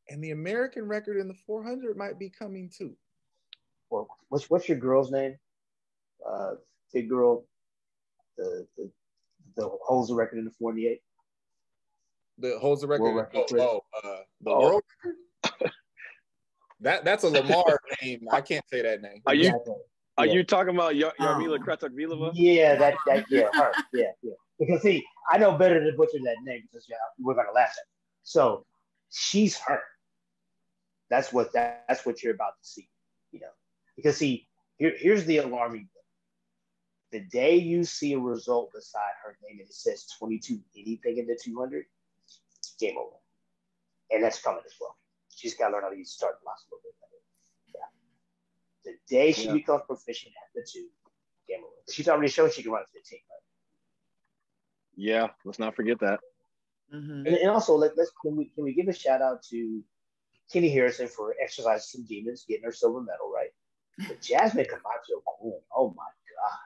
and 0.10 0.24
the 0.24 0.32
American 0.32 0.88
record 0.88 1.18
in 1.18 1.28
the 1.28 1.36
400 1.46 1.96
might 1.96 2.20
be 2.20 2.30
coming 2.30 2.72
too. 2.76 2.96
Well, 3.90 4.08
what's 4.30 4.50
what's 4.50 4.68
your 4.68 4.78
girl's 4.78 5.12
name? 5.12 5.38
Uh, 6.30 6.56
the 6.94 7.02
girl, 7.04 7.46
the 8.38 8.68
the, 8.78 8.90
the 9.56 9.70
holds 9.86 10.10
the 10.10 10.16
record 10.16 10.40
in 10.40 10.46
the 10.46 10.52
48. 10.52 11.00
The 12.40 12.60
holds 12.60 12.82
the 12.82 12.88
record. 12.88 13.16
Record, 13.16 13.46
oh, 13.60 13.82
oh, 13.94 14.00
uh, 14.10 14.18
the 14.42 14.52
Oh. 14.52 14.60
world 14.60 14.84
record. 15.04 15.72
that 16.82 17.04
that's 17.06 17.24
a 17.24 17.30
Lamar 17.30 17.80
name. 18.04 18.28
I 18.32 18.42
can't 18.42 18.64
say 18.70 18.82
that 18.82 19.02
name. 19.02 19.22
Are 19.26 19.34
you 19.34 19.48
Exactly. 19.50 19.74
are 20.18 20.26
you 20.28 20.44
talking 20.44 20.76
about 20.76 20.96
Yar- 20.96 21.14
Jarmila 21.20 21.58
Oh. 21.60 21.64
Kratochvílová? 21.64 22.32
Yeah, 22.34 22.76
that 22.76 22.96
that 23.08 23.26
yeah, 23.30 23.50
her. 23.54 23.72
Yeah, 23.94 24.12
yeah. 24.22 24.34
Because 24.60 24.82
see, 24.82 25.04
I 25.32 25.38
know 25.38 25.58
better 25.58 25.84
than 25.84 25.96
butcher 25.96 26.18
that 26.24 26.38
name 26.44 26.62
because 26.72 26.86
yeah, 26.90 26.98
we're 27.20 27.36
gonna 27.36 27.52
laugh 27.54 27.70
at. 27.70 27.78
It. 27.78 27.88
So 28.24 28.66
she's 29.10 29.58
her. 29.60 29.82
That's 31.10 31.32
what 31.32 31.54
that, 31.54 31.86
that's 31.88 32.06
what 32.06 32.22
you're 32.22 32.34
about 32.36 32.54
to 32.62 32.68
see. 32.68 32.90
You 33.32 33.40
know, 33.40 33.54
because 33.96 34.18
see, 34.18 34.48
here, 34.78 34.94
here's 34.98 35.26
the 35.26 35.38
alarming 35.38 35.82
thing. 35.94 35.97
The 37.12 37.22
day 37.22 37.56
you 37.56 37.84
see 37.84 38.14
a 38.14 38.20
result 38.20 38.72
beside 38.74 39.14
her 39.24 39.38
name 39.44 39.60
and 39.60 39.70
it 39.70 39.74
says 39.74 40.08
22 40.20 40.60
anything 40.76 41.18
in 41.20 41.28
the 41.28 41.40
200, 41.42 41.86
game 42.80 42.98
over. 42.98 43.16
And 44.12 44.24
that's 44.24 44.42
coming 44.42 44.62
as 44.66 44.74
well. 44.80 44.98
She's 45.30 45.54
got 45.56 45.68
to 45.70 45.74
learn 45.74 45.84
how 45.84 45.90
to 45.90 45.98
use 45.98 46.12
start 46.12 46.42
blocks 46.44 46.66
a 46.70 46.76
little 46.76 46.82
bit 46.84 46.96
better. 47.00 47.22
Yeah. 47.76 48.92
The 48.92 49.16
day 49.16 49.32
she 49.32 49.48
Yeah. 49.48 49.54
becomes 49.54 49.84
proficient 49.88 50.34
at 50.36 50.54
the 50.54 50.68
two, 50.70 50.88
game 51.48 51.64
over. 51.64 51.74
She's 51.90 52.08
already 52.10 52.30
shown 52.30 52.52
she 52.52 52.64
can 52.64 52.72
run 52.72 52.84
15. 52.94 53.20
Right? 53.20 53.38
Yeah, 54.96 55.28
let's 55.46 55.60
not 55.60 55.76
forget 55.76 56.00
that. 56.00 56.20
Mhm. 56.94 57.28
And, 57.28 57.28
and 57.28 57.50
also, 57.52 57.76
let, 57.76 57.98
let's 57.98 58.12
can 58.22 58.36
we 58.36 58.46
can 58.46 58.64
we 58.64 58.74
give 58.74 58.88
a 58.88 58.94
shout 58.94 59.22
out 59.22 59.44
to 59.44 59.84
Keni 60.54 60.72
Harrison 60.72 61.08
for 61.08 61.36
exercising 61.42 61.82
some 61.82 62.06
demons, 62.06 62.46
getting 62.48 62.64
her 62.64 62.72
silver 62.72 63.02
medal, 63.02 63.32
right? 63.32 63.52
But 64.08 64.22
Jasmine 64.22 64.66
Camacho 64.66 65.22
Quinn, 65.26 65.60
oh 65.76 65.90
my 65.90 66.04
god! 66.06 66.60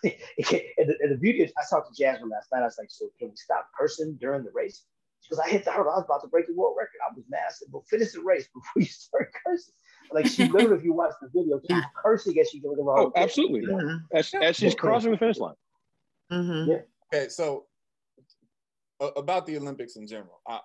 and, 0.04 0.88
the, 0.90 0.96
and 1.00 1.12
the 1.12 1.18
beauty 1.18 1.42
is, 1.42 1.52
I 1.56 1.62
talked 1.68 1.94
to 1.94 2.02
Jasmine 2.02 2.30
last 2.30 2.48
night. 2.52 2.60
I 2.60 2.64
was 2.64 2.76
like, 2.78 2.90
"So 2.90 3.06
can 3.18 3.30
we 3.30 3.36
stop 3.36 3.68
cursing 3.78 4.16
during 4.20 4.44
the 4.44 4.50
race?" 4.52 4.84
Because 5.22 5.38
"I 5.38 5.48
hit 5.48 5.64
the 5.64 5.72
hurdle. 5.72 5.92
I 5.92 5.96
was 5.96 6.04
about 6.04 6.22
to 6.22 6.28
break 6.28 6.46
the 6.46 6.54
world 6.54 6.76
record. 6.78 6.98
I 7.08 7.14
was 7.14 7.24
mad. 7.28 7.40
I 7.48 7.52
said, 7.52 7.68
"But 7.72 7.86
finish 7.88 8.12
the 8.12 8.20
race 8.20 8.48
before 8.54 8.82
you 8.82 8.86
start 8.86 9.32
cursing." 9.44 9.74
Like 10.12 10.26
she 10.26 10.48
literally, 10.48 10.78
if 10.78 10.84
you 10.84 10.92
watch 10.92 11.14
the 11.20 11.28
video, 11.28 11.60
she's 11.68 11.82
cursing 12.00 12.38
as 12.38 12.48
she 12.50 12.60
goes 12.60 12.78
around. 12.78 12.98
Oh, 12.98 13.12
absolutely. 13.16 13.62
Mhm. 13.62 14.02
As, 14.12 14.32
as 14.40 14.56
she's 14.56 14.74
crossing 14.74 15.10
the 15.10 15.18
finish 15.18 15.38
line. 15.38 15.54
Mhm. 16.30 16.68
Yeah. 16.68 16.80
Okay, 17.12 17.28
so 17.28 17.66
uh, 19.00 19.10
about 19.16 19.46
the 19.46 19.56
Olympics 19.56 19.96
in 19.96 20.06
general, 20.06 20.40
I, 20.46 20.60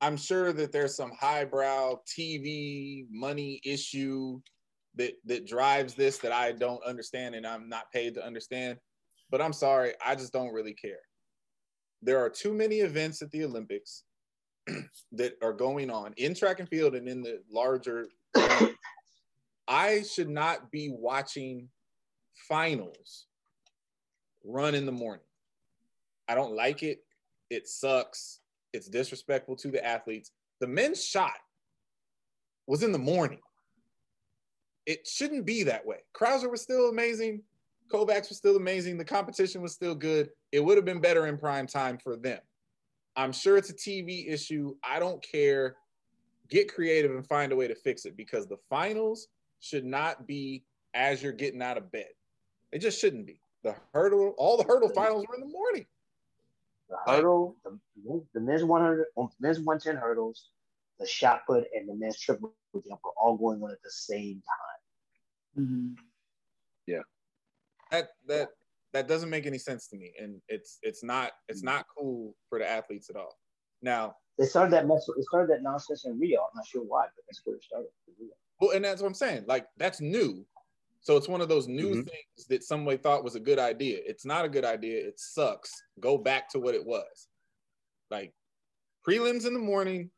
I'm 0.00 0.16
sure 0.16 0.52
that 0.52 0.70
there's 0.70 0.94
some 0.94 1.12
highbrow 1.18 2.00
TV 2.06 3.06
money 3.10 3.60
issue 3.64 4.40
that 4.96 5.14
that 5.24 5.46
drives 5.46 5.94
this 5.94 6.18
that 6.18 6.32
I 6.32 6.52
don't 6.52 6.84
understand 6.84 7.34
and 7.34 7.46
I'm 7.46 7.68
not 7.68 7.90
paid 7.92 8.14
to 8.14 8.24
understand. 8.24 8.78
But 9.30 9.40
I'm 9.40 9.52
sorry, 9.52 9.94
I 10.04 10.14
just 10.14 10.32
don't 10.32 10.52
really 10.52 10.74
care. 10.74 11.00
There 12.02 12.18
are 12.18 12.30
too 12.30 12.52
many 12.52 12.76
events 12.76 13.22
at 13.22 13.30
the 13.30 13.44
Olympics 13.44 14.04
that 15.12 15.34
are 15.42 15.52
going 15.52 15.90
on 15.90 16.12
in 16.16 16.34
track 16.34 16.60
and 16.60 16.68
field 16.68 16.94
and 16.94 17.08
in 17.08 17.22
the 17.22 17.40
larger. 17.50 18.08
I 19.68 20.02
should 20.02 20.28
not 20.28 20.70
be 20.70 20.90
watching 20.92 21.68
finals 22.48 23.26
run 24.44 24.74
in 24.74 24.86
the 24.86 24.92
morning. 24.92 25.24
I 26.28 26.34
don't 26.34 26.54
like 26.54 26.82
it. 26.82 26.98
It 27.50 27.66
sucks. 27.66 28.40
It's 28.72 28.88
disrespectful 28.88 29.56
to 29.56 29.70
the 29.70 29.84
athletes. 29.84 30.32
The 30.60 30.66
men's 30.66 31.04
shot 31.04 31.38
was 32.66 32.82
in 32.82 32.92
the 32.92 32.98
morning. 32.98 33.40
It 34.86 35.06
shouldn't 35.06 35.46
be 35.46 35.62
that 35.64 35.84
way. 35.84 35.98
Crouser 36.12 36.50
was 36.50 36.62
still 36.62 36.88
amazing. 36.88 37.42
Kovacs 37.90 38.28
was 38.28 38.38
still 38.38 38.56
amazing. 38.56 38.98
The 38.98 39.04
competition 39.04 39.62
was 39.62 39.72
still 39.72 39.94
good. 39.94 40.30
It 40.52 40.60
would 40.60 40.76
have 40.76 40.84
been 40.84 41.00
better 41.00 41.26
in 41.26 41.38
prime 41.38 41.66
time 41.66 41.98
for 41.98 42.16
them. 42.16 42.40
I'm 43.16 43.32
sure 43.32 43.56
it's 43.56 43.70
a 43.70 43.74
TV 43.74 44.30
issue. 44.30 44.74
I 44.82 44.98
don't 44.98 45.22
care. 45.22 45.76
Get 46.48 46.72
creative 46.72 47.12
and 47.12 47.26
find 47.26 47.52
a 47.52 47.56
way 47.56 47.68
to 47.68 47.74
fix 47.74 48.04
it 48.04 48.16
because 48.16 48.46
the 48.46 48.58
finals 48.68 49.28
should 49.60 49.84
not 49.84 50.26
be 50.26 50.64
as 50.92 51.22
you're 51.22 51.32
getting 51.32 51.62
out 51.62 51.78
of 51.78 51.90
bed. 51.90 52.08
It 52.72 52.80
just 52.80 53.00
shouldn't 53.00 53.26
be. 53.26 53.40
The 53.62 53.74
hurdle, 53.92 54.34
all 54.36 54.56
the 54.56 54.64
hurdle 54.64 54.90
finals 54.90 55.24
were 55.28 55.36
in 55.36 55.40
the 55.40 55.46
morning. 55.46 55.86
The 56.90 56.96
hurdle, 57.06 57.56
the, 57.64 57.78
the 58.34 58.40
men's 58.40 58.62
100, 58.62 59.06
um, 59.16 59.30
men's 59.40 59.58
110 59.58 59.96
hurdles, 59.96 60.50
the 60.98 61.06
shot 61.06 61.42
put, 61.46 61.64
and 61.74 61.88
the 61.88 61.94
men's 61.94 62.18
triple 62.18 62.54
jump 62.74 63.00
are 63.04 63.12
all 63.16 63.36
going 63.36 63.62
on 63.62 63.70
at 63.70 63.82
the 63.82 63.90
same 63.90 64.34
time. 64.34 64.73
Mhm. 65.58 65.94
Yeah. 66.86 67.02
That 67.90 68.08
that 68.26 68.48
that 68.92 69.08
doesn't 69.08 69.30
make 69.30 69.46
any 69.46 69.58
sense 69.58 69.88
to 69.88 69.96
me, 69.96 70.12
and 70.20 70.40
it's 70.48 70.78
it's 70.82 71.02
not 71.02 71.32
it's 71.48 71.62
not 71.62 71.86
cool 71.96 72.34
for 72.48 72.58
the 72.58 72.68
athletes 72.68 73.10
at 73.10 73.16
all. 73.16 73.38
Now, 73.82 74.16
They 74.38 74.46
started 74.46 74.72
that 74.72 74.86
mess. 74.86 75.06
They 75.16 75.22
started 75.22 75.50
that 75.54 75.62
nonsense 75.62 76.04
in 76.06 76.18
Rio. 76.18 76.40
I'm 76.42 76.56
not 76.56 76.66
sure 76.66 76.82
why, 76.82 77.06
but 77.14 77.24
that's 77.28 77.40
where 77.44 77.56
it 77.56 77.62
started. 77.64 77.90
well, 78.60 78.70
and 78.70 78.84
that's 78.84 79.02
what 79.02 79.08
I'm 79.08 79.14
saying. 79.14 79.44
Like 79.46 79.66
that's 79.76 80.00
new, 80.00 80.46
so 81.00 81.16
it's 81.16 81.28
one 81.28 81.40
of 81.40 81.48
those 81.48 81.68
new 81.68 81.90
Mhm. 81.90 82.08
things 82.08 82.46
that 82.48 82.62
somebody 82.64 82.96
thought 82.96 83.24
was 83.24 83.34
a 83.34 83.40
good 83.40 83.58
idea. 83.58 84.00
It's 84.04 84.24
not 84.24 84.44
a 84.44 84.48
good 84.48 84.64
idea. 84.64 85.06
It 85.06 85.18
sucks. 85.20 85.70
Go 86.00 86.16
back 86.18 86.48
to 86.50 86.58
what 86.60 86.74
it 86.74 86.84
was. 86.84 87.28
Like 88.10 88.32
prelims 89.06 89.46
in 89.46 89.52
the 89.54 89.60
morning, 89.60 90.10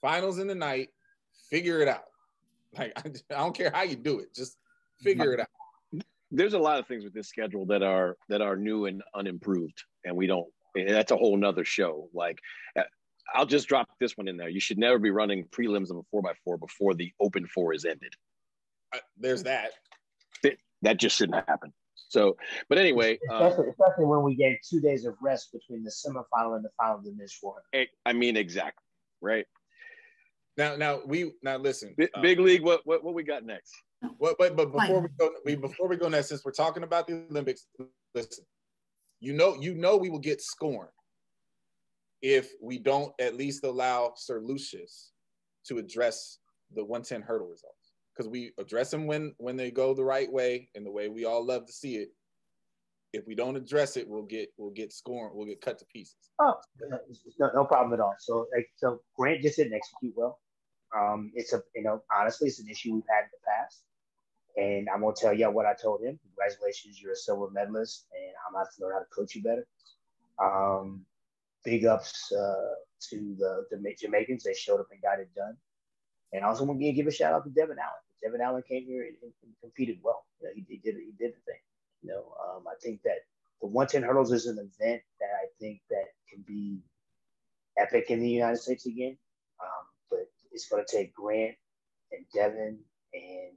finals 0.00 0.38
in 0.38 0.46
the 0.46 0.54
night. 0.54 0.90
Figure 1.48 1.80
it 1.80 1.88
out. 1.88 2.04
Like 2.78 2.92
I, 3.04 3.08
I 3.34 3.38
don't 3.42 3.56
care 3.56 3.70
how 3.70 3.82
you 3.82 3.96
do 3.96 4.20
it, 4.20 4.32
just 4.34 4.56
figure 5.02 5.34
it 5.34 5.40
out. 5.40 6.02
There's 6.30 6.54
a 6.54 6.58
lot 6.58 6.78
of 6.78 6.86
things 6.86 7.02
with 7.04 7.12
this 7.12 7.28
schedule 7.28 7.66
that 7.66 7.82
are 7.82 8.16
that 8.28 8.40
are 8.40 8.56
new 8.56 8.86
and 8.86 9.02
unimproved, 9.14 9.82
and 10.04 10.16
we 10.16 10.26
don't. 10.26 10.46
and 10.76 10.88
That's 10.88 11.10
a 11.10 11.16
whole 11.16 11.36
nother 11.36 11.64
show. 11.64 12.08
Like, 12.14 12.38
uh, 12.76 12.82
I'll 13.34 13.46
just 13.46 13.68
drop 13.68 13.88
this 13.98 14.16
one 14.16 14.28
in 14.28 14.36
there. 14.36 14.48
You 14.48 14.60
should 14.60 14.78
never 14.78 14.98
be 14.98 15.10
running 15.10 15.44
prelims 15.46 15.90
of 15.90 15.96
a 15.96 16.02
four 16.10 16.22
x 16.28 16.38
four 16.44 16.56
before 16.56 16.94
the 16.94 17.12
open 17.20 17.46
four 17.46 17.72
is 17.74 17.84
ended. 17.84 18.12
I- 18.94 19.00
There's 19.18 19.42
that. 19.44 19.72
That 20.82 20.96
just 20.96 21.16
shouldn't 21.16 21.46
happen. 21.46 21.72
So, 22.08 22.36
but 22.70 22.78
anyway, 22.78 23.18
uh, 23.30 23.34
Especially, 23.44 23.68
especially 23.68 24.06
when 24.06 24.22
we 24.22 24.34
gave 24.34 24.56
two 24.66 24.80
days 24.80 25.04
of 25.04 25.14
rest 25.20 25.52
between 25.52 25.84
the 25.84 25.90
semifinal 25.90 26.56
and 26.56 26.64
the 26.64 26.70
final 26.78 26.96
of 26.98 27.04
the 27.04 27.12
men's 27.12 27.34
400. 27.34 27.62
eh, 27.74 27.84
I 28.06 28.14
mean, 28.14 28.36
exactly 28.38 28.82
right. 29.20 29.44
Now, 30.56 30.76
now 30.76 31.00
we 31.04 31.32
now 31.42 31.58
listen. 31.58 31.94
Big, 31.98 32.08
uh, 32.14 32.22
big 32.22 32.40
league. 32.40 32.62
What 32.62 32.80
what 32.86 33.04
what 33.04 33.14
we 33.14 33.22
got 33.24 33.44
next? 33.44 33.74
What, 34.18 34.36
but 34.38 34.56
but 34.56 34.66
before 34.72 34.86
Fine. 34.86 35.02
we 35.02 35.08
go, 35.18 35.30
we 35.44 35.54
before 35.56 35.88
we 35.88 35.96
go 35.96 36.08
next, 36.08 36.28
since 36.28 36.44
we're 36.44 36.52
talking 36.52 36.82
about 36.82 37.06
the 37.06 37.26
Olympics, 37.30 37.66
listen, 38.14 38.44
you 39.20 39.32
know, 39.32 39.56
you 39.60 39.74
know, 39.74 39.96
we 39.96 40.08
will 40.10 40.18
get 40.18 40.40
scorned 40.40 40.90
if 42.22 42.52
we 42.62 42.78
don't 42.78 43.12
at 43.20 43.36
least 43.36 43.64
allow 43.64 44.12
Sir 44.16 44.40
Lucius 44.40 45.12
to 45.66 45.78
address 45.78 46.38
the 46.74 46.84
110 46.84 47.22
hurdle 47.22 47.46
results 47.48 47.92
because 48.14 48.28
we 48.28 48.52
address 48.58 48.90
them 48.90 49.06
when 49.06 49.34
when 49.38 49.56
they 49.56 49.70
go 49.70 49.92
the 49.94 50.04
right 50.04 50.30
way 50.30 50.68
and 50.74 50.84
the 50.86 50.90
way 50.90 51.08
we 51.08 51.24
all 51.24 51.44
love 51.44 51.66
to 51.66 51.72
see 51.72 51.96
it. 51.96 52.08
If 53.12 53.26
we 53.26 53.34
don't 53.34 53.56
address 53.56 53.96
it, 53.96 54.08
we'll 54.08 54.22
get 54.22 54.48
we'll 54.56 54.70
get 54.70 54.92
scorned. 54.92 55.34
We'll 55.34 55.46
get 55.46 55.60
cut 55.60 55.78
to 55.80 55.84
pieces. 55.86 56.16
Oh, 56.38 56.54
it's- 56.80 57.20
it's 57.26 57.38
no, 57.38 57.50
no 57.54 57.64
problem 57.64 57.92
at 57.92 58.00
all. 58.00 58.14
So, 58.20 58.46
like, 58.54 58.68
so 58.76 59.02
Grant 59.16 59.42
just 59.42 59.56
didn't 59.56 59.74
execute 59.74 60.14
well. 60.16 60.38
Um, 60.96 61.32
it's 61.34 61.52
a, 61.52 61.62
you 61.74 61.82
know, 61.82 62.02
honestly, 62.14 62.48
it's 62.48 62.60
an 62.60 62.68
issue 62.68 62.94
we've 62.94 63.02
had 63.10 63.24
in 63.24 63.30
the 63.32 63.38
past. 63.46 63.82
And 64.60 64.88
I'm 64.90 65.00
gonna 65.00 65.14
tell 65.16 65.32
y'all 65.32 65.52
what 65.52 65.64
I 65.64 65.74
told 65.74 66.02
him. 66.02 66.18
Congratulations, 66.22 67.00
you're 67.00 67.12
a 67.12 67.16
silver 67.16 67.50
medalist, 67.50 68.06
and 68.12 68.32
I'm 68.46 68.52
gonna 68.52 68.66
have 68.66 68.74
to 68.74 68.82
learn 68.82 68.92
how 68.92 68.98
to 68.98 69.06
coach 69.06 69.34
you 69.34 69.42
better. 69.42 69.66
Um, 70.38 71.06
big 71.64 71.86
ups 71.86 72.30
uh, 72.32 72.74
to 73.08 73.34
the, 73.38 73.64
the 73.70 73.96
Jamaicans. 73.98 74.44
They 74.44 74.54
showed 74.54 74.80
up 74.80 74.88
and 74.92 75.00
got 75.00 75.18
it 75.18 75.30
done. 75.34 75.56
And 76.32 76.44
I 76.44 76.48
also 76.48 76.64
want 76.64 76.78
to 76.78 76.92
give 76.92 77.06
a 77.06 77.10
shout 77.10 77.32
out 77.32 77.44
to 77.44 77.50
Devin 77.50 77.78
Allen. 77.78 78.04
Devin 78.22 78.40
Allen 78.40 78.62
came 78.68 78.84
here 78.84 79.02
and, 79.02 79.16
and, 79.22 79.32
and 79.42 79.52
competed 79.62 79.98
well. 80.02 80.24
You 80.40 80.48
know, 80.48 80.52
he, 80.54 80.66
he 80.68 80.76
did 80.76 80.96
he 80.96 81.12
did 81.18 81.32
the 81.32 81.42
thing. 81.46 81.60
You 82.02 82.10
know, 82.10 82.34
um, 82.44 82.64
I 82.68 82.74
think 82.82 83.02
that 83.04 83.24
the 83.60 83.66
110 83.66 84.02
hurdles 84.02 84.32
is 84.32 84.46
an 84.46 84.58
event 84.58 85.02
that 85.20 85.30
I 85.42 85.46
think 85.58 85.80
that 85.90 86.06
can 86.30 86.44
be 86.46 86.80
epic 87.78 88.10
in 88.10 88.20
the 88.20 88.28
United 88.28 88.58
States 88.58 88.86
again. 88.86 89.16
Um, 89.60 89.86
but 90.10 90.30
it's 90.52 90.68
going 90.68 90.84
to 90.84 90.96
take 90.96 91.14
Grant 91.14 91.56
and 92.12 92.24
Devin 92.34 92.78
and 93.14 93.52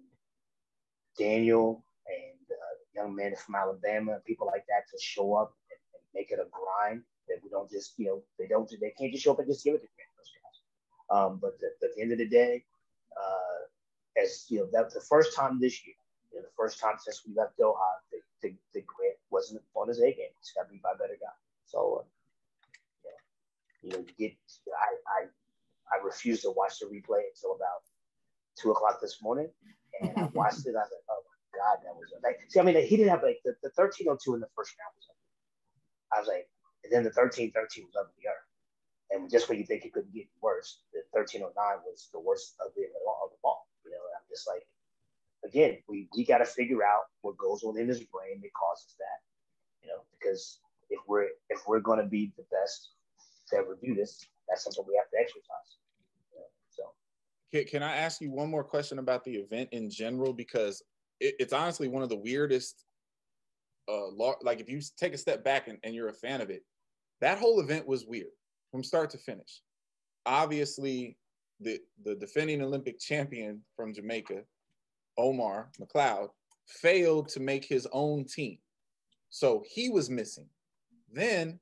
Daniel 1.17 1.83
and 2.07 2.45
uh, 2.51 2.75
young 2.95 3.15
men 3.15 3.35
from 3.35 3.55
Alabama 3.55 4.13
and 4.13 4.23
people 4.25 4.47
like 4.47 4.65
that 4.67 4.89
to 4.91 4.97
show 5.01 5.35
up 5.35 5.55
and, 5.71 5.79
and 5.93 6.03
make 6.13 6.31
it 6.31 6.39
a 6.39 6.47
grind. 6.51 7.03
That 7.29 7.37
we 7.43 7.49
don't 7.49 7.69
just, 7.69 7.97
you 7.97 8.05
know, 8.05 8.21
they 8.37 8.47
don't, 8.47 8.69
they 8.69 8.93
can't 8.97 9.11
just 9.11 9.23
show 9.23 9.31
up 9.31 9.39
and 9.39 9.47
just 9.47 9.63
give 9.63 9.75
it 9.75 9.81
to. 9.81 9.87
Those 9.87 10.31
guys. 10.35 10.57
Um, 11.09 11.39
but 11.41 11.57
the, 11.59 11.67
at 11.67 11.95
the 11.95 12.01
end 12.01 12.11
of 12.11 12.17
the 12.17 12.27
day, 12.27 12.65
uh, 13.15 14.21
as 14.21 14.45
you 14.49 14.59
know, 14.59 14.67
that 14.73 14.93
the 14.93 14.99
first 14.99 15.35
time 15.35 15.59
this 15.59 15.85
year, 15.85 15.95
you 16.31 16.39
know, 16.39 16.43
the 16.43 16.51
first 16.57 16.79
time 16.79 16.95
since 16.99 17.23
we 17.25 17.33
left 17.33 17.57
Doha, 17.57 17.75
the, 18.11 18.19
the, 18.41 18.55
the 18.73 18.81
Grant 18.81 19.15
wasn't 19.29 19.61
on 19.73 19.87
his 19.87 19.99
A 19.99 20.07
game. 20.07 20.33
He's 20.39 20.51
got 20.55 20.67
to 20.67 20.71
be 20.71 20.81
by 20.83 20.93
better 20.93 21.17
guy. 21.19 21.31
So, 21.65 22.03
uh, 22.03 23.09
you 23.81 23.91
know, 23.91 24.05
get, 24.17 24.33
I, 24.67 25.23
I, 25.23 25.25
I 25.91 26.35
to 26.41 26.51
watch 26.55 26.79
the 26.79 26.85
replay 26.87 27.23
until 27.33 27.55
about 27.55 27.83
two 28.59 28.71
o'clock 28.71 28.99
this 29.01 29.21
morning, 29.21 29.49
and 30.01 30.11
I 30.17 30.29
watched 30.33 30.65
it. 30.65 30.75
I 30.75 30.83
was 30.83 30.91
like, 30.91 31.07
oh 31.09 31.21
my 31.23 31.37
god, 31.57 31.77
that 31.83 31.95
was 31.95 32.09
like. 32.23 32.39
See, 32.49 32.59
I 32.59 32.63
mean, 32.63 32.75
he 32.75 32.97
didn't 32.97 33.09
have 33.09 33.23
like 33.23 33.39
the, 33.45 33.55
the 33.63 33.69
thirteen 33.71 34.07
oh 34.09 34.17
two 34.17 34.33
in 34.33 34.41
the 34.41 34.49
first 34.55 34.73
round 34.79 34.93
was 34.95 35.07
ugly. 35.09 35.29
I 36.13 36.19
was 36.19 36.27
like, 36.27 36.47
and 36.83 36.91
then 36.91 37.03
the 37.03 37.11
thirteen 37.11 37.51
thirteen 37.51 37.85
was 37.85 37.95
uglier, 37.95 38.39
and 39.11 39.29
just 39.29 39.49
when 39.49 39.57
you 39.57 39.65
think 39.65 39.85
it 39.85 39.93
couldn't 39.93 40.13
get 40.13 40.27
worse, 40.41 40.81
the 40.93 41.01
thirteen 41.13 41.43
oh 41.43 41.53
nine 41.55 41.79
was 41.85 42.09
the 42.13 42.19
worst 42.19 42.55
ugly 42.59 42.85
of 42.85 42.91
the 42.93 43.01
of 43.23 43.29
the 43.31 43.41
ball. 43.41 43.67
You 43.85 43.91
know, 43.91 44.03
and 44.09 44.15
I'm 44.17 44.27
just 44.29 44.47
like, 44.47 44.65
again, 45.45 45.79
we 45.87 46.07
we 46.15 46.25
got 46.25 46.39
to 46.39 46.45
figure 46.45 46.83
out 46.83 47.11
what 47.21 47.37
goes 47.37 47.63
on 47.63 47.77
in 47.77 47.87
his 47.87 48.01
brain 48.09 48.41
that 48.41 48.53
causes 48.53 48.95
that. 48.99 49.19
You 49.81 49.89
know, 49.89 50.01
because 50.17 50.59
if 50.89 50.99
we're 51.07 51.27
if 51.49 51.67
we're 51.67 51.81
going 51.81 51.99
to 51.99 52.05
be 52.07 52.31
the 52.37 52.45
best 52.51 52.91
to 53.49 53.57
ever 53.57 53.77
do 53.81 53.93
this, 53.93 54.25
that's 54.47 54.63
something 54.63 54.85
we 54.87 54.95
have 54.97 55.09
to 55.11 55.17
exercise. 55.19 55.82
Can, 57.53 57.65
can 57.65 57.83
I 57.83 57.95
ask 57.95 58.19
you 58.21 58.31
one 58.31 58.49
more 58.49 58.63
question 58.63 58.99
about 58.99 59.23
the 59.23 59.35
event 59.35 59.69
in 59.71 59.89
general? 59.89 60.33
Because 60.33 60.81
it, 61.19 61.35
it's 61.39 61.53
honestly 61.53 61.87
one 61.87 62.03
of 62.03 62.09
the 62.09 62.17
weirdest. 62.17 62.85
Uh, 63.87 64.07
like 64.41 64.61
if 64.61 64.69
you 64.69 64.79
take 64.97 65.13
a 65.13 65.17
step 65.17 65.43
back 65.43 65.67
and, 65.67 65.77
and 65.83 65.93
you're 65.93 66.07
a 66.07 66.13
fan 66.13 66.39
of 66.41 66.49
it, 66.49 66.63
that 67.19 67.37
whole 67.37 67.59
event 67.59 67.85
was 67.87 68.05
weird 68.05 68.31
from 68.71 68.83
start 68.83 69.09
to 69.09 69.17
finish. 69.17 69.61
Obviously, 70.25 71.17
the 71.59 71.79
the 72.05 72.15
defending 72.15 72.61
Olympic 72.61 72.99
champion 72.99 73.61
from 73.75 73.93
Jamaica 73.93 74.43
Omar 75.17 75.69
McLeod, 75.79 76.29
failed 76.67 77.29
to 77.29 77.39
make 77.39 77.65
his 77.65 77.87
own 77.91 78.25
team. 78.25 78.57
So 79.29 79.63
he 79.69 79.89
was 79.89 80.09
missing. 80.09 80.47
Then, 81.11 81.59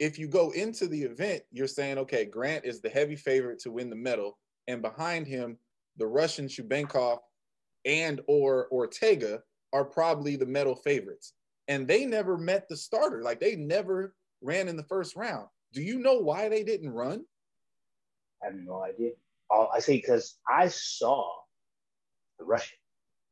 if 0.00 0.18
you 0.18 0.28
go 0.28 0.50
into 0.50 0.86
the 0.86 1.02
event, 1.02 1.42
you're 1.50 1.66
saying, 1.66 1.98
okay, 1.98 2.24
Grant 2.24 2.64
is 2.64 2.80
the 2.80 2.88
heavy 2.88 3.16
favorite 3.16 3.58
to 3.60 3.70
win 3.70 3.90
the 3.90 3.96
medal. 3.96 4.38
And 4.68 4.82
behind 4.82 5.26
him, 5.26 5.58
the 5.96 6.06
Russian 6.06 6.46
Shubenkov 6.46 7.18
and 7.84 8.20
or 8.26 8.68
Ortega 8.70 9.42
are 9.72 9.84
probably 9.84 10.36
the 10.36 10.46
medal 10.46 10.76
favorites. 10.76 11.34
And 11.68 11.86
they 11.86 12.04
never 12.04 12.36
met 12.36 12.68
the 12.68 12.76
starter. 12.76 13.22
Like 13.22 13.40
they 13.40 13.56
never 13.56 14.14
ran 14.40 14.68
in 14.68 14.76
the 14.76 14.84
first 14.84 15.16
round. 15.16 15.48
Do 15.72 15.82
you 15.82 15.98
know 15.98 16.18
why 16.18 16.48
they 16.48 16.62
didn't 16.62 16.90
run? 16.90 17.24
I 18.42 18.46
have 18.46 18.54
no 18.54 18.82
idea. 18.82 19.12
Uh, 19.50 19.66
I 19.66 19.80
say 19.80 19.96
because 19.96 20.38
I 20.48 20.68
saw 20.68 21.24
the 22.38 22.44
Russian. 22.44 22.78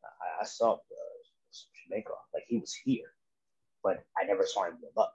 I, 0.05 0.43
I 0.43 0.45
saw 0.45 0.75
uh, 0.75 0.77
like 2.35 2.45
he 2.47 2.59
was 2.59 2.75
here, 2.85 3.13
but 3.83 4.05
I 4.17 4.25
never 4.25 4.47
saw 4.47 4.65
him 4.65 4.79
warm 4.81 4.95
up. 4.97 5.15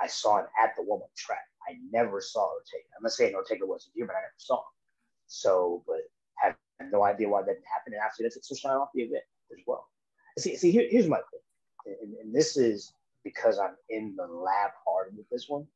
I 0.00 0.06
saw 0.06 0.38
him 0.38 0.46
at 0.62 0.74
the 0.76 0.82
up 0.92 1.14
track. 1.16 1.44
I 1.68 1.74
never 1.92 2.20
saw 2.20 2.40
Ortega. 2.40 2.84
I'm 2.96 3.02
not 3.02 3.12
saying 3.12 3.34
Ortega 3.34 3.66
wasn't 3.66 3.92
here, 3.94 4.06
but 4.06 4.16
I 4.16 4.20
never 4.20 4.34
saw 4.38 4.56
him. 4.56 4.79
So, 5.32 5.84
but 5.86 6.00
have 6.42 6.56
no 6.90 7.04
idea 7.04 7.28
why 7.28 7.42
that 7.42 7.46
didn't 7.46 7.64
happen. 7.72 7.92
And 7.92 8.02
after 8.02 8.24
that, 8.24 8.32
it's 8.34 8.50
a 8.50 8.56
shine 8.56 8.72
off 8.72 8.88
the 8.92 9.02
event 9.02 9.22
as 9.52 9.58
well. 9.64 9.86
See, 10.38 10.56
see, 10.56 10.72
here, 10.72 10.86
here's 10.90 11.06
my 11.06 11.18
thing, 11.18 11.96
and, 12.02 12.14
and, 12.14 12.34
this 12.34 12.56
is 12.56 12.92
because 13.24 13.58
I'm 13.58 13.76
in 13.88 14.14
the 14.16 14.24
lab 14.24 14.70
hard 14.86 15.16
with 15.16 15.28
this 15.28 15.46
one. 15.48 15.66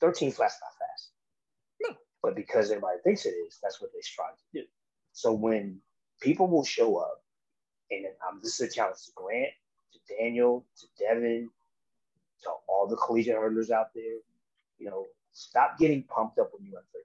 13 0.00 0.32
flats 0.32 0.56
not 0.60 0.72
fast, 0.78 1.10
no. 1.82 1.96
but 2.22 2.34
because 2.34 2.70
everybody 2.70 2.98
thinks 3.04 3.24
it 3.24 3.30
is, 3.30 3.58
that's 3.62 3.80
what 3.80 3.90
they 3.94 4.00
strive 4.00 4.36
to 4.36 4.60
do. 4.60 4.66
So 5.12 5.32
when 5.32 5.80
people 6.20 6.48
will 6.48 6.64
show 6.64 6.96
up, 6.96 7.22
and 7.90 8.06
um, 8.28 8.40
this 8.42 8.60
is 8.60 8.68
a 8.68 8.74
challenge 8.74 8.98
to 9.06 9.12
Grant, 9.14 9.52
to 9.92 10.16
Daniel, 10.18 10.66
to 10.80 10.86
Devin, 10.98 11.48
to 12.42 12.50
all 12.68 12.86
the 12.86 12.96
collegiate 12.96 13.36
hurdlers 13.36 13.70
out 13.70 13.94
there. 13.94 14.20
You 14.78 14.90
know, 14.90 15.06
stop 15.32 15.78
getting 15.78 16.02
pumped 16.02 16.38
up 16.38 16.50
when 16.52 16.66
you're 16.66 16.74
run 16.74 16.84
13 16.92 17.04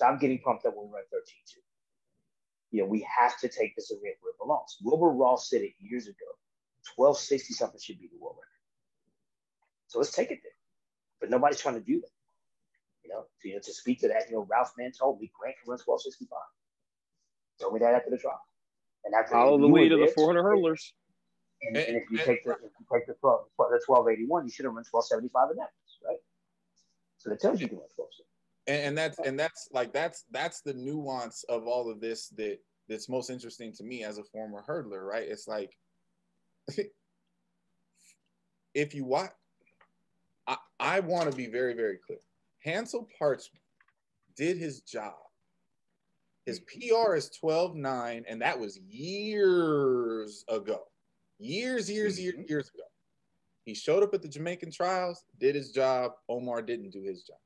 3. 0.00 0.06
Stop 0.06 0.20
getting 0.20 0.38
pumped 0.40 0.66
up 0.66 0.74
when 0.76 0.86
we 0.86 0.94
run 0.94 1.04
13 1.12 1.24
2. 1.52 1.60
You 2.72 2.82
know, 2.82 2.88
we 2.88 3.06
have 3.18 3.38
to 3.40 3.48
take 3.48 3.74
this 3.76 3.90
event 3.90 4.16
where 4.20 4.30
it 4.30 4.38
belongs. 4.40 4.78
Wilbur 4.82 5.10
Ross 5.10 5.50
said 5.50 5.62
it 5.62 5.72
years 5.78 6.06
ago 6.06 6.30
1260 6.96 7.54
something 7.54 7.80
should 7.80 8.00
be 8.00 8.08
the 8.08 8.18
world 8.18 8.36
record. 8.36 8.60
So 9.88 9.98
let's 9.98 10.12
take 10.12 10.30
it 10.30 10.40
there. 10.42 10.58
But 11.20 11.30
nobody's 11.30 11.60
trying 11.60 11.74
to 11.74 11.84
do 11.84 12.00
that. 12.00 12.14
You 13.04 13.10
know, 13.10 13.24
to, 13.42 13.48
you 13.48 13.54
know, 13.54 13.60
to 13.60 13.72
speak 13.72 14.00
to 14.00 14.08
that, 14.08 14.28
you 14.28 14.36
know, 14.36 14.46
Ralph 14.48 14.72
Mann 14.78 14.92
told 14.92 15.20
me 15.20 15.30
Grant 15.38 15.56
can 15.60 15.70
run 15.70 15.80
1265. 15.84 16.30
Told 17.60 17.74
me 17.74 17.80
that 17.80 17.94
after 17.94 18.10
the 18.10 18.18
trial. 18.18 18.40
And 19.04 19.14
after 19.14 19.32
follow 19.32 19.58
the 19.58 19.66
lead 19.66 19.92
of 19.92 20.00
the 20.00 20.12
400 20.14 20.42
hurdlers. 20.42 20.92
And, 21.62 21.76
and, 21.76 21.96
if 21.96 22.10
you 22.10 22.16
take 22.16 22.44
the 22.44 22.52
if 22.52 22.72
you 22.80 22.86
take 22.88 23.06
the 23.06 23.14
12, 23.20 23.44
the 23.58 23.80
1281, 23.84 24.44
you 24.44 24.50
should 24.50 24.64
have 24.64 24.72
run 24.72 24.84
1275 24.88 25.50
in 25.52 25.56
that, 25.60 25.72
right? 26.06 26.16
So 27.18 27.28
that 27.28 27.40
tells 27.40 27.60
you 27.60 27.64
you 27.64 27.76
can 27.76 27.78
run 27.78 27.88
12. 27.96 28.08
And, 28.66 28.82
and 28.82 28.98
that's 28.98 29.18
and 29.20 29.38
that's 29.38 29.68
like 29.72 29.92
that's 29.92 30.24
that's 30.30 30.60
the 30.60 30.74
nuance 30.74 31.44
of 31.48 31.66
all 31.66 31.90
of 31.90 32.00
this 32.00 32.28
that 32.36 32.58
that's 32.88 33.08
most 33.08 33.30
interesting 33.30 33.72
to 33.74 33.84
me 33.84 34.04
as 34.04 34.18
a 34.18 34.24
former 34.24 34.62
hurdler, 34.68 35.02
right? 35.02 35.26
It's 35.26 35.48
like 35.48 35.76
if 38.74 38.94
you 38.94 39.04
watch, 39.04 39.30
I, 40.46 40.56
I 40.78 41.00
want 41.00 41.30
to 41.30 41.36
be 41.36 41.46
very, 41.46 41.74
very 41.74 41.98
clear. 42.04 42.18
Hansle 42.64 43.08
Parchment 43.18 43.62
did 44.36 44.58
his 44.58 44.80
job. 44.80 45.14
His 46.46 46.60
PR 46.60 47.14
is 47.14 47.30
12.9, 47.42 48.24
and 48.28 48.42
that 48.42 48.58
was 48.58 48.78
years 48.88 50.44
ago. 50.48 50.82
Years, 51.38 51.90
years, 51.90 52.20
years, 52.20 52.34
mm-hmm. 52.34 52.44
years 52.48 52.68
ago. 52.68 52.84
He 53.64 53.74
showed 53.74 54.02
up 54.02 54.14
at 54.14 54.22
the 54.22 54.28
Jamaican 54.28 54.72
trials, 54.72 55.24
did 55.38 55.54
his 55.54 55.70
job. 55.70 56.12
Omar 56.28 56.62
didn't 56.62 56.90
do 56.90 57.02
his 57.02 57.22
job. 57.22 57.38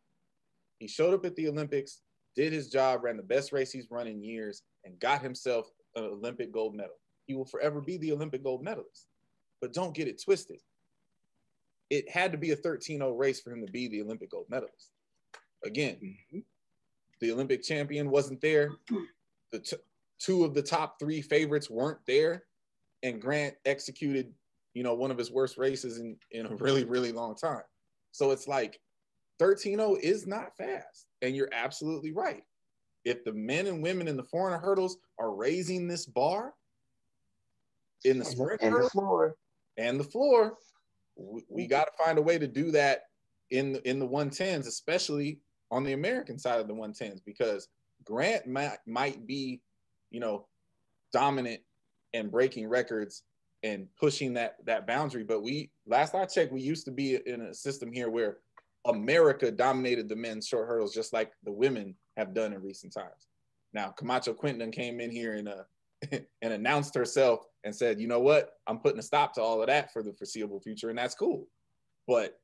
He 0.79 0.89
showed 0.89 1.15
up 1.15 1.25
at 1.25 1.37
the 1.37 1.49
Olympics, 1.49 2.01
did 2.35 2.53
his 2.53 2.69
job, 2.69 3.05
ran 3.05 3.17
the 3.17 3.23
best 3.23 3.53
race 3.53 3.71
he's 3.71 3.91
run 3.91 4.07
in 4.07 4.23
years, 4.23 4.63
and 4.85 4.99
got 4.99 5.23
himself 5.23 5.71
an 5.97 6.05
Olympic 6.05 6.53
gold 6.53 6.75
medal. 6.75 6.97
He 7.27 7.35
will 7.35 7.45
forever 7.45 7.81
be 7.81 7.97
the 7.97 8.13
Olympic 8.13 8.43
gold 8.43 8.63
medalist. 8.63 9.07
But 9.61 9.73
don't 9.73 9.95
get 9.95 10.09
it 10.09 10.23
twisted. 10.23 10.59
It 11.91 12.11
had 12.11 12.33
to 12.33 12.39
be 12.39 12.51
a 12.51 12.57
13 12.57 12.99
0 12.99 13.13
race 13.13 13.41
for 13.41 13.53
him 13.53 13.65
to 13.65 13.73
be 13.73 13.89
the 13.89 14.03
Olympic 14.03 14.31
gold 14.31 14.47
medalist. 14.49 14.91
Again, 15.65 15.97
mm-hmm. 16.03 16.39
the 17.21 17.33
Olympic 17.33 17.63
champion 17.63 18.11
wasn't 18.11 18.41
there. 18.41 18.73
The 19.53 19.61
t- 19.61 19.77
two 20.19 20.45
of 20.45 20.55
the 20.55 20.63
top 20.63 20.99
three 20.99 21.23
favorites 21.23 21.71
weren't 21.71 22.05
there. 22.07 22.45
And 23.03 23.21
Grant 23.21 23.55
executed, 23.65 24.33
you 24.73 24.83
know, 24.83 24.95
one 24.95 25.11
of 25.11 25.19
his 25.19 25.31
worst 25.31 25.57
races 25.57 25.99
in, 25.99 26.17
in 26.31 26.47
a 26.47 26.57
really, 26.57 26.85
really 26.85 27.13
long 27.13 27.35
time. 27.35 27.63
So 28.13 28.31
it's 28.31 28.49
like 28.49 28.81
13 29.39 29.81
is 30.03 30.27
not 30.27 30.57
fast. 30.57 31.07
And 31.23 31.35
you're 31.35 31.51
absolutely 31.53 32.13
right. 32.13 32.43
If 33.05 33.25
the 33.25 33.33
men 33.33 33.67
and 33.67 33.83
women 33.83 34.09
in 34.09 34.17
the 34.17 34.25
400 34.25 34.59
hurdles 34.59 34.99
are 35.19 35.35
raising 35.35 35.87
this 35.87 36.07
bar 36.07 36.55
in 38.05 38.19
the 38.19 38.25
sprint 38.25 38.63
and 38.63 38.73
hurdle, 38.73 38.87
the 38.87 38.91
floor, 38.91 39.37
and 39.77 39.99
the 39.99 40.05
floor. 40.05 40.59
We, 41.17 41.45
we 41.49 41.67
got 41.67 41.85
to 41.85 42.05
find 42.05 42.19
a 42.19 42.23
way 42.23 42.39
to 42.39 42.47
do 42.47 42.71
that 42.73 43.05
in 43.51 43.73
the, 43.73 43.89
in 43.89 43.99
the 43.99 44.09
110s, 44.09 44.67
especially 44.67 45.41
on 45.71 45.85
the 45.85 45.93
American 45.93 46.39
side 46.39 46.61
of 46.61 46.69
the 46.69 46.75
110s, 46.75 47.21
because 47.25 47.69
Grant 48.05 48.47
might, 48.47 48.79
might 48.87 49.27
be, 49.27 49.61
you 50.11 50.21
know, 50.21 50.47
dominant 51.13 51.61
and 52.13 52.31
breaking 52.31 52.69
records 52.69 53.23
and 53.63 53.89
pushing 53.99 54.35
that 54.35 54.57
that 54.67 54.87
boundary. 54.87 55.25
But 55.25 55.43
we 55.43 55.71
last 55.87 56.15
I 56.15 56.27
checked, 56.27 56.53
we 56.53 56.61
used 56.61 56.85
to 56.85 56.91
be 56.91 57.19
in 57.27 57.41
a 57.41 57.55
system 57.55 57.93
here 57.93 58.11
where 58.11 58.39
America 58.87 59.51
dominated 59.51 60.09
the 60.09 60.17
men's 60.17 60.47
short 60.47 60.69
hurdles 60.69 60.95
just 60.95 61.13
like 61.13 61.33
the 61.45 61.53
women 61.53 61.95
have 62.17 62.35
done 62.35 62.53
in 62.53 62.63
recent 62.63 62.93
times. 62.93 63.29
Now 63.73 63.89
Camacho 63.89 64.35
Quinton 64.35 64.71
came 64.71 65.01
in 65.01 65.11
here 65.11 65.35
and 65.35 65.49
uh, 65.49 65.65
and 66.43 66.53
announced 66.53 66.95
herself 66.95 67.47
and 67.65 67.75
said, 67.75 68.01
you 68.01 68.07
know 68.07 68.21
what, 68.21 68.53
I'm 68.67 68.79
putting 68.79 68.99
a 68.99 69.03
stop 69.03 69.33
to 69.35 69.43
all 69.43 69.61
of 69.61 69.69
that 69.69 69.93
for 69.93 70.03
the 70.03 70.13
foreseeable 70.13 70.61
future, 70.61 70.91
and 70.91 70.99
that's 70.99 71.15
cool. 71.15 71.49
But 72.07 72.39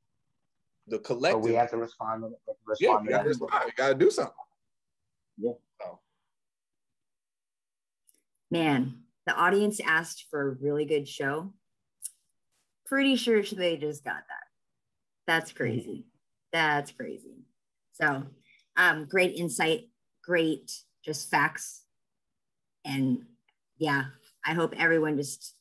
the 0.87 0.99
collective, 0.99 1.43
but 1.43 1.49
we 1.49 1.55
have 1.55 1.71
to 1.71 1.77
respond. 1.77 2.25
respond 2.67 3.09
yeah, 3.11 3.23
to 3.23 3.29
We 3.29 3.73
got 3.77 3.89
to 3.89 3.95
do 3.95 4.11
something. 4.11 4.33
Yeah. 5.39 5.53
So. 5.81 5.99
Man, 8.51 9.03
the 9.27 9.35
audience 9.35 9.81
asked 9.81 10.27
for 10.31 10.49
a 10.49 10.55
really 10.55 10.85
good 10.85 11.07
show. 11.07 11.53
Pretty 12.87 13.17
sure 13.17 13.43
they 13.43 13.77
just 13.77 14.05
got 14.05 14.15
that. 14.15 14.47
That's 15.27 15.53
crazy. 15.53 16.07
That's 16.53 16.91
crazy. 16.93 17.45
So, 17.93 18.25
um, 18.77 19.07
great 19.07 19.37
insight, 19.37 19.89
great 20.25 20.73
just 21.05 21.31
facts, 21.31 21.83
and 22.85 23.25
yeah, 23.79 24.05
I 24.45 24.55
hope 24.55 24.75
everyone 24.77 25.17
just 25.17 25.55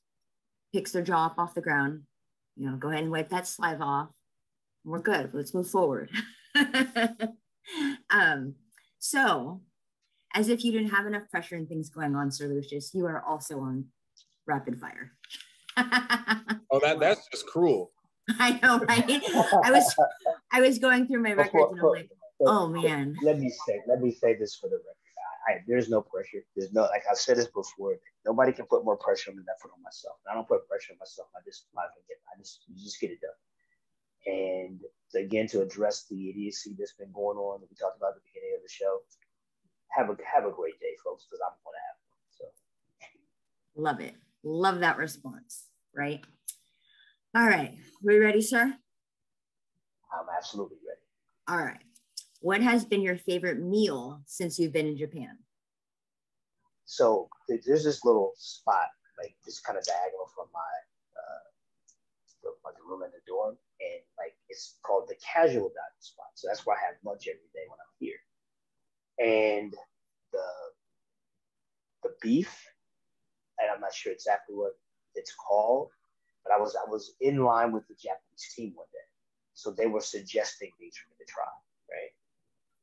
picks 0.73 0.91
their 0.91 1.01
jaw 1.01 1.27
up 1.27 1.35
off 1.37 1.55
the 1.55 1.61
ground. 1.61 2.03
You 2.55 2.69
know, 2.69 2.77
go 2.77 2.89
ahead 2.89 3.03
and 3.03 3.11
wipe 3.11 3.29
that 3.29 3.47
saliva 3.47 3.83
off. 3.83 4.09
We're 4.83 4.99
good. 4.99 5.31
Let's 5.33 5.53
move 5.53 5.69
forward. 5.69 6.09
um, 8.09 8.55
so, 8.99 9.61
as 10.33 10.49
if 10.49 10.63
you 10.63 10.71
didn't 10.71 10.91
have 10.91 11.05
enough 11.05 11.29
pressure 11.29 11.55
and 11.55 11.67
things 11.67 11.89
going 11.89 12.15
on, 12.15 12.31
Sir 12.31 12.47
Lucius, 12.47 12.93
you 12.93 13.05
are 13.05 13.23
also 13.23 13.59
on 13.59 13.85
rapid 14.45 14.79
fire. 14.79 15.11
oh, 15.77 16.79
that 16.81 16.99
that's 16.99 17.27
just 17.31 17.47
cruel. 17.47 17.91
I 18.39 18.59
know, 18.61 18.79
right? 18.79 19.23
I 19.63 19.71
was 19.71 19.95
I 20.51 20.61
was 20.61 20.79
going 20.79 21.07
through 21.07 21.23
my 21.23 21.33
records 21.33 21.71
and 21.71 21.79
I'm 21.79 21.87
like, 21.87 22.09
oh 22.41 22.67
man. 22.67 23.15
Let 23.23 23.39
me 23.39 23.49
say, 23.49 23.81
let 23.87 24.01
me 24.01 24.11
say 24.11 24.35
this 24.35 24.55
for 24.55 24.67
the 24.69 24.77
record. 24.77 24.95
I, 25.47 25.63
there's 25.67 25.89
no 25.89 26.01
pressure. 26.01 26.43
There's 26.55 26.73
no 26.73 26.83
like 26.83 27.03
I've 27.09 27.17
said 27.17 27.37
this 27.37 27.47
before. 27.47 27.97
Nobody 28.25 28.51
can 28.51 28.65
put 28.65 28.85
more 28.85 28.97
pressure 28.97 29.31
on 29.31 29.37
me 29.37 29.41
than 29.41 29.49
I 29.49 29.57
put 29.61 29.71
on 29.71 29.81
myself. 29.81 30.17
I 30.29 30.35
don't 30.35 30.47
put 30.47 30.67
pressure 30.67 30.93
on 30.93 30.99
myself. 30.99 31.29
I 31.35 31.39
just 31.45 31.65
I 31.77 31.83
get 32.07 32.17
I 32.31 32.37
just 32.37 32.61
you 32.67 32.83
just 32.83 32.99
get 32.99 33.11
it 33.11 33.19
done. 33.21 33.39
And 34.27 34.79
again, 35.15 35.47
to 35.47 35.61
address 35.61 36.05
the 36.09 36.29
idiocy 36.29 36.75
that's 36.77 36.93
been 36.93 37.11
going 37.13 37.37
on 37.37 37.61
that 37.61 37.69
we 37.69 37.75
talked 37.75 37.97
about 37.97 38.09
at 38.09 38.15
the 38.15 38.27
beginning 38.29 38.55
of 38.57 38.61
the 38.61 38.69
show, 38.69 38.99
have 39.89 40.09
a 40.09 40.17
have 40.23 40.45
a 40.45 40.51
great 40.51 40.79
day, 40.79 40.93
folks, 41.03 41.25
because 41.25 41.39
I'm 41.41 41.55
going 41.63 41.73
to 41.73 41.85
have 41.87 41.97
one. 42.05 42.19
So 42.37 42.45
love 43.81 43.99
it. 44.01 44.15
Love 44.43 44.79
that 44.81 44.97
response. 44.97 45.65
Right. 45.95 46.23
All 47.35 47.45
right. 47.45 47.77
We 48.01 48.17
ready, 48.17 48.41
sir? 48.41 48.73
I'm 50.11 50.25
absolutely 50.35 50.77
ready. 50.87 51.01
All 51.47 51.63
right. 51.63 51.83
What 52.41 52.61
has 52.61 52.85
been 52.85 53.01
your 53.01 53.17
favorite 53.17 53.59
meal 53.59 54.21
since 54.25 54.57
you've 54.57 54.73
been 54.73 54.87
in 54.87 54.97
Japan? 54.97 55.37
So 56.85 57.29
there's 57.47 57.83
this 57.83 58.03
little 58.03 58.33
spot, 58.35 58.87
like 59.21 59.35
this 59.45 59.59
kind 59.59 59.77
of 59.77 59.85
diagonal 59.85 60.25
from 60.33 60.47
my 60.51 60.73
uh, 61.15 62.49
like 62.65 62.75
the 62.75 62.89
room 62.89 63.03
in 63.03 63.11
the 63.11 63.21
dorm, 63.27 63.55
and 63.79 64.01
like 64.17 64.33
it's 64.47 64.79
called 64.83 65.07
the 65.07 65.15
casual 65.21 65.69
dining 65.69 65.99
spot. 65.99 66.31
So 66.33 66.47
that's 66.47 66.65
where 66.65 66.77
I 66.77 66.79
have 66.87 66.95
lunch 67.05 67.27
every 67.27 67.49
day 67.53 67.67
when 67.69 67.77
I'm 67.77 67.93
here. 67.99 68.17
And 69.19 69.73
the 70.31 70.47
the 72.01 72.15
beef 72.23 72.57
and 73.59 73.69
I'm 73.69 73.81
not 73.81 73.93
sure 73.93 74.11
exactly 74.11 74.55
what 74.55 74.71
it's 75.15 75.35
called, 75.35 75.89
but 76.49 76.55
I 76.55 76.59
was 76.61 76.75
I 76.75 76.89
was 76.89 77.15
in 77.21 77.43
line 77.45 77.73
with 77.73 77.87
the 77.87 77.95
Japanese 77.95 78.53
team 78.55 78.73
one 78.75 78.87
day, 78.93 79.07
so 79.55 79.71
they 79.71 79.87
were 79.87 80.01
suggesting 80.01 80.71
these 80.79 80.97
for 80.97 81.09
me 81.11 81.17
to 81.25 81.31
try, 81.31 81.45
right? 81.91 82.11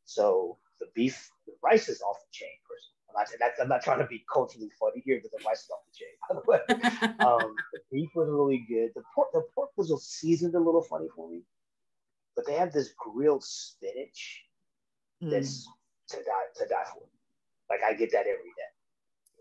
So 0.05 0.59
the 0.81 0.87
beef, 0.95 1.31
the 1.47 1.55
rice 1.63 1.89
is 1.89 2.03
off 2.03 2.19
the 2.21 2.33
chain. 2.33 2.51
Personally, 2.69 2.97
I'm 3.11 3.17
not, 3.17 3.29
that's, 3.41 3.61
I'm 3.61 3.69
not 3.69 3.83
trying 3.83 4.01
to 4.01 4.07
be 4.07 4.25
culturally 4.33 4.71
funny 4.81 5.03
here, 5.05 5.21
but 5.23 5.33
the 5.33 5.45
rice 5.47 5.65
is 5.65 5.71
off 5.71 5.85
the 5.87 5.99
chain. 5.99 6.15
By 6.29 6.37
the 6.37 6.45
way, 6.47 7.15
um, 7.21 7.57
the 7.73 7.81
beef 7.93 8.11
was 8.17 8.29
really 8.31 8.67
good. 8.69 8.93
The 8.97 9.03
pork, 9.15 9.31
the 9.35 9.45
pork 9.55 9.71
was 9.77 9.93
seasoned 10.05 10.55
a 10.55 10.61
little 10.61 10.83
funny 10.83 11.09
for 11.17 11.31
me, 11.31 11.43
but 12.37 12.47
they 12.47 12.55
have 12.55 12.73
this 12.73 12.95
grilled 12.99 13.45
spinach 13.45 14.45
Mm. 15.23 15.31
that's 15.31 15.67
to 16.11 16.19
die 16.19 16.47
to 16.57 16.69
die 16.69 16.85
for. 16.93 17.03
Like 17.71 17.81
I 17.87 17.95
get 17.95 18.13
that 18.13 18.27
every 18.29 18.53
day. 18.55 18.71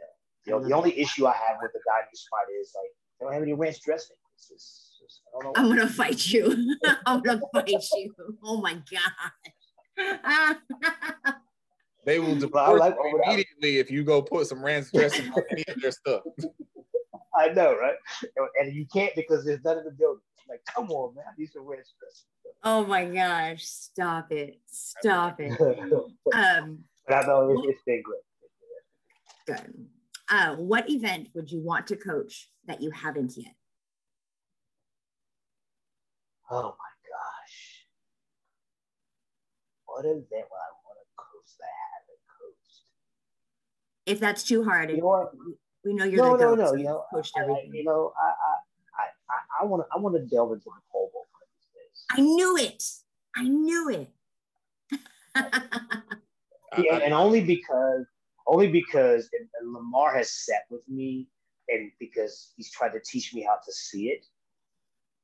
I 0.01 0.07
You 0.45 0.53
know, 0.53 0.63
the 0.67 0.73
only 0.75 0.97
issue 0.99 1.27
I 1.27 1.33
have 1.33 1.57
with 1.61 1.73
the 1.73 1.81
Dynasty 1.85 2.17
spot 2.17 2.47
is 2.61 2.73
like 2.75 2.93
they 3.19 3.25
don't 3.25 3.33
have 3.33 3.41
any 3.43 3.53
ranch 3.53 3.81
dressing. 3.81 4.15
It's 4.35 4.49
just, 4.49 4.81
it's- 5.01 5.21
I 5.37 5.43
don't 5.43 5.55
know. 5.57 5.61
I'm 5.61 5.69
gonna 5.75 5.89
fight 5.89 6.27
you. 6.27 6.75
I'm 7.05 7.21
gonna 7.21 7.41
fight 7.53 7.69
you. 7.95 8.13
Oh 8.43 8.59
my 8.61 8.81
god. 9.97 10.57
They 12.05 12.19
will 12.19 12.35
I 12.35 12.39
deport 12.39 12.79
like- 12.79 12.95
you 13.03 13.21
immediately 13.25 13.79
if 13.79 13.89
you 13.89 14.03
go 14.03 14.21
put 14.21 14.45
some 14.45 14.63
ranch 14.63 14.87
dressing 14.93 15.27
on 15.31 15.41
any 15.49 15.63
of 15.67 15.81
their 15.81 15.89
stuff. 15.91 16.21
I 17.35 17.49
know, 17.49 17.75
right? 17.75 17.95
And- 18.37 18.47
And 18.59 18.75
you 18.75 18.85
can't 18.93 19.11
because 19.15 19.43
there's 19.43 19.63
none 19.63 19.79
in 19.79 19.85
the 19.85 19.91
building. 19.91 20.21
Like, 20.47 20.61
come 20.71 20.91
on, 20.91 21.15
man, 21.15 21.25
these 21.35 21.55
are 21.55 21.63
ranch 21.63 21.87
dressing. 21.99 22.27
oh 22.63 22.85
my 22.85 23.05
gosh. 23.05 23.63
Stop 23.65 24.31
it. 24.31 24.59
Stop 24.67 25.39
it. 25.39 25.59
Um, 25.59 26.83
but 27.07 27.23
I 27.23 27.25
know 27.25 27.49
it's, 27.51 27.61
it's 27.69 27.81
been 27.87 28.03
great. 28.03 28.21
good. 29.47 29.87
Uh, 30.29 30.55
what 30.55 30.89
event 30.89 31.29
would 31.33 31.51
you 31.51 31.61
want 31.61 31.87
to 31.87 31.95
coach 31.95 32.49
that 32.65 32.81
you 32.81 32.89
haven't 32.91 33.37
yet? 33.37 33.53
Oh 36.49 36.63
my 36.63 36.93
gosh. 37.09 37.85
What 39.85 40.05
event 40.05 40.25
would 40.29 40.39
I 40.39 40.71
want 40.83 40.97
to 40.99 41.07
coach 41.15 41.57
that 41.59 41.65
I 41.65 41.85
haven't 41.93 42.21
coached? 42.39 42.81
If 44.05 44.19
that's 44.19 44.43
too 44.43 44.63
hard, 44.63 44.89
You 44.89 44.97
know 44.97 45.29
we 45.83 45.93
know 45.93 46.05
you're 46.05 46.23
No, 46.23 46.35
the 46.37 46.43
no, 46.43 46.55
no. 46.55 46.73
You 46.73 46.85
know, 46.85 47.05
coached 47.13 47.33
I, 47.37 47.41
I, 47.41 47.67
you 47.71 47.83
know, 47.83 48.11
I, 48.19 48.25
I, 48.25 49.05
I, 49.29 49.61
I 49.61 49.65
want 49.65 49.83
to, 49.83 49.95
I 49.95 49.99
want 49.99 50.15
to 50.15 50.21
delve 50.25 50.53
into 50.53 50.65
the 50.65 50.71
pole 50.91 51.11
vault 51.13 51.27
one 51.31 51.41
of 51.43 51.49
these 51.53 51.69
days. 51.75 52.05
I 52.09 52.21
knew 52.21 52.57
it. 52.57 52.83
I 53.35 53.47
knew 53.47 53.89
it. 53.89 54.09
Yeah, 56.77 56.97
and 56.97 57.13
only 57.13 57.41
because 57.41 58.05
only 58.47 58.67
because 58.67 59.29
and, 59.37 59.47
and 59.59 59.73
Lamar 59.73 60.15
has 60.15 60.31
sat 60.31 60.63
with 60.69 60.87
me, 60.87 61.27
and 61.67 61.91
because 61.99 62.53
he's 62.55 62.71
tried 62.71 62.89
to 62.89 62.99
teach 62.99 63.33
me 63.33 63.41
how 63.41 63.57
to 63.65 63.71
see 63.71 64.07
it, 64.09 64.25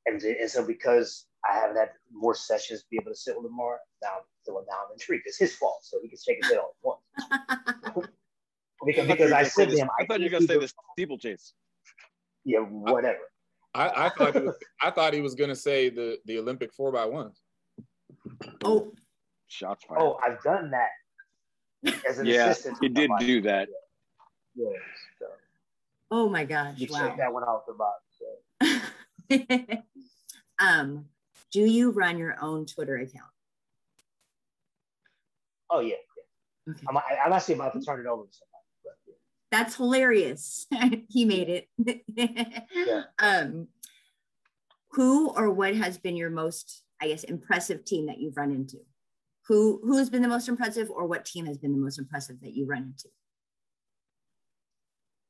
and, 0.06 0.20
and 0.22 0.50
so 0.50 0.66
because 0.66 1.26
I 1.48 1.54
haven't 1.54 1.76
had 1.76 1.90
more 2.12 2.34
sessions 2.34 2.80
to 2.80 2.86
be 2.90 2.98
able 3.00 3.12
to 3.12 3.16
sit 3.16 3.36
with 3.36 3.44
Lamar, 3.44 3.78
now 4.02 4.08
so 4.42 4.52
now 4.52 4.76
I'm 4.86 4.92
intrigued. 4.92 5.24
It's 5.26 5.38
his 5.38 5.54
fault, 5.54 5.78
so 5.82 5.98
he 6.02 6.08
can 6.08 6.18
shake 6.18 6.38
his 6.42 6.50
head 6.50 6.58
all 6.58 6.74
at 6.78 7.94
once. 7.94 8.08
because 8.86 9.06
because 9.06 9.32
I 9.32 9.44
said 9.44 9.70
to 9.70 9.76
him, 9.76 9.88
I 10.00 10.06
thought 10.06 10.20
you 10.20 10.26
were 10.26 10.30
gonna 10.30 10.46
say 10.46 10.54
do 10.54 10.60
the 10.60 10.72
steeplechase. 10.92 11.54
Yeah, 12.44 12.60
whatever. 12.60 13.18
I, 13.74 14.06
I 14.06 14.08
thought 14.10 14.34
he 14.34 14.40
was, 14.40 14.56
I 14.82 14.90
thought 14.90 15.14
he 15.14 15.20
was 15.20 15.34
gonna 15.34 15.56
say 15.56 15.88
the 15.88 16.18
the 16.26 16.38
Olympic 16.38 16.72
four 16.74 16.92
by 16.92 17.06
one. 17.06 17.30
oh, 18.64 18.92
Shots 19.46 19.84
fired. 19.84 20.00
Oh, 20.00 20.18
I've 20.24 20.42
done 20.42 20.70
that 20.70 20.88
as 22.08 22.18
an 22.18 22.26
yeah, 22.26 22.50
assistant. 22.50 22.78
he 22.80 22.88
did 22.88 23.08
somebody. 23.08 23.26
do 23.26 23.40
that. 23.42 23.68
Yes, 24.54 24.72
so 25.18 25.26
oh 26.10 26.28
my 26.28 26.44
gosh. 26.44 26.78
you 26.78 26.88
Wow. 26.90 26.98
check 27.08 27.16
that 27.18 27.32
one 27.32 27.42
off 27.42 27.62
the 27.66 27.74
box. 27.74 28.02
So. 29.30 29.78
um, 30.64 31.06
do 31.52 31.60
you 31.60 31.90
run 31.90 32.18
your 32.18 32.36
own 32.40 32.66
Twitter 32.66 32.96
account? 32.96 33.30
Oh 35.70 35.80
yeah, 35.80 35.96
Okay. 36.70 36.80
I'm, 36.88 36.96
I, 36.96 37.02
I'm 37.24 37.32
actually 37.32 37.54
about 37.54 37.72
to 37.74 37.80
turn 37.80 38.00
it 38.00 38.06
over 38.06 38.24
to 38.24 38.28
somebody. 38.32 38.64
But, 38.84 38.92
yeah. 39.06 39.14
That's 39.50 39.76
hilarious. 39.76 40.66
he 41.08 41.24
made 41.24 41.48
it. 41.78 42.02
yeah. 42.76 43.02
Um, 43.18 43.68
who 44.92 45.30
or 45.30 45.50
what 45.50 45.74
has 45.74 45.96
been 45.96 46.16
your 46.16 46.28
most, 46.28 46.82
I 47.00 47.08
guess, 47.08 47.24
impressive 47.24 47.84
team 47.86 48.06
that 48.06 48.18
you've 48.18 48.36
run 48.36 48.52
into? 48.52 48.76
Who 49.48 49.80
who 49.82 49.98
has 49.98 50.08
been 50.08 50.22
the 50.22 50.28
most 50.28 50.48
impressive, 50.48 50.90
or 50.90 51.06
what 51.06 51.24
team 51.24 51.46
has 51.46 51.58
been 51.58 51.72
the 51.72 51.78
most 51.78 51.98
impressive 51.98 52.40
that 52.42 52.54
you 52.54 52.66
run 52.66 52.94
into? 52.94 53.08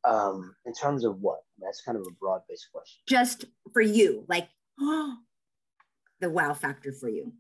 Um, 0.05 0.55
in 0.67 0.75
terms 0.75 1.05
of 1.05 1.21
what? 1.21 1.41
That's 1.59 1.81
kind 1.81 1.97
of 1.97 2.05
a 2.07 2.11
broad-based 2.21 2.69
question. 2.73 3.01
Just 3.07 3.45
for 3.73 3.81
you, 3.81 4.25
like 4.29 4.49
the 4.79 6.31
wow 6.31 6.55
factor 6.55 6.93
for 6.93 7.09
you. 7.09 7.33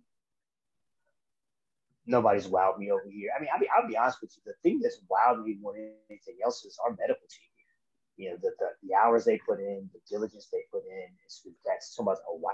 Nobody's 2.07 2.49
wowed 2.49 2.79
me 2.79 2.91
over 2.91 3.05
here. 3.09 3.31
I 3.37 3.41
mean, 3.41 3.49
I'll 3.53 3.61
be, 3.61 3.69
I'll 3.69 3.89
be 3.89 3.97
honest 3.97 4.19
with 4.21 4.33
you. 4.37 4.43
The 4.45 4.55
thing 4.63 4.81
that's 4.81 4.99
wowed 5.11 5.45
me 5.45 5.57
more 5.61 5.73
than 5.73 5.93
anything 6.11 6.37
else 6.45 6.65
is 6.65 6.79
our 6.85 6.91
medical 6.91 7.27
team 7.31 7.51
here. 7.57 8.25
You 8.25 8.31
know, 8.31 8.37
the, 8.43 8.51
the, 8.59 8.89
the 8.89 8.95
hours 8.95 9.25
they 9.25 9.39
put 9.39 9.61
in, 9.61 9.89
the 9.93 10.01
diligence 10.09 10.49
they 10.53 10.63
put 10.73 10.83
in. 10.85 11.07
It's, 11.25 11.47
that's 11.65 11.95
so 11.95 12.03
much 12.03 12.19
a 12.29 12.37
wow. 12.37 12.51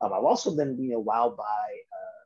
Um, 0.00 0.12
I've 0.12 0.24
also 0.24 0.56
been, 0.56 0.82
you 0.82 0.90
know, 0.90 1.02
wowed 1.02 1.36
by 1.36 1.42
uh, 1.44 2.21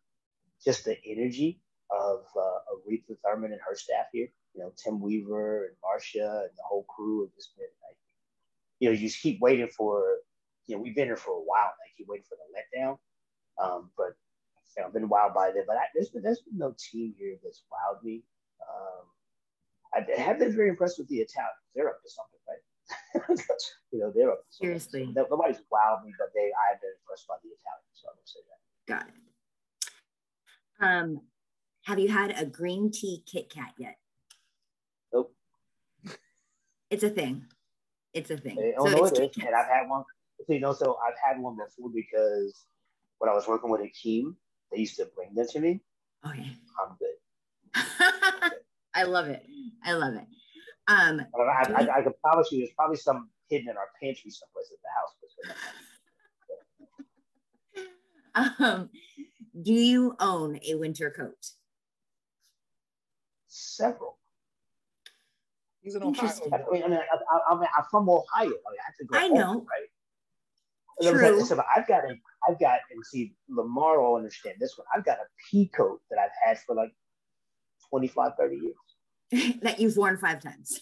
just 0.66 0.84
the 0.84 0.98
energy 1.06 1.60
of, 1.90 2.24
uh, 2.36 2.60
of 2.72 2.82
Retha 2.90 3.16
Thurman 3.24 3.52
and 3.52 3.60
her 3.66 3.76
staff 3.76 4.06
here. 4.12 4.28
You 4.54 4.62
know, 4.62 4.72
Tim 4.76 5.00
Weaver 5.00 5.66
and 5.66 5.76
Marcia 5.82 6.42
and 6.42 6.50
the 6.56 6.66
whole 6.66 6.84
crew 6.84 7.22
have 7.22 7.34
just 7.34 7.56
been 7.56 7.66
like, 7.88 7.96
you 8.80 8.88
know, 8.88 8.92
you 8.92 9.06
just 9.06 9.22
keep 9.22 9.40
waiting 9.40 9.68
for, 9.68 10.18
you 10.66 10.74
know, 10.74 10.82
we've 10.82 10.96
been 10.96 11.06
here 11.06 11.16
for 11.16 11.32
a 11.32 11.44
while. 11.44 11.72
Like, 11.78 11.96
keep 11.96 12.08
waiting 12.08 12.26
for 12.28 12.36
the 12.36 12.50
letdown. 12.52 12.98
Um, 13.62 13.90
but 13.96 14.16
you 14.76 14.82
know, 14.82 14.88
I've 14.88 14.92
been 14.92 15.08
wowed 15.08 15.34
by 15.34 15.52
them, 15.52 15.64
but 15.66 15.76
I, 15.76 15.88
there's 15.94 16.10
been 16.10 16.22
there's 16.22 16.40
been 16.40 16.58
no 16.58 16.74
team 16.76 17.14
here 17.16 17.36
that's 17.42 17.62
wowed 17.72 18.02
me. 18.04 18.22
Um, 18.60 19.04
I 19.94 20.20
have 20.20 20.38
been 20.38 20.54
very 20.54 20.68
impressed 20.68 20.98
with 20.98 21.08
the 21.08 21.16
Italians. 21.24 21.64
They're 21.74 21.88
up 21.88 22.02
to 22.02 22.10
something, 22.10 22.40
right? 22.44 22.62
you 23.92 24.00
know, 24.00 24.12
they're 24.14 24.30
up 24.30 24.44
to 24.44 24.52
something. 24.52 24.78
Seriously. 24.80 25.12
So 25.14 25.26
nobody's 25.30 25.64
wowed 25.72 26.04
me, 26.04 26.12
but 26.18 26.28
they 26.34 26.52
I 26.52 26.76
have 26.76 26.80
been 26.80 26.92
impressed 27.00 27.28
by 27.28 27.40
the 27.40 27.48
Italians. 27.48 27.96
So 27.96 28.08
I'm 28.12 28.16
gonna 28.20 28.28
say 28.28 28.42
that. 28.44 28.60
Got 28.84 29.08
it. 29.08 29.14
Um, 30.80 31.20
have 31.84 31.98
you 31.98 32.08
had 32.08 32.34
a 32.38 32.44
green 32.44 32.90
tea 32.90 33.22
Kit 33.26 33.48
Kat 33.50 33.72
yet? 33.78 33.96
Nope. 35.12 35.34
It's 36.90 37.02
a 37.02 37.10
thing. 37.10 37.44
It's 38.12 38.30
a 38.30 38.36
thing. 38.36 38.56
So 38.56 38.84
don't 38.84 38.92
know 38.92 39.04
it's 39.04 39.18
it 39.18 39.36
is, 39.36 39.44
and 39.44 39.54
I've 39.54 39.68
had 39.68 39.88
one. 39.88 40.04
So, 40.46 40.52
you 40.52 40.60
know, 40.60 40.72
so 40.72 40.98
I've 41.06 41.14
had 41.24 41.40
one 41.42 41.56
before 41.56 41.90
because 41.94 42.66
when 43.18 43.30
I 43.30 43.34
was 43.34 43.46
working 43.46 43.70
with 43.70 43.80
Akeem, 43.80 44.34
they 44.70 44.78
used 44.78 44.96
to 44.96 45.08
bring 45.14 45.34
them 45.34 45.46
to 45.50 45.60
me. 45.60 45.80
Okay. 46.26 46.50
I'm 46.80 46.96
good. 46.98 47.16
I 48.94 49.04
love 49.04 49.28
it. 49.28 49.44
I 49.84 49.92
love 49.92 50.14
it. 50.14 50.26
Um, 50.88 51.26
But 51.32 51.42
I, 51.42 51.72
I, 51.74 51.98
I 51.98 52.02
can 52.02 52.12
promise 52.22 52.50
you, 52.52 52.58
there's 52.58 52.70
probably 52.76 52.96
some 52.96 53.30
hidden 53.48 53.68
in 53.70 53.76
our 53.76 53.88
pantry 54.02 54.30
someplace 54.30 54.70
at 54.72 54.78
the 54.82 54.88
house. 58.44 58.58
um, 58.60 58.90
do 59.62 59.72
you 59.72 60.16
own 60.20 60.58
a 60.68 60.74
winter 60.74 61.10
coat? 61.10 61.52
Several. 63.48 64.18
He's 65.82 65.94
an 65.94 66.02
Ohio. 66.02 66.30
I 66.52 66.72
mean, 66.72 66.82
I 66.82 66.88
mean, 66.88 66.98
I, 66.98 67.16
I, 67.36 67.54
I 67.54 67.54
mean 67.54 67.68
I'm 67.76 67.84
from 67.90 68.08
Ohio. 68.08 68.24
I, 68.34 68.44
mean, 68.44 68.52
I 68.52 68.86
have 68.86 68.96
to 68.98 69.04
go. 69.04 69.16
I 69.18 69.28
home, 69.28 69.34
know. 69.34 69.66
right? 69.70 69.88
I 71.08 71.12
was 71.12 71.20
True. 71.20 71.38
like, 71.38 71.46
so 71.46 71.62
I've 71.76 71.86
got 71.86 72.04
a, 72.04 72.16
I've 72.48 72.58
got, 72.58 72.80
and 72.90 73.04
see, 73.04 73.34
Lamar 73.48 74.00
will 74.00 74.16
understand 74.16 74.56
this 74.58 74.76
one. 74.76 74.86
I've 74.94 75.04
got 75.04 75.18
a 75.18 75.26
pea 75.50 75.68
coat 75.68 76.00
that 76.10 76.18
I've 76.18 76.30
had 76.44 76.58
for 76.66 76.74
like 76.74 76.92
25, 77.90 78.32
30 78.38 78.56
years. 78.56 79.60
that 79.62 79.78
you've 79.78 79.96
worn 79.96 80.16
five 80.16 80.40
times. 80.42 80.80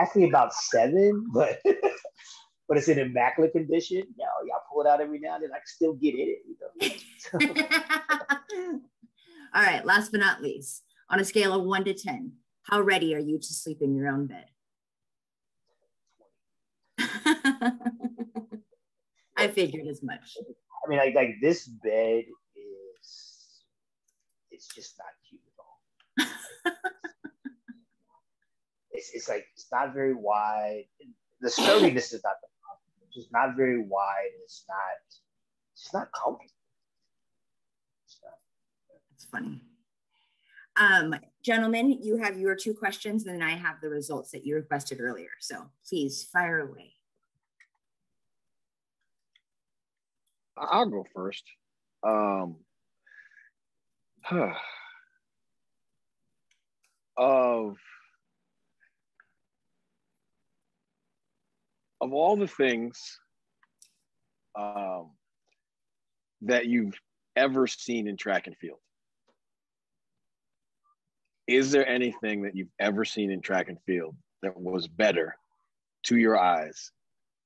Actually, 0.00 0.28
about 0.28 0.54
seven, 0.54 1.26
but 1.32 1.60
but 2.68 2.76
it's 2.76 2.88
in 2.88 2.98
immaculate 2.98 3.52
condition. 3.52 4.02
Know, 4.16 4.24
y'all 4.46 4.60
pull 4.72 4.82
it 4.82 4.88
out 4.88 5.00
every 5.00 5.18
now 5.18 5.34
and 5.34 5.42
then. 5.44 5.50
I 5.52 5.58
can 5.58 5.66
still 5.66 5.94
get 5.94 6.14
in 6.14 6.28
it. 6.28 6.38
You 6.46 6.56
know? 7.40 7.64
All 9.54 9.62
right, 9.62 9.84
last 9.84 10.10
but 10.10 10.20
not 10.20 10.42
least, 10.42 10.82
on 11.10 11.20
a 11.20 11.24
scale 11.24 11.52
of 11.52 11.64
one 11.64 11.84
to 11.84 11.92
10, 11.94 12.32
how 12.64 12.80
ready 12.80 13.14
are 13.14 13.20
you 13.20 13.38
to 13.38 13.46
sleep 13.46 13.82
in 13.82 13.94
your 13.94 14.08
own 14.08 14.26
bed? 14.26 14.46
I 19.36 19.48
figured 19.48 19.86
as 19.86 20.02
much. 20.02 20.38
I 20.84 20.88
mean, 20.88 20.98
like, 20.98 21.14
like 21.14 21.36
this 21.40 21.66
bed 21.66 22.24
is, 22.56 23.62
it's 24.50 24.66
just 24.74 24.98
not 24.98 25.06
cute 25.28 25.40
at 25.46 25.52
all. 25.60 25.80
it's, 28.92 29.10
it's 29.14 29.28
like 29.28 29.46
it's 29.54 29.68
not 29.70 29.94
very 29.94 30.14
wide. 30.14 30.86
The 31.40 31.50
sturdiness 31.50 32.12
is 32.12 32.24
not 32.24 32.40
the 32.42 32.48
just 33.14 33.32
not 33.32 33.56
very 33.56 33.82
wide. 33.82 34.30
It's 34.42 34.64
not. 34.68 34.76
It's 35.74 35.92
not 35.94 36.08
comfortable. 36.12 36.52
It's 38.06 38.18
not. 38.22 38.38
It's 39.14 39.24
funny. 39.24 39.62
Um, 40.76 41.14
gentlemen, 41.44 41.98
you 42.02 42.16
have 42.16 42.38
your 42.38 42.56
two 42.56 42.74
questions, 42.74 43.26
and 43.26 43.34
then 43.34 43.48
I 43.48 43.52
have 43.52 43.76
the 43.80 43.88
results 43.88 44.32
that 44.32 44.44
you 44.44 44.56
requested 44.56 45.00
earlier. 45.00 45.30
So 45.40 45.70
please 45.88 46.24
fire 46.32 46.60
away. 46.60 46.94
I'll 50.56 50.88
go 50.88 51.04
first. 51.14 51.44
Um, 52.02 52.56
of 57.16 57.76
of 62.04 62.12
all 62.12 62.36
the 62.36 62.46
things 62.46 63.18
um, 64.56 65.12
that 66.42 66.66
you've 66.66 67.00
ever 67.34 67.66
seen 67.66 68.06
in 68.06 68.18
track 68.18 68.46
and 68.46 68.54
field, 68.58 68.78
is 71.46 71.70
there 71.70 71.88
anything 71.88 72.42
that 72.42 72.54
you've 72.54 72.68
ever 72.78 73.06
seen 73.06 73.30
in 73.30 73.40
track 73.40 73.70
and 73.70 73.78
field 73.86 74.14
that 74.42 74.54
was 74.54 74.86
better 74.86 75.34
to 76.02 76.18
your 76.18 76.38
eyes 76.38 76.92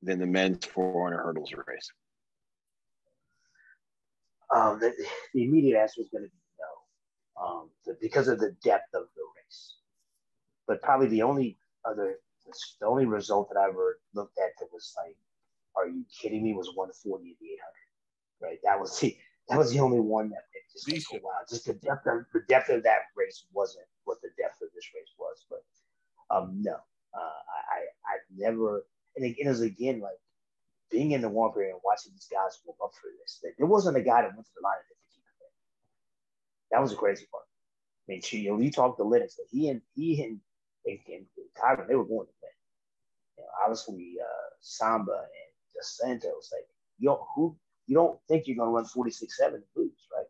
than 0.03 0.19
the 0.19 0.27
men's 0.27 0.65
400 0.67 1.23
hurdles 1.23 1.53
race? 1.53 1.91
Um, 4.55 4.81
the, 4.81 4.93
the, 5.35 5.45
immediate 5.45 5.79
answer 5.79 6.01
is 6.01 6.09
going 6.09 6.25
to 6.25 6.31
be 6.31 6.37
no, 6.59 7.45
um, 7.45 7.71
because 8.01 8.27
of 8.27 8.41
the 8.41 8.57
depth 8.65 8.93
of 8.93 9.03
the 9.15 9.23
race. 9.37 9.77
But 10.67 10.83
probably 10.83 11.07
the 11.07 11.23
only 11.23 11.59
other, 11.85 12.17
the 12.81 12.87
only 12.87 13.07
result 13.07 13.49
that 13.51 13.59
I 13.59 13.69
ever 13.69 14.01
looked 14.15 14.39
at 14.39 14.53
that 14.59 14.69
was 14.73 14.95
like, 14.97 15.17
"Are 15.77 15.89
you 15.89 16.05
kidding 16.21 16.43
me?" 16.43 16.55
was 16.55 16.75
140 16.75 17.31
at 17.31 17.39
the 17.41 17.47
800. 17.47 18.51
Right, 18.51 18.59
that 18.65 18.79
was 18.79 18.99
the 19.01 19.17
that 19.49 19.59
was 19.59 19.73
the 19.73 19.81
only 19.81 20.01
one 20.01 20.31
that 20.31 20.45
just 20.73 21.13
like, 21.13 21.23
oh, 21.23 21.27
wow, 21.27 21.41
just 21.49 21.67
the 21.67 21.75
depth 21.75 22.07
of 22.07 22.25
the 22.33 22.41
depth 22.49 22.69
of 22.69 22.83
that 22.85 23.11
race 23.17 23.45
wasn't 23.53 23.87
what 24.05 24.21
the 24.23 24.31
depth 24.39 24.61
of 24.63 24.69
this 24.75 24.87
race 24.95 25.13
was. 25.19 25.45
But 25.49 25.65
um, 26.35 26.61
no, 26.63 26.75
uh, 26.75 27.39
I 27.73 27.81
I've 28.07 28.27
never 28.37 28.85
and 29.17 29.25
again, 29.25 29.47
it 29.47 29.49
was 29.49 29.61
again 29.61 30.01
like 30.01 30.19
being 30.91 31.13
in 31.13 31.21
the 31.21 31.29
warm 31.29 31.53
period 31.53 31.73
and 31.73 31.81
watching 31.85 32.13
these 32.13 32.29
guys 32.31 32.59
warm 32.65 32.77
up 32.83 32.93
for 32.95 33.11
this. 33.21 33.43
There 33.59 33.67
wasn't 33.67 33.97
a 33.97 34.03
guy 34.03 34.23
that 34.23 34.35
went 34.35 34.47
to 34.47 34.53
the 34.57 34.65
line 34.65 34.77
at 34.79 34.87
15 34.89 35.23
That 36.71 36.81
was 36.81 36.91
the 36.91 36.97
crazy 36.97 37.27
part. 37.31 37.45
I 38.09 38.13
mean, 38.13 38.23
you 38.31 38.51
know, 38.51 38.61
you 38.61 38.71
talk 38.71 38.97
to 38.97 39.05
Lennox, 39.05 39.39
he 39.51 39.69
and 39.69 39.83
he 39.95 40.23
and, 40.23 40.41
Tyron, 41.61 41.89
they 41.89 41.95
were 41.95 42.05
going 42.05 42.27
to 42.27 42.33
win. 42.43 42.57
You 43.37 43.45
know, 43.45 43.51
obviously, 43.63 44.17
uh, 44.21 44.49
Samba 44.61 45.13
and 45.13 45.51
Dos 45.75 45.99
Santos, 45.99 46.51
like 46.53 46.67
you 46.99 47.09
don't 47.09 47.21
who 47.35 47.57
you 47.87 47.95
don't 47.95 48.19
think 48.29 48.47
you're 48.47 48.57
going 48.57 48.69
to 48.69 48.75
run 48.75 48.85
46 48.85 49.37
7 49.37 49.55
and 49.55 49.65
lose, 49.75 49.93
right? 50.15 50.27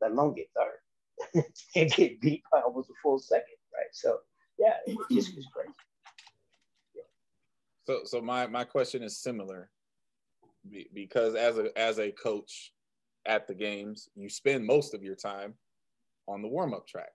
Let 0.00 0.12
alone 0.12 0.34
get 0.34 0.50
third 0.54 1.44
and 1.76 1.90
get 1.92 2.20
beat 2.20 2.42
by 2.52 2.60
almost 2.60 2.90
a 2.90 2.94
full 3.02 3.18
second, 3.18 3.56
right? 3.72 3.86
So, 3.92 4.18
yeah, 4.58 4.74
it 4.86 4.98
just 5.10 5.34
was 5.34 5.46
crazy. 5.54 5.72
So, 7.86 8.02
so 8.04 8.20
my 8.20 8.46
my 8.46 8.64
question 8.64 9.02
is 9.02 9.18
similar 9.18 9.70
because 10.94 11.34
as 11.34 11.58
a 11.58 11.76
as 11.76 11.98
a 11.98 12.12
coach 12.12 12.72
at 13.26 13.46
the 13.48 13.54
games, 13.54 14.08
you 14.14 14.28
spend 14.28 14.64
most 14.64 14.94
of 14.94 15.02
your 15.02 15.16
time 15.16 15.54
on 16.28 16.42
the 16.42 16.48
warm 16.48 16.74
up 16.74 16.86
track, 16.86 17.10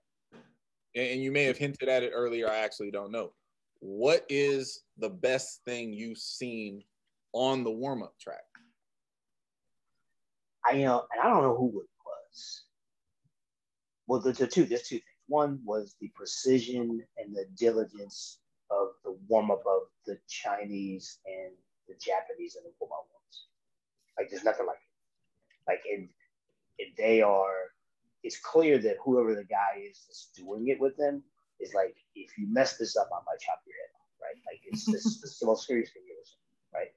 and 0.98 1.22
you 1.22 1.30
may 1.30 1.44
have 1.44 1.56
hinted 1.56 1.88
at 1.88 2.02
it 2.02 2.12
earlier. 2.14 2.50
I 2.50 2.58
actually 2.58 2.90
don't 2.90 3.12
know. 3.12 3.32
What 3.80 4.24
is 4.28 4.82
the 4.98 5.08
best 5.08 5.62
thing 5.64 5.92
you've 5.92 6.18
seen 6.18 6.82
on 7.32 7.64
the 7.64 7.70
warm 7.70 8.02
up 8.02 8.18
track? 8.18 8.42
I 10.66 10.72
you 10.72 10.84
know, 10.84 11.06
and 11.12 11.22
I 11.22 11.28
don't 11.28 11.42
know 11.42 11.56
who 11.56 11.68
it 11.80 11.88
was. 12.04 12.62
Well, 14.06 14.20
the, 14.20 14.32
the 14.32 14.46
two 14.46 14.64
there's 14.64 14.82
two 14.82 14.96
things. 14.96 15.04
One 15.28 15.60
was 15.64 15.94
the 16.00 16.08
precision 16.14 17.02
and 17.18 17.34
the 17.34 17.46
diligence 17.56 18.38
of 18.70 18.88
the 19.04 19.16
warm 19.28 19.50
up 19.50 19.62
of 19.66 19.82
the 20.06 20.18
Chinese 20.28 21.18
and 21.26 21.52
the 21.86 21.94
Japanese 21.94 22.56
and 22.56 22.64
the 22.64 22.70
up 22.84 22.90
ones. 22.90 23.46
Like 24.18 24.30
there's 24.30 24.44
nothing 24.44 24.66
like 24.66 24.76
it. 24.76 25.70
Like 25.70 25.82
and, 25.90 26.08
and 26.78 26.88
they 26.96 27.22
are. 27.22 27.72
It's 28.28 28.44
clear 28.44 28.76
that 28.76 29.00
whoever 29.02 29.34
the 29.34 29.48
guy 29.48 29.80
is 29.88 30.04
that's 30.04 30.28
doing 30.36 30.68
it 30.68 30.78
with 30.78 30.98
them 30.98 31.22
is 31.60 31.72
like, 31.72 31.96
if 32.14 32.36
you 32.36 32.46
mess 32.52 32.76
this 32.76 32.94
up, 32.94 33.08
I 33.08 33.24
might 33.24 33.40
chop 33.40 33.64
your 33.64 33.72
head 33.80 33.88
off. 33.96 34.12
Right? 34.20 34.36
Like 34.44 34.60
it's 34.68 34.84
this, 34.84 35.02
this 35.24 35.32
is 35.32 35.38
the 35.38 35.46
most 35.46 35.66
serious 35.66 35.88
thing 35.96 36.02
ever. 36.12 36.28
Right? 36.76 36.92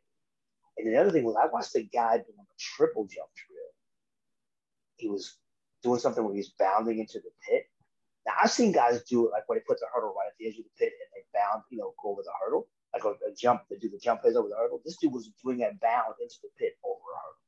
And 0.76 0.92
the 0.92 1.00
other 1.00 1.10
thing 1.10 1.24
was 1.24 1.38
I 1.40 1.48
watched 1.48 1.72
the 1.72 1.88
guy 1.88 2.18
doing 2.18 2.36
a 2.36 2.58
triple 2.60 3.08
jump 3.08 3.32
drill. 3.32 3.72
He 4.98 5.08
was 5.08 5.40
doing 5.84 6.02
something 6.04 6.20
where 6.20 6.36
he's 6.36 6.52
bounding 6.60 7.00
into 7.00 7.20
the 7.24 7.32
pit. 7.48 7.64
Now 8.28 8.34
I've 8.44 8.52
seen 8.52 8.74
guys 8.74 9.02
do 9.04 9.28
it 9.28 9.32
like 9.32 9.48
when 9.48 9.58
they 9.58 9.64
put 9.66 9.80
the 9.80 9.88
hurdle 9.88 10.12
right 10.12 10.28
at 10.28 10.36
the 10.38 10.52
edge 10.52 10.60
of 10.60 10.68
the 10.68 10.76
pit 10.78 10.92
and 10.92 11.10
they 11.16 11.24
bound, 11.32 11.64
you 11.70 11.78
know, 11.78 11.94
go 12.04 12.12
over 12.12 12.24
the 12.28 12.36
hurdle, 12.44 12.68
like 12.92 13.06
a, 13.06 13.16
a 13.24 13.32
jump, 13.40 13.62
they 13.70 13.78
do 13.78 13.88
the 13.88 14.04
jump 14.04 14.22
phase 14.22 14.36
over 14.36 14.50
the 14.50 14.60
hurdle. 14.60 14.82
This 14.84 14.98
dude 15.00 15.14
was 15.16 15.32
doing 15.42 15.60
that 15.64 15.80
bound 15.80 16.20
into 16.20 16.44
the 16.44 16.52
pit 16.60 16.76
over 16.84 17.00
a 17.00 17.20
hurdle. 17.24 17.40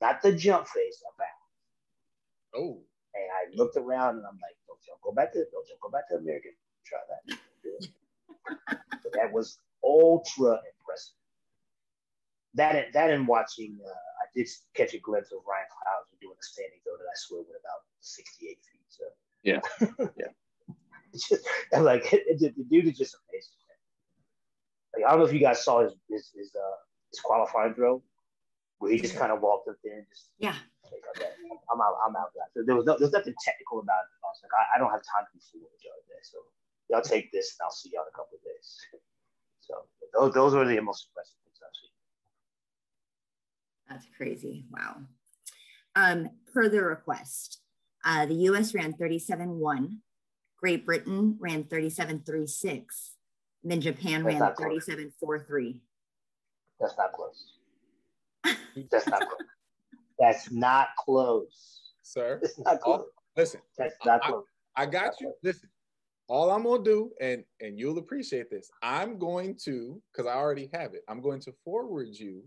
Not 0.00 0.22
the 0.22 0.32
jump 0.32 0.66
phase, 0.66 1.04
a 1.04 1.12
bound. 1.20 1.35
Oh. 2.56 2.80
And 3.14 3.24
I 3.32 3.56
looked 3.56 3.76
around 3.76 4.16
and 4.16 4.26
I'm 4.26 4.38
like, 4.40 4.56
don't 4.66 4.80
jump, 4.84 5.00
go 5.02 5.12
back 5.12 5.32
to 5.32 5.44
don't 5.52 5.66
jump, 5.66 5.80
go 5.80 5.90
back 5.90 6.08
to 6.10 6.16
America. 6.16 6.48
Try 6.84 6.98
that. 7.08 7.38
so 9.02 9.08
that 9.14 9.32
was 9.32 9.58
ultra 9.82 10.60
impressive 10.64 11.16
that 12.56 12.92
that 12.92 13.10
and 13.10 13.28
watching, 13.28 13.78
uh, 13.84 13.88
I 13.88 14.26
did 14.34 14.48
catch 14.74 14.94
a 14.94 14.98
glimpse 14.98 15.30
of 15.30 15.38
Ryan 15.46 15.66
Cloud 15.70 16.20
doing 16.20 16.34
a 16.38 16.42
standing 16.42 16.80
go 16.84 16.96
that 16.96 17.04
I 17.04 17.16
swear 17.16 17.42
went 17.42 17.60
about 17.60 17.84
68 18.00 18.48
feet. 18.48 18.80
So 18.88 19.04
yeah, 19.44 19.60
yeah. 20.18 20.32
just, 21.12 21.46
I'm 21.72 21.84
like 21.84 22.08
it, 22.12 22.40
the 22.40 22.64
dude 22.64 22.86
is 22.86 22.98
just 22.98 23.16
amazing. 23.30 23.52
Like 24.94 25.04
I 25.06 25.10
don't 25.10 25.20
know 25.20 25.26
if 25.26 25.32
you 25.32 25.40
guys 25.40 25.62
saw 25.62 25.82
his 25.82 25.92
his 26.08 26.30
his, 26.34 26.56
uh, 26.56 26.76
his 27.10 27.20
qualifying 27.20 27.74
throw 27.74 28.02
where 28.78 28.92
he 28.92 28.98
just 28.98 29.16
kind 29.16 29.32
of 29.32 29.40
walked 29.40 29.68
up 29.68 29.76
there 29.84 29.98
and 29.98 30.06
just 30.10 30.30
yeah. 30.38 30.54
Okay, 30.92 31.30
I'm 31.72 31.80
out. 31.80 31.96
I'm 32.04 32.16
out. 32.16 32.30
So 32.54 32.62
there 32.64 32.76
was 32.76 32.86
no, 32.86 32.96
there's 32.98 33.12
nothing 33.12 33.34
technical 33.40 33.80
about 33.80 34.06
it. 34.06 34.16
I 34.22 34.28
was 34.30 34.40
like, 34.42 34.52
I, 34.54 34.76
I 34.76 34.78
don't 34.78 34.90
have 34.90 35.02
time 35.02 35.24
to 35.26 35.32
be 35.32 35.42
fooling 35.50 35.72
y'all 35.82 35.98
today. 36.06 36.22
So 36.22 36.38
y'all 36.90 37.02
take 37.02 37.32
this, 37.32 37.56
and 37.58 37.66
I'll 37.66 37.72
see 37.74 37.90
y'all 37.92 38.04
in 38.04 38.12
a 38.12 38.16
couple 38.16 38.38
of 38.38 38.44
days. 38.44 38.68
So 39.60 39.74
those 40.14 40.34
those 40.34 40.54
were 40.54 40.64
the 40.64 40.80
most 40.80 41.08
impressive 41.10 41.36
things 41.44 41.58
I've 41.62 41.74
seen. 41.74 41.94
That's 43.88 44.06
crazy. 44.16 44.64
Wow. 44.70 45.06
Um, 45.94 46.30
per 46.52 46.68
the 46.68 46.82
request, 46.82 47.60
uh, 48.04 48.26
the 48.26 48.34
US 48.50 48.74
ran 48.74 48.92
37 48.92 49.58
1, 49.58 49.98
Great 50.60 50.84
Britain 50.84 51.36
ran 51.40 51.64
37 51.64 52.22
3 52.26 52.46
6, 52.46 53.14
then 53.64 53.80
Japan 53.80 54.24
That's 54.24 54.40
ran 54.40 54.70
37 54.70 55.12
4 55.18 55.44
3. 55.46 55.80
That's 56.80 56.96
not 56.98 57.12
close. 57.12 57.54
That's 58.90 59.06
not 59.06 59.20
close. 59.20 59.48
That's 60.18 60.50
not 60.50 60.88
close. 60.98 61.92
Sir. 62.02 62.40
It's 62.42 62.58
not 62.58 62.80
close. 62.80 63.06
Listen. 63.36 63.60
That's 63.76 63.94
not 64.04 64.22
close. 64.22 64.44
I, 64.76 64.82
I 64.82 64.86
got 64.86 65.20
you. 65.20 65.32
Listen. 65.42 65.68
All 66.28 66.50
I'm 66.50 66.64
gonna 66.64 66.82
do, 66.82 67.12
and 67.20 67.44
and 67.60 67.78
you'll 67.78 67.98
appreciate 67.98 68.50
this. 68.50 68.68
I'm 68.82 69.16
going 69.16 69.56
to, 69.64 70.02
because 70.10 70.26
I 70.26 70.34
already 70.34 70.68
have 70.72 70.94
it. 70.94 71.04
I'm 71.08 71.20
going 71.20 71.40
to 71.42 71.52
forward 71.64 72.08
you 72.10 72.42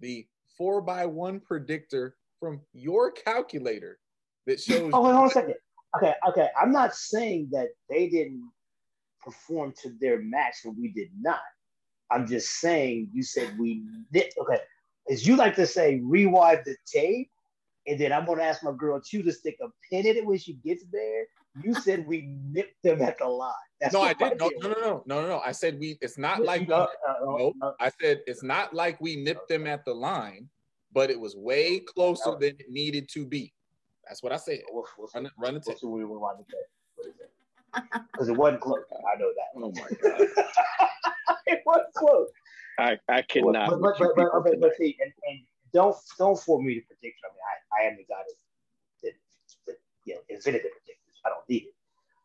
the 0.00 0.26
four 0.58 0.82
by 0.82 1.06
one 1.06 1.40
predictor 1.40 2.16
from 2.38 2.60
your 2.74 3.10
calculator 3.10 3.98
that 4.46 4.60
shows. 4.60 4.90
Oh, 4.92 5.02
wait, 5.02 5.12
hold 5.12 5.16
on 5.16 5.26
a 5.26 5.30
second. 5.30 5.54
Okay, 5.96 6.12
okay. 6.28 6.48
I'm 6.60 6.72
not 6.72 6.94
saying 6.94 7.48
that 7.52 7.68
they 7.88 8.08
didn't 8.08 8.50
perform 9.22 9.72
to 9.82 9.94
their 10.00 10.20
max 10.20 10.64
and 10.64 10.76
we 10.76 10.88
did 10.88 11.08
not. 11.18 11.40
I'm 12.10 12.26
just 12.26 12.60
saying 12.60 13.08
you 13.14 13.22
said 13.22 13.58
we 13.58 13.82
did. 14.12 14.32
Okay, 14.38 14.58
as 15.10 15.26
you 15.26 15.36
like 15.36 15.54
to 15.56 15.66
say, 15.66 16.00
rewind 16.02 16.60
the 16.64 16.76
tape, 16.86 17.30
and 17.86 18.00
then 18.00 18.12
I'm 18.12 18.24
going 18.24 18.38
to 18.38 18.44
ask 18.44 18.62
my 18.62 18.72
girl 18.72 19.00
Chu 19.00 19.22
to 19.22 19.32
stick 19.32 19.58
a 19.62 19.66
pin 19.90 20.06
in 20.06 20.16
it 20.16 20.26
when 20.26 20.38
she 20.38 20.54
gets 20.54 20.84
there. 20.90 21.26
You 21.62 21.74
said 21.74 22.06
we 22.06 22.28
nipped 22.50 22.82
them 22.82 23.00
at 23.02 23.18
the 23.18 23.26
line. 23.26 23.52
That's 23.80 23.94
no, 23.94 24.00
I 24.00 24.14
didn't. 24.14 24.40
No, 24.40 24.50
no, 24.60 24.68
no, 24.68 24.80
no, 24.80 25.02
no, 25.06 25.28
no, 25.28 25.40
I 25.44 25.52
said 25.52 25.78
we. 25.78 25.98
It's 26.00 26.18
not 26.18 26.42
like 26.42 26.68
no, 26.68 26.78
we, 26.78 26.82
uh, 26.82 27.14
no, 27.20 27.52
no. 27.60 27.74
I 27.80 27.92
said 28.00 28.22
it's 28.26 28.42
not 28.42 28.74
like 28.74 29.00
we 29.00 29.16
nipped 29.16 29.48
them 29.48 29.66
at 29.66 29.84
the 29.84 29.92
line, 29.92 30.48
but 30.92 31.10
it 31.10 31.20
was 31.20 31.36
way 31.36 31.80
closer 31.80 32.32
than 32.32 32.50
it 32.58 32.70
needed 32.70 33.08
to 33.10 33.26
be. 33.26 33.52
That's 34.08 34.22
what 34.22 34.32
I 34.32 34.36
said. 34.36 34.60
We'll, 34.70 34.86
we'll 34.98 35.08
run, 35.14 35.30
run 35.38 35.54
the 35.54 35.60
tape. 35.60 35.76
We'll 35.82 35.92
we 35.92 36.04
want 36.04 36.38
to 36.48 37.12
Because 38.12 38.28
it 38.28 38.36
wasn't 38.36 38.60
close. 38.60 38.80
I 38.90 39.18
know 39.18 39.30
that. 39.36 39.50
Oh 39.56 39.72
my 39.74 39.82
god. 40.02 41.36
it 41.46 41.62
wasn't 41.64 41.94
close. 41.94 42.28
I, 42.78 42.98
I 43.08 43.22
cannot. 43.22 43.70
But, 43.70 43.80
but, 43.80 43.94
but, 43.98 44.16
but, 44.16 44.44
but, 44.44 44.60
but 44.60 44.76
see, 44.76 44.96
and, 45.00 45.12
and 45.28 45.40
don't 45.72 45.96
don't 46.18 46.38
for 46.38 46.62
me 46.62 46.74
to 46.74 46.80
predict. 46.82 47.20
I 47.24 47.28
mean, 47.32 47.40
I, 47.50 47.82
I 47.82 47.90
am 47.90 47.96
the 47.96 48.04
guy 48.04 48.22
that, 48.26 48.34
that, 49.02 49.12
that 49.66 49.76
you 50.04 50.14
know, 50.14 50.20
invented 50.28 50.62
the 50.62 50.68
predictors. 50.68 51.18
I 51.24 51.28
don't 51.30 51.48
need 51.48 51.64
it. 51.64 51.74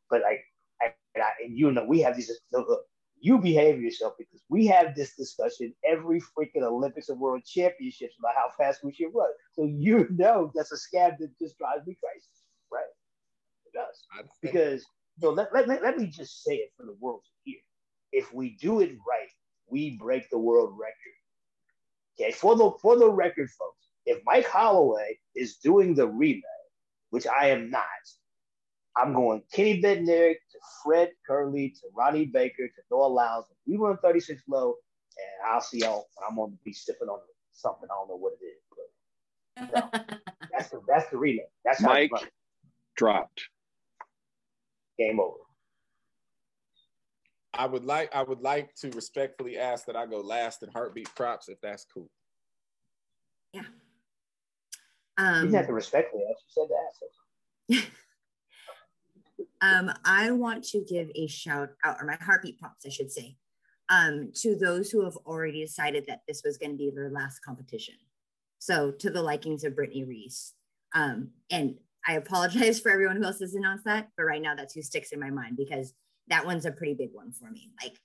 But 0.10 0.22
like, 0.22 0.42
I, 0.82 0.94
and, 1.16 1.24
I, 1.24 1.30
and 1.44 1.58
you 1.58 1.72
know, 1.72 1.86
we 1.86 2.00
have 2.02 2.16
these. 2.16 2.32
Look, 2.52 2.86
you 3.22 3.38
behave 3.38 3.82
yourself 3.82 4.14
because 4.18 4.42
we 4.50 4.66
have 4.68 4.96
this 4.96 5.16
discussion 5.16 5.74
every 5.84 6.22
freaking 6.22 6.64
Olympics 6.64 7.10
and 7.10 7.20
World 7.20 7.44
Championships 7.46 8.16
about 8.20 8.36
how 8.36 8.50
fast 8.58 8.84
we 8.84 8.94
should 8.94 9.12
run. 9.14 9.30
So 9.54 9.66
you 9.66 10.08
know 10.12 10.52
that's 10.56 10.72
a 10.72 10.78
scab 10.78 11.14
that 11.20 11.38
just 11.38 11.58
drives 11.58 11.86
me 11.86 11.98
crazy, 12.02 12.28
right? 12.72 12.84
It 13.66 13.74
does. 13.74 14.26
because 14.42 14.86
so 15.20 15.32
let, 15.32 15.54
let, 15.54 15.68
let 15.68 15.98
me 15.98 16.08
just 16.08 16.44
say 16.44 16.56
it 16.56 16.72
for 16.78 16.86
the 16.86 16.96
world 17.00 17.22
to 17.26 17.32
hear. 17.44 17.60
If 18.12 18.34
we 18.34 18.58
do 18.60 18.80
it 18.80 18.92
right, 19.08 19.30
we 19.72 19.98
break 19.98 20.30
the 20.30 20.38
world 20.38 20.74
record. 20.80 20.94
Okay, 22.20 22.32
for 22.32 22.56
the 22.56 22.72
for 22.82 22.98
the 22.98 23.10
record, 23.10 23.50
folks, 23.50 23.88
if 24.06 24.22
Mike 24.26 24.48
Holloway 24.48 25.18
is 25.36 25.58
doing 25.58 25.96
the 25.96 26.08
relay, 26.08 26.42
which 27.12 27.28
I 27.28 27.50
am 27.50 27.70
not, 27.70 27.86
I'm 28.98 29.14
going 29.14 29.42
Kenny 29.54 29.82
Bednarek 29.82 30.36
to 30.52 30.60
Fred 30.84 31.12
Kerley 31.30 31.74
to 31.74 31.88
Ronnie 31.96 32.26
Baker 32.26 32.68
to 32.68 32.82
Noah 32.92 33.08
Lyles. 33.08 33.46
We 33.66 33.78
run 33.78 33.98
36 34.04 34.44
low, 34.48 34.76
and 35.18 35.52
I'll 35.52 35.62
see 35.62 35.80
y'all. 35.80 36.08
I'm 36.28 36.36
gonna 36.36 36.54
be 36.66 36.74
sipping 36.74 37.08
on 37.08 37.20
something. 37.52 37.88
I 37.90 37.96
don't 37.96 38.10
know 38.10 38.18
what 38.18 38.34
it 38.42 38.46
is, 38.46 39.72
but 39.72 39.96
no, 39.96 40.06
that's 40.52 40.70
the 40.70 40.82
that's 40.88 41.10
the 41.10 41.18
relay. 41.18 41.48
That's 41.64 41.82
Mike 41.82 42.12
dropped. 42.96 43.44
Game 44.98 45.20
over. 45.20 45.38
I 47.54 47.66
would 47.66 47.86
like 47.86 48.14
I 48.16 48.24
would 48.24 48.42
like 48.42 48.76
to 48.76 48.90
respectfully 48.92 49.58
ask 49.58 49.86
that 49.86 49.96
I 49.96 50.06
go 50.06 50.20
last 50.20 50.64
in 50.64 50.70
heartbeat 50.70 51.14
props 51.16 51.50
if 51.50 51.60
that's 51.62 51.86
cool. 51.86 52.10
Yeah. 53.54 53.64
You 55.18 55.26
Um, 55.26 55.42
didn't 55.42 55.56
have 55.56 55.68
to 55.68 55.74
respectfully 55.74 56.24
ask. 56.30 56.44
You 56.56 56.68
said 57.70 57.78
to 57.78 57.82
ask. 57.82 57.90
um, 59.62 59.92
I 60.06 60.32
want 60.32 60.64
to 60.66 60.86
give 60.88 61.10
a 61.16 61.28
shout 61.28 61.70
out, 61.84 61.98
or 62.00 62.06
my 62.06 62.16
heartbeat 62.22 62.60
props, 62.60 62.86
I 62.86 62.90
should 62.90 63.12
say, 63.12 63.36
um, 63.90 64.32
to 64.36 64.56
those 64.56 64.92
who 64.92 65.04
have 65.04 65.18
already 65.26 65.66
decided 65.66 66.06
that 66.08 66.22
this 66.28 66.42
was 66.46 66.58
going 66.58 66.72
to 66.72 66.78
be 66.78 66.92
their 66.92 67.10
last 67.10 67.40
competition. 67.40 67.96
So 68.60 68.92
to 68.92 69.10
the 69.10 69.22
likings 69.22 69.64
of 69.64 69.74
Brittney 69.74 70.08
Reese. 70.08 70.54
Um, 70.94 71.32
and 71.50 71.76
I 72.08 72.14
apologize 72.14 72.80
for 72.82 72.92
everyone 72.92 73.18
who 73.18 73.24
else 73.24 73.40
has 73.40 73.56
announced 73.56 73.86
that, 73.86 74.10
but 74.16 74.24
right 74.24 74.42
now 74.42 74.56
that's 74.56 74.74
who 74.74 74.82
sticks 74.82 75.12
in 75.12 75.20
my 75.20 75.30
mind 75.30 75.58
because 75.58 75.94
that 76.30 76.46
one's 76.46 76.66
a 76.66 76.72
pretty 76.72 76.94
big 76.94 77.10
one 77.14 77.32
for 77.32 77.50
me. 77.50 77.72
Like 77.82 77.98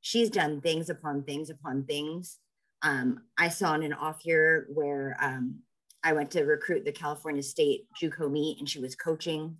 she's 0.00 0.30
done 0.30 0.60
things 0.60 0.90
upon 0.90 1.24
things 1.24 1.50
upon 1.50 1.84
things. 1.84 2.38
Um, 2.82 3.22
I 3.38 3.48
saw 3.48 3.74
in 3.74 3.82
an 3.82 3.92
off 3.92 4.24
year 4.24 4.66
where 4.68 5.16
um, 5.20 5.60
I 6.02 6.12
went 6.12 6.30
to 6.32 6.44
recruit 6.44 6.84
the 6.84 6.92
California 6.92 7.42
State 7.42 7.86
JUCO 8.00 8.30
meet 8.30 8.58
and 8.58 8.68
she 8.68 8.80
was 8.80 8.96
coaching 8.96 9.56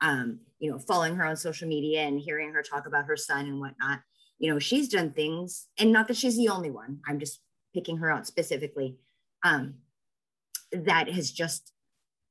um, 0.00 0.40
you 0.58 0.70
know, 0.70 0.78
following 0.78 1.16
her 1.16 1.24
on 1.24 1.36
social 1.36 1.68
media 1.68 2.02
and 2.02 2.20
hearing 2.20 2.52
her 2.52 2.62
talk 2.62 2.86
about 2.86 3.06
her 3.06 3.16
son 3.16 3.46
and 3.46 3.60
whatnot. 3.60 4.00
You 4.38 4.52
know, 4.52 4.58
she's 4.58 4.88
done 4.88 5.12
things, 5.12 5.68
and 5.78 5.92
not 5.92 6.08
that 6.08 6.16
she's 6.16 6.36
the 6.36 6.50
only 6.50 6.70
one. 6.70 6.98
I'm 7.08 7.18
just 7.18 7.40
picking 7.72 7.96
her 7.98 8.10
out 8.10 8.26
specifically. 8.26 8.98
Um, 9.42 9.74
that 10.72 11.08
has 11.08 11.30
just 11.30 11.72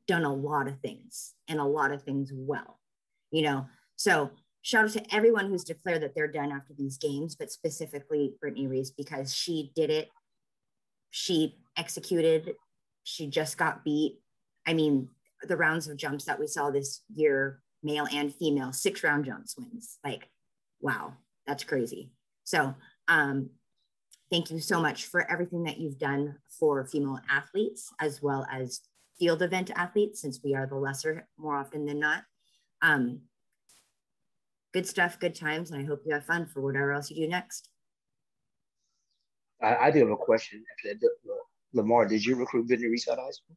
done 0.07 0.23
a 0.23 0.33
lot 0.33 0.67
of 0.67 0.79
things 0.81 1.33
and 1.47 1.59
a 1.59 1.65
lot 1.65 1.91
of 1.91 2.03
things 2.03 2.31
well. 2.33 2.79
You 3.31 3.43
know, 3.43 3.65
so 3.95 4.31
shout 4.63 4.85
out 4.85 4.91
to 4.91 5.15
everyone 5.15 5.49
who's 5.49 5.65
declared 5.65 6.01
that 6.01 6.15
they're 6.15 6.27
done 6.27 6.51
after 6.51 6.73
these 6.73 6.97
games, 6.97 7.35
but 7.35 7.51
specifically 7.51 8.33
Brittney 8.43 8.67
Reese 8.67 8.91
because 8.91 9.33
she 9.33 9.71
did 9.75 9.89
it. 9.89 10.09
She 11.11 11.57
executed. 11.77 12.55
She 13.03 13.27
just 13.27 13.57
got 13.57 13.83
beat. 13.83 14.19
I 14.65 14.73
mean, 14.73 15.09
the 15.43 15.57
rounds 15.57 15.87
of 15.87 15.97
jumps 15.97 16.25
that 16.25 16.39
we 16.39 16.47
saw 16.47 16.71
this 16.71 17.01
year, 17.13 17.61
male 17.83 18.07
and 18.11 18.33
female, 18.33 18.71
six 18.71 19.03
round 19.03 19.25
jumps 19.25 19.55
wins. 19.57 19.99
Like, 20.03 20.29
wow, 20.79 21.13
that's 21.45 21.65
crazy. 21.65 22.11
So, 22.45 22.73
um, 23.09 23.49
thank 24.31 24.49
you 24.49 24.59
so 24.59 24.81
much 24.81 25.05
for 25.05 25.29
everything 25.29 25.63
that 25.63 25.77
you've 25.77 25.99
done 25.99 26.37
for 26.57 26.85
female 26.85 27.19
athletes 27.29 27.91
as 27.99 28.21
well 28.21 28.47
as 28.49 28.79
field 29.19 29.41
event 29.41 29.71
athletes, 29.75 30.21
since 30.21 30.39
we 30.41 30.55
are 30.55 30.65
the 30.65 30.75
lesser 30.75 31.27
more 31.37 31.57
often 31.57 31.85
than 31.85 31.99
not. 31.99 32.23
Um, 32.81 33.21
good 34.73 34.87
stuff, 34.87 35.19
good 35.19 35.35
times, 35.35 35.71
and 35.71 35.81
I 35.81 35.85
hope 35.85 36.01
you 36.05 36.13
have 36.13 36.25
fun 36.25 36.45
for 36.47 36.61
whatever 36.61 36.91
else 36.91 37.09
you 37.09 37.25
do 37.25 37.29
next. 37.29 37.69
I, 39.61 39.75
I 39.75 39.91
do 39.91 39.99
have 39.99 40.09
a 40.09 40.17
question. 40.17 40.63
Uh, 40.85 40.93
Lamar, 41.73 42.05
did 42.07 42.25
you 42.25 42.35
recruit 42.35 42.67
Brittney 42.67 42.89
Reese 42.89 43.07
out 43.07 43.17
of 43.19 43.25
high 43.25 43.31
school? 43.31 43.55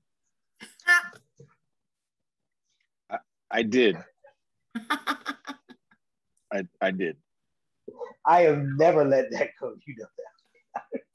I 3.50 3.62
did. 3.62 3.96
I 6.52 6.66
I 6.80 6.90
did. 6.90 7.16
I 8.26 8.42
have 8.42 8.58
never 8.58 9.04
let 9.04 9.30
that 9.32 9.50
go. 9.60 9.74
You 9.86 9.94
know 9.98 10.06
that. 10.16 11.00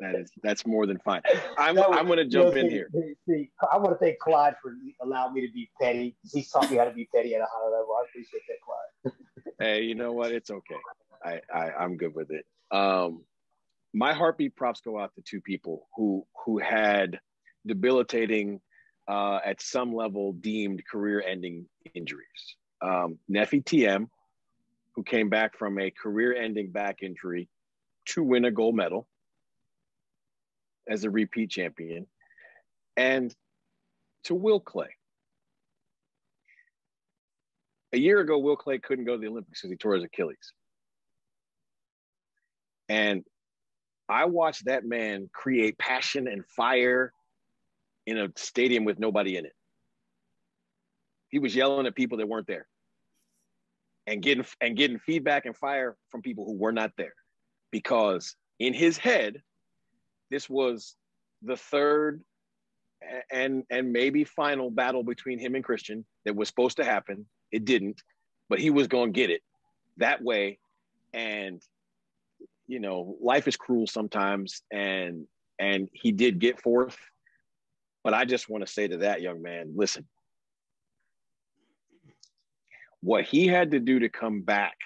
That 0.00 0.14
is 0.14 0.30
that's 0.44 0.64
more 0.64 0.86
than 0.86 0.98
fine. 1.00 1.22
I'm 1.58 1.74
was- 1.74 1.86
I'm 1.90 2.06
gonna 2.06 2.22
you 2.22 2.28
jump 2.28 2.54
know, 2.54 2.60
in 2.60 2.68
see- 2.68 2.72
here. 2.74 2.88
see- 2.92 3.14
See, 3.28 3.50
I 3.72 3.78
want 3.78 3.90
to 3.90 3.96
thank 3.98 4.18
Clyde 4.20 4.54
for 4.62 4.72
allowing 5.02 5.34
me 5.34 5.44
to 5.44 5.52
be 5.52 5.68
petty. 5.80 6.16
He's 6.32 6.48
taught 6.50 6.70
me 6.70 6.76
how 6.76 6.84
to 6.84 6.92
be 6.92 7.08
petty 7.12 7.34
at 7.34 7.40
a 7.40 7.46
high 7.50 7.64
level. 7.64 7.94
I 7.98 8.04
appreciate 8.08 8.42
that, 8.48 8.58
Clyde. 8.64 9.12
Hey, 9.58 9.82
you 9.82 9.96
know 9.96 10.12
what? 10.12 10.32
It's 10.32 10.50
okay. 10.50 10.76
I, 11.24 11.40
I 11.52 11.70
I'm 11.72 11.96
good 11.96 12.14
with 12.14 12.30
it. 12.30 12.46
Um, 12.70 13.24
my 13.92 14.12
heartbeat 14.12 14.54
props 14.54 14.80
go 14.80 14.98
out 14.98 15.14
to 15.16 15.22
two 15.22 15.40
people 15.40 15.88
who 15.96 16.24
who 16.44 16.58
had 16.58 17.18
debilitating, 17.66 18.60
uh, 19.08 19.40
at 19.44 19.60
some 19.60 19.94
level 19.94 20.32
deemed 20.32 20.82
career-ending 20.90 21.66
injuries. 21.94 22.56
Um, 22.80 23.18
TM, 23.30 24.08
who 24.94 25.02
came 25.02 25.28
back 25.28 25.58
from 25.58 25.78
a 25.80 25.90
career-ending 25.90 26.70
back 26.70 27.02
injury 27.02 27.48
to 28.06 28.22
win 28.22 28.44
a 28.44 28.50
gold 28.50 28.76
medal 28.76 29.08
as 30.88 31.04
a 31.04 31.10
repeat 31.10 31.50
champion, 31.50 32.06
and 32.96 33.34
to 34.24 34.34
Will 34.34 34.60
Claye. 34.60 34.97
A 37.92 37.98
year 37.98 38.20
ago, 38.20 38.38
Will 38.38 38.56
Claye 38.56 38.82
couldn't 38.82 39.04
go 39.04 39.14
to 39.14 39.20
the 39.20 39.28
Olympics 39.28 39.60
because 39.60 39.70
he 39.70 39.76
tore 39.76 39.94
his 39.94 40.04
Achilles. 40.04 40.52
And 42.88 43.24
I 44.08 44.26
watched 44.26 44.66
that 44.66 44.84
man 44.84 45.28
create 45.32 45.78
passion 45.78 46.28
and 46.28 46.44
fire 46.46 47.12
in 48.06 48.18
a 48.18 48.28
stadium 48.36 48.84
with 48.84 48.98
nobody 48.98 49.36
in 49.36 49.44
it. 49.44 49.52
He 51.28 51.38
was 51.38 51.54
yelling 51.54 51.86
at 51.86 51.94
people 51.94 52.18
that 52.18 52.28
weren't 52.28 52.46
there 52.46 52.66
and 54.06 54.22
getting 54.22 54.46
and 54.62 54.76
getting 54.76 54.98
feedback 54.98 55.44
and 55.44 55.54
fire 55.54 55.96
from 56.08 56.22
people 56.22 56.46
who 56.46 56.54
were 56.54 56.72
not 56.72 56.92
there 56.96 57.12
because 57.70 58.34
in 58.58 58.72
his 58.72 58.96
head 58.96 59.42
this 60.30 60.48
was 60.48 60.96
the 61.42 61.56
third 61.56 62.22
and 63.30 63.64
and 63.70 63.92
maybe 63.92 64.24
final 64.24 64.70
battle 64.70 65.02
between 65.02 65.38
him 65.38 65.54
and 65.54 65.62
Christian 65.62 66.04
that 66.24 66.34
was 66.34 66.48
supposed 66.48 66.78
to 66.78 66.84
happen. 66.84 67.26
It 67.50 67.64
didn't, 67.64 68.02
but 68.48 68.58
he 68.58 68.70
was 68.70 68.86
going 68.86 69.12
to 69.12 69.16
get 69.16 69.30
it 69.30 69.42
that 69.96 70.22
way. 70.22 70.58
And 71.12 71.62
you 72.66 72.80
know, 72.80 73.16
life 73.20 73.48
is 73.48 73.56
cruel 73.56 73.86
sometimes, 73.86 74.62
and 74.70 75.26
and 75.58 75.88
he 75.92 76.12
did 76.12 76.38
get 76.38 76.60
fourth. 76.60 76.96
But 78.04 78.14
I 78.14 78.24
just 78.24 78.48
want 78.48 78.64
to 78.66 78.72
say 78.72 78.88
to 78.88 78.98
that 78.98 79.22
young 79.22 79.42
man, 79.42 79.72
listen, 79.74 80.06
what 83.00 83.24
he 83.24 83.46
had 83.46 83.72
to 83.72 83.80
do 83.80 84.00
to 84.00 84.08
come 84.08 84.42
back 84.42 84.76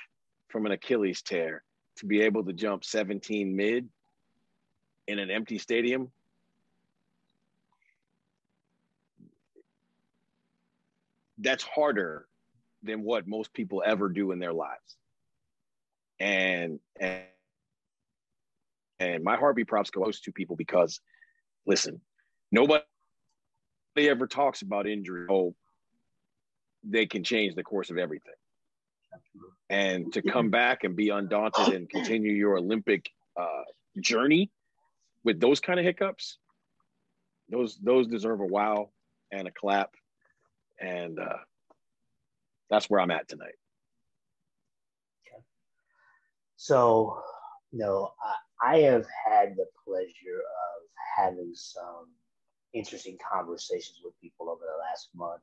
from 0.48 0.66
an 0.66 0.72
Achilles 0.72 1.22
tear 1.22 1.62
to 1.97 2.06
be 2.06 2.22
able 2.22 2.44
to 2.44 2.52
jump 2.52 2.84
17 2.84 3.55
mid 3.55 3.89
in 5.09 5.18
an 5.18 5.30
empty 5.30 5.59
stadium 5.59 6.10
that's 11.39 11.64
harder 11.64 12.26
than 12.82 13.02
what 13.02 13.26
most 13.26 13.52
people 13.52 13.82
ever 13.84 14.09
do 14.09 14.32
in 14.32 14.38
their 14.38 14.52
lives. 14.52 14.96
And 16.20 16.78
and 17.00 17.22
and 18.98 19.24
my 19.24 19.36
heartbeat 19.36 19.66
props 19.66 19.90
go 19.90 20.04
goes 20.04 20.20
to 20.20 20.32
people 20.32 20.56
because 20.56 21.00
listen, 21.66 22.00
nobody 22.50 22.82
ever 23.96 24.26
talks 24.26 24.62
about 24.62 24.86
injury. 24.86 25.26
Oh, 25.30 25.54
they 26.84 27.06
can 27.06 27.24
change 27.24 27.54
the 27.54 27.62
course 27.62 27.90
of 27.90 27.98
everything. 27.98 28.34
And 29.70 30.12
to 30.12 30.22
come 30.22 30.50
back 30.50 30.84
and 30.84 30.94
be 30.96 31.09
undaunted 31.09 31.74
and 31.74 31.88
continue 31.88 32.32
your 32.32 32.59
Olympic 32.59 33.10
uh, 33.38 33.64
journey 34.00 34.50
with 35.24 35.40
those 35.40 35.60
kind 35.60 35.78
of 35.78 35.84
hiccups, 35.84 36.38
those 37.48 37.78
those 37.82 38.06
deserve 38.06 38.40
a 38.40 38.46
wow 38.46 38.90
and 39.30 39.48
a 39.48 39.50
clap 39.50 39.90
and 40.80 41.18
uh, 41.18 41.36
that's 42.73 42.89
where 42.89 43.01
I'm 43.01 43.11
at 43.11 43.28
tonight. 43.28 43.55
So, 46.57 47.19
you 47.70 47.81
know, 47.81 48.12
I, 48.62 48.77
I 48.77 48.78
have 48.78 49.05
had 49.27 49.57
the 49.57 49.66
pleasure 49.85 50.39
of 50.39 50.82
having 51.16 51.53
some 51.55 52.07
interesting 52.73 53.19
conversations 53.31 53.99
with 54.03 54.19
people 54.23 54.49
over 54.49 54.61
the 54.61 54.78
last 54.89 55.11
month 55.15 55.43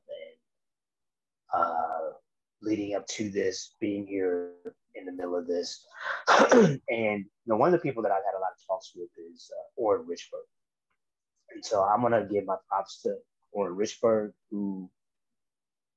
and 1.54 1.62
uh, 1.62 2.16
leading 2.62 2.96
up 2.96 3.06
to 3.08 3.30
this, 3.30 3.74
being 3.80 4.06
here 4.06 4.52
in 4.96 5.04
the 5.04 5.12
middle 5.12 5.36
of 5.36 5.46
this. 5.46 5.86
and 6.52 6.80
you 6.88 7.46
know, 7.46 7.56
one 7.56 7.72
of 7.72 7.78
the 7.78 7.86
people 7.86 8.02
that 8.02 8.10
I've 8.10 8.24
had 8.24 8.36
a 8.36 8.40
lot 8.40 8.52
of 8.58 8.66
talks 8.66 8.90
with 8.96 9.10
is 9.32 9.48
uh, 9.56 9.80
Orin 9.80 10.06
Richburg. 10.06 10.48
And 11.52 11.64
so 11.64 11.84
I'm 11.84 12.00
going 12.00 12.12
to 12.12 12.26
give 12.32 12.44
my 12.46 12.56
props 12.68 13.02
to 13.02 13.14
Orin 13.52 13.76
Richburg, 13.76 14.32
who 14.50 14.90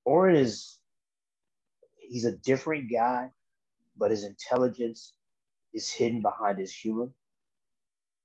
Orin 0.05 0.35
is 0.35 0.77
he's 2.13 2.25
a 2.25 2.37
different 2.37 2.91
guy, 2.91 3.31
but 3.97 4.11
his 4.11 4.23
intelligence 4.23 5.13
is 5.73 5.89
hidden 5.89 6.21
behind 6.21 6.59
his 6.59 6.71
humor. 6.71 7.09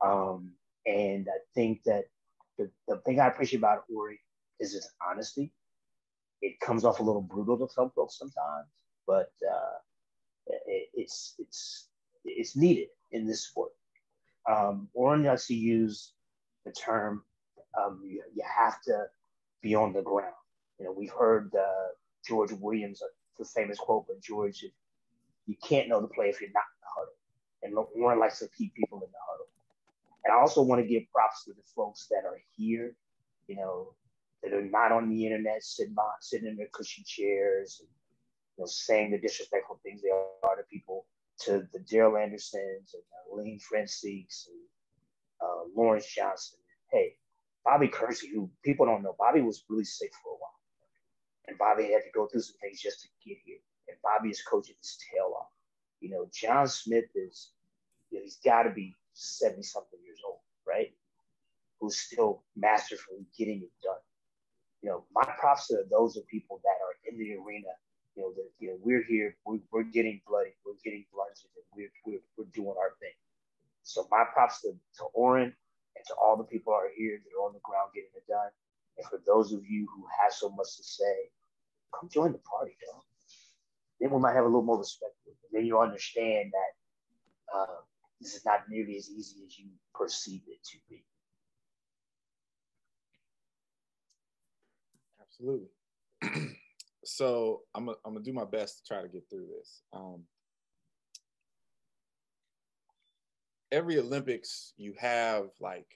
Um, 0.04 0.52
and 0.86 1.26
I 1.28 1.38
think 1.54 1.82
that 1.84 2.04
the, 2.58 2.70
the 2.86 2.98
thing 3.06 3.18
I 3.18 3.28
appreciate 3.28 3.60
about 3.60 3.84
Ori 3.94 4.20
is 4.60 4.74
his 4.74 4.90
honesty. 5.08 5.52
It 6.42 6.60
comes 6.60 6.84
off 6.84 7.00
a 7.00 7.02
little 7.02 7.22
brutal 7.22 7.56
to 7.66 7.72
some 7.72 7.90
folks 7.96 8.18
sometimes, 8.18 8.68
but 9.06 9.32
uh, 9.50 9.78
it, 10.66 10.88
it's 10.94 11.34
it's 11.38 11.88
it's 12.24 12.56
needed 12.56 12.88
in 13.12 13.26
this 13.26 13.46
sport. 13.48 13.72
Um, 14.48 14.88
Orin 14.92 15.24
likes 15.24 15.46
to 15.46 15.54
use 15.54 16.12
the 16.66 16.72
term 16.72 17.24
um, 17.78 18.02
you, 18.04 18.22
you 18.34 18.42
have 18.44 18.82
to 18.82 19.06
be 19.62 19.74
on 19.74 19.92
the 19.94 20.02
ground. 20.02 20.34
You 20.78 20.86
know, 20.86 20.92
we've 20.92 21.12
heard 21.12 21.52
uh, 21.54 21.88
George 22.26 22.52
Williams, 22.52 23.02
uh, 23.02 23.06
the 23.38 23.44
famous 23.44 23.78
quote, 23.78 24.06
but 24.06 24.20
George, 24.20 24.64
you 25.46 25.56
can't 25.62 25.88
know 25.88 26.00
the 26.00 26.08
play 26.08 26.28
if 26.28 26.40
you're 26.40 26.50
not 26.50 26.64
in 26.74 26.80
the 26.82 26.88
huddle. 26.94 27.14
And 27.62 28.02
Orin 28.02 28.18
likes 28.18 28.38
to 28.40 28.48
keep 28.56 28.74
people 28.74 28.98
in 28.98 29.10
the 29.10 29.18
huddle. 29.28 29.46
And 30.24 30.34
I 30.34 30.40
also 30.40 30.62
want 30.62 30.82
to 30.82 30.86
give 30.86 31.10
props 31.12 31.44
to 31.44 31.52
the 31.52 31.62
folks 31.74 32.06
that 32.10 32.24
are 32.26 32.40
here, 32.56 32.94
you 33.46 33.56
know, 33.56 33.94
that 34.42 34.52
are 34.52 34.62
not 34.62 34.92
on 34.92 35.08
the 35.08 35.24
internet, 35.24 35.62
sitting 35.62 35.94
by, 35.94 36.02
sitting 36.20 36.48
in 36.48 36.56
their 36.56 36.68
cushy 36.72 37.02
chairs, 37.02 37.78
and, 37.80 37.88
you 38.56 38.62
know, 38.62 38.66
saying 38.66 39.10
the 39.10 39.18
disrespectful 39.18 39.80
things 39.82 40.02
they 40.02 40.10
are 40.10 40.56
to 40.56 40.62
people, 40.70 41.06
to 41.40 41.66
the 41.72 41.78
Daryl 41.80 42.22
Andersons 42.22 42.94
and 42.94 43.02
uh, 43.32 43.36
Lane 43.36 43.58
Francis 43.58 44.48
and 44.48 44.60
uh, 45.40 45.62
Lawrence 45.74 46.06
Johnson. 46.06 46.58
Hey, 46.92 47.14
Bobby 47.64 47.88
Kersee, 47.88 48.30
who 48.32 48.50
people 48.62 48.86
don't 48.86 49.02
know, 49.02 49.14
Bobby 49.18 49.40
was 49.40 49.64
really 49.68 49.84
sick 49.84 50.10
for 50.22 50.32
a 50.32 50.36
while. 50.36 50.57
And 51.48 51.56
Bobby 51.58 51.84
had 51.84 52.04
to 52.04 52.12
go 52.14 52.26
through 52.26 52.42
some 52.42 52.56
things 52.60 52.80
just 52.80 53.02
to 53.02 53.08
get 53.26 53.38
here. 53.44 53.58
And 53.88 53.96
Bobby 54.02 54.28
is 54.28 54.42
coaching 54.42 54.76
his 54.80 54.98
tail 55.10 55.32
off. 55.38 55.48
You 56.00 56.10
know, 56.10 56.28
John 56.32 56.68
Smith 56.68 57.06
is, 57.14 57.50
you 58.10 58.18
know, 58.18 58.24
he's 58.24 58.38
got 58.44 58.64
to 58.64 58.70
be 58.70 58.94
70 59.14 59.62
something 59.62 59.98
years 60.04 60.20
old, 60.26 60.38
right? 60.66 60.92
Who's 61.80 61.96
still 61.96 62.42
masterfully 62.54 63.26
getting 63.36 63.62
it 63.62 63.72
done. 63.82 64.02
You 64.82 64.90
know, 64.90 65.04
my 65.12 65.24
props 65.40 65.68
to 65.68 65.82
those 65.90 66.16
of 66.16 66.26
people 66.28 66.60
that 66.62 66.78
are 66.84 66.94
in 67.10 67.18
the 67.18 67.34
arena. 67.34 67.72
You 68.14 68.24
know, 68.24 68.32
that 68.34 68.50
you 68.58 68.68
know, 68.68 68.78
we're 68.82 69.04
here, 69.04 69.36
we're, 69.46 69.60
we're 69.70 69.84
getting 69.84 70.20
bloody, 70.26 70.50
we're 70.66 70.74
getting 70.82 71.06
bludgeoned, 71.14 71.54
and 71.54 71.64
we're, 71.72 71.92
we're, 72.04 72.20
we're 72.36 72.50
doing 72.52 72.74
our 72.76 72.98
thing. 72.98 73.14
So 73.84 74.06
my 74.10 74.24
props 74.34 74.60
to, 74.62 74.74
to 74.98 75.04
Orin 75.14 75.54
and 75.96 76.04
to 76.08 76.14
all 76.14 76.36
the 76.36 76.44
people 76.44 76.72
who 76.72 76.78
are 76.78 76.90
here 76.96 77.18
that 77.22 77.30
are 77.38 77.46
on 77.46 77.54
the 77.54 77.62
ground 77.62 77.90
getting 77.94 78.10
it 78.14 78.26
done. 78.28 78.50
And 78.98 79.06
for 79.06 79.20
those 79.24 79.52
of 79.52 79.64
you 79.66 79.86
who 79.94 80.04
have 80.20 80.32
so 80.32 80.50
much 80.50 80.76
to 80.76 80.82
say, 80.82 81.30
come 81.98 82.08
join 82.12 82.32
the 82.32 82.38
party, 82.38 82.76
though. 82.80 83.02
Then 84.00 84.10
we 84.10 84.20
might 84.20 84.34
have 84.34 84.44
a 84.44 84.48
little 84.48 84.62
more 84.62 84.78
respect. 84.78 85.12
And 85.26 85.34
then 85.52 85.66
you 85.66 85.78
understand 85.78 86.52
that 86.52 87.58
uh, 87.58 87.76
this 88.20 88.34
is 88.34 88.44
not 88.44 88.60
nearly 88.68 88.96
as 88.96 89.10
easy 89.10 89.44
as 89.46 89.58
you 89.58 89.66
perceive 89.94 90.42
it 90.46 90.62
to 90.64 90.78
be. 90.88 91.04
Absolutely. 95.20 95.68
so 97.04 97.62
I'm 97.74 97.86
gonna 97.86 97.96
I'm 98.04 98.22
do 98.22 98.32
my 98.32 98.44
best 98.44 98.78
to 98.78 98.94
try 98.94 99.02
to 99.02 99.08
get 99.08 99.24
through 99.30 99.46
this. 99.56 99.82
Um, 99.92 100.24
every 103.70 103.98
Olympics, 103.98 104.72
you 104.76 104.94
have 104.98 105.46
like 105.60 105.86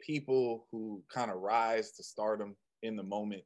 people 0.00 0.66
who 0.70 1.02
kind 1.12 1.30
of 1.30 1.38
rise 1.38 1.92
to 1.92 2.02
stardom 2.02 2.56
in 2.82 2.96
the 2.96 3.02
moment, 3.02 3.44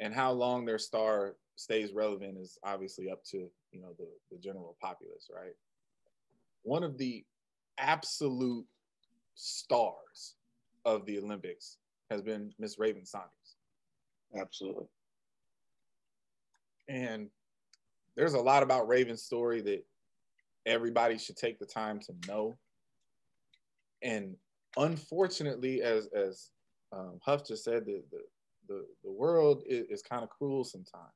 and 0.00 0.14
how 0.14 0.32
long 0.32 0.64
their 0.64 0.78
star 0.78 1.36
stays 1.56 1.92
relevant 1.92 2.36
is 2.38 2.58
obviously 2.64 3.10
up 3.10 3.22
to 3.24 3.48
you 3.72 3.80
know 3.80 3.94
the, 3.98 4.08
the 4.30 4.38
general 4.38 4.76
populace, 4.80 5.30
right? 5.34 5.54
One 6.62 6.82
of 6.82 6.98
the 6.98 7.24
absolute 7.78 8.66
stars 9.34 10.34
of 10.84 11.04
the 11.06 11.18
Olympics 11.18 11.78
has 12.10 12.22
been 12.22 12.52
Miss 12.58 12.78
Raven 12.78 13.04
Saunders. 13.04 13.56
Absolutely. 14.38 14.86
And 16.88 17.28
there's 18.16 18.34
a 18.34 18.40
lot 18.40 18.62
about 18.62 18.88
Raven's 18.88 19.22
story 19.22 19.60
that 19.62 19.84
everybody 20.66 21.18
should 21.18 21.36
take 21.36 21.58
the 21.58 21.66
time 21.66 22.00
to 22.00 22.14
know. 22.28 22.56
And 24.02 24.36
unfortunately, 24.76 25.82
as 25.82 26.06
as 26.14 26.50
um, 26.92 27.18
Huff 27.24 27.46
just 27.46 27.64
said, 27.64 27.86
the 27.86 28.02
the 28.10 28.20
the, 28.68 28.86
the 29.02 29.10
world 29.10 29.62
is, 29.66 29.86
is 29.88 30.02
kind 30.02 30.22
of 30.22 30.30
cruel 30.30 30.64
sometimes. 30.64 31.12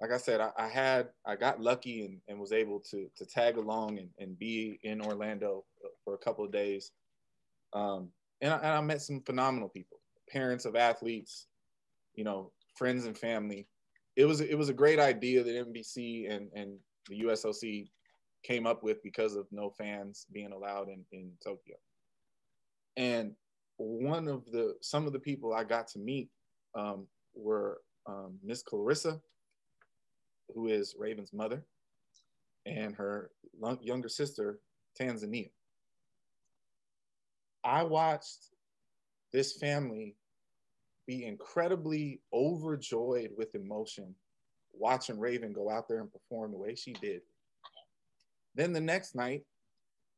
Like 0.00 0.12
I 0.12 0.16
said, 0.16 0.40
I, 0.40 0.50
I, 0.56 0.68
had 0.68 1.08
I 1.26 1.36
got 1.36 1.60
lucky 1.60 2.04
and, 2.04 2.18
and 2.28 2.40
was 2.40 2.52
able 2.52 2.80
to 2.90 3.08
to 3.16 3.26
tag 3.26 3.58
along 3.58 3.98
and, 3.98 4.08
and 4.18 4.38
be 4.38 4.78
in 4.82 5.02
Orlando 5.02 5.64
for 6.04 6.14
a 6.14 6.18
couple 6.18 6.44
of 6.44 6.52
days. 6.52 6.92
Um, 7.74 8.08
and, 8.40 8.52
I, 8.52 8.56
and 8.56 8.66
I 8.66 8.80
met 8.80 9.02
some 9.02 9.20
phenomenal 9.20 9.68
people, 9.68 9.98
parents 10.28 10.64
of 10.64 10.74
athletes, 10.74 11.46
you 12.14 12.24
know, 12.24 12.50
friends 12.76 13.04
and 13.04 13.16
family. 13.16 13.66
It 14.16 14.24
was 14.24 14.40
it 14.40 14.56
was 14.56 14.70
a 14.70 14.74
great 14.74 14.98
idea 14.98 15.42
that 15.42 15.72
NBC 15.72 16.30
and 16.32 16.48
and 16.54 16.78
the 17.08 17.20
USOC 17.20 17.88
came 18.42 18.66
up 18.66 18.82
with 18.82 19.02
because 19.02 19.36
of 19.36 19.46
no 19.50 19.70
fans 19.70 20.26
being 20.32 20.52
allowed 20.52 20.88
in, 20.88 21.04
in 21.12 21.30
Tokyo. 21.44 21.76
And 22.96 23.32
one 23.76 24.28
of 24.28 24.44
the 24.50 24.74
some 24.80 25.06
of 25.06 25.12
the 25.12 25.18
people 25.18 25.52
I 25.52 25.64
got 25.64 25.88
to 25.88 25.98
meet 25.98 26.30
um, 26.74 27.06
were 27.34 27.80
um, 28.06 28.38
Miss 28.42 28.62
Clarissa, 28.62 29.20
who 30.54 30.68
is 30.68 30.94
Raven's 30.98 31.32
mother, 31.32 31.64
and 32.66 32.94
her 32.94 33.30
younger 33.80 34.08
sister 34.08 34.58
Tanzania. 34.98 35.50
I 37.62 37.82
watched 37.82 38.48
this 39.32 39.56
family 39.56 40.16
be 41.06 41.24
incredibly 41.24 42.20
overjoyed 42.32 43.30
with 43.36 43.54
emotion 43.54 44.14
watching 44.72 45.18
Raven 45.18 45.52
go 45.52 45.68
out 45.68 45.88
there 45.88 46.00
and 46.00 46.10
perform 46.12 46.52
the 46.52 46.58
way 46.58 46.74
she 46.74 46.92
did 46.94 47.22
then 48.54 48.72
the 48.72 48.80
next 48.80 49.14
night, 49.14 49.42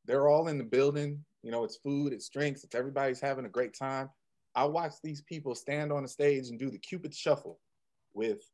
they're 0.05 0.27
all 0.27 0.47
in 0.47 0.57
the 0.57 0.63
building. 0.63 1.23
You 1.43 1.51
know, 1.51 1.63
it's 1.63 1.77
food, 1.77 2.13
it's 2.13 2.29
drinks, 2.29 2.63
it's 2.63 2.75
everybody's 2.75 3.19
having 3.19 3.45
a 3.45 3.49
great 3.49 3.73
time. 3.73 4.09
I 4.55 4.65
watched 4.65 5.01
these 5.01 5.21
people 5.21 5.55
stand 5.55 5.91
on 5.91 6.03
the 6.03 6.09
stage 6.09 6.49
and 6.49 6.59
do 6.59 6.69
the 6.69 6.77
Cupid 6.77 7.13
shuffle 7.13 7.59
with 8.13 8.49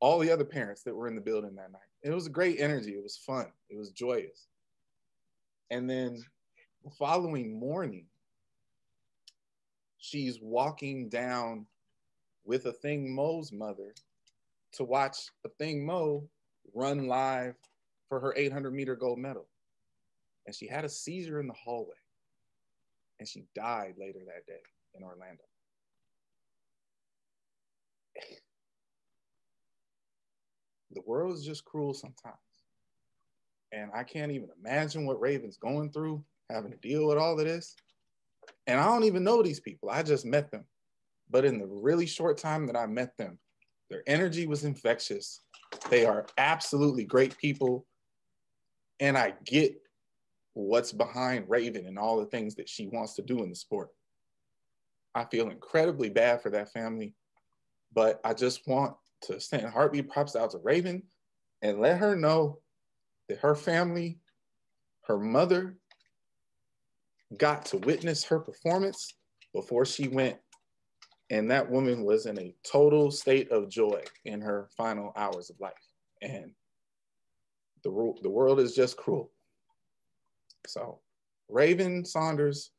all 0.00 0.18
the 0.18 0.30
other 0.30 0.44
parents 0.44 0.82
that 0.82 0.94
were 0.94 1.08
in 1.08 1.14
the 1.14 1.20
building 1.20 1.54
that 1.56 1.72
night. 1.72 1.80
It 2.02 2.10
was 2.10 2.26
a 2.26 2.30
great 2.30 2.60
energy. 2.60 2.92
It 2.92 3.02
was 3.02 3.16
fun. 3.16 3.46
It 3.68 3.76
was 3.76 3.90
joyous. 3.90 4.48
And 5.70 5.88
then 5.88 6.22
the 6.84 6.90
following 6.90 7.58
morning, 7.58 8.06
she's 9.98 10.40
walking 10.40 11.08
down 11.08 11.66
with 12.44 12.64
Athing 12.64 13.14
Mu's 13.14 13.52
mother 13.52 13.94
to 14.72 14.84
watch 14.84 15.18
a 15.44 15.48
thing 15.48 15.84
Mo 15.84 16.28
run 16.74 17.06
live 17.06 17.54
for 18.08 18.20
her 18.20 18.34
800 18.36 18.72
meter 18.72 18.96
gold 18.96 19.18
medal. 19.18 19.46
And 20.46 20.54
she 20.54 20.66
had 20.66 20.84
a 20.84 20.88
seizure 20.88 21.40
in 21.40 21.46
the 21.46 21.54
hallway. 21.54 21.94
And 23.18 23.28
she 23.28 23.44
died 23.54 23.94
later 23.98 24.20
that 24.26 24.46
day 24.46 24.62
in 24.94 25.02
Orlando. 25.02 25.42
the 30.92 31.02
world 31.06 31.34
is 31.34 31.44
just 31.44 31.64
cruel 31.64 31.94
sometimes. 31.94 32.36
And 33.72 33.90
I 33.94 34.02
can't 34.02 34.32
even 34.32 34.48
imagine 34.58 35.06
what 35.06 35.20
Raven's 35.20 35.56
going 35.56 35.92
through, 35.92 36.24
having 36.50 36.72
to 36.72 36.76
deal 36.78 37.06
with 37.06 37.18
all 37.18 37.38
of 37.38 37.44
this. 37.44 37.76
And 38.66 38.80
I 38.80 38.84
don't 38.86 39.04
even 39.04 39.22
know 39.22 39.42
these 39.42 39.60
people. 39.60 39.90
I 39.90 40.02
just 40.02 40.26
met 40.26 40.50
them. 40.50 40.64
But 41.30 41.44
in 41.44 41.58
the 41.58 41.66
really 41.66 42.06
short 42.06 42.38
time 42.38 42.66
that 42.66 42.76
I 42.76 42.86
met 42.86 43.16
them, 43.16 43.38
their 43.88 44.02
energy 44.08 44.48
was 44.48 44.64
infectious. 44.64 45.42
They 45.88 46.04
are 46.04 46.26
absolutely 46.36 47.04
great 47.04 47.38
people 47.38 47.86
and 49.00 49.16
I 49.16 49.34
get 49.44 49.74
what's 50.52 50.92
behind 50.92 51.46
Raven 51.48 51.86
and 51.86 51.98
all 51.98 52.18
the 52.18 52.26
things 52.26 52.54
that 52.56 52.68
she 52.68 52.86
wants 52.86 53.14
to 53.14 53.22
do 53.22 53.42
in 53.42 53.48
the 53.48 53.56
sport. 53.56 53.88
I 55.14 55.24
feel 55.24 55.50
incredibly 55.50 56.08
bad 56.08 56.42
for 56.42 56.50
that 56.50 56.72
family, 56.72 57.14
but 57.92 58.20
I 58.24 58.34
just 58.34 58.66
want 58.66 58.94
to 59.22 59.40
send 59.40 59.66
heartbeat 59.66 60.08
props 60.08 60.36
out 60.36 60.50
to 60.52 60.58
Raven 60.58 61.02
and 61.62 61.80
let 61.80 61.98
her 61.98 62.16
know 62.16 62.60
that 63.28 63.38
her 63.38 63.54
family, 63.54 64.18
her 65.06 65.18
mother, 65.18 65.76
got 67.36 67.64
to 67.66 67.78
witness 67.78 68.24
her 68.24 68.40
performance 68.40 69.14
before 69.54 69.84
she 69.84 70.08
went. 70.08 70.38
And 71.30 71.50
that 71.50 71.70
woman 71.70 72.04
was 72.04 72.26
in 72.26 72.38
a 72.38 72.54
total 72.64 73.10
state 73.10 73.50
of 73.52 73.68
joy 73.68 74.02
in 74.24 74.40
her 74.40 74.68
final 74.76 75.12
hours 75.16 75.48
of 75.50 75.60
life. 75.60 75.72
And 76.22 76.52
the, 77.84 78.14
the 78.22 78.30
world 78.30 78.58
is 78.58 78.74
just 78.74 78.96
cruel. 78.96 79.30
So 80.66 81.00
Raven 81.48 82.04
Saunders 82.04 82.72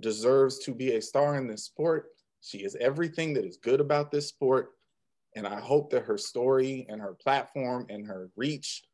deserves 0.00 0.58
to 0.60 0.74
be 0.74 0.92
a 0.92 1.02
star 1.02 1.36
in 1.36 1.46
this 1.46 1.64
sport. 1.64 2.06
She 2.40 2.58
is 2.58 2.76
everything 2.80 3.32
that 3.34 3.44
is 3.44 3.56
good 3.56 3.80
about 3.80 4.10
this 4.10 4.28
sport. 4.28 4.72
And 5.36 5.46
I 5.46 5.60
hope 5.60 5.90
that 5.90 6.04
her 6.04 6.18
story 6.18 6.86
and 6.88 7.00
her 7.00 7.14
platform 7.14 7.86
and 7.88 8.06
her 8.06 8.30
reach 8.36 8.84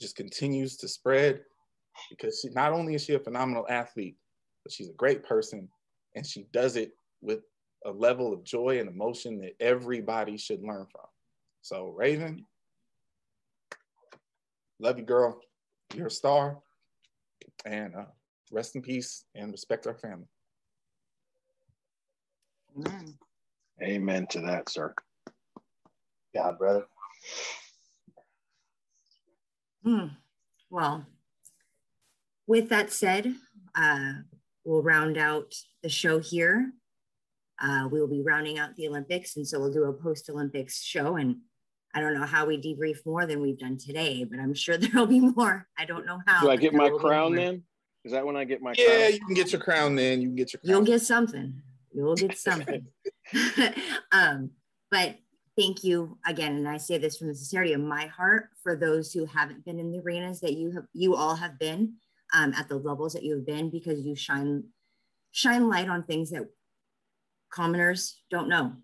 just 0.00 0.16
continues 0.16 0.76
to 0.78 0.88
spread 0.88 1.40
because 2.10 2.40
she 2.40 2.50
not 2.50 2.72
only 2.72 2.94
is 2.94 3.04
she 3.04 3.14
a 3.14 3.18
phenomenal 3.18 3.66
athlete, 3.68 4.16
but 4.62 4.72
she's 4.72 4.90
a 4.90 4.94
great 4.94 5.22
person 5.22 5.68
and 6.14 6.26
she 6.26 6.46
does 6.52 6.76
it 6.76 6.92
with 7.20 7.40
a 7.84 7.90
level 7.90 8.32
of 8.32 8.44
joy 8.44 8.78
and 8.80 8.88
emotion 8.88 9.40
that 9.40 9.54
everybody 9.60 10.36
should 10.36 10.62
learn 10.62 10.86
from. 10.90 11.06
So, 11.62 11.94
Raven, 11.96 12.44
love 14.80 14.98
you, 14.98 15.04
girl. 15.04 15.40
You're 15.94 16.08
a 16.08 16.10
star. 16.10 16.58
And 17.64 17.94
uh, 17.94 18.04
rest 18.52 18.76
in 18.76 18.82
peace 18.82 19.24
and 19.34 19.52
respect 19.52 19.86
our 19.86 19.94
family. 19.94 20.26
Amen. 22.78 23.14
Amen 23.82 24.26
to 24.28 24.40
that, 24.42 24.68
sir. 24.68 24.94
God, 26.34 26.58
brother. 26.58 26.86
Hmm. 29.84 30.06
Well, 30.70 31.06
with 32.46 32.68
that 32.68 32.92
said, 32.92 33.34
uh, 33.74 34.12
we'll 34.64 34.82
round 34.82 35.16
out 35.16 35.54
the 35.82 35.88
show 35.88 36.18
here. 36.18 36.72
Uh, 37.60 37.88
we 37.90 38.00
will 38.00 38.08
be 38.08 38.22
rounding 38.22 38.58
out 38.58 38.76
the 38.76 38.86
Olympics, 38.88 39.36
and 39.36 39.46
so 39.46 39.58
we'll 39.58 39.72
do 39.72 39.84
a 39.84 39.92
post 39.92 40.28
Olympics 40.30 40.82
show. 40.82 41.16
And 41.16 41.36
I 41.94 42.00
don't 42.00 42.14
know 42.14 42.26
how 42.26 42.46
we 42.46 42.60
debrief 42.60 42.98
more 43.04 43.26
than 43.26 43.40
we've 43.40 43.58
done 43.58 43.78
today, 43.78 44.24
but 44.24 44.38
I'm 44.38 44.54
sure 44.54 44.76
there'll 44.78 45.06
be 45.06 45.20
more. 45.20 45.66
I 45.78 45.84
don't 45.84 46.06
know 46.06 46.20
how. 46.26 46.42
Do 46.42 46.50
I 46.50 46.56
get 46.56 46.74
my 46.74 46.90
crown 46.90 47.34
then? 47.34 47.62
Is 48.04 48.12
that 48.12 48.24
when 48.24 48.36
I 48.36 48.44
get 48.44 48.62
my 48.62 48.74
crown? 48.74 48.86
yeah, 48.88 48.98
crown? 48.98 49.12
you 49.12 49.20
can 49.26 49.34
get 49.34 49.52
your 49.52 49.60
crown 49.60 49.94
then. 49.94 50.20
You 50.20 50.28
can 50.28 50.36
get 50.36 50.52
your 50.52 50.60
crown. 50.60 50.70
You'll 50.70 50.86
get 50.86 51.02
something. 51.02 51.62
You'll 51.98 52.14
get 52.14 52.38
something. 52.38 52.86
um, 54.12 54.50
but 54.88 55.16
thank 55.58 55.82
you 55.82 56.16
again, 56.24 56.54
and 56.54 56.68
I 56.68 56.76
say 56.76 56.96
this 56.96 57.18
from 57.18 57.26
the 57.26 57.34
sincerity 57.34 57.72
of 57.72 57.80
my 57.80 58.06
heart 58.06 58.50
for 58.62 58.76
those 58.76 59.12
who 59.12 59.24
haven't 59.26 59.64
been 59.64 59.80
in 59.80 59.90
the 59.90 59.98
arenas 59.98 60.40
that 60.42 60.52
you 60.52 60.70
have, 60.70 60.84
you 60.92 61.16
all 61.16 61.34
have 61.34 61.58
been 61.58 61.94
um, 62.32 62.54
at 62.56 62.68
the 62.68 62.76
levels 62.76 63.14
that 63.14 63.24
you 63.24 63.34
have 63.34 63.46
been, 63.46 63.68
because 63.68 64.00
you 64.00 64.14
shine 64.14 64.62
shine 65.32 65.68
light 65.68 65.88
on 65.88 66.04
things 66.04 66.30
that 66.30 66.48
commoners 67.52 68.22
don't 68.30 68.48
know, 68.48 68.74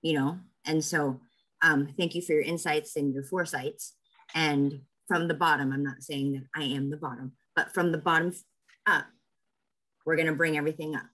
you 0.00 0.14
know. 0.14 0.38
And 0.64 0.82
so, 0.82 1.20
um, 1.62 1.92
thank 1.98 2.14
you 2.14 2.22
for 2.22 2.32
your 2.32 2.42
insights 2.42 2.96
and 2.96 3.12
your 3.12 3.24
foresights. 3.24 3.92
And 4.34 4.80
from 5.06 5.28
the 5.28 5.34
bottom, 5.34 5.70
I'm 5.70 5.84
not 5.84 6.02
saying 6.02 6.32
that 6.32 6.44
I 6.56 6.64
am 6.64 6.88
the 6.88 6.96
bottom, 6.96 7.32
but 7.54 7.74
from 7.74 7.92
the 7.92 7.98
bottom 7.98 8.32
up, 8.86 9.04
we're 10.06 10.16
going 10.16 10.28
to 10.28 10.32
bring 10.32 10.56
everything 10.56 10.96
up. 10.96 11.04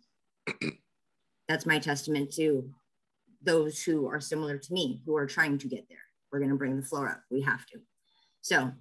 That's 1.49 1.66
my 1.66 1.79
testament 1.79 2.33
to 2.35 2.69
those 3.43 3.83
who 3.83 4.07
are 4.07 4.20
similar 4.20 4.59
to 4.59 4.73
me, 4.73 5.03
who 5.07 5.16
are 5.16 5.27
trying 5.27 5.59
to 5.59 5.69
get 5.69 5.89
there. 5.89 5.99
We're 6.31 6.41
going 6.41 6.51
to 6.51 6.57
bring 6.57 6.77
the 6.77 6.83
floor 6.87 7.09
up. 7.09 7.23
We 7.31 7.41
have 7.43 7.65
to. 7.66 7.79
So, 8.43 8.73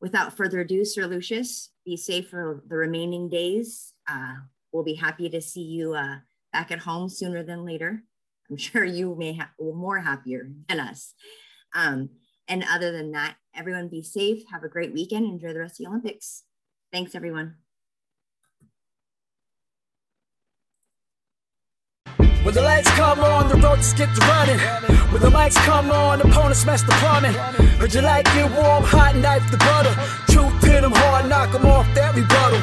without 0.00 0.36
further 0.36 0.60
ado, 0.60 0.84
Sir 0.84 1.06
Lucius, 1.06 1.70
be 1.84 1.96
safe 1.96 2.28
for 2.28 2.62
the 2.68 2.76
remaining 2.76 3.28
days. 3.28 3.94
Uh, 4.08 4.34
we'll 4.72 4.84
be 4.84 4.94
happy 4.94 5.28
to 5.30 5.40
see 5.40 5.62
you 5.62 5.94
uh, 5.94 6.16
back 6.52 6.70
at 6.70 6.80
home 6.80 7.08
sooner 7.08 7.42
than 7.42 7.64
later. 7.64 8.02
I'm 8.50 8.56
sure 8.56 8.84
you 8.84 9.14
may 9.16 9.32
have 9.32 9.48
more 9.58 9.98
happier 9.98 10.48
than 10.68 10.80
us. 10.80 11.14
Um, 11.74 12.10
and 12.48 12.64
other 12.70 12.92
than 12.92 13.12
that, 13.12 13.36
everyone 13.54 13.88
be 13.88 14.02
safe. 14.02 14.42
Have 14.52 14.62
a 14.62 14.68
great 14.68 14.92
weekend. 14.92 15.26
Enjoy 15.26 15.52
the 15.52 15.60
rest 15.60 15.80
of 15.80 15.84
the 15.84 15.90
Olympics. 15.90 16.44
Thanks, 16.92 17.14
everyone. 17.14 17.56
When 22.46 22.54
the 22.54 22.62
lights 22.62 22.88
come 22.90 23.18
on, 23.18 23.48
the 23.48 23.56
road 23.56 23.78
just 23.78 23.96
get 23.96 24.14
to 24.14 24.20
running. 24.20 24.60
When 25.10 25.20
the 25.20 25.30
lights 25.30 25.56
come 25.66 25.90
on, 25.90 26.20
opponents 26.20 26.64
mess 26.64 26.80
the 26.80 26.92
plumbing. 27.02 27.32
Heard 27.80 27.92
you 27.92 28.02
like 28.02 28.24
it 28.36 28.48
warm, 28.52 28.84
hot 28.84 29.16
knife 29.16 29.50
the 29.50 29.56
butter. 29.56 29.90
Truth 30.30 30.62
hit 30.62 30.82
them 30.82 30.92
hard, 30.94 31.28
knock 31.28 31.50
them 31.50 31.66
off 31.66 31.92
that 31.96 32.14
rebuttal. 32.14 32.60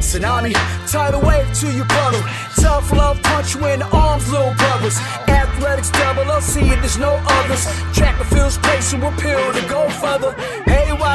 Tsunami, 0.00 0.54
tidal 0.90 1.20
wave 1.20 1.52
to 1.60 1.70
your 1.70 1.84
puddle. 1.84 2.22
Tough 2.56 2.90
love 2.92 3.22
punch 3.24 3.54
you 3.54 3.66
in 3.66 3.80
the 3.80 3.88
arms, 3.94 4.26
little 4.32 4.54
brothers. 4.54 4.96
Athletics 5.28 5.90
double 5.90 6.32
I'll 6.32 6.40
see 6.40 6.64
it, 6.72 6.80
there's 6.80 6.96
no 6.96 7.20
others. 7.28 7.62
Track 7.92 8.16
the 8.18 8.24
fields, 8.24 8.56
placing 8.56 9.02
will 9.02 9.12
pill 9.20 9.52
to 9.52 9.60
go 9.68 9.86
further. 10.00 10.32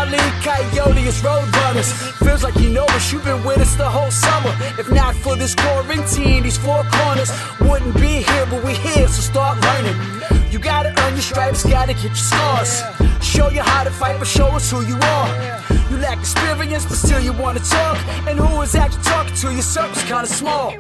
Hey, 0.02 0.18
Wally, 0.18 0.32
Coyote. 0.42 1.84
Feels 2.26 2.44
like 2.44 2.56
you 2.56 2.70
know 2.70 2.86
us, 2.86 3.12
you've 3.12 3.24
been 3.24 3.44
with 3.44 3.60
us 3.60 3.76
the 3.76 3.88
whole 3.88 4.12
summer. 4.12 4.54
If 4.80 4.90
not 4.92 5.16
for 5.16 5.36
this 5.36 5.54
quarantine, 5.56 6.44
these 6.44 6.58
four 6.58 6.84
corners 6.92 7.32
wouldn't 7.60 7.96
be 7.96 8.24
here, 8.24 8.46
but 8.50 8.64
we 8.64 8.74
here, 8.74 9.08
so 9.08 9.22
start 9.22 9.60
learning. 9.62 10.41
You 10.52 10.60
gotta 10.60 10.90
earn 11.04 11.14
your 11.14 11.22
stripes, 11.22 11.64
gotta 11.64 11.94
get 11.94 12.04
your 12.04 12.16
scars. 12.16 12.84
Show 13.22 13.50
you 13.50 13.62
how 13.62 13.86
to 13.86 13.90
fight, 13.90 14.20
but 14.20 14.28
show 14.28 14.48
us 14.48 14.70
who 14.70 14.82
you 14.82 14.96
are. 14.96 15.30
You 15.90 15.96
lack 15.98 16.20
experience, 16.20 16.86
but 16.86 16.98
still 16.98 17.22
you 17.22 17.32
wanna 17.32 17.62
talk. 17.62 17.98
And 18.28 18.38
who 18.38 18.62
is 18.62 18.76
actually 18.76 19.04
talking 19.04 19.34
to 19.34 19.54
you? 19.54 19.62
Circle's 19.62 20.04
kinda 20.04 20.28
small. 20.28 20.72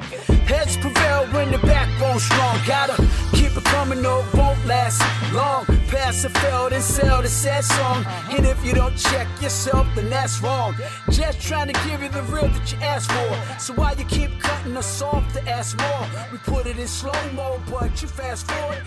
Heads 0.51 0.75
prevail 0.75 1.25
when 1.27 1.51
the 1.51 1.57
backbone 1.59 2.19
strong. 2.19 2.59
Gotta 2.67 2.97
keep 3.31 3.55
it 3.55 3.63
coming, 3.63 4.01
no, 4.01 4.19
it 4.19 4.33
won't 4.33 4.59
last 4.65 5.01
long. 5.31 5.63
Pass 5.87 6.25
a 6.25 6.29
failed 6.29 6.73
and 6.73 6.83
sell 6.83 7.21
the 7.21 7.29
sad 7.29 7.63
song. 7.63 8.05
And 8.29 8.45
if 8.45 8.65
you 8.65 8.73
don't 8.73 8.97
check 8.97 9.27
yourself, 9.41 9.87
then 9.95 10.09
that's 10.09 10.41
wrong. 10.41 10.75
Just 11.11 11.39
trying 11.41 11.71
to 11.71 11.79
give 11.87 12.03
you 12.03 12.09
the 12.09 12.23
real 12.23 12.49
that 12.49 12.71
you 12.73 12.77
asked 12.81 13.09
for. 13.09 13.57
So 13.57 13.73
why 13.73 13.93
you 13.93 14.03
keep 14.03 14.37
cutting 14.41 14.75
us 14.75 15.01
off 15.01 15.23
to 15.31 15.49
ask 15.49 15.79
more? 15.79 16.05
We 16.29 16.39
put 16.39 16.65
it 16.67 16.77
in 16.77 16.87
slow 16.87 17.13
mo, 17.33 17.61
but 17.69 18.01
you 18.01 18.09
fast 18.09 18.51
forward. 18.51 18.83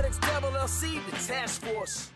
Athletics 0.00 0.32
Double 0.32 0.56
LC, 0.56 1.04
the 1.10 1.32
task 1.32 1.60
force. 1.60 2.08